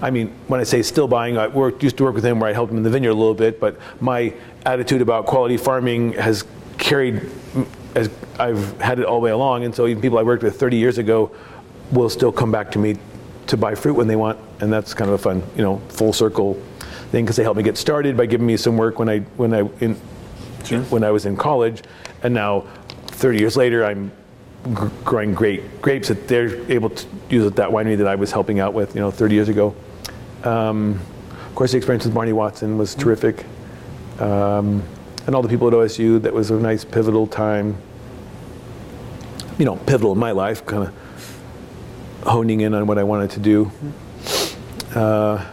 I 0.01 0.11
mean, 0.11 0.33
when 0.49 0.61
I 0.61 0.65
say 0.65 0.83
still 0.83 1.09
buying, 1.09 1.39
I 1.39 1.49
worked, 1.49 1.83
used 1.83 1.97
to 1.99 2.05
work 2.05 2.15
with 2.15 2.25
him 2.25 2.41
where 2.41 2.49
I 2.49 2.53
helped 2.53 2.73
him 2.73 2.79
in 2.79 2.85
the 2.85 2.91
vineyard 2.91 3.13
a 3.13 3.15
little 3.15 3.35
bit, 3.35 3.61
but 3.61 3.79
my 4.01 4.35
attitude 4.65 5.03
about 5.03 5.27
quality 5.27 5.57
farming 5.57 6.15
has 6.15 6.45
carried, 6.79 7.31
as 7.95 8.11
I've 8.39 8.81
had 8.81 8.99
it 8.99 9.07
all 9.07 9.21
the 9.21 9.25
way 9.25 9.31
along, 9.31 9.65
and 9.65 9.75
so 9.75 9.87
even 9.87 10.03
people 10.03 10.19
I 10.19 10.23
worked 10.23 10.43
with 10.43 10.59
30 10.59 10.77
years 10.77 10.99
ago 10.99 11.31
will 11.93 12.09
still 12.09 12.33
come 12.33 12.51
back 12.51 12.71
to 12.73 12.79
me 12.79 12.99
to 13.47 13.57
buy 13.57 13.75
fruit 13.75 13.95
when 13.95 14.07
they 14.07 14.17
want, 14.17 14.39
and 14.61 14.73
that's 14.73 14.95
kind 14.95 15.11
of 15.11 15.15
a 15.15 15.19
fun, 15.19 15.43
you 15.57 15.63
know, 15.63 15.79
full 15.89 16.13
circle 16.13 16.61
thing 17.15 17.25
because 17.25 17.37
they 17.37 17.45
helped 17.45 17.57
me 17.57 17.63
get 17.63 17.79
started 17.79 18.17
by 18.17 18.27
giving 18.27 18.47
me 18.47 18.57
some 18.57 18.77
work 18.77 18.99
when 18.99 19.09
I 19.09 19.21
when 19.37 19.55
I 19.55 19.61
in, 19.81 19.97
sure. 20.65 20.83
when 20.85 21.05
I 21.05 21.11
was 21.13 21.27
in 21.27 21.37
college, 21.37 21.83
and 22.23 22.35
now 22.35 22.65
30 23.07 23.39
years 23.39 23.57
later 23.57 23.85
I'm 23.85 24.11
growing 25.05 25.35
great 25.35 25.81
grapes 25.81 26.09
that 26.09 26.27
they're 26.27 26.61
able 26.71 26.91
to 26.91 27.07
use 27.29 27.47
at 27.47 27.57
that 27.57 27.71
winery 27.71 27.97
that 27.99 28.09
I 28.09 28.15
was 28.15 28.33
helping 28.33 28.61
out 28.61 28.73
with, 28.73 28.95
you 28.95 29.01
know, 29.01 29.11
30 29.11 29.35
years 29.35 29.49
ago. 29.49 29.77
Um, 30.43 31.01
of 31.31 31.55
course, 31.55 31.73
the 31.73 31.77
experience 31.77 32.05
with 32.05 32.15
Barney 32.15 32.33
Watson 32.33 32.79
was 32.79 32.95
terrific, 32.95 33.45
um, 34.19 34.83
and 35.27 35.35
all 35.35 35.43
the 35.43 35.49
people 35.49 35.69
at 35.69 35.75
OSU. 35.75 36.21
That 36.21 36.33
was 36.33 36.51
a 36.51 36.59
nice 36.59 36.85
pivotal 36.85 37.27
time. 37.29 37.77
You 39.59 39.67
know, 39.67 39.77
pivotal 39.77 40.13
in 40.13 40.19
my 40.19 40.33
life, 40.33 40.67
kind 40.67 40.89
of 40.89 42.25
honing 42.25 42.63
in 42.63 42.75
on 42.75 42.89
what 42.89 42.99
I 42.99 43.05
wanted 43.05 43.31
to 43.31 43.41
do. 43.41 43.71
Uh, 44.97 45.45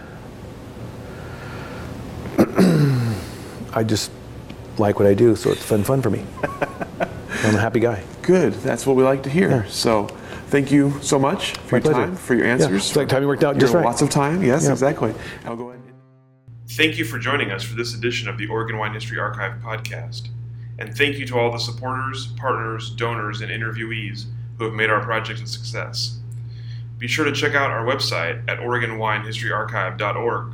I 3.73 3.84
just 3.84 4.11
like 4.77 4.99
what 4.99 5.07
I 5.07 5.14
do, 5.14 5.35
so 5.35 5.52
it's 5.52 5.64
fun, 5.64 5.84
fun 5.84 6.02
for 6.02 6.10
me. 6.10 6.26
I'm 7.43 7.56
a 7.56 7.60
happy 7.60 7.80
guy. 7.80 8.03
Good. 8.22 8.53
That's 8.53 8.85
what 8.85 8.95
we 8.95 9.03
like 9.03 9.23
to 9.23 9.30
hear. 9.30 9.49
Yeah. 9.49 9.65
So, 9.68 10.07
thank 10.48 10.72
you 10.72 10.99
so 11.02 11.18
much 11.18 11.53
for 11.53 11.76
My 11.76 11.77
your 11.77 11.81
pleasure. 11.93 12.07
time, 12.07 12.15
for 12.15 12.35
your 12.35 12.45
answers. 12.45 12.69
Yeah. 12.69 12.77
It's 12.77 12.95
like 12.95 13.07
timing 13.10 13.27
worked 13.27 13.43
out 13.43 13.57
just 13.57 13.73
right. 13.73 13.84
Lots 13.84 14.02
of 14.02 14.10
time. 14.10 14.43
Yes, 14.43 14.65
yeah. 14.65 14.72
exactly. 14.72 15.14
I'll 15.45 15.56
go 15.56 15.69
ahead. 15.69 15.81
Thank 16.69 16.98
you 16.98 17.06
for 17.06 17.19
joining 17.19 17.52
us 17.52 17.64
for 17.64 17.76
this 17.76 17.93
edition 17.95 18.30
of 18.30 18.38
the 18.38 18.48
Oregon 18.48 18.77
Wine 18.77 18.93
History 18.93 19.19
Archive 19.19 19.60
podcast. 19.61 20.30
And 20.80 20.95
thank 20.95 21.18
you 21.18 21.26
to 21.27 21.38
all 21.38 21.52
the 21.52 21.60
supporters, 21.60 22.27
partners, 22.38 22.91
donors, 22.91 23.41
and 23.41 23.52
interviewees 23.52 24.26
who 24.57 24.64
have 24.65 24.73
made 24.73 24.89
our 24.89 25.02
project 25.02 25.41
a 25.41 25.48
success. 25.48 26.19
Be 26.98 27.07
sure 27.07 27.26
to 27.26 27.31
check 27.31 27.56
out 27.56 27.72
our 27.72 27.84
website 27.85 28.41
at 28.48 28.60
OregonWineHistoryArchive.org 28.60 30.53